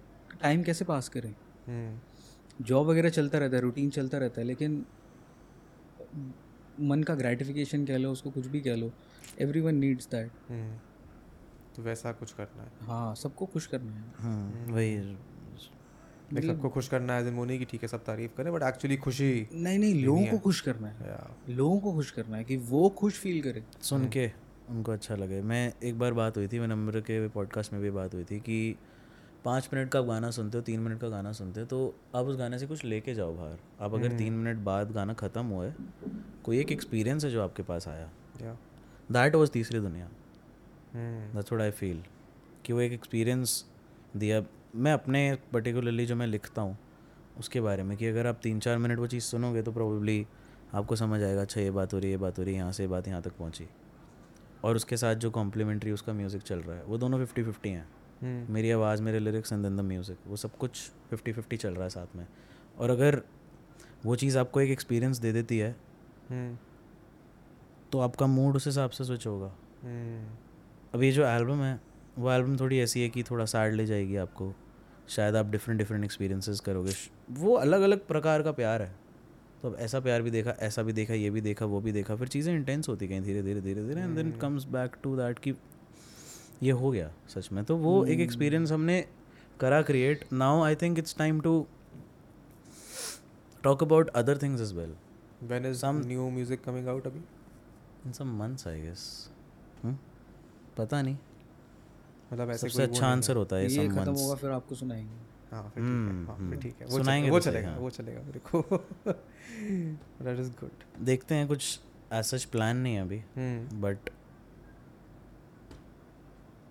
टाइम 0.42 0.62
कैसे 0.62 0.84
पास 0.84 1.08
करें? 1.08 1.34
हम्म, 1.66 2.64
जॉब 2.64 2.86
वगैरह 2.86 3.08
चलता 3.10 3.38
रहता 3.38 3.56
है 3.56 3.62
रूटीन 3.62 3.90
चलता 3.90 4.18
रहता 4.18 4.40
है 4.40 4.46
लेकिन 4.46 4.84
मन 6.80 7.02
का 7.02 7.14
ग्रेटिफिकेशन 7.14 7.84
कह 7.86 7.96
लो 7.96 8.12
उसको 8.12 8.30
कुछ 8.30 8.46
भी 8.46 8.60
कह 8.60 8.74
लो 8.76 8.92
every 9.40 9.60
one 9.60 9.74
needs 9.74 10.08
that 10.10 10.30
hmm, 10.50 10.78
तो 11.76 11.82
वैसा 11.82 12.12
कुछ 12.12 12.32
करना 12.32 12.62
है। 12.62 12.86
हाँ 12.86 13.14
सबको 13.14 13.46
खुश 13.46 13.66
करना 13.66 13.92
है। 13.92 14.04
हाँ। 14.16 14.66
वही। 14.68 14.96
लाइक 16.32 16.44
सबको 16.46 16.68
खुश 16.68 16.88
करना 16.88 17.14
है 17.14 17.30
मोनी 17.30 17.58
की 17.58 17.64
ठीक 17.64 17.82
है 17.82 17.88
सब 17.88 18.04
तारीफ़ 18.04 18.32
करें 18.36 18.52
बट 18.52 18.62
एक्चुअली 18.62 18.96
खुशी 18.96 19.48
नहीं 19.52 19.78
नहीं 19.78 20.04
लोगों 20.04 20.26
को 20.26 20.38
खुश 20.38 20.60
करना 20.60 20.88
है। 20.88 21.54
लोगों 21.56 21.78
को 21.80 21.92
खुश 21.92 22.10
करना 22.10 22.36
है 22.36 22.44
कि 22.44 22.56
वो 22.56 22.88
खुश 22.88 23.18
फील 23.18 23.42
करें। 23.42 23.64
सुन 23.82 24.08
के 24.08 24.30
उनको 24.70 24.92
अच्छा 24.92 25.16
लगे। 25.16 25.40
मैं 25.42 25.72
एक 25.82 25.98
बार 25.98 26.12
बात 26.12 26.36
हुई 26.36 26.48
थी 26.48 26.58
मैं 26.58 26.68
नंबर 26.68 27.00
के 27.00 27.26
पॉडकास्ट 27.28 27.72
में 27.72 27.80
भी 27.82 27.90
बात 27.90 28.14
हुई 28.14 28.24
थी 28.24 28.38
कि 28.40 28.76
पाँच 29.44 29.68
मिनट 29.72 29.88
का 29.90 30.00
गाना 30.02 30.30
सुनते 30.30 30.58
हो 30.58 30.62
तीन 30.64 30.80
मिनट 30.80 31.00
का 31.00 31.08
गाना 31.08 31.32
सुनते 31.32 31.60
हो 31.60 31.66
तो 31.66 31.94
आप 32.14 32.26
उस 32.26 32.36
गाने 32.36 32.58
से 32.58 32.66
कुछ 32.66 32.84
लेके 32.84 33.14
जाओ 33.14 33.34
बाहर। 33.36 33.58
आप 33.80 33.94
अगर 33.94 34.16
तीन 34.18 34.32
मिनट 34.32 34.58
बाद 34.64 34.92
गाना 34.92 35.14
ख़त्म 35.14 35.44
हुआ 35.46 35.64
है 35.64 35.74
कोई 36.44 36.58
एक 36.58 36.72
एक्सपीरियंस 36.72 37.24
है 37.24 37.30
जो 37.30 37.42
आपके 37.42 37.62
पास 37.62 37.88
आया? 37.88 38.08
दैट 39.12 39.34
वॉज़ 39.34 39.50
तीसरी 39.50 39.80
दुनिया। 39.80 40.06
Hmm, 40.94 41.34
that's 41.34 41.52
what 41.52 41.62
I 41.62 41.70
feel 41.70 42.02
कि 42.64 42.72
वो 42.72 42.80
एक 42.80 42.92
एक्सपीरियंस 42.92 43.64
दिया। 44.16 44.42
मैं 44.74 44.92
अपने 44.92 45.38
पर्टिकुलरली 45.52 46.06
जो 46.06 46.16
मैं 46.16 46.26
लिखता 46.26 46.62
हूँ 46.62 46.76
उसके 47.38 47.60
बारे 47.60 47.82
में 47.82 47.96
कि 47.96 48.06
अगर 48.06 48.26
आप 48.26 48.38
तीन 48.42 48.58
चार 48.60 48.78
मिनट 48.78 48.98
वो 48.98 49.06
चीज़ 49.06 49.24
सुनोगे 49.24 49.62
तो 49.62 49.72
प्रोबेबली 49.72 50.26
आपको 50.74 50.96
समझ 50.96 51.22
आएगा 51.22 51.40
अच्छा 51.42 51.60
ये 51.60 51.70
बात 51.70 51.94
हो 51.94 51.98
रही 51.98 52.06
है 52.06 52.10
ये 52.10 52.22
बात 52.22 52.38
हो 52.38 52.44
रही 52.44 52.54
है 52.54 52.60
यहाँ 52.60 52.72
से 52.72 52.82
ये 52.82 52.88
बात 52.88 53.08
यहाँ 53.08 53.22
तक 53.22 53.32
पहुँची। 53.38 53.66
और 54.64 54.76
उसके 54.76 54.96
साथ 54.96 55.14
जो 55.14 55.30
कॉम्प्लीमेंट्री 55.30 55.92
उसका 55.92 56.12
म्यूज़िक 56.12 56.42
चल 56.42 56.58
रहा 56.58 56.76
है 56.76 56.84
वो 56.84 56.98
दोनों 56.98 57.18
फिफ्टी 57.18 57.42
फिफ्टी 57.42 57.68
हैं। 57.68 57.80
हम्म, 57.80 58.01
मेरी 58.22 58.70
आवाज़ 58.70 59.02
मेरे 59.02 59.18
lyrics 59.18 59.52
and 59.52 59.62
then 59.62 59.76
the 59.76 59.80
music 59.80 60.18
वो 60.26 60.36
सब 60.36 60.56
कुछ 60.56 60.78
फिफ्टी 61.10 61.32
फिफ्टी 61.32 61.56
चल 61.56 61.74
रहा 61.74 61.84
है 61.84 61.90
साथ 61.90 62.16
में। 62.16 62.26
और 62.78 62.90
अगर 62.90 63.22
वो 64.04 64.16
चीज़ 64.16 64.38
आपको 64.38 64.60
एक 64.60 64.70
एक्सपीरियंस 64.70 65.18
दे 65.18 65.32
देती 65.32 65.58
है 65.58 65.70
हम्म, 66.30 66.56
तो 67.92 67.98
आपका 68.00 68.26
मूड 68.26 68.56
उस 68.56 68.66
हिसाब 68.66 68.90
से 68.90 69.04
स्विच 69.04 69.26
होगा। 69.26 69.52
हम्म, 69.82 70.36
अब 70.94 71.02
ये 71.02 71.10
जो 71.12 71.26
एल्बम 71.26 71.62
है 71.62 71.80
वो 72.18 72.30
एल्बम 72.32 72.56
थोड़ी 72.56 72.78
ऐसी 72.80 73.02
है 73.02 73.08
कि 73.08 73.22
थोड़ा 73.22 73.44
सैड 73.46 73.74
ले 73.74 73.86
जाएगी 73.86 74.16
आपको। 74.16 74.52
शायद 75.08 75.36
आप 75.36 75.46
डिफरेंट 75.46 75.78
डिफरेंट 75.78 76.04
एक्सपीरियंसेस 76.04 76.60
करोगे। 76.60 76.92
वो 77.34 77.54
अलग 77.54 77.82
अलग 77.82 78.06
प्रकार 78.06 78.42
का 78.42 78.52
प्यार 78.52 78.82
है। 78.82 78.94
तो 79.62 79.68
अब 79.68 79.76
ऐसा 79.78 80.00
प्यार 80.00 80.22
भी 80.22 80.30
देखा 80.30 80.50
ऐसा 80.60 80.82
भी 80.82 80.92
देखा 80.92 81.14
ये 81.14 81.30
भी 81.30 81.40
देखा 81.40 81.66
वो 81.66 81.80
भी 81.80 81.92
देखा 81.92 82.14
फिर 82.16 82.28
चीज़ें 82.28 82.54
इंटेंस 82.54 82.88
होती 82.88 83.06
गई 83.06 83.20
धीरे 83.20 83.42
धीरे 83.42 83.60
धीरे 83.60 83.82
धीरे 83.84 84.00
and 84.00 84.16
then 84.16 84.30
comes 84.32 84.64
back 84.68 84.96
to 85.02 85.16
that 85.16 85.38
कि 85.38 85.52
ये 86.62 86.70
हो 86.70 86.90
गया 86.90 87.12
सच 87.28 87.52
में। 87.52 87.64
तो 87.64 87.76
वो 87.76 88.04
एक 88.04 88.20
एक्सपीरियंस 88.20 88.72
हमने 88.72 89.08
करा 89.60 89.82
create 89.82 90.32
now 90.32 90.62
I 90.62 90.74
think 90.74 90.98
it's 90.98 91.16
time 91.16 91.40
to 91.40 91.66
talk 93.64 93.82
about 93.82 94.08
other 94.08 94.38
things 94.38 94.60
as 94.60 94.74
well 94.74 94.94
when 95.42 95.64
is 95.66 95.78
Some- 95.80 96.04
new 96.06 96.24
music 96.38 96.58
coming 96.68 96.88
out 96.94 97.06
अभी? 97.06 97.20
In 98.06 98.12
some 98.12 98.28
months 98.38 98.66
I 98.68 98.80
guess 98.80 99.30
पता 100.76 101.02
नहीं। 101.02 101.16
मतलब 102.32 102.50
ऐसे 102.50 102.68
सबसे 102.68 102.82
अच्छा 102.82 103.06
आंसर 103.06 103.36
होता 103.36 103.56
है 103.56 103.72
ये 103.72 103.88
खत्म 103.88 104.12
होगा 104.12 104.34
फिर 104.34 104.50
आपको 104.50 104.74
सुनाएँगे। 104.74 105.14
हाँ 105.52 105.62
फिर 105.62 105.70
ठीक 105.70 105.82
है। 105.82 105.90
हम्म, 105.90 106.26
हाँ 106.26 106.50
फिर। 106.50 106.58
ठीक 106.58 106.76
है। 106.80 106.86
वो 106.86 106.98
सुनाएँगे 106.98 107.40
चलेगा 107.40 107.76
वो 107.76 107.90
तो 107.90 107.96
चलेगा। 107.96 108.20
वो 108.22 108.22
चलेगा 108.22 108.22
मेरे 108.22 108.38
को 108.38 108.62
दैट 110.24 110.40
इज़ 110.40 110.50
गुड 110.50 111.04
देखते 111.04 111.34
हैं 111.34 111.48
कुछ 111.48 111.80
एज 112.12 112.24
सच 112.24 112.44
प्लान 112.44 112.76
नहीं 112.76 112.94
है 112.94 113.02
अभी। 113.02 113.22
बट 113.80 114.10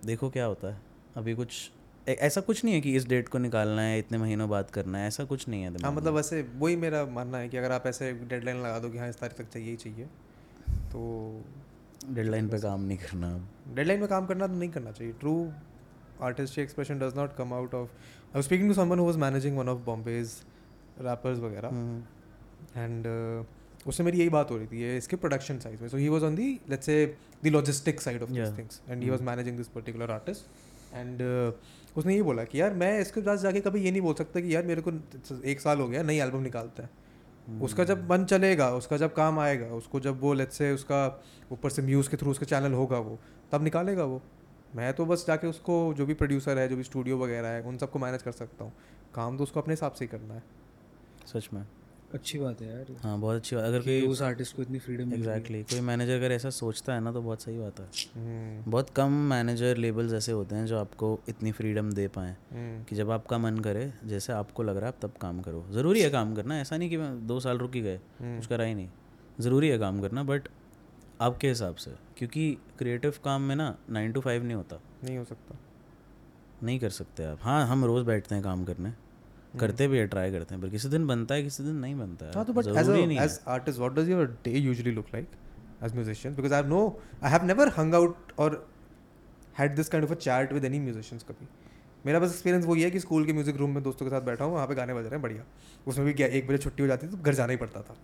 देखो 0.04 0.30
क्या 0.30 0.44
होता 0.44 0.68
है। 0.68 0.80
अभी 1.16 1.34
कुछ 1.34 1.70
ए- 2.08 2.16
ऐसा 2.20 2.40
कुछ 2.40 2.64
नहीं 2.64 2.74
है 2.74 2.80
कि 2.80 2.96
इस 2.96 3.06
डेट 3.08 3.28
को 3.28 3.38
निकालना 3.38 3.82
है 3.82 3.98
इतने 3.98 4.18
महीनों 4.18 4.50
बाद 4.50 4.70
करना 4.70 4.98
है 4.98 5.08
ऐसा 5.08 5.24
कुछ 5.24 5.48
नहीं 5.48 5.62
है 5.62 5.82
हाँ 5.82 5.92
मतलब 5.92 6.14
वैसे 6.14 6.42
वही 6.56 6.76
मेरा 6.76 7.04
मानना 7.06 7.38
है 7.38 7.48
कि 7.48 7.56
अगर 7.56 7.72
आप 7.72 7.86
ऐसे 7.86 8.12
डेडलाइन 8.12 8.56
लगा 8.56 8.78
दो 8.78 8.90
कि 8.90 8.98
हाँ 8.98 9.08
इस 9.08 9.18
तारीख 9.20 9.36
तक 9.36 9.52
चाहिए 9.52 9.70
ही 9.70 9.76
चाहिए 9.76 10.06
तो 10.92 11.02
डेडलाइन 12.10 12.48
पे 12.48 12.58
काम 12.58 12.80
नहीं 12.80 12.98
करना। 12.98 13.48
डेडलाइन 13.74 14.00
में 14.00 14.08
काम 14.08 14.26
करना 14.26 14.46
तो 14.46 14.54
नहीं 14.54 14.70
करना 14.70 14.92
चाहिए। 14.92 15.12
True 15.12 15.52
artistic 16.22 16.62
expression 16.64 16.98
does 16.98 17.16
not 17.16 17.36
come 17.36 17.52
out 17.54 17.74
of 17.74 17.90
I 18.36 18.42
speaking 18.42 18.74
to 18.74 18.82
who 18.84 19.04
was 19.04 19.16
managing 19.16 19.58
one 19.58 19.68
of 19.68 19.78
Bombay's 19.78 20.32
rappers 21.00 21.38
वगैरह। 21.38 21.68
हम्म, 21.68 22.02
एंड 22.80 23.06
उससे 23.86 24.02
मेरी 24.02 24.18
यही 24.18 24.28
बात 24.28 24.50
हो 24.50 24.56
रही 24.56 24.66
थी 24.66 24.80
ये 24.80 24.96
इसके 24.96 25.16
प्रोडक्शन 25.16 25.58
साइड 25.58 25.80
में। 25.80 25.88
So 25.88 25.96
he 25.96 26.08
was 26.08 26.22
on 26.22 26.34
the 26.34 26.48
let's 26.70 26.86
say 26.86 27.04
the 27.44 27.48
logistic 27.48 28.00
side 28.00 28.22
of 28.22 28.30
this 28.30 28.56
things 28.58 28.80
and 28.88 29.02
he 29.02 29.10
was 29.10 29.22
managing 29.22 29.56
this 29.56 29.68
particular 29.68 30.10
artist 30.10 30.94
and 30.94 31.22
उसने 31.96 32.14
ये 32.14 32.22
बोला 32.22 32.44
कि 32.44 32.60
यार 32.60 32.74
मैं 32.74 32.98
इसके 33.00 33.20
पास 33.20 33.40
जाके 33.40 33.60
कभी 33.60 33.82
ये 33.84 33.90
नहीं 33.90 34.02
बोल 34.02 34.14
सकता 34.14 34.40
कि 34.40 34.54
यार 34.54 34.66
मेरे 34.66 34.82
को 34.82 34.92
एक 35.44 35.60
साल 35.60 35.80
हो 35.80 35.88
गया 35.88 36.02
नई 36.02 36.18
एल्बम 36.20 36.42
निकालता 36.42 36.82
है। 36.82 37.60
उसका 37.62 37.84
जब 37.84 38.10
मन 38.10 38.24
चलेगा 38.24 38.70
उसका 38.74 38.96
जब 38.96 39.14
काम 39.14 39.38
आएगा 39.38 39.66
उसको 39.74 40.00
जब 40.00 40.20
वो 40.20 40.32
लेट्स 40.34 40.58
से 40.58 40.70
उसका 40.72 41.00
ऊपर 41.52 41.70
से 41.70 41.82
म्यूज़ 41.82 42.10
के 42.10 42.16
थ्रू 42.16 42.30
उसका 42.30 42.46
चैनल 42.46 42.72
होगा 42.72 42.98
वो 43.00 43.18
तब 43.52 43.62
निकालेगा 43.62 44.04
वो। 44.04 44.20
मैं 44.76 44.92
तो 44.94 45.06
बस 45.06 45.24
जाके 45.26 45.46
उसको 45.46 45.82
जो 45.94 46.06
भी 46.06 46.14
प्रोड्यूसर 46.14 46.58
है 46.58 46.68
जो 46.68 46.76
भी 46.76 46.82
स्टूडियो 46.82 47.18
वगैरह 47.18 47.48
है 47.48 47.62
उन 47.62 47.78
सबको 47.78 47.98
मैनेज 47.98 48.22
कर 48.22 48.32
सकता 48.32 48.64
हूँ। 48.64 48.72
काम 49.14 49.36
तो 49.36 49.44
उसको 49.44 49.60
अपने 49.60 49.74
हिसाब 49.74 49.92
से 49.92 50.04
ही 50.04 50.08
करना 50.08 50.34
है। 50.34 50.42
सच 51.32 51.48
में। 51.52 51.64
अच्छी 52.14 52.38
बात 52.38 52.62
है 52.62 52.68
यार। 52.68 52.96
हाँ 53.02 53.18
बहुत 53.20 53.36
अच्छी 53.36 53.56
बात 53.56 53.64
अगर 53.64 53.80
कोई 53.80 54.06
उस 54.06 54.22
आर्टिस्ट 54.22 54.56
को 54.56 54.62
इतनी 54.62 54.78
फ्रीडम 54.78 55.12
एग्जैक्टली 55.12 55.58
exactly, 55.58 55.78
कोई 55.78 55.86
मैनेजर 55.86 56.16
अगर 56.16 56.32
ऐसा 56.32 56.50
सोचता 56.50 56.94
है 56.94 57.00
ना 57.00 57.12
तो 57.12 57.22
बहुत 57.22 57.42
सही 57.42 57.58
बात 57.58 57.80
है। 57.80 57.86
हम्म, 58.16 58.70
बहुत 58.70 58.90
कम 58.90 59.12
मैनेजर 59.12 59.76
लेबल्स 59.76 60.12
ऐसे 60.12 60.32
होते 60.32 60.56
हैं 60.56 60.66
जो 60.66 60.78
आपको 60.78 61.20
इतनी 61.28 61.52
फ्रीडम 61.52 61.92
दे 61.92 62.08
पाएँ। 62.08 62.36
हम्म, 62.52 62.84
कि 62.84 62.96
जब 62.96 63.10
आपका 63.10 63.38
मन 63.38 63.58
करे 63.58 63.92
जैसे 64.04 64.32
आपको 64.32 64.62
लग 64.62 64.76
रहा 64.76 64.86
है 64.86 64.92
आप 64.92 65.06
तब 65.06 65.12
काम 65.20 65.40
करो। 65.40 65.66
ज़रूरी 65.70 66.00
है 66.00 66.10
काम 66.10 66.34
करना 66.34 66.60
ऐसा 66.60 66.76
नहीं 66.76 66.90
कि 66.90 66.96
मैं 66.96 67.26
दो 67.26 67.40
साल 67.40 67.58
रुक 67.58 67.74
ही 67.74 67.80
गए 67.80 67.96
हम्म। 67.96 68.36
कुछ 68.36 68.46
करा 68.46 68.64
ही 68.64 68.74
नहीं। 68.74 68.88
ज़रूरी 69.40 69.68
है 69.68 69.78
काम 69.78 70.00
करना 70.00 70.22
बट 70.22 70.48
आपके 71.20 71.48
हिसाब 71.48 71.74
से 71.74 71.90
क्योंकि 72.16 72.58
क्रिएटिव 72.78 73.14
काम 73.24 73.42
में 73.42 73.56
ना 73.56 73.78
नाइन 73.90 74.12
टू 74.12 74.20
फाइव 74.20 74.44
नहीं 74.44 74.54
होता। 74.54 74.80
नहीं 75.04 75.18
हो 75.18 75.24
सकता। 75.24 75.58
नहीं 76.62 76.78
कर 76.80 76.90
सकते 76.90 77.24
आप। 77.24 77.38
हाँ 77.42 77.66
हम 77.66 77.84
रोज़ 77.84 78.04
बैठते 78.06 78.34
हैं 78.34 78.44
काम 78.44 78.64
करने। 78.64 78.92
करते 79.60 79.88
भी 79.88 79.98
है 79.98 80.06
ट्राई 80.08 80.30
करते 80.32 80.54
हैं 80.54 80.62
पर 80.62 80.68
किसी 80.70 80.88
दिन 80.88 81.06
बनता 81.06 81.34
है 81.34 81.42
किसी 81.42 81.62
दिन 81.62 81.76
नहीं 81.76 81.94
बनता 81.96 82.26
है। 82.26 82.32
हाँ 82.34 82.44
तो 82.44 82.52
but 82.52 82.66
as 82.68 82.88
as 83.18 83.38
artist 83.48 83.78
what 83.78 83.92
does 83.94 84.10
your 84.10 84.26
day 84.44 84.58
usually 84.58 84.90
look 84.92 85.06
like 85.14 85.28
as 85.84 85.94
musician 85.94 86.34
because 86.34 86.54
I 86.54 86.60
have 86.60 86.68
no 86.70 86.80
I 87.24 87.30
have 87.30 87.44
never 87.46 87.68
hung 87.78 87.94
out 87.94 88.32
और 88.38 88.66
had 89.58 89.74
this 89.76 89.88
kind 89.88 90.06
of 90.06 90.12
a 90.12 90.16
chat 90.18 90.52
with 90.52 90.64
any 90.64 90.78
musicians 90.80 91.24
कभी। 91.28 91.46
मेरा 92.06 92.18
बस 92.20 92.30
experience 92.30 92.64
वही 92.66 92.82
है 92.82 92.90
कि 92.90 93.00
school 93.00 93.26
के 93.26 93.32
music 93.32 93.56
room 93.56 93.70
में 93.70 93.82
दोस्तों 93.82 94.06
के 94.06 94.10
साथ 94.10 94.22
बैठा 94.26 94.44
हूँ 94.44 94.54
वहाँ 94.54 94.66
पे 94.66 94.74
गाने 94.74 94.94
बज 94.94 95.04
रहे 95.04 95.10
हैं 95.10 95.22
बढ़िया। 95.22 95.44
उसमें 95.86 96.06
भी 96.06 96.12
क्या 96.14 96.26
एक 96.28 96.46
बजे 96.48 96.58
छुट्टी 96.58 96.82
हो 96.82 96.88
जाती 96.88 97.06
थी 97.06 97.10
तो 97.10 97.16
घर 97.18 97.34
जाना 97.34 97.52
ही 97.52 97.56
पड़ता 97.58 97.82
था। 97.82 97.96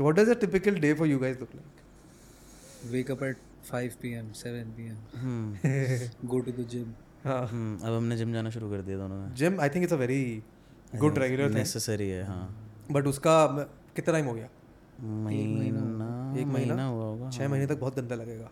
What 0.00 0.14
does 0.16 0.28
a 0.28 0.34
typical 0.40 0.78
day 0.80 0.92
for 0.94 1.06
you 1.08 1.18
guys 1.18 1.40
look 1.40 1.54
like 1.54 2.92
wake 2.92 3.10
up 3.10 3.22
at 3.22 3.36
5 3.66 3.94
PM 4.02 4.32
7 4.38 4.72
PM 4.76 4.96
go 6.24 6.40
to 6.40 6.52
the 6.52 6.66
gym 6.70 6.92
हाँ। 7.24 7.46
हम्म, 7.46 7.76
अब 7.78 7.92
हमने 7.92 8.16
जिम 8.16 8.32
जाना 8.32 8.50
शुरू 8.50 8.70
कर 8.70 8.82
दिया 8.82 8.96
दोनों 8.98 9.16
ने। 9.18 9.34
Gym 9.36 9.60
I 9.60 9.68
think 9.68 9.84
it's 9.84 9.92
a 9.92 9.96
very 9.96 10.42
good 10.94 11.18
regular 11.18 11.50
necessary 11.50 12.08
है 12.08 12.24
हाँ। 12.26 12.44
बट 12.90 13.06
उसका 13.06 13.46
कितना 13.96 14.12
टाइम 14.12 14.26
हो 14.26 14.34
गया? 14.34 14.48
महीना 15.24 16.10
एक 16.40 16.46
महीना? 16.48 16.86
हुआ 16.86 17.04
होगा 17.04 17.30
छः 17.30 17.48
महीने 17.48 17.66
तक 17.66 17.78
बहुत 17.78 17.96
गंदा 17.96 18.14
लगेगा। 18.14 18.50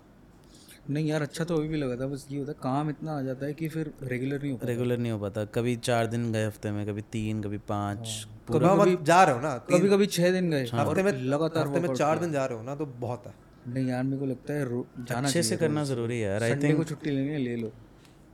नहीं 0.91 1.07
यार 1.07 1.23
अच्छा 1.23 1.45
तो 1.45 1.57
अभी 1.57 1.69
भी 1.69 1.77
लगा 1.77 1.97
था 1.97 2.07
बस 2.07 2.27
ये 2.31 2.39
होता 2.39 2.53
है 2.53 2.59
काम 2.63 2.89
इतना 2.91 3.17
आ 3.19 3.23
जाता 3.23 3.47
है 3.47 3.53
कि 3.55 3.69
फिर 3.69 3.93
रेगुलर 4.03 4.41
नहीं 4.43 4.51
हो 4.53 4.57
पाता। 4.57 4.69
रेगुलर 4.69 4.99
नहीं 4.99 5.13
हो 5.13 5.19
पाता। 5.19 5.45
कभी 5.55 5.75
चार 5.89 6.07
दिन 6.07 6.33
गए 6.33 6.47
हफ़्ते 6.47 6.71
में 6.71 6.87
कभी 6.87 7.03
तीन 7.13 7.43
कभी 7.43 7.59
पाँच 7.69 8.27
कभी 8.51 8.97
जा 9.05 9.23
रहे 9.25 9.35
हो 9.35 9.41
ना 9.41 9.57
कभी 9.71 9.89
कभी 9.89 10.07
छह 10.09 10.31
दिन 10.33 10.51
गए। 10.51 10.65
हफ़्ते 10.73 11.03
में 11.03 11.13
लगातार 11.13 11.67
हफ़्ते 11.67 11.81
में 11.81 11.95
चार 11.95 12.19
दिन 12.19 12.33
जा 12.33 12.47
रहे 12.47 12.59
हो 12.59 12.65
ना 12.65 12.75
तो 12.75 12.87
बहुत 12.99 13.27
है। 13.27 13.35
नहीं 13.69 13.87
यार 13.89 14.03
मेरे 14.05 14.19
को 14.19 14.27
लगता 14.27 14.55
है 14.55 14.65
जाना 15.05 15.27
अच्छे 15.29 15.43
से 15.43 15.57
करना 15.57 15.85
ज़रूरी 15.85 16.21
है 16.21 16.29
यार 16.29 16.43
आई 16.43 16.51
संडे 16.51 16.73
को 16.75 16.85
छुट्टी 16.85 17.11
लेनी 17.11 17.29
है 17.29 17.39
ले 17.39 17.57
लो। 17.57 17.73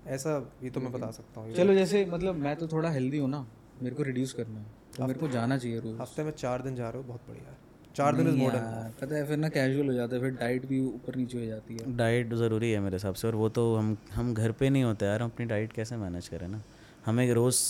ऐसा 0.09 0.37
ये 0.63 0.71
तो 0.71 0.81
मैं 0.81 0.93
बता 0.93 1.11
सकता 1.11 1.41
हूँ। 1.41 1.55
चलो 1.55 1.75
जैसे 1.75 2.05
मतलब 2.11 2.37
मैं 2.39 2.57
तो 2.57 2.69
थोड़ा 2.69 2.91
हेल्दी 2.91 3.19
हूँ 3.19 3.31
ना। 3.31 3.47
मेरे 3.83 3.97
को 3.97 4.03
रिड्यूस 4.03 4.33
करना 4.33 4.59
है। 4.61 4.67
तो 4.97 5.07
मेरे 5.07 5.19
को 5.21 5.29
जाना 5.29 5.59
चाहिए 5.59 5.79
रोज। 5.81 6.01
हफ़्ते 6.01 6.25
में 6.25 6.31
चार 6.33 6.63
दिन 6.63 6.75
जा 6.77 6.89
रहे 6.91 7.03
हो 7.03 7.09
बहुत 7.09 7.21
बढ़िया 7.29 7.51
है 7.51 7.57
चार 7.97 8.17
दिन 8.17 8.29
इज़ 8.29 8.37
मॉडर्न 8.37 8.91
पता 9.01 9.15
है 9.17 9.27
फिर 9.27 9.37
ना 9.37 9.49
कैजुअल 9.49 9.87
हो 9.87 9.93
जाता 9.93 10.17
है 10.17 10.23
फिर 10.23 10.31
डाइट 10.31 10.67
भी 10.67 10.81
ऊपर 10.87 11.17
नीचे 11.17 11.39
हो 11.39 11.45
जाती 11.45 11.77
है। 11.77 11.97
डाइट 11.97 12.35
ज़रूरी 12.35 12.71
है 12.73 12.81
मेरे 12.81 12.97
हिसाब 12.97 13.15
से 13.15 13.27
और 13.29 13.35
वो 13.35 13.49
तो 13.49 13.75
हम 13.77 13.97
हम 14.13 14.35
घर 14.35 14.53
पे 14.53 14.71
नहीं 14.71 14.83
होते 14.85 15.07
यार 15.07 15.23
हम 15.23 15.31
अपनी 15.31 15.47
डाइट 15.47 15.73
कैसे 15.73 15.97
मैनेज 15.97 16.29
करें 16.29 16.49
ना? 16.49 16.63
हमें 17.07 17.33
रोज़ 17.35 17.61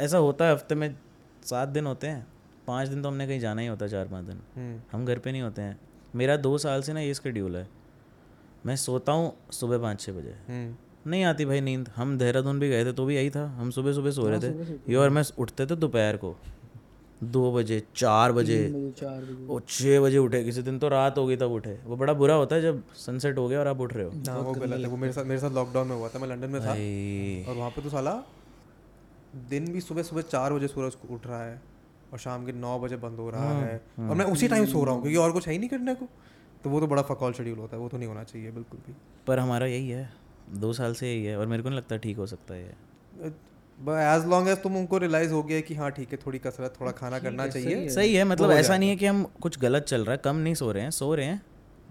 ऐसा 0.00 0.18
होता 0.18 0.44
है 0.44 0.52
हफ़्ते 0.52 0.74
में 0.74 0.94
सात 1.44 1.68
दिन 1.68 1.86
होते 1.86 2.06
हैं 2.06 2.26
पाँच 2.66 2.88
दिन 2.88 3.02
तो 3.02 3.08
हमने 3.08 3.26
कहीं 3.26 3.40
जाना 3.40 3.60
ही 3.60 3.66
होता 3.66 3.84
है 3.84 3.90
चार 3.90 4.08
पाँच 4.08 4.24
दिन। 4.26 4.40
हम्म। 4.56 4.80
हम 4.92 5.04
घर 5.04 5.18
पे 5.18 5.32
नहीं 5.32 5.42
होते 5.42 5.62
हैं। 5.62 5.78
मेरा 6.14 6.36
दो 6.36 6.56
साल 6.58 6.82
से 6.82 6.92
ना 6.92 7.00
ये 7.00 7.14
शेड्यूल 7.14 7.56
है। 7.56 7.68
मैं 8.66 8.76
सोता 8.76 9.12
हूँ 9.12 9.32
सुबह 9.52 9.78
पाँच 9.78 10.00
छः 10.00 10.12
बजे। 10.12 10.34
हम्म। 10.48 10.74
नहीं 11.06 11.24
आती 11.24 11.44
भाई 11.44 11.60
नींद। 11.60 11.88
हम 11.96 12.16
देहरादून 12.18 12.60
भी 12.60 12.68
गए 12.68 12.84
थे 12.84 12.92
तो 12.92 13.04
भी 13.04 13.14
यही 13.14 13.30
था। 13.30 13.44
हम 13.58 13.70
सुबह 13.70 13.92
सुबह 13.92 14.10
सो 14.10 14.28
रहे 14.28 14.40
थे। 14.40 14.74
ये 14.88 14.96
और 14.96 15.10
मैं 15.10 15.22
उठते 15.38 15.66
थे 15.66 15.76
दोपहर 15.76 16.16
को। 16.16 16.34
दो 17.24 17.52
बजे 17.52 17.82
चार 17.96 18.32
बजे। 18.32 18.56
बजे 18.64 19.60
छः 19.68 20.00
बजे। 20.00 20.18
उठे। 20.18 20.42
किसी 20.44 20.62
दिन 20.62 20.78
तो 20.78 20.88
रात 20.88 21.18
हो 21.18 21.26
गई 21.26 21.36
तब 21.36 21.52
उठे। 21.52 21.78
वो 21.84 21.96
बड़ा 21.96 22.12
बुरा 22.12 22.34
होता 22.34 22.56
है 22.56 22.62
जब 22.62 22.82
सनसेट 22.96 23.38
हो 23.38 23.46
गया 23.48 23.60
और 23.60 23.66
आप 23.66 23.80
उठ 23.80 23.92
रहे 23.94 24.04
हो। 24.04 24.10
हाँ 24.28 24.38
वो 24.38 24.52
गलत 24.52 24.80
है। 24.80 24.88
वो 24.88 24.96
मेरे 24.96 25.12
साथ 25.12 25.24
मेरे 25.24 25.40
साथ 25.40 25.50
लॉकडाउन 25.50 25.88
में 25.88 25.96
हुआ 25.96 26.08
था। 26.08 26.18
मैं 26.18 26.28
लंदन 26.28 26.50
में 26.50 26.60
था। 26.60 26.72
और 27.50 27.56
वहाँ 27.58 27.70
पे 27.70 27.82
तो 27.82 27.90
साला 27.90 28.12
दिन 29.50 29.72
भी 29.72 29.80
सुबह 29.80 30.02
सुबह 30.02 30.22
चार 30.22 30.52
बजे 30.52 30.68
सूरज 30.68 30.96
उठ 31.10 31.26
रहा 31.26 31.44
है 31.44 31.60
और 32.12 32.18
शाम 32.18 32.44
के 32.46 32.52
नौ 32.54 32.78
बजे 32.78 32.96
बंद 32.96 33.18
हो 33.18 33.30
रहा 33.30 33.52
है 33.60 33.80
और 34.00 34.14
मैं 34.14 34.24
उसी 34.24 34.48
टाइम 34.48 34.66
सो 34.66 34.84
रहा 34.84 34.94
हूँ 34.94 35.02
क्योंकि 35.02 35.18
और 35.18 35.32
कुछ 35.32 35.46
है 35.46 35.52
ही 35.52 35.58
नहीं 35.58 35.68
करने 35.68 35.94
को। 35.94 36.08
तो 36.64 36.70
वो 36.70 36.80
तो 36.80 36.86
बड़ा 36.86 37.02
फकौल 37.04 37.32
शेड्यूल 37.32 37.58
होता 37.58 37.76
है। 37.76 37.82
वो 37.82 37.88
तो 37.88 37.98
नहीं 37.98 38.08
होना 38.08 38.22
चाहिए 38.24 38.50
बिल्कुल 38.50 38.80
भी। 38.86 38.94
पर 39.26 39.38
हमारा 39.38 39.66
यही 39.66 39.88
है। 39.88 40.23
दो 40.50 40.72
साल 40.72 40.94
से 40.94 41.12
यही 41.12 41.24
है 41.24 41.38
और 41.38 41.46
मेरे 41.46 41.62
को 41.62 41.68
नहीं 41.68 41.78
लगता 41.78 41.96
ठीक 41.96 42.16
हो 42.16 42.26
सकता 42.26 42.54
है 42.54 42.76
एज 43.78 44.26
लॉन्ग 44.26 44.48
एज 44.48 44.62
तुम 44.62 44.76
उनको 44.76 44.98
रियलाइज़ 44.98 45.32
हो 45.32 45.42
गया 45.42 45.60
कि 45.60 45.74
हाँ 45.74 45.90
ठीक 45.90 46.12
है 46.12 46.18
थोड़ी 46.26 46.38
कसरत 46.38 46.74
थोड़ा 46.80 46.92
खाना 46.92 47.18
करना 47.18 47.46
चाहिए। 47.48 47.88
सही 47.88 48.14
है 48.14 48.24
मतलब 48.24 48.50
ऐसा 48.50 48.76
नहीं 48.78 48.88
है 48.88 48.96
कि 48.96 49.06
हम 49.06 49.22
कुछ 49.42 49.58
गलत 49.58 49.84
चल 49.84 50.04
रहा 50.04 50.12
है 50.12 50.20
कम 50.24 50.36
नहीं 50.36 50.54
सो 50.54 50.70
रहे 50.72 50.82
हैं 50.82 50.90
सो 50.90 51.14
रहे 51.14 51.26
हैं। 51.26 51.40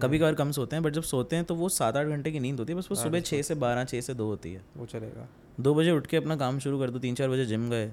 कभी 0.01 0.19
कभार 0.19 0.35
कम 0.35 0.51
सोते 0.51 0.75
हैं 0.75 0.83
बट 0.83 0.93
जब 0.93 1.03
सोते 1.03 1.35
हैं 1.35 1.45
तो 1.45 1.55
वो 1.55 1.69
सात 1.69 1.97
आठ 1.97 2.07
घंटे 2.07 2.31
की 2.31 2.39
नींद 2.39 2.59
होती 2.59 2.73
है 2.73 2.77
बस 2.79 2.87
वो 2.91 2.95
सुबह 2.95 3.19
छः 3.21 3.41
से 3.41 3.55
बारह 3.55 3.83
छः 3.85 4.01
से 4.01 4.13
दो 4.13 4.25
होती 4.25 4.53
है। 4.53 4.61
वो 4.77 4.85
चलेगा। 4.85 5.27
दो 5.59 5.73
बजे 5.75 5.91
उठ 5.91 6.07
के 6.07 6.17
अपना 6.17 6.35
काम 6.35 6.59
शुरू 6.59 6.79
कर 6.79 6.89
दो 6.89 6.99
तीन 6.99 7.15
चार 7.15 7.29
बजे 7.29 7.45
जिम 7.45 7.69
गए 7.69 7.91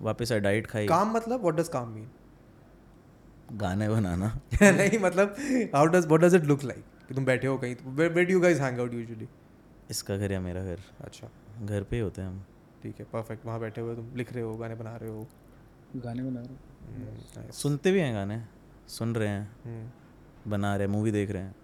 वापस 0.00 0.32
आए 0.32 0.40
डाइट 0.40 0.66
खाई। 0.66 0.86
काम 0.86 1.14
मतलब 1.16 1.40
व्हाट 1.40 1.56
डज 1.56 1.68
काम 1.68 1.88
मीन 1.88 2.08
गाने 3.52 3.88
बनाना। 3.88 4.28
नहीं 4.62 4.98
मतलब 4.98 5.36
how 5.74 5.86
does 5.86 6.06
what 6.06 6.20
does 6.20 6.34
it 6.34 6.44
look 6.44 6.64
like 6.64 6.84
कि 7.08 7.14
तुम 7.14 7.24
बैठे 7.24 7.46
हो 7.46 7.56
कहीं 7.58 7.74
where 7.86 8.24
do 8.24 8.32
you 8.32 8.40
guys 8.40 8.60
hang 8.60 8.80
out 8.80 8.94
usually 8.94 9.28
इसका 9.90 10.16
घर 10.16 10.32
या 10.32 10.40
मेरा 10.40 10.64
घर? 10.64 10.78
अच्छा। 11.00 11.28
घर 11.62 11.82
पे 11.82 11.96
ही 11.96 12.02
होते 12.02 12.22
हैं 12.22 12.28
हम। 12.28 12.44
ठीक 12.82 12.98
है 12.98 13.04
परफेक्ट 13.04 13.46
वहाँ 13.46 13.60
बैठे 13.60 13.80
हुए 13.80 13.96
तुम 13.96 14.10
लिख 14.16 14.32
रहे 14.32 14.42
हो 14.42 14.56
गाने 14.56 14.74
बना 14.74 14.96
रहे 14.96 15.10
हो। 15.10 15.26
गाने 15.96 16.22
बना 16.22 16.40
रहे 16.40 16.94
हम्म, 16.94 17.42
nice, 17.42 17.54
सुनते 17.54 17.92
भी 17.92 18.00
हैं 18.00 18.14
गाने 18.14 18.42
सुन 18.88 19.14
रहे 19.14 19.28
हैं 19.28 19.50
हम्म, 19.64 20.50
बना 20.50 20.76
रहे 20.76 20.86
हैं 20.86 20.92
मूवी 20.92 21.10
देख 21.10 21.30
रहे 21.30 21.42
हैं। 21.42 21.54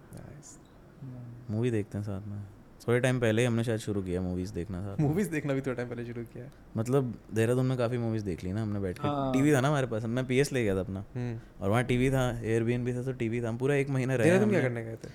मूवी 1.50 1.70
देखते 1.70 1.98
हैं 1.98 2.04
साथ 2.04 2.26
में। 2.26 2.42
थोड़े 2.88 3.00
टाइम 3.00 3.20
पहले 3.20 3.42
ही 3.42 3.46
हमने 3.46 3.64
शायद 3.64 3.80
शुरू 3.80 4.02
किया 4.02 4.20
मूवीज़ 4.20 4.52
देखना 4.52 4.80
साथ 4.82 5.00
मूवीज़ 5.00 5.30
देखना 5.30 5.54
भी 5.54 5.60
थोड़ा 5.60 5.74
टाइम 5.74 5.88
पहले 5.88 6.04
शुरू 6.04 6.22
किया। 6.22 6.50
मतलब 6.76 7.14
देहरादून 7.34 7.66
में 7.66 7.76
काफ़ी 7.78 7.98
मूवीज़ 7.98 8.24
देख 8.24 8.44
ली 8.44 8.52
ना 8.52 8.62
हमने 8.62 8.80
बैठ 8.80 8.98
के। 8.98 9.08
हाँ। 9.08 9.32
टीवी 9.32 9.52
था 9.52 9.60
ना 9.60 9.68
हमारे 9.68 9.86
पास 9.86 10.04
मैं 10.04 10.26
पीएस 10.26 10.52
ले 10.52 10.64
गया 10.64 10.76
था 10.76 10.80
अपना। 10.80 11.04
हम्म, 11.14 11.40
और 11.60 11.70
वहाँ 11.70 11.84
टीवी 11.84 12.10
था 12.10 12.40
एयरबीएन 12.40 12.84
भी 12.84 12.94
था 12.94 13.02
तो 13.02 13.12
टीवी 13.12 13.42
था 13.42 13.48
हम 13.48 13.58
पूरा 13.58 13.74
एक 13.74 13.90
महीना 13.90 14.14
रहे 14.14 14.26
देहरादून 14.26 14.50
क्या 14.50 14.60
करने 14.60 14.84
गए 14.84 14.96
थे? 14.96 15.08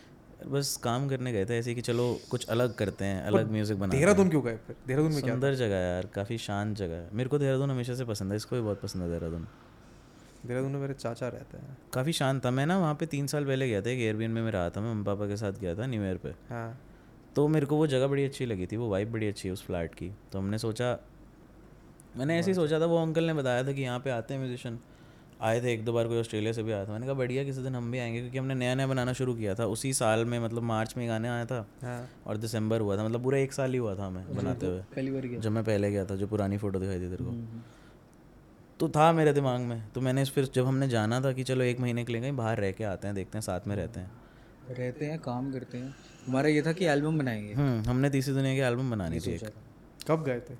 बस 0.47 0.75
काम 0.83 1.07
करने 1.09 1.31
गए 1.33 1.45
थे 1.45 1.57
ऐसे 1.57 1.73
कि 1.75 1.81
चलो 1.81 2.05
कुछ 2.31 2.47
अलग 2.47 2.73
करते 2.75 3.05
हैं 3.05 3.21
अलग 3.23 3.51
म्यूज़िक 3.51 3.77
बनाते 3.79 3.97
हैं। 3.97 4.05
देहरादून 4.05 4.29
क्यों 4.29 4.43
गए? 4.43 4.57
फिर 4.67 4.75
देहरादून 4.87 5.11
में 5.11 5.21
क्या 5.21 5.33
सुंदर 5.33 5.55
जगह 5.55 5.75
है 5.75 5.93
यार 5.93 6.05
काफ़ी 6.15 6.37
शांत 6.37 6.75
जगह 6.77 6.95
है। 6.95 7.09
मेरे 7.13 7.29
को 7.29 7.39
देहरादून 7.39 7.71
हमेशा 7.71 7.95
से 7.95 8.05
पसंद 8.05 8.31
है 8.31 8.37
इसको 8.37 8.55
भी 8.55 8.61
बहुत 8.61 8.81
पसंद 8.81 9.03
है 9.03 9.09
देहरादून। 9.09 9.47
देहरादून 10.45 10.71
में 10.71 10.79
मेरे 10.79 10.93
चाचा 10.93 11.27
रहते 11.27 11.57
हैं। 11.57 11.77
काफ़ी 11.93 12.13
शांत 12.13 12.43
था। 12.45 12.51
मैं 12.51 12.65
ना 12.65 12.77
वहाँ 12.79 12.95
पे 12.95 13.05
तीन 13.05 13.27
साल 13.27 13.45
पहले 13.45 13.67
गया 13.69 13.81
था 13.81 13.89
एक 13.89 13.99
एयरबीएन 13.99 14.31
में 14.31 14.41
मैं 14.41 14.51
रहा 14.51 14.69
था 14.69 14.81
मैं 14.81 14.89
मम्मी 14.91 15.05
पापा 15.05 15.27
के 15.27 15.37
साथ 15.37 15.59
गया 15.61 15.75
था 15.75 15.85
न्यू 15.85 16.03
ईयर 16.03 16.17
पे। 16.17 16.33
हाँ। 16.49 16.79
तो 17.35 17.47
मेरे 17.47 17.65
को 17.65 17.75
वो 17.75 17.87
जगह 17.87 18.07
बड़ी 18.07 18.25
अच्छी 18.25 18.45
लगी 18.45 18.65
थी 18.65 18.77
वो 18.77 18.89
वाइब 18.89 19.11
बड़ी 19.11 19.27
अच्छी 19.27 19.47
है 19.47 19.53
उस 19.53 19.65
फ्लैट 19.65 19.95
की। 19.95 20.11
तो 20.31 20.39
हमने 20.39 20.57
सोचा 20.57 20.97
मैंने 22.17 22.37
ऐसे 22.39 22.51
ही 22.51 22.55
सोचा 22.55 22.79
था 22.79 22.85
वो 22.85 23.01
अंकल 23.01 23.23
ने 23.23 23.33
बताया 23.33 23.63
था 23.63 23.71
कि 23.71 23.81
यहाँ 23.81 23.99
पे 23.99 24.09
आते 24.09 24.33
हैं 24.33 24.41
म्यूजिशियन 24.41 24.79
आए 25.41 25.61
थे 25.61 25.73
एक 25.73 25.85
दो 25.85 25.93
बार 25.93 26.07
कोई 26.07 26.19
ऑस्ट्रेलिया 26.19 26.53
से 26.53 26.63
भी 26.63 26.71
आया 26.71 26.85
था। 26.85 26.91
मैंने 26.91 27.05
कहा 27.05 27.15
बढ़िया 27.15 27.43
किसी 27.43 27.63
दिन 27.63 27.75
हम 27.75 27.91
भी 27.91 27.99
आएँगे। 27.99 28.19
क्योंकि 28.19 28.37
हमने 28.37 28.55
नया 28.55 28.75
नया 28.75 28.87
बनाना 28.87 29.13
शुरू 29.13 29.35
किया 29.35 29.55
था। 29.55 29.65
उसी 29.65 29.93
साल 29.93 30.25
में 30.25 30.39
मतलब 30.39 30.63
मार्च 30.63 30.93
में 30.97 31.09
गाने 31.09 31.29
आया 31.29 31.45
था 31.45 31.67
हाँ। 31.83 32.09
और 32.27 32.37
दिसंबर 32.37 32.79
हुआ 32.79 32.97
था। 32.97 33.05
मतलब 33.05 33.23
पूरा 33.23 33.37
एक 33.37 33.53
साल 33.53 33.71
ही 33.71 33.77
हुआ 33.77 33.95
था 33.95 34.05
हमें 34.05 34.35
बनाते 34.35 34.65
हुए। 34.65 34.81
पहली 34.81 35.11
बार 35.11 35.21
गया। 35.21 35.39
जब 35.39 35.51
मैं 35.51 35.63
पहले 35.63 35.91
गया 35.91 36.05
था 36.05 36.15
जो 36.15 36.27
पुरानी 36.27 36.57
फ़ोटो 36.57 36.79
दिखाई 36.79 36.95
थी 36.95 37.09
तेरे 37.09 37.25
को। 37.25 37.61
तो 38.79 38.89
था 38.89 39.11
मेरे 39.11 39.33
दिमाग 39.33 39.61
में। 39.61 39.91
तो 39.91 40.01
मैंने 40.01 40.25
फिर 40.25 40.49
जब 40.55 40.65
हमने 40.65 40.87
जाना 40.87 41.21
था 41.21 41.31
कि 41.31 41.43
चलो 41.43 41.63
एक 41.63 41.79
महीने 41.79 42.03
के 42.03 42.13
लिए 42.13 42.21
कहीं 42.21 42.35
बाहर 42.35 42.57
रह 42.57 42.71
के 42.71 42.83
आते 42.83 43.07
हैं 43.07 43.15
देखते 43.15 43.37
हैं 43.37 43.41
साथ 43.41 43.59
में 43.67 43.75
रहते 43.75 43.99
हैं। 43.99 44.11
रहते 44.69 45.05
हैं 45.05 45.19
काम 45.19 45.51
करते 45.51 45.77
हैं। 45.77 45.95
हमारा 46.27 46.49
ये 46.49 46.61
था 46.61 46.71
कि 46.71 46.85
एल्बम 46.85 47.17
बनाएँगे। 47.17 47.53
हम्म 47.53 47.89
हमने 47.89 48.09
तीसरी 48.09 48.33
दुनिया 48.33 48.53
की 48.53 48.59
एल्बम 48.59 48.91
बनानी 48.91 49.19
थी 49.19 49.37
था। 49.37 49.49
कब 50.07 50.23
गए 50.23 50.39
थे? 50.39 50.53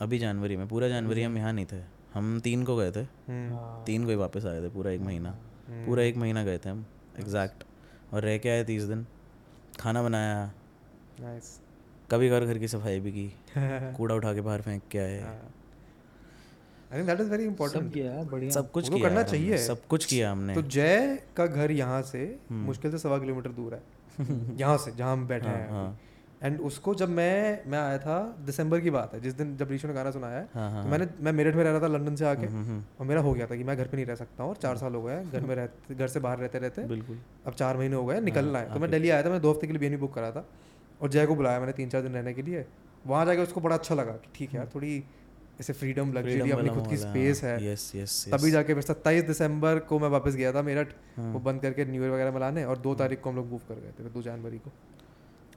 अभी 0.00 0.18
जनवरी 0.18 0.56
में 0.56 0.68
पूरा 0.68 0.88
जनवरी 0.88 1.22
हम 1.22 1.36
यहाँ 1.36 1.52
नहीं 1.52 1.66
थे। 1.66 1.97
हम 2.18 2.40
तीन 2.40 2.64
को 2.64 2.76
गए 2.76 2.90
थे। 2.90 3.00
हम्म, 3.00 3.54
हाँ। 3.54 3.84
तीन 3.84 4.04
को 4.04 4.10
ही 4.10 4.16
वापस 4.16 4.44
आए 4.44 4.62
थे 4.62 4.68
पूरा 4.68 4.90
एक 4.90 5.00
महीना। 5.00 5.38
पूरा 5.70 6.02
एक 6.02 6.16
महीना 6.16 6.44
गए 6.44 6.58
थे 6.58 6.68
हम 6.68 6.86
एग्जैक्ट 7.20 7.64
और 8.14 8.22
रह 8.22 8.38
के 8.38 8.48
आए 8.48 8.64
तीस 8.64 8.82
दिन। 8.82 9.06
खाना 9.80 10.02
बनाया। 10.02 10.52
नाइस 11.20 11.60
कभी 12.10 12.28
कभार 12.28 12.44
घर 12.44 12.58
की 12.58 12.68
सफ़ाई 12.68 13.00
भी 13.00 13.12
की। 13.12 13.32
कूड़ा 13.96 14.14
उठा 14.14 14.34
के 14.34 14.40
बाहर 14.40 14.62
फेंक 14.62 14.82
के 14.90 14.98
आए। 14.98 15.20
I 16.92 16.98
think 16.98 17.06
that 17.06 17.20
is 17.20 17.30
very 17.30 17.44
सब 17.44 17.50
इंपॉर्टेंट 17.50 17.94
किया 17.94 18.22
बढ़िया। 18.22 18.50
सब 18.50 18.70
कुछ 18.70 18.90
तो 18.90 18.96
किया 18.96 19.08
करना 19.08 19.20
हमने, 19.20 19.30
चाहिए। 19.30 19.58
सब 19.58 19.86
कुछ 19.86 20.04
किया 20.04 20.32
हमने। 20.32 20.54
तो 20.54 20.62
जय 20.62 21.22
का 21.36 21.46
घर 21.46 21.70
यहाँ 21.70 22.02
से 22.02 22.38
हम्म। 22.50 22.64
मुश्किल 22.64 22.90
से 22.90 22.98
सवा 22.98 23.18
किलोमीटर 23.18 23.50
दूर 23.50 23.74
है। 23.74 23.82
यहाँ 24.58 24.78
से 24.78 24.92
जहाँ 24.92 25.12
हम 25.12 25.26
बैठे 25.26 25.48
हैं। 25.48 25.70
हाँ। 25.70 26.00
एंड 26.42 26.60
उसको 26.60 26.94
जब 26.94 27.08
मैं 27.10 27.62
मैं 27.66 27.78
आया 27.78 27.98
था 27.98 28.16
दिसंबर 28.46 28.80
की 28.80 28.90
बात 28.90 29.14
है 29.14 29.20
जिस 29.20 29.34
दिन 29.34 29.56
जब 29.56 29.70
ऋषि 29.72 29.88
ने 29.88 29.94
गाना 29.94 30.10
सुनाया 30.10 30.38
है 30.38 30.48
हाँ 30.54 30.70
हाँ 30.70 30.82
तो 30.82 30.90
मैंने 30.90 31.06
मैं 31.20 31.32
मेरठ 31.32 31.54
में 31.54 31.62
रह 31.64 31.70
रहा 31.70 31.80
था 31.80 31.86
लंदन 31.86 32.16
से 32.16 32.24
आके। 32.24 32.46
हम्म, 32.46 32.64
हम्म, 32.64 32.82
और 33.00 33.06
मेरा 33.06 33.20
हो 33.20 33.32
गया 33.34 33.46
था 33.46 33.56
कि 33.56 33.64
मैं 33.64 33.76
घर 33.76 33.86
पे 33.86 33.96
नहीं 33.96 34.06
रह 34.06 34.14
सकता 34.14 34.42
हूँ 34.42 34.50
और 34.50 34.56
चार 34.56 34.76
साल 34.76 34.94
हो 34.94 35.02
गए 35.02 35.24
घर 35.24 35.40
में 35.40 35.54
रहते 35.54 35.94
घर 35.94 36.08
से 36.08 36.20
बाहर 36.20 36.38
रहते 36.38 36.58
रहते। 36.58 36.84
बिल्कुल। 36.88 37.18
अब 37.46 37.54
चार 37.54 37.76
महीने 37.76 37.96
हो 37.96 38.04
गए 38.06 38.20
निकलना 38.20 38.58
हाँ, 38.58 38.66
है। 38.66 38.74
तो 38.74 38.80
मैं 38.80 38.90
दिल्ली 38.90 39.10
आया 39.10 39.22
था 39.22 39.28
मैंने 39.28 39.40
दो 39.40 39.50
हफ़्ते 39.50 39.66
के 39.66 39.72
लिए 39.72 39.88
बी 39.90 39.96
बुक 39.96 40.14
करा 40.14 40.30
था 40.30 40.44
और 41.00 41.10
जय 41.10 41.26
को 41.26 41.34
बुलाया 41.34 41.60
मैंने 41.60 41.72
तीन 41.72 41.88
चार 41.88 42.02
दिन 42.02 42.12
रहने 42.12 42.34
के 42.34 42.42
लिए। 42.42 42.64
वहाँ 43.06 43.24
जाके 43.26 43.42
उसको 43.42 43.60
बड़ा 43.60 43.76
अच्छा 43.76 43.94
लगा 43.94 44.12
कि 44.14 44.28
ठीक 44.34 44.50
है 44.50 44.56
यार 44.56 44.68
थोड़ी 44.74 45.02
ऐसे 45.60 45.72
फ्रीडम 45.72 46.12
लग्जरी 46.12 46.50
अपनी 46.50 46.68
खुद 46.68 46.86
की 46.88 46.96
स्पेस 46.96 47.42
है 47.44 47.54
यस 47.64 47.90
यस 47.96 48.24
तभी 48.32 48.50
जाके 48.50 48.74
फिर 48.74 48.82
सत्ताईस 48.82 49.24
दिसंबर 49.24 49.78
को 49.88 49.98
मैं 49.98 50.08
वापस 50.08 50.34
गया 50.34 50.52
था 50.52 50.62
मेरठ। 50.62 50.92
हाँ। 51.16 51.32
वो 51.32 51.40
बंद 51.40 51.62
करके 51.62 51.84
न्यू 51.84 52.02
ईयर 52.02 52.12
वगैरह 52.12 52.32
मनाने 52.32 52.64
और 52.64 52.78
दो 52.78 52.94
तारीख 52.94 53.20
को 53.20 53.30
हम 53.30 53.36
लोग 53.36 53.50
मूव 53.50 53.60
कर 53.68 53.74
गए 53.74 53.92
थे 53.98 54.08
दो 54.10 54.22
जनवरी 54.22 54.58
को। 54.58 54.72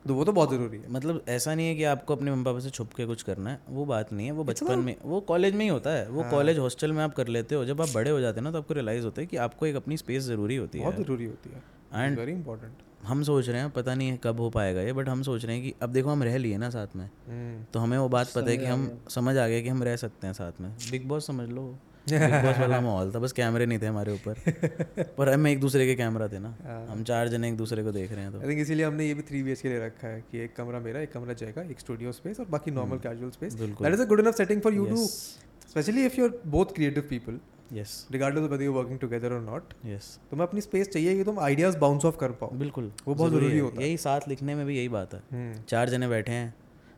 तो 0.07 0.14
वो 0.14 0.26
तो 0.26 0.32
बहुत 0.32 0.52
ज़रूरी 0.52 0.78
है। 0.78 0.91
मतलब 0.91 1.26
ऐसा 1.28 1.56
नहीं 1.56 1.68
है 1.68 1.76
कि 1.76 1.84
आपको 1.84 2.15
अपने 2.15 2.32
मम्मी 2.32 2.45
पापा 2.45 2.60
से 2.60 2.69
छुप 2.69 2.94
के 2.94 3.06
कुछ 3.06 3.23
करना 3.23 3.49
है 3.49 3.60
वो 3.69 3.86
बात 3.86 4.14
नहीं 4.14 4.26
है। 4.26 4.32
वो 4.34 4.44
बचपन 4.44 4.80
में 4.80 4.95
वो 5.03 5.19
कॉलेज 5.22 5.56
में 5.56 5.65
ही 5.65 5.72
होता 5.72 5.90
है। 5.90 6.06
हाँ। 6.06 6.11
वो 6.11 6.23
कॉलेज 6.23 6.60
हॉस्टल 6.60 6.91
में 6.91 7.03
आप 7.03 7.15
कर 7.15 7.28
लेते 7.28 7.56
हो 7.56 7.65
जब 7.65 7.82
आप 7.82 7.90
बड़े 7.95 8.11
हो 8.11 8.19
जाते 8.19 8.40
हैं 8.40 8.44
ना 8.44 8.52
तो 8.52 8.57
आपको 8.57 8.73
रियलाइज़ 8.73 9.06
होता 9.06 9.22
है 9.22 9.28
कि 9.28 9.38
आपको 9.38 9.65
एक 9.65 9.76
अपनी 9.76 9.98
स्पेस 9.98 10.23
ज़रूरी 10.23 10.56
होती 10.56 10.80
है। 10.80 10.86
बहुत 10.86 10.98
ज़रूरी 10.98 11.26
होती 11.26 11.49
है। 11.49 11.64
And- 12.07 12.19
वेरी 12.19 12.32
इंपॉर्टेंट 12.32 12.73
हम 13.03 13.23
सोच 13.23 13.49
रहे 13.49 13.60
हैं 13.60 13.69
पता 13.69 13.95
नहीं 13.95 14.10
है 14.10 14.19
कब 14.23 14.40
हो 14.40 14.49
पाएगा 14.49 14.82
ये 14.82 14.94
बट 14.94 15.10
हम 15.10 15.22
सोच 15.22 15.45
रहे 15.45 15.56
हैं 15.56 15.65
कि 15.65 15.73
अब 15.82 15.90
देखो 15.90 16.10
हम 16.10 16.23
रह 16.23 16.38
लिए 16.38 16.57
ना 16.57 16.69
साथ 16.69 16.88
में। 16.95 17.10
हम्म। 17.30 17.64
तो 17.73 17.80
हमें 17.80 17.98
वो 17.98 18.10
बात 18.10 18.32
पता 18.36 18.52
है 18.52 18.57
कि 18.57 18.65
हम 18.65 18.99
समझ 19.10 19.38
आ 19.38 19.48
गए 19.48 19.61
कि 19.61 19.69
हम 19.69 19.84
रह 19.84 19.95
सकते 19.95 20.28
हैं 20.28 20.34
साथ 20.34 20.52
में। 20.61 20.76
बिग 20.91 21.07
बॉस 21.07 21.28
समझ 21.28 21.49
लो। 21.49 21.76
बॉस 22.10 22.57
वाला 22.57 22.82
माहौल 22.88 23.11
था 23.11 23.19
बस 23.19 23.32
कैमरे 23.32 23.65
नहीं 23.65 23.80
थे 23.80 23.86
हमारे 23.86 24.14
ऊपर। 24.14 24.40
पर 25.18 25.30
हम 25.30 25.48
एक 25.48 25.60
दूसरे 25.60 25.86
के 25.86 25.95
कैमरा 25.95 26.28
थे 26.28 26.40
ना। 26.40 26.56
हम 26.91 27.03
चार 27.03 27.28
जने 27.28 27.49
एक 27.49 27.57
दूसरे 27.57 27.84
को 27.84 27.91
देख 27.91 28.11
रहे 28.11 28.22
हैं 28.22 28.32
तो। 28.32 28.40
आई 28.40 28.48
थिंक 28.48 28.60
इसीलिए 28.60 28.86
हमने 28.86 29.07
ये 29.07 29.14
भी 29.14 29.22
थ्री 29.22 29.44
बी 29.44 29.56
के 29.56 29.69
लिए 29.69 29.86
रखा 29.86 30.07
है 30.07 30.23
कि 30.32 30.40
एक 30.40 30.56
कमरा 30.56 30.80
मेरा 30.80 30.99
एक 30.99 31.11
कमरा 31.11 31.52
का 31.52 31.61
एक 31.61 31.80
स्टूडियो 31.80 32.11
स्पेस 32.11 32.40
और 32.40 32.45
बाकी 32.45 32.72
normal 32.72 32.98
casual 32.98 33.32
space 33.32 33.53
that 33.53 33.94
is 33.94 34.02
a 34.02 34.06
good 34.06 34.19
enough 34.19 34.36
setting 34.36 34.61
for 34.61 34.73
you 34.73 34.86
two 34.86 35.06
specially 35.06 36.06
if 36.06 36.19
you 36.19 36.26
are 36.26 36.40
both 36.48 36.65
creative 36.65 37.03
people 37.10 37.40
yes 37.73 38.07
regardless 38.11 38.52
of 38.52 38.61
you 38.61 38.73
working 38.73 38.99
together 38.99 39.34
और 39.34 39.41
नॉट 39.41 39.73
यस 39.86 40.19
तुम्हें 40.32 40.48
अपनी 40.48 40.61
स्पेस 40.61 40.90
चाहिए 40.90 41.15
कि 41.18 41.23
तुम 41.23 41.40
आइडियाज़ 41.40 41.78
बाउंस 41.78 42.06
ऑफ़ 42.06 42.18
कर 42.18 42.32
पाओ। 42.32 42.52
बिल्कुल। 42.52 42.91
वो 43.07 43.15
बहुत 43.15 43.32
ज़रूरी 43.32 43.60
होता 43.60 43.82
है। 43.82 43.88
यही 43.88 43.98
साथ 43.98 44.28
लिखने 44.28 44.56
में 44.56 44.65
भी 44.65 44.78
यही 44.78 44.90
बात 44.90 45.14
है। 45.14 45.22
हम्म, 45.32 45.61
चार 45.64 45.90
जने 45.90 46.07
बैठे 46.07 46.32
हैं 46.32 46.53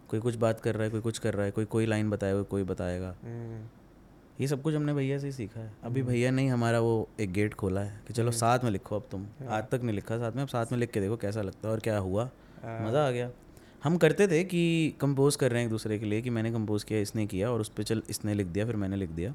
कोई 0.10 0.20
कुछ 0.20 0.36
बात 0.36 0.60
कर 0.60 0.76
रहा 0.76 0.84
है 0.84 0.90
कोई 0.90 1.02
कुछ 1.02 1.18
कर 1.20 1.34
रहा 1.34 1.46
है 1.46 1.52
कोई 1.52 1.66
कोई 1.66 1.86
लाइन 1.86 2.10
बताएगा 2.10 2.42
कोई 2.42 2.64
बताएगा। 2.64 3.16
हम्म, 3.24 3.64
ये 4.44 4.48
सब 4.48 4.62
कुछ 4.62 4.76
हमने 4.76 4.94
भैया 4.94 5.18
से 5.18 5.26
ही 5.26 5.32
सीखा 5.32 5.60
है। 5.60 5.72
अभी 5.84 6.02
भैया 6.04 6.32
ने 6.32 6.42
ही 6.42 6.48
हमारा 6.48 6.80
वो 6.80 7.08
एक 7.20 7.32
गेट 7.34 7.54
खोला 7.54 7.82
है 7.82 8.00
कि 8.08 8.14
चलो 8.14 8.32
साथ 8.32 8.64
में 8.64 8.70
लिखो 8.72 8.96
अब 8.96 9.04
तुम। 9.12 9.26
आज 9.50 9.68
तक 9.72 9.82
नहीं 9.84 9.96
लिखा 9.96 10.18
साथ 10.18 10.32
में 10.32 10.42
अब 10.44 10.48
साथ 10.48 10.72
में 10.72 10.80
लिख 10.80 10.92
के 10.92 11.02
देखो 11.02 11.18
कैसा 11.18 11.42
लगता 11.42 11.68
है 11.68 11.74
और 11.74 11.80
क्या 11.80 11.98
हुआ। 11.98 12.24
मज़ा 12.64 13.06
आ 13.08 13.12
गया। 13.12 13.30
हम 13.84 13.98
करते 13.98 14.28
थे 14.28 14.44
कि 14.44 14.64
कंपोज 15.02 15.36
कर 15.36 15.52
रहे 15.52 15.60
हैं 15.60 15.68
एक 15.68 15.72
दूसरे 15.72 16.00
के 16.00 16.06
लिए 16.06 16.22
कि 16.22 16.30
मैंने 16.30 16.52
कंपोज 16.52 16.84
किया 16.84 17.00
इसने 17.00 17.26
किया 17.26 17.52
और 17.52 17.62
उस 17.62 17.70
पर 17.70 17.84
चल 17.84 18.02
इसने 18.10 18.34
लिख 18.34 18.48
दिया 18.48 18.66
फिर 18.66 18.76
मैंने 18.76 18.96
लिख 18.96 19.10
दिया। 19.12 19.34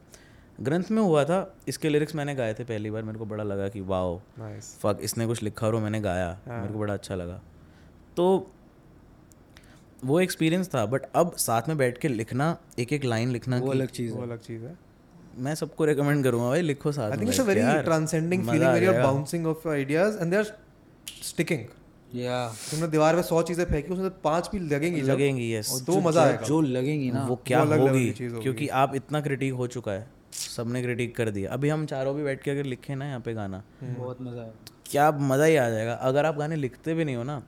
ग्रंथ 0.60 0.90
में 0.90 1.00
हुआ 1.02 1.22
था 1.24 1.38
इसके 1.68 1.88
लिरिक्स 1.88 2.14
मैंने 2.14 2.34
गाए 2.34 2.54
थे 2.54 2.64
पहली 2.64 2.90
बार 2.90 3.02
मेरे 3.02 3.18
को 3.18 3.26
बड़ा 3.26 3.44
लगा 3.44 3.68
कि 3.68 3.80
वाओ 3.82 4.18
फक 4.82 4.98
इसने 5.02 5.26
कुछ 5.26 5.42
लिखा 5.42 5.66
और 5.66 5.76
मैंने 5.76 6.00
गाया 6.00 6.28
मेरे 6.48 6.72
को 6.72 6.78
बड़ा 6.78 6.94
अच्छा 6.94 7.14
लगा। 7.14 7.40
तो 8.16 8.26
वो 10.04 10.20
एक्सपीरियंस 10.20 10.68
था 10.74 10.84
बट 10.86 11.06
अब 11.14 11.32
साथ 11.38 11.68
में 11.68 11.76
बैठ 11.78 11.98
के 11.98 12.08
लिखना 12.08 12.56
एक 12.78 12.92
एक 12.92 13.04
लाइन 13.04 13.30
लिखना 13.30 13.58
वो 13.58 13.70
अलग 13.70 13.88
चीज़ 13.90 14.12
वो 14.14 14.22
अलग 14.22 14.40
चीज़ 14.40 14.64
है। 14.64 14.76
मैं 15.38 15.54
सबको 15.54 15.84
रेकमेंड 15.84 16.24
करूँगा 16.24 16.48
भाई 16.48 16.62
लिखो 16.62 16.92
साथ 16.92 17.10
आई 17.10 17.10
में 17.10 17.20
think 17.20 17.28
it's 17.28 17.40
a 17.40 17.44
very 17.44 17.60
transcending 17.84 18.44
feeling 18.48 18.70
very 18.70 18.86
are 18.86 19.02
bouncing 19.02 19.46
off 19.46 19.68
ideas 19.68 20.18
and 20.18 20.30
they 20.30 20.36
are 20.36 20.56
sticking 21.24 21.64
या 22.14 22.36
तुमने 22.70 22.86
दीवार 22.88 23.16
पे 23.16 23.22
सौ 23.22 23.42
चीज़ें 23.42 23.64
फेंकी 23.64 23.92
उसमें 23.92 24.04
से 24.04 24.14
पाँच 24.24 24.48
भी 24.52 24.58
लगेंगी 24.68 25.00
लगेंगी 25.02 25.52
यस 25.54 25.72
तो 25.86 26.00
मज़ा 26.00 26.22
आएगा। 26.22 26.46
जो 26.46 26.60
लगेंगी 26.60 27.10
ना। 27.10 27.24
वो 27.26 27.36
क्या 27.46 27.60
होगी। 27.62 28.08
क्योंकि 28.18 28.68
आप 28.82 28.94
इतना 28.94 29.20
क्रिटिक 29.20 29.52
हो 29.52 29.66
चुका 29.66 29.92
है। 29.92 30.06
सबने 30.34 30.82
क्रिटिक 30.82 31.14
कर 31.16 31.30
दिया। 31.30 31.50
अभी 31.52 31.68
हम 31.68 31.84
चारों 31.86 32.14
भी 32.16 32.24
बैठ 32.24 32.42
के 32.42 32.50
अगर 32.50 32.64
लिखे 32.64 32.94
ना 32.94 33.06
यहाँ 33.06 33.20
पे 33.20 33.34
गाना 33.34 33.62
बहुत 33.82 34.22
मज़ा 34.22 34.42
आया 34.42 34.52
क्या 34.86 35.10
मज़ा 35.12 35.44
ही 35.44 35.56
आ 35.56 35.68
जाएगा। 35.70 35.92
अगर 35.92 36.26
आप 36.26 36.36
गाने 36.38 36.56
लिखते 36.56 36.94
भी 36.94 37.04
नहीं 37.04 37.16
हो 37.16 37.24
ना 37.24 37.42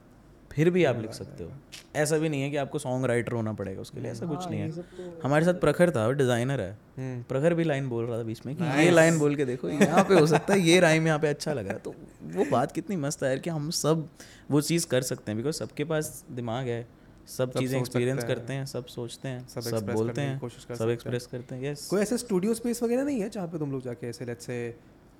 फिर 0.50 0.70
भी 0.70 0.84
आप 0.84 1.00
लिख 1.00 1.12
सकते 1.12 1.44
हो। 1.44 1.50
ऐसा 1.96 2.18
भी 2.18 2.28
नहीं 2.28 2.42
है 2.42 2.50
कि 2.50 2.56
आपको 2.56 2.78
सॉन्ग 2.78 3.06
राइटर 3.06 3.32
होना 3.32 3.52
पड़ेगा 3.52 3.80
उसके 3.80 4.00
लिए 4.00 4.10
ऐसा 4.10 4.26
कुछ 4.26 4.48
नहीं 4.48 4.60
है। 4.60 4.84
हमारे 5.22 5.44
साथ 5.44 5.60
प्रखर 5.60 5.90
था 5.90 6.10
डिज़ाइनर 6.12 6.60
है। 6.60 7.24
प्रखर 7.28 7.54
भी 7.54 7.64
लाइन 7.64 7.88
बोल 7.88 8.04
रहा 8.04 8.18
था 8.18 8.22
बीच 8.22 8.40
में 8.46 8.54
कि 8.56 8.64
ये 8.78 8.90
लाइन 8.90 9.18
बोल 9.18 9.34
के 9.36 9.44
देखो 9.44 9.68
यहाँ 9.68 10.04
पे 10.04 10.14
हो 10.14 10.26
सकता 10.26 10.54
है 10.54 10.60
ये 10.60 10.78
राइम 10.80 11.06
यहाँ 11.06 11.18
पे 11.18 11.28
अच्छा 11.28 11.52
लगा। 11.52 11.72
तो 11.74 11.94
वो 12.34 12.44
बात 12.50 12.72
कितनी 12.72 12.96
मस्त 12.98 13.22
है 13.24 13.38
कि 13.38 13.50
हम 13.50 13.70
सब 13.78 14.08
वो 14.50 14.60
चीज़ 14.62 14.86
कर 14.86 15.02
सकते 15.02 15.30
हैं 15.30 15.36
बिकॉज़ 15.36 15.56
सबके 15.56 15.84
पास 15.84 16.24
दिमाग 16.32 16.66
है। 16.66 16.86
सब 17.28 17.52
चीज़ें 17.52 17.78
एक्सपीरियंस 17.78 18.24
करते 18.24 18.52
हैं 18.52 18.64
सब 18.66 18.86
सोचते 18.86 19.28
हैं 19.28 19.46
सब 19.48 19.60
सब 19.62 19.90
बोलते 19.92 20.20
हैं 20.20 20.48
सब 20.74 20.88
एक्सप्रेस 20.88 21.26
करते 21.26 21.54
हैं 21.54 21.62
यस 21.62 21.86
कोई 21.86 22.00
ऐसा 22.02 22.16
स्टूडियो 22.16 22.54
स्पेस 22.54 22.82
वगैरह 22.82 23.04
नहीं 23.04 23.20
है 23.20 23.28
जहाँ 23.30 23.46
पे 23.48 23.58
तुम 23.58 23.72
लोग 23.72 23.82
जाके 23.82 24.06
ऐसे 24.06 24.24
let's 24.24 24.46
say 24.46 24.56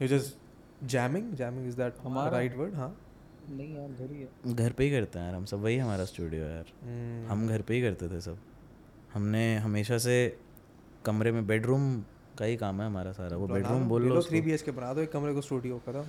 you 0.03 0.09
just 0.09 0.87
jamming 0.87 1.33
jamming 1.35 1.69
is 1.69 1.77
that 1.77 1.95
right 2.33 2.57
word 2.57 2.75
हाँ। 2.75 2.89
नहीं 3.51 3.75
यार 3.77 3.89
घर 3.89 4.13
ही 4.13 4.21
है। 4.21 4.55
घर 4.55 4.73
पे 4.73 4.85
ही 4.85 4.91
करते 4.91 5.19
हैं 5.19 5.27
यार 5.27 5.35
हम 5.35 5.45
सब 5.45 5.63
वही 5.63 5.77
हमारा 5.79 6.05
स्टूडियो 6.05 6.45
है 6.45 6.55
यार। 6.55 7.27
हम 7.29 7.47
घर 7.49 7.63
पे 7.63 7.75
ही 7.75 7.81
करते 7.83 8.09
थे 8.09 8.21
सब। 8.21 8.39
हमने 9.15 9.43
हमेशा 9.59 9.99
से 9.99 10.17
कमरे 11.05 11.33
में 11.33 11.47
बेडरूम 11.47 11.93
का 12.39 12.45
ही 12.45 12.57
काम 12.57 12.81
है 12.81 12.87
हमारा 12.87 13.13
सारा। 13.13 13.37
वो 13.37 13.47
बेडरूम 13.49 13.89
बोल 13.89 14.09
लो 14.09 14.23
थ्री 14.23 14.41
बी 14.41 14.53
एच 14.53 14.63
के 14.63 14.71
बना 14.71 14.93
दो 14.95 15.01
एक 15.01 15.13
कमरे 15.13 15.35
को 15.35 15.41
स्टूडियो 15.41 15.79
खत्म। 15.87 16.05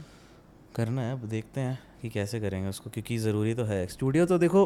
करना 0.75 1.01
है 1.01 1.13
अब 1.13 1.27
देखते 1.29 1.61
हैं 1.61 1.79
कि 2.01 2.09
कैसे 2.09 2.39
करेंगे 2.39 2.69
उसको 2.69 2.89
क्योंकि 2.89 3.17
ज़रूरी 3.17 3.53
तो 3.53 3.63
है। 3.63 3.85
स्टूडियो 3.87 4.25
तो 4.25 4.37
देखो 4.37 4.63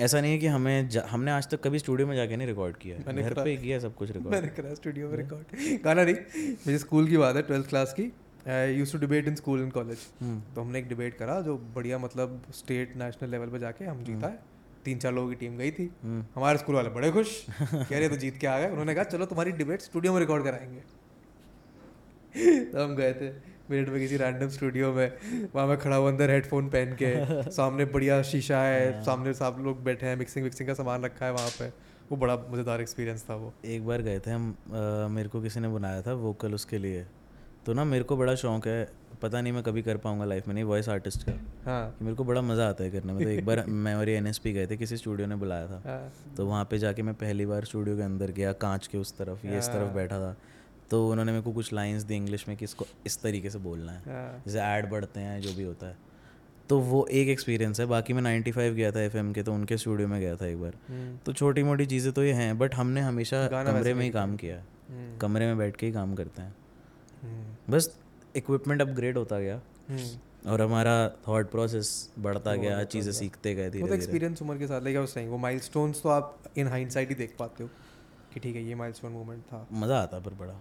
ऐसा 0.00 0.20
नहीं 0.20 0.32
है 0.32 0.38
कि 0.38 0.46
हमें 0.46 0.90
हमने 1.08 1.30
आज 1.30 1.48
तक 1.48 1.62
कभी 1.62 1.78
स्टूडियो 1.78 2.06
में 2.08 2.14
जाके 2.16 2.36
नहीं 2.36 2.48
रिकॉर्ड 2.48 2.76
किया 2.76 2.96
है। 2.96 3.22
घर 3.22 3.34
पे 3.34 3.50
ही 3.50 3.56
किया 3.56 3.78
सब 3.78 3.94
कुछ 3.94 4.10
रिकॉर्ड 4.10 4.34
मैंने 4.34 4.48
करा 4.48 4.74
स्टूडियो 4.74 5.08
में 5.08 5.16
रिकॉर्ड 5.16 5.82
गाना 5.84 6.04
नहीं 6.04 6.14
मेरी 6.66 6.78
स्कूल 6.78 7.08
की 7.08 7.16
बात 7.16 7.36
है 7.36 7.42
ट्वेल्थ 7.42 7.68
क्लास 7.68 7.92
की। 7.92 8.12
Used 8.46 8.92
to 8.92 8.98
debate 8.98 9.28
in 9.28 9.34
school 9.34 9.60
and 9.60 9.72
college 9.72 9.98
तो 10.54 10.60
हमने 10.60 10.78
एक 10.78 10.88
डिबेट 10.88 11.16
करा 11.18 11.40
जो 11.40 11.56
बढ़िया 11.74 11.98
मतलब 11.98 12.42
स्टेट 12.54 12.96
नेशनल 12.96 13.30
लेवल 13.30 13.48
पर 13.48 13.58
जाके 13.58 13.84
हम 13.84 14.02
जीता 14.04 14.26
है। 14.26 14.38
तीन 14.84 14.98
चार 14.98 15.12
लोगों 15.12 15.28
की 15.28 15.34
टीम 15.34 15.56
गई 15.56 15.70
थी। 15.70 15.90
हमारे 16.34 16.58
स्कूल 16.58 16.74
वाले 16.74 16.88
बड़े 16.90 17.10
खुश। 17.12 17.30
कह 17.60 17.98
रहे 17.98 18.08
तो 18.08 18.16
जीत 18.16 18.36
के 18.36 18.46
आ 18.46 18.58
गए। 18.60 18.68
उन्होंने 18.70 18.94
कहा 18.94 19.04
चलो 19.04 19.26
तुम्हारी 19.26 19.52
डिबेट 19.52 19.80
स्टूडियो 19.80 20.12
में 20.12 20.20
रिकॉर्ड 20.20 20.44
कराएँगे। 20.44 20.80
तो 22.64 22.84
हम 22.84 22.94
गए 22.96 23.12
थे 23.12 23.30
मिनट 23.70 23.88
में 23.88 23.98
किसी 24.00 24.16
रैंडम 24.16 24.48
स्टूडियो 24.48 24.92
में। 24.92 25.12
वहाँ 25.54 25.66
मैं 25.66 25.78
खड़ा 25.78 25.96
हुआ 25.96 26.10
अंदर 26.10 26.30
हेडफोन 26.30 26.68
पहन 26.68 26.92
के। 27.02 27.50
सामने 27.50 27.84
बढ़िया 27.84 28.22
शीशा 28.22 28.62
है। 28.62 29.02
सामने 29.04 29.34
सब 29.34 29.56
लोग 29.60 29.82
बैठे 29.84 30.06
हैं। 30.06 30.16
मिक्सिंग 30.16 30.44
विक्सिंग 30.44 30.68
का 30.68 30.74
सामान 30.74 31.04
रखा 31.04 31.26
है 31.26 31.32
वहाँ 31.32 31.50
पे। 31.58 31.68
वो 32.10 32.16
बड़ा 32.16 32.36
मज़ेदार 32.50 32.80
एक्सपीरियंस 32.80 33.24
था 33.30 33.34
वो। 33.34 33.52
एक 33.64 33.86
बार 33.86 34.02
गए 34.02 34.20
थे 34.20 34.30
हम 34.30 34.50
आ, 34.50 35.08
मेरे 35.08 35.28
को 35.28 35.42
किसी 35.42 35.60
ने 35.60 35.68
बुलाया 35.68 36.02
था 36.02 36.12
वोकल 36.12 36.54
उसके 36.54 36.78
लिए। 36.78 37.06
तो 37.66 37.72
ना 37.72 37.84
मेरे 37.84 38.04
को 38.04 38.16
बड़ा 38.16 38.34
शौक 38.34 38.66
है 38.66 38.88
पता 39.22 39.40
नहीं 39.40 39.52
मैं 39.52 39.62
कभी 39.62 39.82
कर 39.82 39.96
पाऊँगा 39.96 40.24
लाइफ 40.24 40.48
में 40.48 40.54
नहीं 40.54 40.64
वॉइस 40.64 40.88
आर्टिस्ट 40.88 41.22
का। 41.22 41.32
हाँ। 41.66 41.96
मेरे 42.02 42.16
को 42.16 42.24
बड़ा 42.24 42.42
मज़ा 42.42 42.68
आता 42.68 42.84
है 42.84 42.90
करने 42.90 43.12
में। 43.12 43.24
तो 43.24 43.30
एक 43.30 43.46
बार 43.46 43.64
मैं 43.68 43.94
और 43.94 44.08
एन 44.08 44.32
गए 44.46 44.66
थे 44.66 44.76
किसी 44.76 44.96
स्टूडियो 44.96 45.28
ने 45.28 45.36
बुलाया 45.36 45.66
था। 45.66 45.82
हाँ। 45.86 46.34
तो 46.36 46.46
वहाँ 46.46 46.64
पे 46.64 46.78
जाके 46.78 47.02
मैं 47.02 47.14
पहली 47.14 47.46
बार 47.46 47.64
स्टूडियो 47.64 47.96
के 47.96 48.02
अंदर 48.02 48.30
गया 48.30 48.52
कांच 48.52 48.86
के 48.86 48.98
उस 48.98 49.18
तरफ़ 49.18 49.46
ये 49.46 49.58
इस 49.58 49.66
तरफ़ 49.66 49.94
बैठा 49.94 50.18
था। 50.18 50.36
तो 50.90 51.10
उन्होंने 51.10 51.32
मेरे 51.32 51.44
को 51.44 51.52
कुछ 51.52 51.72
लाइंस 51.72 52.02
दी 52.02 52.16
इंग्लिश 52.16 52.48
में 52.48 52.56
कि 52.56 52.64
इसको 52.64 52.86
इस 53.06 53.22
तरीके 53.22 53.50
से 53.50 53.58
बोलना 53.58 53.92
है। 53.92 53.98
हाँ। 53.98 54.42
जैसे 54.46 54.60
ऐड 54.60 54.90
बढ़ते 54.90 55.20
हैं 55.20 55.40
जो 55.40 55.54
भी 55.54 55.62
होता 55.62 55.86
है। 55.86 55.96
तो 56.68 56.78
वो 56.78 57.06
एक 57.06 57.28
एक्सपीरियंस 57.28 57.80
है। 57.80 57.86
बाकी 57.86 58.12
मैं 58.12 58.22
95 58.22 58.74
गया 58.74 58.92
था 58.92 59.00
एफएम 59.00 59.32
के 59.32 59.42
तो 59.42 59.52
उनके 59.54 59.76
स्टूडियो 59.76 60.08
में 60.08 60.20
गया 60.20 60.36
था 60.36 60.46
एक 60.46 60.60
बार। 60.60 60.74
हम्म, 60.88 61.16
तो 61.16 61.32
छोटी 61.32 61.62
मोटी 61.62 61.86
चीज़ें 61.86 62.12
तो 62.12 62.24
ये 62.24 62.32
हैं 62.32 62.58
बट 62.58 62.74
हमने 62.74 63.00
हमेशा 63.00 63.46
कमरे 63.46 63.94
में 63.94 64.04
ही 64.04 64.10
काम 64.10 64.36
किया 64.36 64.56
है। 64.56 64.64
हम्म, 64.88 65.18
कमरे 65.18 65.46
में 65.46 65.58
बैठ 65.58 65.76
के 65.76 65.86
ही 65.86 65.92
काम 65.92 66.14
करते 66.14 66.42
हैं। 66.42 66.54
हम्म, 67.22 67.53
बस 67.70 67.88
इक्विपमेंट 68.36 68.82
अपग्रेड 68.82 69.18
होता 69.18 69.38
गया। 69.40 69.60
हम्म। 69.88 70.50
और 70.50 70.62
हमारा 70.62 70.94
थॉट 71.26 71.50
प्रोसेस 71.50 71.90
बढ़ता 72.18 72.54
गया 72.56 72.82
चीज़ें 72.84 73.12
सीखते 73.12 73.54
गए 73.54 73.70
धीरे 73.70 73.84
धीरे 73.84 73.94
एक्सपीरियंस 73.94 74.42
उम्र 74.42 74.58
के 74.58 74.66
साथ 74.66 74.82
लाइक 74.82 74.96
आई 74.96 75.06
सही 75.06 75.26
वो 75.28 75.38
माइलस्टोन्स 75.38 76.02
तो 76.02 76.08
आप 76.08 76.42
इन 76.56 76.68
हाइंडसाइट 76.68 77.08
ही 77.08 77.14
देख 77.14 77.34
पाते 77.38 77.62
हो 77.64 77.70
कि 78.34 78.40
ठीक 78.40 78.56
है 78.56 78.62
ये 78.64 78.74
माइलस्टोन 78.74 79.12
मोमेंट 79.12 79.42
था। 79.42 79.66
मज़ा 79.72 80.00
आता 80.02 80.18
पर 80.18 80.34
बड़ा। 80.40 80.54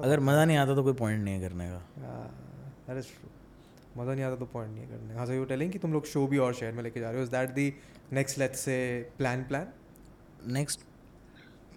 अगर 0.00 0.20
मज़ा 0.20 0.44
नहीं 0.44 0.56
आता 0.56 0.74
तो 0.74 0.82
कोई 0.82 0.92
पॉइंट 0.94 1.24
नहीं 1.24 1.34
है 1.34 1.48
करने 1.48 1.68
का। 1.70 1.80
दैट 2.88 2.98
इज़ 2.98 3.06
ट्रू 3.12 4.02
मज़ा 4.02 4.14
नहीं 4.14 4.24
आता 4.24 4.36
तो 4.36 4.46
पॉइंट 4.52 4.72
नहीं 4.72 4.84
है 4.84 4.90
करने। 4.90 5.14
हाँ 5.14 5.26
सर 5.26 5.32
यू 5.32 5.44
टेलिंग 5.44 5.72
कि 5.72 5.78
तुम 5.78 5.92
लोग 5.92 6.06
शो 6.06 6.26
भी 6.26 6.38
और 6.38 6.54
शहर 6.54 6.72
में 6.72 6.82
लेके 6.82 7.00
जा 7.00 7.10
रहे 7.10 7.18
हो। 7.18 7.24
Is 7.24 7.30
that 7.30 7.50
the 7.50 7.72
next 8.12 8.38
let's 8.38 8.60
say 8.60 8.78
plan 9.18 9.44
plan 9.44 9.66
next 10.52 10.80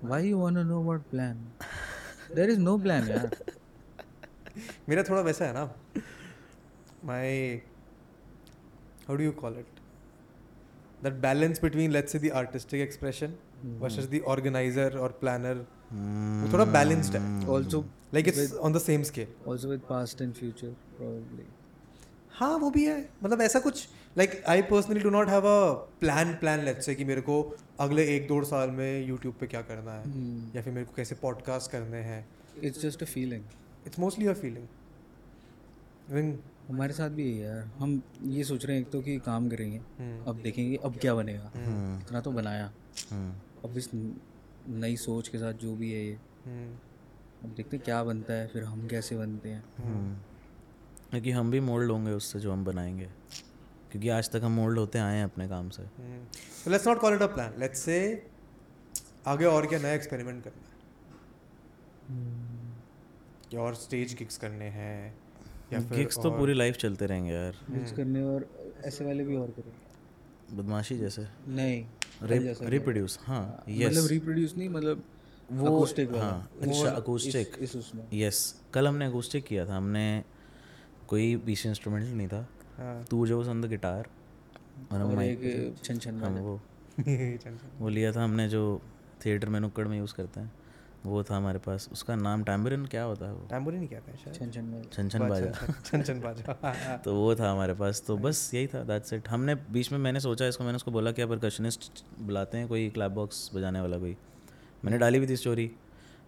Why 0.03 0.17
you 0.21 0.37
wanna 0.37 0.61
know 0.63 0.79
what 0.85 1.03
plan? 1.11 1.37
There 2.37 2.49
is 2.53 2.57
no 2.63 2.73
plan, 2.79 3.07
यार. 3.09 3.29
मेरा 4.89 5.03
थोड़ा 5.03 5.21
वैसा 5.21 5.45
है 5.45 5.53
ना। 5.53 5.75
My 7.05 7.61
how 9.07 9.15
do 9.17 9.23
you 9.23 9.31
call 9.31 9.53
it 9.59 9.65
that 11.03 11.13
balance 11.13 11.61
between 11.61 11.91
let's 11.91 12.11
say 12.11 12.19
the 12.19 12.31
artistic 12.31 12.81
expression 12.81 13.33
versus 13.65 14.05
the 14.05 14.21
organizer 14.27 14.97
और 14.97 15.17
planner 15.21 15.65
वो 15.93 16.53
थोड़ा 16.53 16.65
balanced 16.65 17.15
है। 17.15 17.47
Also, 17.47 17.83
like 18.13 18.27
it's 18.27 18.53
on 18.53 18.73
the 18.73 18.77
same 18.77 19.03
scale 19.03 19.27
also 19.47 19.69
with 19.71 19.85
past 19.91 20.21
and 20.21 20.37
future 20.41 20.73
probably. 20.97 21.45
हाँ 22.31 22.57
वो 22.57 22.69
भी 22.69 22.85
है। 22.85 23.09
मतलब 23.23 23.41
ऐसा 23.41 23.59
कुछ 23.59 23.87
like 24.17 24.43
I 24.49 24.61
personally 24.61 24.99
do 24.99 25.09
not 25.09 25.29
have 25.29 25.45
a 25.45 25.73
plan 25.99 26.33
plan 26.33 26.59
let's 26.59 26.85
say 26.85 26.95
कि 26.95 27.05
मेरे 27.05 27.21
को 27.21 27.55
अगले 27.79 28.15
एक 28.15 28.27
दो 28.27 28.43
साल 28.43 28.69
में 28.69 29.07
यूट्यूब 29.07 29.35
पे 29.39 29.47
क्या 29.47 29.61
करना 29.61 29.91
है 29.91 30.03
Hmm. 30.03 30.55
या 30.55 30.61
फिर 30.61 30.73
मेरे 30.73 30.85
को 30.85 30.93
कैसे 30.95 31.15
पॉडकास्ट 31.15 31.71
करने 31.71 31.97
हैं। 31.97 32.27
It's 32.63 32.83
just 32.85 33.03
a 33.07 33.07
feeling. 33.13 33.41
It's 33.87 33.99
mostly 33.99 34.27
a 34.27 34.33
feeling 34.33 36.37
हमारे 36.69 36.93
साथ 36.93 37.09
भी 37.09 37.23
यही 37.23 37.37
है 37.37 37.47
यार। 37.47 37.71
हम 37.77 38.01
ये 38.23 38.43
सोच 38.43 38.65
रहे 38.65 38.77
हैं 38.77 38.85
एक 38.85 38.91
तो 38.91 39.01
कि 39.01 39.19
काम 39.19 39.49
करेंगे 39.49 39.77
हम्म। 39.77 40.25
अब 40.25 40.41
देखेंगे 40.41 40.75
अब 40.75 40.97
क्या 40.97 41.15
बनेगा। 41.15 41.51
इतना 42.05 42.21
तो 42.21 42.31
बनाया। 42.31 42.73
हम्म, 43.11 43.69
अब 43.69 43.77
इस 43.77 43.89
नई 44.69 44.95
सोच 44.95 45.27
के 45.27 45.37
साथ 45.37 45.53
जो 45.53 45.75
भी 45.75 45.91
है 45.91 46.05
ये। 46.05 46.19
अब 47.43 47.53
देखते 47.57 47.77
हैं 47.77 47.85
क्या 47.85 48.03
बनता 48.03 48.33
है 48.33 48.47
फिर 48.47 48.63
हम 48.63 48.87
कैसे 48.87 49.17
बनते 49.17 49.49
हैं। 49.49 49.63
हम्म। 49.77 50.17
क्योंकि 51.09 51.31
हम 51.31 51.51
भी 51.51 51.59
मोल्ड 51.59 51.91
होंगे 51.91 52.11
उससे 52.11 52.39
जो 52.39 52.53
हम 52.53 52.65
बनाएँगे। 52.65 53.09
क्योंकि 53.91 54.09
आज 54.09 54.29
तक 54.29 54.41
हम 54.43 54.51
मोल्ड 54.51 54.79
होते 54.79 54.99
आए 54.99 55.17
हैं 55.17 55.23
अपने 55.23 55.47
काम 55.47 55.69
से। 55.69 55.83
तो 55.83 56.71
let's 56.71 56.87
not 56.87 56.99
call 56.99 57.13
it 57.13 57.21
a 57.21 57.27
plan 57.27 57.59
let's 57.59 57.79
say 57.79 58.27
आगे 59.27 59.45
और 59.45 59.67
क्या 59.67 59.79
नया 59.79 59.93
एक्सपेरिमेंट 59.93 60.43
करना 60.43 60.57
है। 60.57 60.65
और 63.53 63.75
स्टेज 63.75 64.13
गिग्स 64.13 64.37
करने 64.37 64.65
हैं 64.65 65.17
या 65.73 65.79
फिर 65.79 65.97
गिग्स 65.97 66.17
तो 66.17 66.31
पूरी 66.31 66.53
लाइफ 66.53 66.75
चलते 66.75 67.05
रहेंगे 67.05 67.31
यार। 67.31 67.53
मिक्स 67.69 67.91
करने 67.91 68.23
और 68.23 68.49
ऐसे 68.85 69.05
वाले 69.05 69.23
भी 69.23 69.35
और 69.35 69.47
करेंगे 69.47 70.55
बदमाशी 70.55 70.97
जैसे। 70.97 71.27
नहीं 71.47 71.85
रिप्रोड्यूस 72.69 73.19
हाँ 73.21 73.63
मतलब 73.69 74.07
रिप्रोड्यूस 74.07 74.57
नहीं 74.57 74.69
मतलब 74.69 75.03
वो 75.51 75.79
वाला। 75.81 76.19
हाँ 76.19 76.49
अच्छा 76.61 76.89
अकूस्टिक 76.89 77.55
इस 77.59 77.75
उसमें। 77.75 78.07
यस 78.13 78.61
कल 78.73 78.87
हमने 78.87 79.05
अकूस्टिक 79.05 79.43
किया 79.43 79.65
था 79.65 79.75
हमने 79.77 80.23
कोई 81.07 81.35
पीछे 81.35 81.69
इंस्ट्रूमेंटल 81.69 82.09
नहीं 82.09 82.27
था। 82.27 82.47
हाँ। 82.77 83.03
तू 83.03 83.27
जो 83.27 83.43
ऑन 83.49 83.61
द 83.61 83.65
गिटार 83.65 84.09
और 84.91 85.01
हम 85.01 85.15
माइक 85.15 85.43
एक 85.43 85.75
छन 85.83 85.97
छन 85.97 86.19
वाला। 86.19 86.41
वो। 86.41 86.61
वो 87.79 87.89
लिया 87.89 88.11
था 88.11 88.23
हमने 88.23 88.49
जो 88.49 88.81
थिएटर 89.25 89.49
में 89.49 89.59
नुक्कड़ 89.59 89.87
में 89.87 89.97
यूज़ 89.97 90.13
करते 90.13 90.39
हैं। 90.39 90.51
वो 91.05 91.23
था 91.23 91.35
हमारे 91.37 91.59
पास। 91.59 91.87
उसका 91.91 92.15
नाम 92.15 92.43
टैम्बरिन 92.43 92.85
क्या 92.85 93.03
होता 93.03 93.25
है 93.25 93.33
वो? 93.33 93.45
टैम्बोरी 93.49 93.77
नहीं 93.77 93.87
कहते 93.87 94.11
हैं 94.11 94.17
शायद? 94.17 94.35
छन 94.35 94.51
छन 94.51 94.71
वाला 94.71 94.89
छन 94.93 95.09
छन 95.09 95.27
बाजा 95.29 95.51
छन 95.85 96.01
छन 96.03 96.19
बाजा 96.21 96.57
हाँ, 96.63 96.73
हाँ। 96.75 96.97
तो 96.97 97.15
वो 97.15 97.35
था 97.35 97.51
हमारे 97.51 97.73
पास। 97.73 98.03
तो 98.07 98.17
बस 98.17 98.49
यही 98.53 98.67
था 98.67 98.83
दैट्स 98.83 99.13
इट 99.13 99.29
हमने 99.29 99.55
बीच 99.55 99.91
में 99.91 99.99
मैंने 99.99 100.19
सोचा 100.19 100.47
इसको 100.47 100.63
मैंने 100.63 100.75
उसको 100.75 100.91
बोला 100.91 101.11
कि 101.11 101.25
परकशनिस्ट 101.25 102.03
बुलाते 102.21 102.57
हैं 102.57 102.67
कोई 102.67 102.89
क्लैप 102.89 103.11
बॉक्स 103.11 103.49
बजाने 103.55 103.81
वाला 103.81 103.97
कोई। 103.97 104.15
मैंने 104.85 104.97
डाली 104.97 105.19
भी 105.19 105.27
थी 105.27 105.35
स्टोरी 105.35 105.71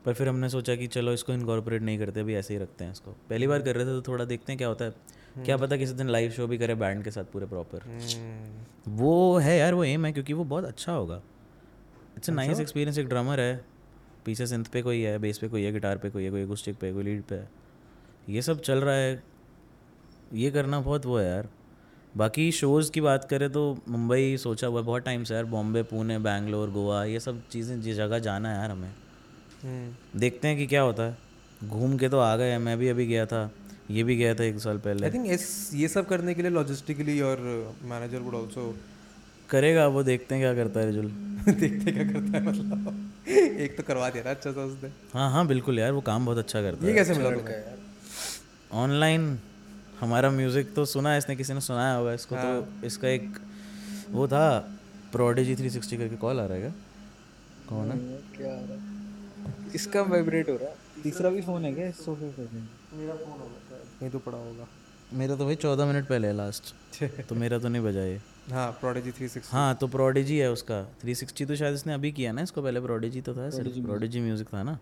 पर 0.05 0.13
फिर 0.13 0.27
हमने 0.29 0.49
सोचा 0.49 0.75
कि 0.75 0.87
चलो 0.87 1.13
इसको 1.13 1.33
इनकॉर्पोरेट 1.33 1.81
नहीं 1.81 1.99
करते 1.99 2.19
अभी 2.19 2.35
ऐसे 2.35 2.53
ही 2.53 2.59
रखते 2.59 2.83
हैं 2.83 2.91
इसको। 2.91 3.11
पहली 3.29 3.47
बार 3.47 3.61
कर 3.61 3.75
रहे 3.75 3.85
थे 3.85 3.89
तो 3.89 4.01
थोड़ा 4.01 4.25
देखते 4.25 4.51
हैं 4.51 4.57
क्या 4.57 4.67
होता 4.67 4.85
है। 4.85 5.43
क्या 5.45 5.57
पता 5.57 5.77
किसी 5.77 5.93
दिन 5.93 6.09
लाइव 6.09 6.31
शो 6.31 6.45
भी 6.47 6.57
करे 6.57 6.75
बैंड 6.75 7.03
के 7.03 7.11
साथ 7.11 7.23
पूरे 7.33 7.45
प्रॉपर 7.45 7.81
हम्म, 7.81 8.95
वो 8.97 9.37
है 9.37 9.57
यार 9.57 9.73
वो 9.73 9.83
एम 9.83 10.05
है 10.05 10.11
क्योंकि 10.13 10.33
वो 10.33 10.43
बहुत 10.43 10.65
अच्छा 10.65 10.91
होगा। 10.91 11.21
इट्स 12.17 12.29
अ 12.29 12.33
नाइस 12.33 12.59
एक्सपीरियंस 12.59 12.97
एक 12.97 13.07
ड्रमर 13.09 13.39
है। 13.39 13.65
पीछे 14.27 14.47
सिंथ 14.47 14.65
पे 14.73 14.81
कोई 14.81 15.01
है 15.01 15.17
बेस 15.19 15.37
पे 15.37 15.47
कोई 15.47 15.63
है 15.63 15.71
गिटार 15.71 15.97
पे 15.97 16.09
कोई 16.09 16.23
है 16.23 16.31
कोई 16.31 16.43
अकूस्टिक 16.43 16.77
पे 16.77 16.91
कोई 16.93 17.03
लीड 17.03 17.23
पे 17.23 17.35
है। 17.35 17.49
ये 18.29 18.41
सब 18.41 18.61
चल 18.61 18.77
रहा 18.77 18.95
है। 18.95 19.23
ये 20.33 20.51
करना 20.51 20.79
बहुत 20.79 21.05
वो 21.05 21.17
है 21.17 21.27
यार। 21.27 21.47
बाकी 22.17 22.51
शोज़ 22.51 22.91
की 22.91 23.01
बात 23.01 23.25
करें 23.25 23.49
तो 23.49 23.61
मुंबई 23.89 24.37
सोचा 24.37 24.67
हुआ 24.67 24.79
है 24.79 24.85
बहुत 24.85 25.03
टाइम 25.03 25.23
से 25.23 25.33
यार। 25.33 25.45
बॉम्बे 25.45 25.83
पुणे 25.83 26.17
बैंगलोर 26.19 26.69
गोवा 26.69 27.03
ये 27.05 27.19
सब 27.19 27.41
चीज़ें 27.49 27.81
जिस 27.81 27.95
जगह 27.95 28.19
जाना 28.19 28.49
है 28.49 28.57
यार 28.57 28.71
हमें। 28.71 28.91
हम्म। 29.63 30.19
देखते 30.19 30.47
हैं 30.47 30.57
कि 30.57 30.67
क्या 30.67 30.81
होता 30.81 31.03
है। 31.03 31.17
घूम 31.63 31.97
के 31.97 32.09
तो 32.09 32.19
आ 32.19 32.35
गए 32.35 32.57
मैं 32.57 32.77
भी 32.77 32.87
अभी 32.87 33.05
गया 33.05 33.25
था। 33.25 33.49
ये 33.91 34.03
भी 34.03 34.15
गया 34.15 34.35
था 34.35 34.43
एक 34.43 34.59
साल 34.59 34.77
पहले। 34.77 35.05
आई 35.05 35.13
थिंक 35.13 35.25
इस 35.31 35.71
ये 35.73 35.87
सब 35.87 36.07
करने 36.07 36.33
के 36.33 36.41
लिए 36.41 36.51
लॉजिस्टिकली 36.51 37.19
और 37.21 37.39
मैनेजर 37.83 38.19
वुड 38.19 38.35
आल्सो 38.35 38.75
करेगा 39.49 39.87
वो 39.87 40.03
देखते 40.03 40.35
हैं 40.35 40.43
क्या 40.43 40.53
करता 40.63 40.79
है 40.79 40.85
रिजुल। 40.85 41.05
देखते 41.59 41.91
क्या 41.91 42.03
करता 42.03 42.37
है 42.37 42.43
मतलब। 42.45 43.03
एक 43.65 43.77
तो 43.77 43.83
करवा 43.83 44.09
दिया 44.09 44.23
ना 44.23 44.29
अच्छा 44.31 44.51
सा 44.51 44.61
उसने। 44.63 44.89
हाँ 45.13 45.29
हाँ 45.31 45.45
बिल्कुल 45.47 45.79
यार 45.79 45.91
वो 45.91 46.01
काम 46.09 46.25
बहुत 46.25 46.37
अच्छा 46.37 46.61
करता 46.61 46.85
ये 46.85 46.91
है। 46.91 46.97
कैसे 46.97 47.13
मिला 47.13 47.31
तुम्हें? 47.31 47.63
ऑनलाइन 48.83 49.37
हमारा 49.99 50.29
म्यूज़िक 50.31 50.73
तो 50.75 50.85
सुना 50.85 51.11
है 51.11 51.17
इसने 51.17 51.35
किसी 51.35 51.53
ने 51.53 51.61
सुनाया 51.61 51.93
होगा 51.93 52.13
इसको 52.13 52.35
तो 52.35 52.85
इसका 52.87 53.07
एक 53.07 53.39
वो 54.11 54.27
था 54.27 54.43
प्रोडिजी 55.11 55.55
360 55.55 55.97
करके 55.97 56.15
कॉल 56.17 56.39
आ 56.39 56.45
रहा 56.45 56.57
है 56.57 56.73
कौन 57.69 57.91
है? 57.91 57.97
क्या 58.37 58.51
आ 58.51 58.59
रहा 58.59 58.73
है? 58.73 58.95
इसका 59.75 60.01
वाइब्रेट 60.11 60.49
हो 60.49 60.55
रहा 60.55 60.69
है। 60.69 61.01
तीसरा 61.03 61.29
भी 61.29 61.41
फ़ोन 61.41 61.65
है 61.65 61.73
क्या? 61.73 61.87
इस 61.87 62.03
सोफे 62.05 62.29
पे 62.37 62.47
मेरा 62.97 63.13
फ़ोन 63.15 63.39
होगा 63.39 63.77
नहीं 64.01 64.09
तो 64.11 64.19
पड़ा 64.19 64.37
होगा। 64.37 64.67
मेरा 65.13 65.35
तो 65.35 65.45
भाई 65.45 65.55
चौदह 65.55 65.85
मिनट 65.85 66.07
पहले 66.07 66.27
है 66.27 66.33
लास्ट 66.35 66.73
तो 67.29 67.35
मेरा 67.35 67.59
तो 67.59 67.67
नहीं 67.69 67.83
बजा 67.83 68.03
ये। 68.03 68.19
हाँ 68.51 68.71
प्रोडेजी 68.71 69.11
थ्री 69.11 69.27
सिक्स 69.27 69.51
हाँ 69.51 69.75
तो 69.75 69.87
प्रोडिजी 69.87 70.37
है 70.37 70.51
उसका। 70.51 70.75
360 71.01 71.45
तो 71.47 71.55
शायद 71.55 71.75
इसने 71.75 71.93
अभी 71.93 72.11
किया 72.11 72.31
ना 72.31 72.41
इसको 72.41 72.61
पहले 72.61 72.79
प्रोडिजी 72.81 73.21
तो 73.21 73.33
था 73.33 73.49
प्रोडिजी 73.53 74.21
म्यूज़िक 74.21 74.47
था 74.47 74.63
ना। 74.63 74.77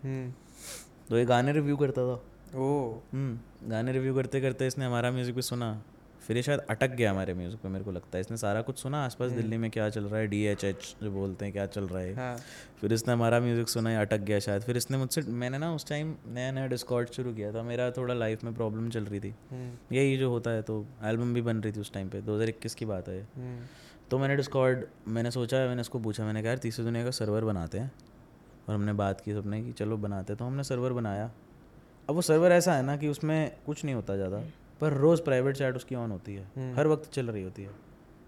तो 1.08 1.18
ये 1.18 1.24
गाने 1.24 1.52
रिव्यू 1.52 1.76
करता 1.76 2.02
था। 2.02 2.14
ओ 2.56 2.68
हम्म 3.12 3.70
गाने 3.70 3.92
रिव्यू 3.92 4.14
करते 4.14 4.40
करते 4.40 4.66
इसने 4.66 4.84
हमारा 4.84 5.10
म्यूज़िक 5.10 5.34
भी 5.34 5.42
सुना। 5.42 5.70
फिर 6.26 6.36
ये 6.36 6.42
शायद 6.42 6.60
अटक 6.70 6.90
गया 6.90 7.10
हमारे 7.10 7.34
म्यूज़िक 7.34 7.60
पे 7.60 7.68
मेरे 7.68 7.84
को 7.84 7.92
लगता 7.92 8.16
है। 8.18 8.20
इसने 8.20 8.36
सारा 8.36 8.62
कुछ 8.62 8.78
सुना 8.78 9.04
आसपास 9.04 9.30
दिल्ली 9.32 9.56
में 9.56 9.70
क्या 9.70 9.88
चल 9.90 10.04
रहा 10.04 10.20
है 10.20 10.26
डी 10.26 10.42
एच 10.44 10.64
एच 10.64 10.94
जो 11.02 11.10
बोलते 11.10 11.44
हैं 11.44 11.52
क्या 11.52 11.66
चल 11.66 11.84
रहा 11.84 12.02
है। 12.02 12.14
हाँ। 12.14 12.36
फिर 12.80 12.92
इसने 12.92 13.12
हमारा 13.12 13.40
म्यूज़िक 13.40 13.68
सुना 13.68 13.90
ये 13.90 13.96
अटक 13.96 14.20
गया 14.20 14.38
शायद। 14.38 14.62
फिर 14.62 14.76
इसने 14.76 14.98
मुझसे 14.98 15.22
मैंने 15.22 15.58
ना 15.58 15.72
उस 15.74 15.88
टाइम 15.88 16.14
नया 16.28 16.50
नया 16.52 16.66
डिस्कॉर्ड 16.66 17.10
शुरू 17.10 17.34
किया 17.34 17.52
था। 17.52 17.62
मेरा 17.62 17.90
थोड़ा 17.90 18.14
लाइफ 18.14 18.44
में 18.44 18.54
प्रॉब्लम 18.54 18.88
चल 18.90 19.04
रही 19.04 19.20
थी। 19.20 19.34
हम्म, 19.50 19.70
यही 19.92 20.16
जो 20.16 20.30
होता 20.30 20.50
है 20.50 20.62
तो 20.62 20.84
एल्बम 21.04 21.34
भी 21.34 21.42
बन 21.42 21.56
रही 21.56 21.72
थी 21.72 21.80
उस 21.80 21.92
टाइम 21.92 22.08
पे 22.08 22.20
2021 22.22 22.74
की 22.74 22.84
बात 22.84 23.08
है। 23.08 23.20
हम्म, 23.36 23.58
तो 24.10 24.18
मैंने 24.18 24.36
डिस्कॉर्ड 24.36 24.84
मैंने 25.08 25.30
सोचा 25.30 25.66
मैंने 25.66 25.80
उसको 25.80 25.98
पूछा 25.98 26.24
मैंने 26.24 26.42
कहा 26.42 26.48
यार 26.48 26.58
तीसरी 26.58 26.84
दुनिया 26.84 27.04
का 27.04 27.10
सर्वर 27.12 27.44
बनाते 27.44 27.78
हैं। 27.78 27.90
और 28.68 28.74
हमने 28.74 28.92
बात 28.92 29.20
की 29.20 29.32
सबने 29.32 29.62
कि 29.64 29.72
चलो 29.72 29.96
बनाते 29.96 30.32
हैं। 30.32 30.38
तो 30.38 30.44
हमने 30.44 30.64
सर्वर 30.64 30.92
बनाया। 30.92 31.30
अब 32.08 32.14
वो 32.14 32.22
सर्वर 32.22 32.52
ऐसा 32.52 32.74
है 32.74 32.82
ना 32.82 32.96
कि 32.96 33.08
उसमें 33.08 33.52
कुछ 33.66 33.84
नहीं 33.84 33.94
होता 33.94 34.16
ज़्यादा। 34.16 34.42
पर 34.80 34.92
रोज़ 34.92 35.22
प्राइवेट 35.22 35.56
चैट 35.56 35.76
उसकी 35.76 35.94
ऑन 35.94 36.10
होती 36.10 36.34
है। 36.34 36.74
हर 36.74 36.86
वक्त 36.86 37.12
चल 37.12 37.26
रही 37.26 37.42
होती 37.42 37.62
है। 37.62 37.70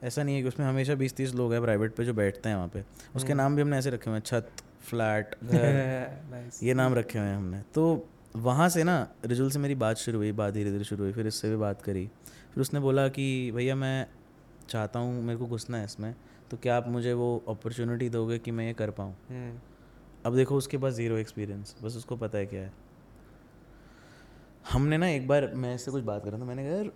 ऐसा 0.04 0.22
नहीं 0.22 0.36
है 0.36 0.42
कि 0.42 0.48
उसमें 0.48 0.66
हमेशा 0.66 0.94
बीस 0.94 1.14
तीस 1.16 1.34
लोग 1.34 1.52
हैं 1.52 1.60
प्राइवेट 1.62 1.94
पे 1.94 2.04
जो 2.04 2.14
बैठते 2.14 2.48
हैं 2.48 2.56
वहाँ 2.56 2.68
पे। 2.68 2.84
उसके 3.16 3.34
नाम 3.34 3.56
भी 3.56 3.62
हमने 3.62 3.78
ऐसे 3.78 3.90
रखे 3.90 4.10
हुए 4.10 4.18
हैं 4.18 4.24
छत 4.26 4.50
फ्लैट 4.80 5.34
घर। 5.44 6.50
ये 6.62 6.74
नाम 6.74 6.94
रखे 6.94 7.18
हुए 7.18 7.28
हैं 7.28 7.36
हमने। 7.36 7.62
तो 7.74 8.08
वहाँ 8.36 8.68
से 8.68 8.84
ना 8.84 8.96
रिजुल 9.26 9.50
से 9.50 9.58
मेरी 9.58 9.74
बात 9.74 9.96
शुरू 9.96 10.18
हुई 10.18 10.32
बात 10.32 10.54
धीरे 10.54 10.70
धीरे 10.70 10.84
शुरू 10.84 11.04
हुई 11.04 11.12
फिर 11.12 11.26
इससे 11.26 11.50
भी 11.50 11.56
बात 11.56 11.82
करी। 11.82 12.06
फिर 12.54 12.60
उसने 12.60 12.80
बोला 12.80 13.08
कि 13.08 13.52
भैया 13.54 13.74
मैं 13.76 14.06
चाहता 14.68 14.98
हूँ 14.98 15.22
मेरे 15.22 15.38
को 15.38 15.46
घुसना 15.46 15.78
है 15.78 15.84
इसमें 15.84 16.14
तो 16.50 16.56
क्या 16.56 16.76
आप 16.76 16.88
मुझे 16.88 17.12
वो 17.12 17.44
अपॉर्चुनिटी 17.48 18.08
दोगे 18.08 18.38
कि 18.38 18.50
मैं 18.50 18.66
ये 18.66 18.72
कर 18.72 18.90
पाऊँ? 18.90 19.14
हम्म, 19.30 19.58
अब 20.26 20.36
देखो 20.36 20.56
उसके 20.56 20.78
पास 20.78 20.92
ज़ीरो 20.94 21.16
एक्सपीरियंस 21.16 21.76
बस 21.82 21.96
उसको 21.96 22.16
पता 22.16 22.38
है 22.38 22.46
क्या 22.46 22.60
है। 22.60 22.72
हमने 24.72 24.96
ना 24.98 25.08
एक 25.08 25.26
बार 25.28 25.50
मैं 25.54 25.74
इससे 25.74 25.90
कुछ 25.90 26.02
बात 26.04 26.24
कर 26.24 26.30
रहा 26.30 26.40
था 26.40 26.44
मैंने 26.44 26.64
कहा 26.64 26.76
यार 26.76 26.90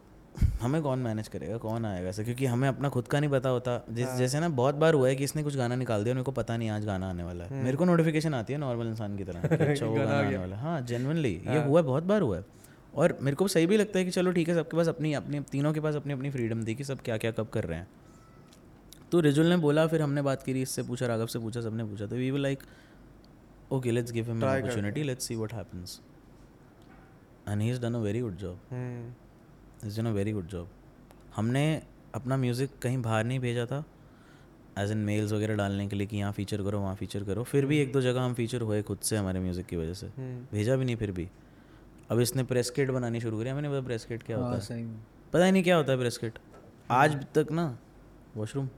हमें 0.62 0.80
कौन 0.82 0.98
मैनेज 0.98 1.28
करेगा 1.28 1.56
कौन 1.56 1.84
आएगा? 1.84 2.08
ऐसे 2.08 2.24
क्योंकि 2.24 2.46
हमें 2.46 2.66
अपना 2.68 2.88
खुद 2.88 3.08
का 3.08 3.20
नहीं 3.20 3.30
पता 3.30 3.48
होता। 3.48 3.84
जिस 3.90 4.06
हाँ। 4.06 4.16
जैसे 4.18 4.40
ना 4.40 4.48
बहुत 4.48 4.74
बार 4.74 4.94
हुआ 4.94 5.08
है 5.08 5.16
कि 5.16 5.24
इसने 5.24 5.42
कुछ 5.42 5.56
गाना 5.56 5.76
निकाल 5.76 6.04
दिया 6.04 6.14
मेरे 6.14 6.24
को 6.24 6.32
पता 6.32 6.56
नहीं 6.56 6.70
आज 6.70 6.84
गाना 6.84 7.08
आने 7.10 7.22
वाला 7.22 7.44
है। 7.44 7.62
मेरे 7.64 7.76
को 7.76 7.84
नोटिफिकेशन 7.84 8.34
आती 8.34 8.52
है 8.52 8.58
नॉर्मल 8.58 8.86
इंसान 8.86 9.16
की 9.16 9.24
तरह 9.24 9.40
अच्छा 9.70 9.86
वो 9.86 9.94
गाना 9.94 10.18
आने 10.18 10.36
वाला 10.36 10.56
है। 10.56 10.62
हाँ 10.62 10.80
जेनवनली 10.80 11.32
ये 11.46 11.62
हुआ 11.64 11.80
है 11.80 11.86
बहुत 11.86 12.04
बार 12.04 12.22
हुआ 12.22 12.36
है। 12.36 12.44
और 12.94 13.16
मेरे 13.22 13.36
को 13.36 13.48
सही 13.48 13.66
भी 13.66 13.76
लगता 13.76 13.98
है 13.98 14.04
कि 14.04 14.10
चलो 14.10 14.32
ठीक 14.32 14.48
है 14.48 14.54
सबके 14.54 14.76
पास 14.76 14.88
अपनी 14.88 15.12
अपनी 15.14 15.40
तीनों 15.52 15.72
के 15.72 15.80
पास 15.80 15.94
अपनी 15.94 16.12
अपनी 16.12 16.30
फ्रीडम 16.30 16.64
थी 16.66 16.74
कि 16.74 16.84
सब 16.84 17.00
क्या 17.00 17.16
क्या 17.16 17.30
कब 17.30 17.48
कर 17.48 17.64
रहे 17.64 17.78
हैं। 17.78 17.88
तो 19.12 19.20
रिजुल 19.20 19.46
ने 19.46 19.56
बोला 19.56 19.86
फिर 19.86 20.02
हमने 20.02 20.22
बात 20.22 20.42
करी 20.42 20.62
इससे 20.62 20.82
पूछा 20.82 21.06
राघव 21.06 21.26
से 21.26 21.38
पूछा 21.38 21.60
सबने 21.60 21.84
पूछा 21.84 22.06
तो 22.06 22.16
we 22.16 22.30
were 22.30 22.38
like 22.38 22.62
okay 23.72 23.90
let's 23.90 24.12
give 24.12 24.26
him 24.26 24.42
opportunity 24.42 25.02
let's 25.02 25.28
see 25.28 25.36
what 25.36 25.52
happens 25.54 26.00
and 27.48 27.62
he 27.62 27.70
is 27.70 27.80
done 27.80 27.94
a 27.94 27.98
very 27.98 28.20
good 28.20 28.36
job 28.36 28.58
is 29.84 30.00
done 30.00 30.06
a 30.06 30.12
very 30.12 30.32
good 30.32 30.46
job 30.48 30.68
हमने 31.36 31.64
अपना 32.14 32.36
म्यूज़िक 32.36 32.78
कहीं 32.82 33.02
बाहर 33.02 33.24
नहीं 33.24 33.38
भेजा 33.40 33.66
था 33.66 33.84
एज 34.78 34.90
इन 34.90 34.98
मेल्स 34.98 35.32
वगैरह 35.32 35.56
डालने 35.56 35.86
के 35.88 35.96
लिए 35.96 36.06
कि 36.06 36.16
यहाँ 36.16 36.32
फीचर 36.32 36.62
करो 36.62 36.80
वहाँ 36.80 36.94
फीचर 36.96 37.24
करो। 37.24 37.42
फिर 37.42 37.66
भी 37.66 37.78
एक 37.78 37.92
दो 37.92 38.00
जगह 38.00 38.20
हम 38.20 38.34
फीचर 38.34 38.60
हुए 38.60 38.80
खुद 38.82 38.98
से 38.98 39.16
हमारे 39.16 39.40
म्यूज़िक 39.40 39.66
की 39.66 39.76
वजह 39.76 39.94
से। 39.94 40.06
हम्म, 40.06 40.46
भेजा 40.52 40.76
भी 40.76 40.84
नहीं 40.84 40.96
फिर 40.96 41.12
भी। 41.12 41.28
अब 42.10 42.20
इसने 42.20 42.42
प्रेस 42.44 42.70
किट 42.70 42.90
बनानी 42.90 43.20
शुरू 43.20 43.38
करी। 43.38 43.52
मैंने 43.52 43.68
पता 43.68 43.80
प्रेस 43.80 44.04
किट 44.04 44.22
क्या 44.22 44.36
होता 44.36 44.48
हाँ 44.48 44.78
है? 44.78 44.86
पता 45.32 45.44
ही 45.44 45.52
नहीं 45.52 45.62
क्या 45.62 45.76
होता 45.76 45.92
है 45.92 45.98
प्रेस 45.98 46.18
किट 46.18 46.38
आज 46.90 47.16
तक 47.34 47.52
ना 47.52 47.66
वॉशरूम 48.36 48.68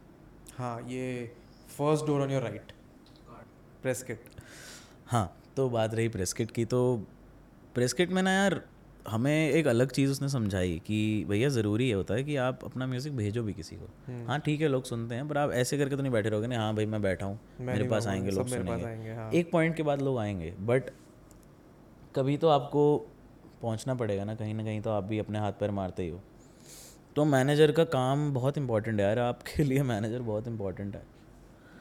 हाँ 0.56 0.80
ये 0.88 1.26
first 1.68 2.06
door 2.06 2.20
on 2.20 2.30
your 2.30 2.42
right 2.42 2.72
press 3.82 4.02
kit 4.02 4.24
हाँ 5.06 5.26
तो 5.56 5.68
बात 5.70 5.94
रही 5.94 6.08
प्रेस 6.08 6.32
किट 6.32 6.50
की 6.50 6.64
तो 6.64 6.80
प्रेस 7.74 7.92
किट 7.92 8.10
में 8.10 8.22
ना 8.22 8.30
यार 8.32 8.60
हमें 9.06 9.50
एक 9.50 9.66
अलग 9.66 9.90
चीज़ 9.90 10.10
उसने 10.10 10.28
समझाई 10.28 10.78
कि 10.86 10.98
भैया 11.28 11.48
ज़रूरी 11.48 11.88
है 11.88 11.94
होता 11.94 12.14
है 12.14 12.24
कि 12.24 12.36
आप 12.36 12.60
अपना 12.64 12.86
म्यूज़िक 12.86 13.16
भेजो 13.16 13.42
भी 13.42 13.52
किसी 13.54 13.76
को। 13.76 13.88
हाँ 14.28 14.38
ठीक 14.40 14.60
है 14.60 14.68
लोग 14.68 14.84
सुनते 14.84 15.14
हैं 15.14 15.28
पर 15.28 15.38
आप 15.38 15.52
ऐसे 15.52 15.78
करके 15.78 15.96
तो 15.96 16.02
नहीं 16.02 16.12
बैठे 16.12 16.28
रहोगे 16.28 16.46
ना 16.46 16.58
हाँ 16.58 16.74
भाई 16.74 16.86
मैं 16.86 17.02
बैठा 17.02 17.26
हूँ 17.26 17.38
मेरे 17.60 17.88
पास 17.88 18.06
आएँगे 18.06 18.30
लोग 18.30 18.48
सुनेंगे। 18.48 19.12
हाँ। 19.14 19.30
एक 19.32 19.50
पॉइंट 19.52 19.76
के 19.76 19.82
बाद 19.82 20.02
लोग 20.02 20.18
आएँगे 20.18 20.54
बट 20.60 20.90
कभी 22.14 22.36
तो 22.36 22.48
आपको 22.48 22.84
पहुँचना 23.62 23.94
पड़ेगा 23.94 24.24
ना 24.24 24.34
कहीं 24.34 24.54
ना 24.54 24.64
कहीं 24.64 24.80
तो 24.80 24.90
आप 24.90 25.04
भी 25.04 25.18
अपने 25.18 25.38
हाथ 25.38 25.52
पैर 25.52 25.70
मारते 25.70 26.02
ही 26.02 26.08
हो। 26.08 26.20
तो 27.16 27.24
मैनेजर 27.24 27.72
का 27.72 27.84
काम 27.84 28.32
बहुत 28.34 28.58
इंपॉर्टेंट 28.58 29.00
है 29.00 29.06
यार 29.06 29.18
आपके 29.18 29.64
लिए 29.64 29.82
मैनेजर 29.82 30.22
बहुत 30.22 30.48
इंपॉर्टेंट 30.48 30.94
है। 30.96 31.02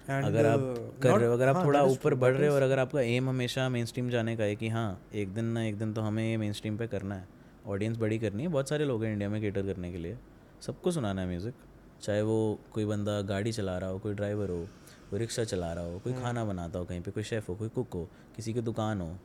And, 0.04 0.26
अगर 0.26 0.46
आप 0.46 0.60
uh, 0.60 1.02
कर 1.04 1.10
not- 1.10 1.20
रहे 1.20 1.28
हो 1.28 1.34
अगर 1.34 1.48
आप 1.48 1.56
हाँ, 1.56 1.66
थोड़ा 1.66 1.82
ऊपर 1.84 2.14
बढ़ 2.14 2.34
रहे 2.34 2.50
हो 2.50 2.56
और 2.56 2.62
अगर 2.62 2.80
आपका 2.80 3.02
एम 3.02 3.30
हमेशा 3.30 3.68
मेन 3.70 3.86
स्ट्रीम 3.86 4.10
जाने 4.10 4.36
का 4.38 4.44
है 4.44 4.56
कि 4.56 4.70
हाँ 4.70 5.02
एक 5.14 5.34
दिन 5.34 5.46
ना 5.46 5.64
एक 5.64 5.78
दिन 5.78 5.94
तो 5.94 6.02
हमें 6.02 6.24
ये 6.32 6.38
मेन 6.38 6.54
स्ट्रीम 6.54 6.78
पे 6.78 6.88
करना 6.88 7.16
है। 7.16 7.28
ऑडियंस 7.68 7.98
बड़ी 7.98 8.20
करनी 8.20 8.44
है 8.44 8.50
बहुत 8.50 8.70
सारे 8.70 8.86
लोग 8.86 9.04
हैं 9.04 9.14
इंडिया 9.14 9.30
में 9.30 9.42
केटर 9.42 9.62
करने 9.62 9.92
के 9.92 9.98
लिए। 9.98 10.18
सबको 10.62 10.92
सुनाना 10.92 11.22
है 11.22 11.28
म्यूज़िक 11.28 11.54
चाहे 12.02 12.22
वो 12.22 12.60
कोई 12.74 12.86
बंदा 12.86 13.22
गाड़ी 13.22 13.52
चला 13.52 13.78
रहा 13.78 13.90
हो 13.90 14.00
कोई 14.00 14.14
ड्राइवर 14.14 14.50
हो 14.50 14.68
कोई 15.10 15.20
रिक्शा 15.20 15.44
चला 15.44 15.74
रहा 15.74 15.86
हो 15.86 16.00
कोई 16.00 16.14
खाना 16.14 16.46
बनाता 16.46 16.80
हो 16.80 16.86
कहीं 16.86 17.02
पे 17.02 17.12
कोई 17.12 17.24
शेफ़ 17.24 17.46
हो 17.50 17.56
कोई 17.56 17.70
कुक 17.70 17.94
हो 17.94 18.10
किसी 18.36 18.54
की 18.54 18.62
दुकान 18.62 19.02
हो 19.02 19.18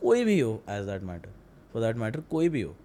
कोई 0.00 0.24
भी 0.24 0.40
हो 0.40 0.62
as 0.68 0.86
that 0.86 1.02
matter 1.02 1.30
for 1.72 1.82
that 1.82 1.96
matter 1.96 2.20
कोई 2.20 2.48
भी 2.48 2.62
हो। 2.62 2.76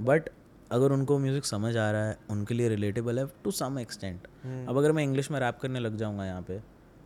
बट 0.00 0.28
अगर 0.70 0.92
उनको 0.92 1.18
म्यूज़िक 1.18 1.44
समझ 1.44 1.76
आ 1.76 1.90
रहा 1.90 2.08
है 2.08 2.16
उनके 2.30 2.54
लिए 2.54 2.68
रिलेटेबल 2.68 3.18
है 3.18 3.26
टू 3.44 3.50
सम 3.50 3.78
एक्सटेंट 3.78 4.26
अब 4.68 4.78
अगर 4.78 4.92
मैं 4.92 5.02
इंग्लिश 5.04 5.30
में 5.30 5.38
रैप 5.40 5.58
करने 5.58 5.80
लग 5.80 5.96
जाऊँगा 5.96 6.26
यहाँ 6.26 6.42
पे 6.42 6.60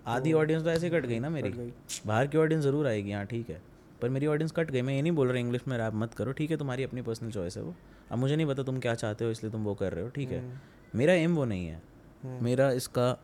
आधी 0.06 0.32
ऑडियंस 0.32 0.62
तो 0.64 0.70
ऐसे 0.70 0.86
ही 0.86 0.92
कट 0.92 1.06
गई 1.06 1.18
ना 1.18 1.28
मेरी। 1.30 1.50
बाहर 2.06 2.26
की 2.26 2.38
ऑडियंस 2.38 2.64
ज़रूर 2.64 2.86
आएगी 2.86 3.12
हाँ 3.12 3.24
ठीक 3.26 3.50
है। 3.50 3.60
पर 4.02 4.08
मेरी 4.08 4.26
ऑडियंस 4.26 4.52
कट 4.52 4.70
गई। 4.70 4.82
मैं 4.82 4.94
ये 4.94 5.02
नहीं 5.02 5.12
बोल 5.12 5.28
रहा 5.28 5.38
इंग्लिश 5.38 5.66
में 5.68 5.76
रैप 5.78 5.94
मत 5.94 6.14
करो 6.14 6.32
ठीक 6.32 6.50
है 6.50 6.56
तुम्हारी 6.56 6.84
अपनी 6.84 7.02
पर्सनल 7.02 7.30
चॉइस 7.30 7.56
है 7.56 7.62
वो। 7.62 7.74
अब 8.10 8.18
मुझे 8.18 8.36
नहीं 8.36 8.46
पता 8.46 8.62
तुम 8.62 8.78
क्या 8.80 8.94
चाहते 8.94 9.24
हो 9.24 9.30
इसलिए 9.30 9.52
तुम 9.52 9.64
वो 9.64 9.74
कर 9.74 9.92
रहे 9.92 10.04
हो 10.04 10.10
ठीक 10.10 10.30
है। 10.30 10.42
मेरा 10.94 11.12
एम 11.14 11.34
वो 11.36 11.44
नहीं 11.44 11.66
है। 11.66 12.40
मेरा 12.42 12.70
इसका 12.72 13.16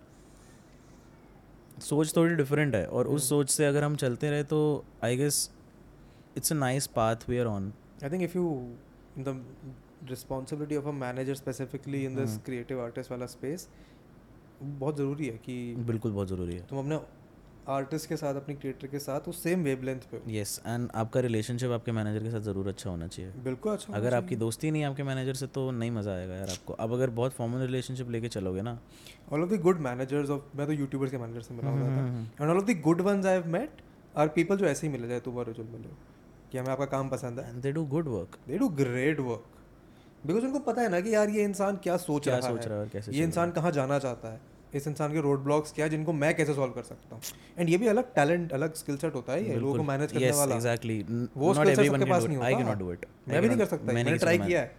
सोच 1.83 2.17
थोड़ी 2.17 2.35
डिफरेंट 2.35 2.75
है 2.75 2.87
और 2.87 3.07
उस 3.09 3.29
सोच 3.29 3.51
से 3.51 3.67
अगर 3.67 3.85
हम 3.85 3.97
चलते 3.97 4.31
रहे 4.31 4.45
तो 4.45 4.85
I 5.05 5.17
guess 5.17 5.51
it's 6.37 6.53
a 6.53 6.57
nice 6.57 6.87
path 6.97 7.29
we 7.29 7.39
are 7.39 7.47
on 7.47 7.73
I 8.05 8.11
think 8.11 8.23
if 8.23 8.37
you 8.37 8.45
responsibility 10.11 10.77
of 10.77 10.87
a 10.87 10.93
manager 10.95 11.35
specifically 11.39 12.05
in 12.07 12.17
this 12.17 12.39
creative 12.47 12.81
artist 12.87 13.11
वाला 13.11 13.27
space 13.33 13.67
बहुत 14.63 14.97
ज़रूरी 14.97 15.27
है 15.27 15.39
कि 15.45 15.55
बिल्कुल 15.87 16.13
बहुत 16.13 16.29
ज़रूरी 16.29 16.55
है। 16.55 16.67
तुम 16.71 16.79
अपने 16.79 16.99
आर्टिस्ट 17.73 18.09
के 18.09 18.17
साथ 18.17 18.35
अपनी 18.35 18.55
क्रिएटर 18.55 18.87
के 18.87 18.99
साथ 18.99 19.29
उस 19.29 19.43
सेम 19.43 19.63
वेवलेंथ 19.65 20.01
पे 20.11 20.21
यस 20.31 20.61
एंड 20.67 20.89
आपका 21.03 21.21
रिलेशनशिप 21.21 21.71
आपके 21.73 21.93
मैनेजर 21.93 22.23
के 22.25 22.31
साथ 22.31 22.41
ज़रूर 22.49 22.69
अच्छा 22.69 22.91
होना 22.91 23.07
चाहिए। 23.09 23.31
बिल्कुल 23.45 23.73
अच्छा 23.73 23.95
अगर 23.97 24.15
आपकी 24.15 24.37
दोस्ती 24.37 24.71
नहीं 24.71 24.85
आपके 24.85 25.03
मैनेजर 25.03 25.35
से 25.35 25.47
तो 25.55 25.71
नहीं 25.71 25.91
मज़ा 25.91 26.15
आएगा 26.15 26.35
यार 26.35 26.51
आपको। 26.51 26.73
अब 26.75 26.93
अगर 26.93 27.11
बहुत 27.21 27.33
फॉर्मल 27.33 27.61
रिलेशनशिप 27.61 28.11
लेके 28.11 28.29
चलोगे 28.29 28.63
ना। 28.63 28.79
All 29.33 29.43
of 29.43 29.51
the 29.51 29.61
good 29.63 29.81
managers 29.89 30.31
of 30.31 30.57
मैं 30.57 30.67
तो 30.67 30.73
यूट्यूबर्स 30.73 31.11
के 31.11 31.19
मैनेजर 31.19 31.41
से 31.43 31.55
मिला 31.55 31.71
हुआ 31.71 31.97
था 31.97 32.07
and 32.41 32.51
all 32.51 32.57
of 32.57 32.65
the 32.65 32.81
good 32.83 33.01
ones 33.09 33.27
I 33.27 33.35
have 33.35 33.49
met 33.53 33.83
are 34.15 34.29
people 34.37 34.57
जो 34.57 34.67
ऐसे 34.67 34.87
ही 34.87 34.93
मिले 34.93 35.09
जाए 35.09 35.21
तुम 35.21 35.37
और 35.37 35.47
रुजुल 35.47 35.67
मिले 35.73 35.97
कि 36.53 36.59
हमें 36.59 36.71
आपका 36.73 36.87
काम 36.93 37.09
पसंद 37.11 37.41
है। 37.41 37.49
And 37.49 37.63
they 37.63 37.73
do 37.73 37.85
good 37.97 38.09
work 38.09 38.39
they 38.49 38.59
do 38.59 38.69
great 38.83 39.21
work 39.21 39.54
because 40.27 40.45
उनको 40.45 40.59
पता 40.59 40.83
है 40.83 40.89
ना 40.89 41.01
कि 41.01 41.15
यार 41.15 41.31
ये 41.31 41.45
इंसान 41.45 41.77
क्या 41.77 41.97
सोच 41.97 42.23
क्या 42.25 42.37
रहा 42.39 42.51
सोच 42.51 42.61
है। 42.61 42.69
रहा 42.69 42.81
है 42.81 42.89
कैसे 42.89 43.13
ये 43.13 43.25
इंसान 43.25 43.51
कहाँ 43.51 43.71
जाना 43.73 43.99
चाहता 43.99 44.33
है? 44.33 44.41
इस 44.75 44.87
इंसान 44.87 45.13
के 45.13 45.21
रोड 45.21 45.43
ब्लॉक्स 45.45 45.73
क्या 45.73 45.85
है 45.85 45.91
जिनको 45.91 46.13
मैं 46.13 46.35
कैसे 46.37 46.55
सॉल्व 46.55 46.73
कर 46.73 46.83
सकता 46.83 47.15
हूँ? 47.15 47.23
एंड 47.59 47.69
ये 47.69 47.77
भी 47.79 47.87
अलग 47.87 48.15
टैलेंट 48.15 48.53
अलग 48.53 48.75
स्किल 48.75 48.97
सेट 48.97 49.15
होता 49.15 49.33
है 49.33 49.49
ये 49.49 49.57
लोगों 49.57 49.75
को 49.75 49.83
मैनेज 49.83 50.13
करने 50.13 50.31
yes 50.31 50.37
वाला। 50.37 50.57
exactly 50.57 50.97
वो 51.37 51.55
skill 51.55 51.69
set 51.69 51.87
सबके 51.87 52.05
पास 52.05 52.25
नहीं 52.25 52.37
होता। 52.37 52.49
cannot 52.51 52.81
do 52.81 52.89
it. 52.95 53.05
I 53.05 53.29
मैं 53.29 53.43
भी 53.43 53.49
नहीं 53.49 53.59
कर 53.59 53.67
सकता 53.67 53.93
मैंने 53.93 54.17
ट्राई 54.19 54.39
किया 54.39 54.61
है। 54.61 54.73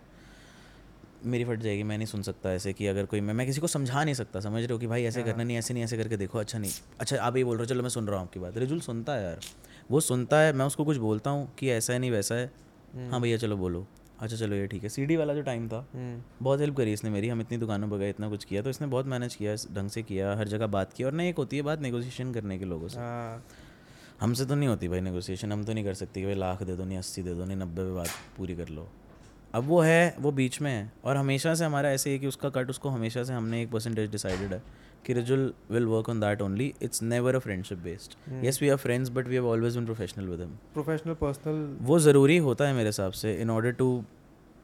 मेरी 1.26 1.46
फट 1.46 1.60
जाएगी 1.60 1.84
मैं 1.84 1.98
नहीं 1.98 2.08
सुन 2.08 2.22
सकता 2.22 2.54
ऐसे 2.54 2.74
कि 2.74 2.88
अगर 2.88 3.06
कोई 3.06 3.22
मैं 3.22 3.34
मैं 3.34 3.46
किसी 3.48 3.62
को 3.62 3.68
समझा 3.68 4.04
नहीं 4.04 4.16
सकता। 4.16 4.40
समझ 4.40 4.62
रहे 4.64 4.74
हो 4.74 4.80
कि 4.80 4.88
भाई 4.88 5.04
ऐसे 5.04 5.22
हाँ। 5.22 5.30
करना 5.32 5.44
नहीं 5.44 5.58
ऐसे 5.58 5.74
नहीं 5.74 5.84
ऐसे 5.84 5.98
करके 5.98 6.18
देखो 6.18 6.40
अच्छा 6.40 6.58
नहीं। 6.60 6.72
अच्छा 7.00 7.22
आप 7.22 7.38
ये 7.38 7.44
बोल 7.44 7.58
रहे 7.58 7.64
हो 7.64 7.70
चलो 7.70 7.82
मैं 7.82 7.90
सुन 7.90 8.08
रहा 8.08 8.20
हूँ 8.20 8.28
आपकी 8.28 8.40
बात। 8.40 8.58
रिजुल 8.58 8.80
सुनता 8.80 9.14
है 9.14 9.24
यार। 9.24 9.40
वो 9.92 10.00
सुनता 10.00 10.40
है 10.40 10.54
मैं 10.54 10.66
उसको 10.66 10.86
कुछ 10.86 10.98
बोलता 10.98 11.30
हूँ 11.30 11.56
कि 11.60 11.70
ऐसा 11.70 11.94
है 11.94 12.00
नहीं 12.00 12.12
वैसा 12.12 12.36
है। 12.36 12.52
हम्म। 12.96 13.12
हाँ 13.12 13.22
भैया 13.22 13.38
चलो 13.38 13.58
बोलो। 13.58 13.88
अच्छा 14.20 14.36
चलो 14.38 14.56
ये 14.56 14.68
ठीक 14.68 14.84
है। 14.84 14.90
सीडी 14.90 15.16
वाला 15.16 15.34
जो 15.34 15.42
टाइम 15.42 15.68
था 15.70 15.78
हम्म, 15.94 16.22
बहुत 16.42 16.60
हेल्प 16.60 16.76
करी 16.78 16.94
इसने 16.94 17.10
मेरी। 17.10 17.30
हम 17.30 17.42
इतनी 17.42 17.58
दुकानों 17.58 17.90
पर 17.90 17.98
गए 17.98 18.10
इतना 18.10 18.30
कुछ 18.30 18.44
किया 18.44 18.62
तो 18.62 18.70
इसने 18.70 18.88
बहुत 18.88 19.06
मैनेज 19.08 19.36
किया 19.36 19.56
ढंग 19.76 19.90
से 19.90 20.04
किया 20.04 20.36
हर 20.38 20.48
जगह 20.48 20.68
बात 20.68 20.94
की 20.94 21.04
और 21.04 21.12
ना 21.12 21.24
एक 21.24 21.38
होती 21.38 21.58
है 21.58 21.64
बात 21.64 21.82
नेगोशिएशन 21.82 22.34
करने 22.34 22.58
के 22.60 22.66
लोगों 22.66 22.88
से। 22.88 23.00
हाँ, 23.00 23.44
हमसे 24.22 24.46
तो 24.46 24.56
नहीं 24.56 24.70
होती 24.70 24.88
भाई 24.88 25.02
नेगोशिएशन 25.02 25.52
हम 25.52 25.64
तो 25.64 25.74
नहीं 25.74 25.84
कर 25.86 25.94
सकते 25.94 26.20
कि 26.20 26.26
भाई 26.26 26.36
लाख 26.36 26.64
दे 26.64 26.76
दो 26.76 26.86
नहीं 26.86 26.98
अस्सी 26.98 27.24
दे 27.24 27.34
दो 27.34 27.46
नहीं 27.46 27.58
नब्बे 27.58 27.84
पे 27.84 27.94
बात 27.94 28.10
पूरी 28.38 28.56
कर 28.56 28.70
लो। 28.70 28.88
अब 29.54 29.64
वो 29.64 29.82
है 29.82 30.16
वो 30.20 30.32
बीच 30.32 30.62
में 30.62 30.72
है 30.72 30.92
और 31.06 31.18
हमेशा 31.18 31.54
से 31.56 31.66
हमारा 31.66 31.92
ऐसे 31.92 32.12
है 32.12 32.20
कि 32.20 32.28
उसका 32.28 32.50
कट 32.50 32.70
उसको 32.70 32.90
हमेशा 32.90 33.24
से 33.24 33.34
हमने 33.34 33.62
एक 33.62 33.72
परसेंटेज 33.72 34.12
डिसाइडेड 34.12 34.54
है। 34.54 34.62
कि 35.06 35.14
Rijul 35.14 35.54
will 35.72 35.86
work 35.86 36.10
on 36.10 36.20
that 36.20 36.42
only 36.42 36.74
it's 36.82 37.02
never 37.04 37.36
a 37.36 37.40
friendship 37.40 37.78
based 37.80 38.16
yes 38.44 38.62
we 38.62 38.70
are 38.70 38.78
friends 38.78 39.10
but 39.10 39.28
we 39.28 39.36
have 39.36 39.48
always 39.48 39.78
been 39.78 39.86
professional 39.86 40.28
with 40.28 40.40
him 40.40 40.56
professional 40.74 41.14
personal 41.14 41.78
वो 41.82 42.00
ज़रूरी 42.00 42.38
होता 42.48 42.68
है 42.68 42.74
मेरे 42.74 42.90
हिसाब 42.90 43.12
से 43.24 43.36
in 43.42 43.50
order 43.50 43.72
to 43.74 43.90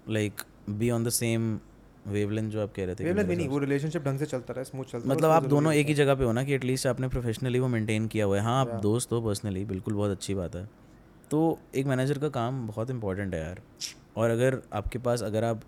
like 0.09 0.41
be 0.69 0.89
on 0.91 1.03
the 1.03 1.09
same 1.09 1.59
wavelength 2.07 2.49
जो 2.51 2.61
आप 2.61 2.71
कह 2.75 2.85
रहे 2.85 2.95
थे 2.95 3.03
वेवलेंथ 3.03 3.27
नहीं 3.27 3.47
वो 3.47 3.57
रिलेशनशिप 3.57 4.03
ढंग 4.03 4.19
से 4.19 4.25
चलता 4.25 4.53
रहे 4.53 4.65
स्मूथ 4.65 4.85
चलता 4.85 5.09
मतलब 5.09 5.29
आप 5.29 5.43
दोनों 5.45 5.73
एक 5.73 5.87
ही 5.87 5.93
जगह 5.93 6.15
पे 6.15 6.23
हो 6.23 6.31
ना 6.31 6.43
कि 6.43 6.53
एटलीस्ट 6.53 6.87
आपने 6.87 7.07
प्रोफेशनली 7.07 7.59
वो 7.59 7.67
मेंटेन 7.67 8.07
किया 8.07 8.25
हुआ 8.25 8.37
है। 8.37 8.43
हाँ 8.43 8.59
आप 8.61 8.79
दोस्त 8.81 9.11
हो 9.11 9.21
पर्सनली 9.21 9.63
बिल्कुल 9.65 9.93
बहुत 9.93 10.11
अच्छी 10.11 10.33
बात 10.33 10.55
है। 10.55 10.69
तो 11.31 11.59
एक 11.75 11.85
मैनेजर 11.85 12.17
का 12.17 12.29
काम 12.29 12.67
बहुत 12.67 12.89
इंपॉर्टेंट 12.89 13.33
है 13.33 13.39
यार। 13.41 13.61
और 14.17 14.29
अगर 14.29 14.61
आपके 14.73 14.99
पास 14.99 15.23
अगर 15.23 15.43
आप 15.43 15.61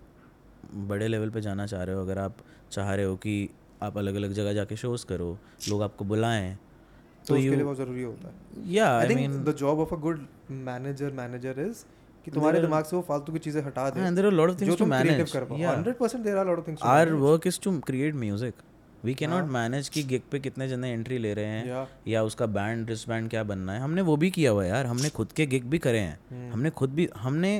बड़े 0.88 1.08
लेवल 1.08 1.30
पे 1.30 1.40
जाना 1.40 1.66
चाह 1.66 1.82
रहे 1.82 1.96
हो 1.96 2.02
अगर 2.02 2.18
आप 2.18 2.36
चाह 2.72 2.94
रहे 2.94 3.04
हो 3.04 3.16
कि 3.16 3.48
आप 3.84 3.98
अलग 3.98 4.14
अलग 4.16 4.32
जगह 4.32 4.52
जाके 4.54 4.76
शोज़ 4.76 5.06
करो 5.06 5.36
लोग 5.68 5.82
आपको 5.82 6.04
बुलाएँ 6.04 6.54
तो 6.54 7.28
तो 7.28 7.34
उसके 7.34 7.50
लिए 7.50 7.64
बहुत 7.64 7.76
ज़रूरी 7.76 8.02
होता 8.02 8.28
है 8.28 8.72
या 8.72 8.88
I 8.98 9.08
think 9.08 9.20
mean 9.20 9.42
the 9.44 9.54
job 9.58 9.80
of 9.80 9.94
a 9.94 9.98
good 10.00 10.26
manager 10.64 11.12
manager 11.14 11.60
is 11.60 11.84
कि 12.24 12.30
तुम्हारे 12.30 12.60
दिमाग 12.60 12.84
से 12.84 12.96
वो 12.96 13.02
फालतू 13.08 13.32
की 13.32 13.38
चीज़ें 13.46 13.62
हटा 13.62 13.88
दे 13.90 14.00
and 14.02 14.18
there 14.18 14.26
are 14.26 14.34
a 14.34 14.36
lot 14.36 14.50
of 14.50 14.56
जो 14.56 14.60
things 14.60 14.72
to 14.72 14.78
तुम 14.78 14.92
creative 14.92 15.16
manage 15.16 15.32
कर 15.32 15.44
पाओ 15.44 15.58
yeah 15.58 15.74
100% 15.74 16.24
there 16.26 16.36
are 16.36 16.44
a 16.44 16.50
lot 16.50 16.58
of 16.58 16.68
things 16.68 16.80
to 16.80 16.88
our 16.88 17.06
manage. 17.06 17.24
work 17.24 17.48
is 17.50 17.58
to 17.66 17.72
create 17.88 18.18
music 18.20 18.62
we 19.04 19.14
cannot 19.14 19.42
हाँ. 19.42 19.52
manage 19.52 19.88
कि 19.88 20.02
गिग 20.04 20.22
पे 20.32 20.38
कितने 20.40 20.68
जने 20.68 20.92
एंट्री 20.92 21.18
ले 21.18 21.32
रहे 21.34 21.46
हैं 21.46 21.64
Yeah. 21.66 21.86
या 22.08 22.22
उसका 22.24 22.46
बैंड 22.54 22.90
रिस्ट 22.90 23.08
बैंड 23.08 23.28
क्या 23.30 23.42
बनना 23.44 23.72
है 23.72 23.80
हमने 23.80 24.02
वो 24.02 24.16
भी 24.16 24.30
किया 24.30 24.50
हुआ 24.50 24.64
है 24.64 24.68
यार 24.70 24.86
हमने 24.86 25.10
खुद 25.18 25.32
के 25.32 25.46
गिग 25.46 25.64
भी 25.70 25.78
करे 25.78 25.98
हैं 25.98 26.18
हम्म। 26.30 26.52
हमने 26.52 26.70
खुद 26.80 26.94
भी 26.94 27.08
हमने 27.16 27.52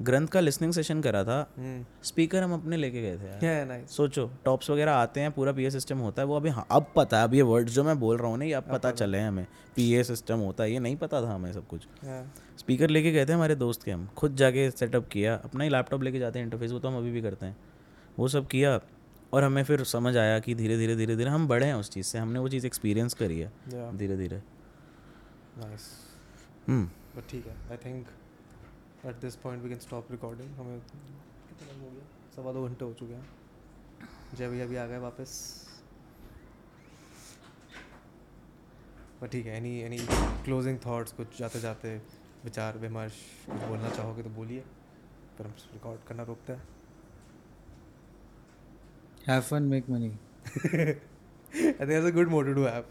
ग्रंथ 0.00 0.28
का 0.28 0.40
लिसनिंग 0.40 0.72
सेशन 0.72 1.00
करा 1.00 1.22
था. 1.24 1.38
स्पीकर 2.04 2.42
हम 2.42 2.52
अपने 2.54 2.76
लेके 2.76 3.02
गए 3.02 3.16
थे 3.18 3.26
यार। 3.26 3.40
Yeah, 3.40 3.70
nice. 3.70 3.94
सोचो 3.96 4.30
टॉप्स 4.44 4.70
वगैरह 4.70 4.92
आते 4.92 5.20
हैं 5.20 5.30
पूरा 5.32 5.52
पीए 5.52 5.70
सिस्टम 5.70 5.98
होता 5.98 6.22
है 6.22 6.28
वो 6.28 6.36
अभी 6.36 6.48
हाँ, 6.48 6.66
अब 6.70 6.92
पता 6.96 7.18
है 7.18 7.24
अब 7.24 7.34
ये 7.34 7.42
वर्ड्स 7.42 7.72
जो 7.72 7.84
मैं 7.84 7.98
बोल 8.00 8.16
रहा 8.16 8.28
हूँ 8.28 8.38
ना 8.38 8.44
ये 8.44 8.52
अब 8.52 8.68
पता 8.72 8.90
चले 8.90 9.18
हैं 9.18 9.28
हमें। 9.28 9.46
पीए 9.76 10.02
सिस्टम 10.04 10.38
होता 10.38 10.64
है 10.64 10.72
ये 10.72 10.78
नहीं 10.78 10.96
पता 10.96 11.22
था 11.22 11.34
हमें 11.34 11.52
सब 11.52 11.66
कुछ। 11.66 11.86
स्पीकर 12.58 12.90
लेके 12.90 13.12
गए 13.12 13.26
थे 13.26 13.32
हमारे 13.32 13.54
दोस्त 13.54 13.82
के 13.82 13.90
हम 13.90 14.06
खुद 14.16 14.36
जाके 14.36 14.70
सेटअप 14.70 15.08
किया 15.08 15.34
अपना 15.44 15.64
ही 15.64 15.70
लैपटॉप 15.70 16.02
लेके 16.02 16.18
जाते 16.18 16.38
हैं 16.38 16.46
इंटरफेस 16.46 16.72
वो 16.72 16.78
तो 16.78 16.88
हम 16.88 16.96
अभी 16.98 17.10
भी 17.10 17.22
करते 17.22 17.46
हैं। 17.46 17.56
वो 18.18 18.28
सब 18.28 18.46
किया 18.46 18.78
और 19.32 19.44
हमें 19.44 19.62
फिर 19.64 19.84
समझ 19.84 20.16
आया 20.16 20.38
कि 20.38 20.54
धीरे 20.54 20.76
धीरे 20.78 20.96
धीरे 20.96 21.16
धीरे 21.16 21.30
हम 21.30 21.48
बड़े 21.48 21.66
हैं 21.66 21.74
उस 21.74 21.90
चीज़ 21.90 22.06
से 22.06 22.18
हमने 22.18 22.38
वो 22.38 22.48
चीज़ 22.48 22.66
एक्सपीरियंस 22.66 23.14
करी 23.14 23.38
है 23.40 23.50
धीरे 23.96 24.16
धीरे. 24.16 24.42
हम्म। 26.68 26.88
ठीक 27.30 27.46
है 27.46 27.54
I 27.70 27.76
think 27.76 28.06
at 29.04 29.20
this 29.20 29.36
point 29.36 29.62
we 29.62 29.68
can 29.68 29.78
stop 29.78 30.10
recording 30.10 30.54
हमें 30.56 30.80
कितना 30.80 31.80
हो 31.80 31.90
गया? 31.90 32.04
सवा 32.36 32.52
दो 32.52 32.66
घंटे 32.68 32.84
हो 32.84 32.92
चुके 32.92 33.14
हैं। 33.14 33.26
जय 34.34 34.48
भैया 34.48 34.66
भी 34.66 34.76
आ 34.76 34.86
गए 34.86 34.98
वापस। 34.98 35.32
पर 39.20 39.28
ठीक 39.28 39.46
है 39.46 39.56
एनी 39.56 39.78
एनी 39.80 39.98
क्लोजिंग 40.44 40.78
थॉट्स 40.86 41.12
कुछ 41.12 41.38
जाते 41.38 41.60
जाते 41.60 41.96
विचार 42.44 42.78
विमर्श 42.78 43.14
कुछ 43.46 43.62
बोलना 43.62 43.90
चाहोगे 43.90 44.22
तो 44.22 44.30
बोलिए। 44.30 44.60
पर 45.38 45.46
हम 45.46 45.52
रिकॉर्ड 45.72 46.00
करना 46.08 46.22
रोकते 46.22 46.52
हैं। 46.52 46.62
Have 49.28 49.40
fun 49.42 49.62
make 49.62 49.88
money 49.90 50.08
I 50.08 50.94
think 51.62 52.04
a 52.04 52.10
good 52.10 52.28
motive 52.30 52.54
to 52.54 52.64
have 52.64 52.84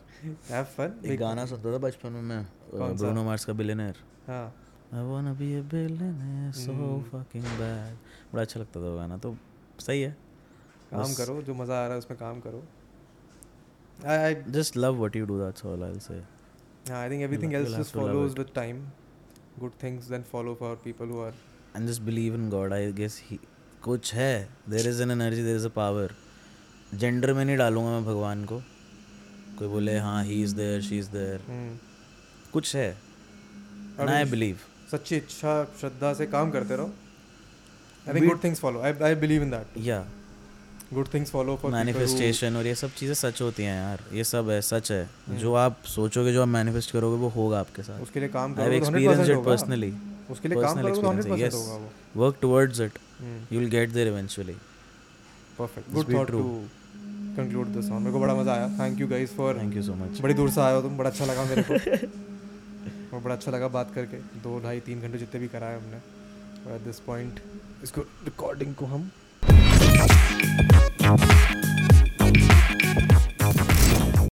have 0.50 0.64
fun 0.78 1.00
एक 1.06 1.20
गाना 1.20 1.46
सुनता 1.46 1.74
था 1.74 1.78
बचपन 1.78 2.12
में 2.12 2.22
मैं 2.22 2.44
कौन 2.72 2.98
सा? 2.98 3.04
ब्रूनो 3.04 3.24
मार्स 3.24 3.46
का 3.46 3.54
बिलियनर 3.54 3.96
हाँ। 4.28 4.65
I 4.94 5.02
wanna 5.12 5.34
be 5.34 5.48
a 5.60 5.62
billionaire 5.74 6.52
so 6.54 6.72
हम्म। 6.72 7.04
fucking 7.12 7.46
बड़ा 7.60 8.42
अच्छा 8.42 8.60
लगता 8.60 8.80
था 8.80 8.84
वो 8.90 8.96
गाना 8.98 9.18
तो 9.26 9.36
सही 9.86 10.02
है 10.02 10.12
काम 10.94 11.14
करो 11.14 11.42
जो 11.48 11.54
मज़ा 11.54 11.76
आ 11.84 11.86
रहा 11.86 11.94
है 11.94 11.98
उसमें 12.00 12.18
काम 12.20 12.40
करो 12.46 12.64
आई 14.10 14.18
आई 14.18 14.36
just 14.58 14.78
love 14.84 15.00
what 15.04 15.16
you 15.20 15.26
do 15.32 15.40
that's 15.42 15.66
all 15.72 15.84
I'll 15.90 16.00
say 16.08 16.20
Yeah, 16.90 17.00
I 17.00 17.10
think 17.12 17.24
everything 17.28 17.54
You'll- 17.54 17.62
else 17.62 17.70
you'll 17.70 17.78
have 17.78 17.84
just 17.86 17.94
to 17.96 18.00
love 18.02 18.10
follows 18.12 18.34
it. 18.34 18.40
with 18.40 18.50
time. 18.56 18.82
Good 19.62 19.78
things 19.84 20.10
then 20.14 20.26
follow 20.32 20.54
for 20.62 20.70
people 20.88 21.14
who 21.14 21.22
are. 21.28 21.34
and 21.78 21.92
just 21.92 22.04
believe 22.10 22.36
in 22.40 22.44
God 22.52 22.74
I 22.76 22.84
guess 23.00 23.16
he 23.30 23.38
कुछ 23.84 24.14
है 24.14 24.30
there 24.74 24.86
is 24.92 25.00
an 25.06 25.14
energy 25.16 25.46
there 25.48 25.62
is 25.62 25.66
a 25.70 25.74
power 25.80 26.06
gender 27.04 27.34
में 27.34 27.44
नहीं 27.46 27.58
डालूँगा 27.58 27.90
मैं 27.92 28.06
भगवान 28.06 28.44
को 28.52 28.62
कोई 29.60 29.68
बोले 29.68 29.98
हाँ 30.06 30.24
he 30.24 30.42
is 30.44 30.56
there 30.56 30.82
she 30.82 30.98
is 31.00 31.10
there 31.12 31.42
Hmm. 31.50 31.74
कुछ 32.54 32.76
है 32.76 32.88
एंड 34.00 34.10
आई 34.10 34.26
बिलीव 34.32 34.58
सच्ची 34.92 35.16
इच्छा 35.16 35.64
श्रद्धा 35.80 36.14
से 36.14 36.26
काम 36.28 36.52
करते 36.52 36.76
रहो। 36.76 36.92
I 38.08 38.14
think 38.14 38.28
good 38.28 38.44
things 38.44 38.60
follow 38.60 38.82
I 38.82 38.94
I 39.04 39.16
believe 39.24 39.44
in 39.44 39.50
that 39.52 39.78
या 39.88 40.04
good 40.94 41.08
things 41.14 41.32
follow 41.32 41.56
for 41.62 41.72
manifestation 41.72 42.56
और 42.56 42.68
ये 42.68 42.76
सब 42.76 42.92
चीज़ें 42.98 43.14
सच 43.16 43.42
होती 43.42 43.64
हैं 43.64 43.76
यार। 43.76 44.04
ये 44.14 44.24
सब 44.24 44.50
है 44.50 44.62
सच 44.62 44.92
है। 44.92 45.38
जो 45.40 45.54
आप 45.62 45.78
सोचोगे 45.96 46.34
जो 46.34 46.42
आप 46.42 46.48
मैनिफेस्ट 46.48 46.92
करोगे 46.92 47.18
वो 47.22 47.30
होगा 47.36 47.60
आपके 47.60 47.84
साथ। 47.84 48.02
उसके 48.02 48.20
लिए 48.20 48.30
काम 48.30 48.56
आई 48.60 48.62
हैव 48.62 48.66
करो 48.66 48.72
तो 48.72 48.76
एक्सपीरियंस 48.78 49.30
इट 49.30 49.46
पर्सनली 49.46 49.94
उसके 50.32 50.48
लिए 50.50 50.62
काम 50.62 50.82
करो 50.82 50.96
तो 50.96 51.02
100% 51.02 51.54
होगा 51.54 51.76
वो। 51.76 52.24
Work 52.24 52.38
towards 52.42 52.80
it 52.82 53.00
Hmm. 53.16 53.54
You 53.54 53.60
will 53.60 53.70
get 53.70 53.90
there 53.90 54.08
eventually 54.08 54.54
perfect 55.60 55.94
good 55.94 56.14
thought 56.14 56.32
to 56.32 56.40
conclude 57.38 57.68
this 57.76 57.90
on 57.92 58.02
मेरे 58.02 58.12
को 58.14 58.20
बड़ा 58.20 58.34
मज़ा 58.36 58.54
आया। 58.54 58.68
Thank 58.80 59.00
you 59.02 59.08
guys 59.08 59.36
for 59.36 59.58
thank 59.58 59.76
you 59.76 59.84
so 59.84 59.94
much 59.96 60.20
बड़ी 60.22 60.34
दूर 60.34 60.50
से 60.52 60.62
आए 60.62 60.74
हो 60.76 60.82
तुम। 60.82 60.98
बड़ा 60.98 61.10
अच्छा 61.10 61.26
लगा 61.26 61.44
मेरे 61.46 61.64
को। 61.64 61.74
और 63.16 63.22
बड़ा 63.22 63.36
अच्छा 63.36 63.52
लगा 63.52 63.68
बात 63.68 63.94
करके। 63.96 64.18
दो, 64.44 64.60
ढाई, 64.64 64.80
तीन 64.80 65.02
घंटे 65.02 65.18
जितने 65.18 65.40
भी 65.40 65.48
कराए 65.48 65.76
हमने। 65.76 65.98
और 66.66 66.76
एट 66.76 66.82
दिस 66.82 67.00
पॉइंट 67.00 67.40
इसको 67.84 68.02
रिकॉर्डिंग 68.02 68.76
को 68.76 68.86
हम 68.86 69.12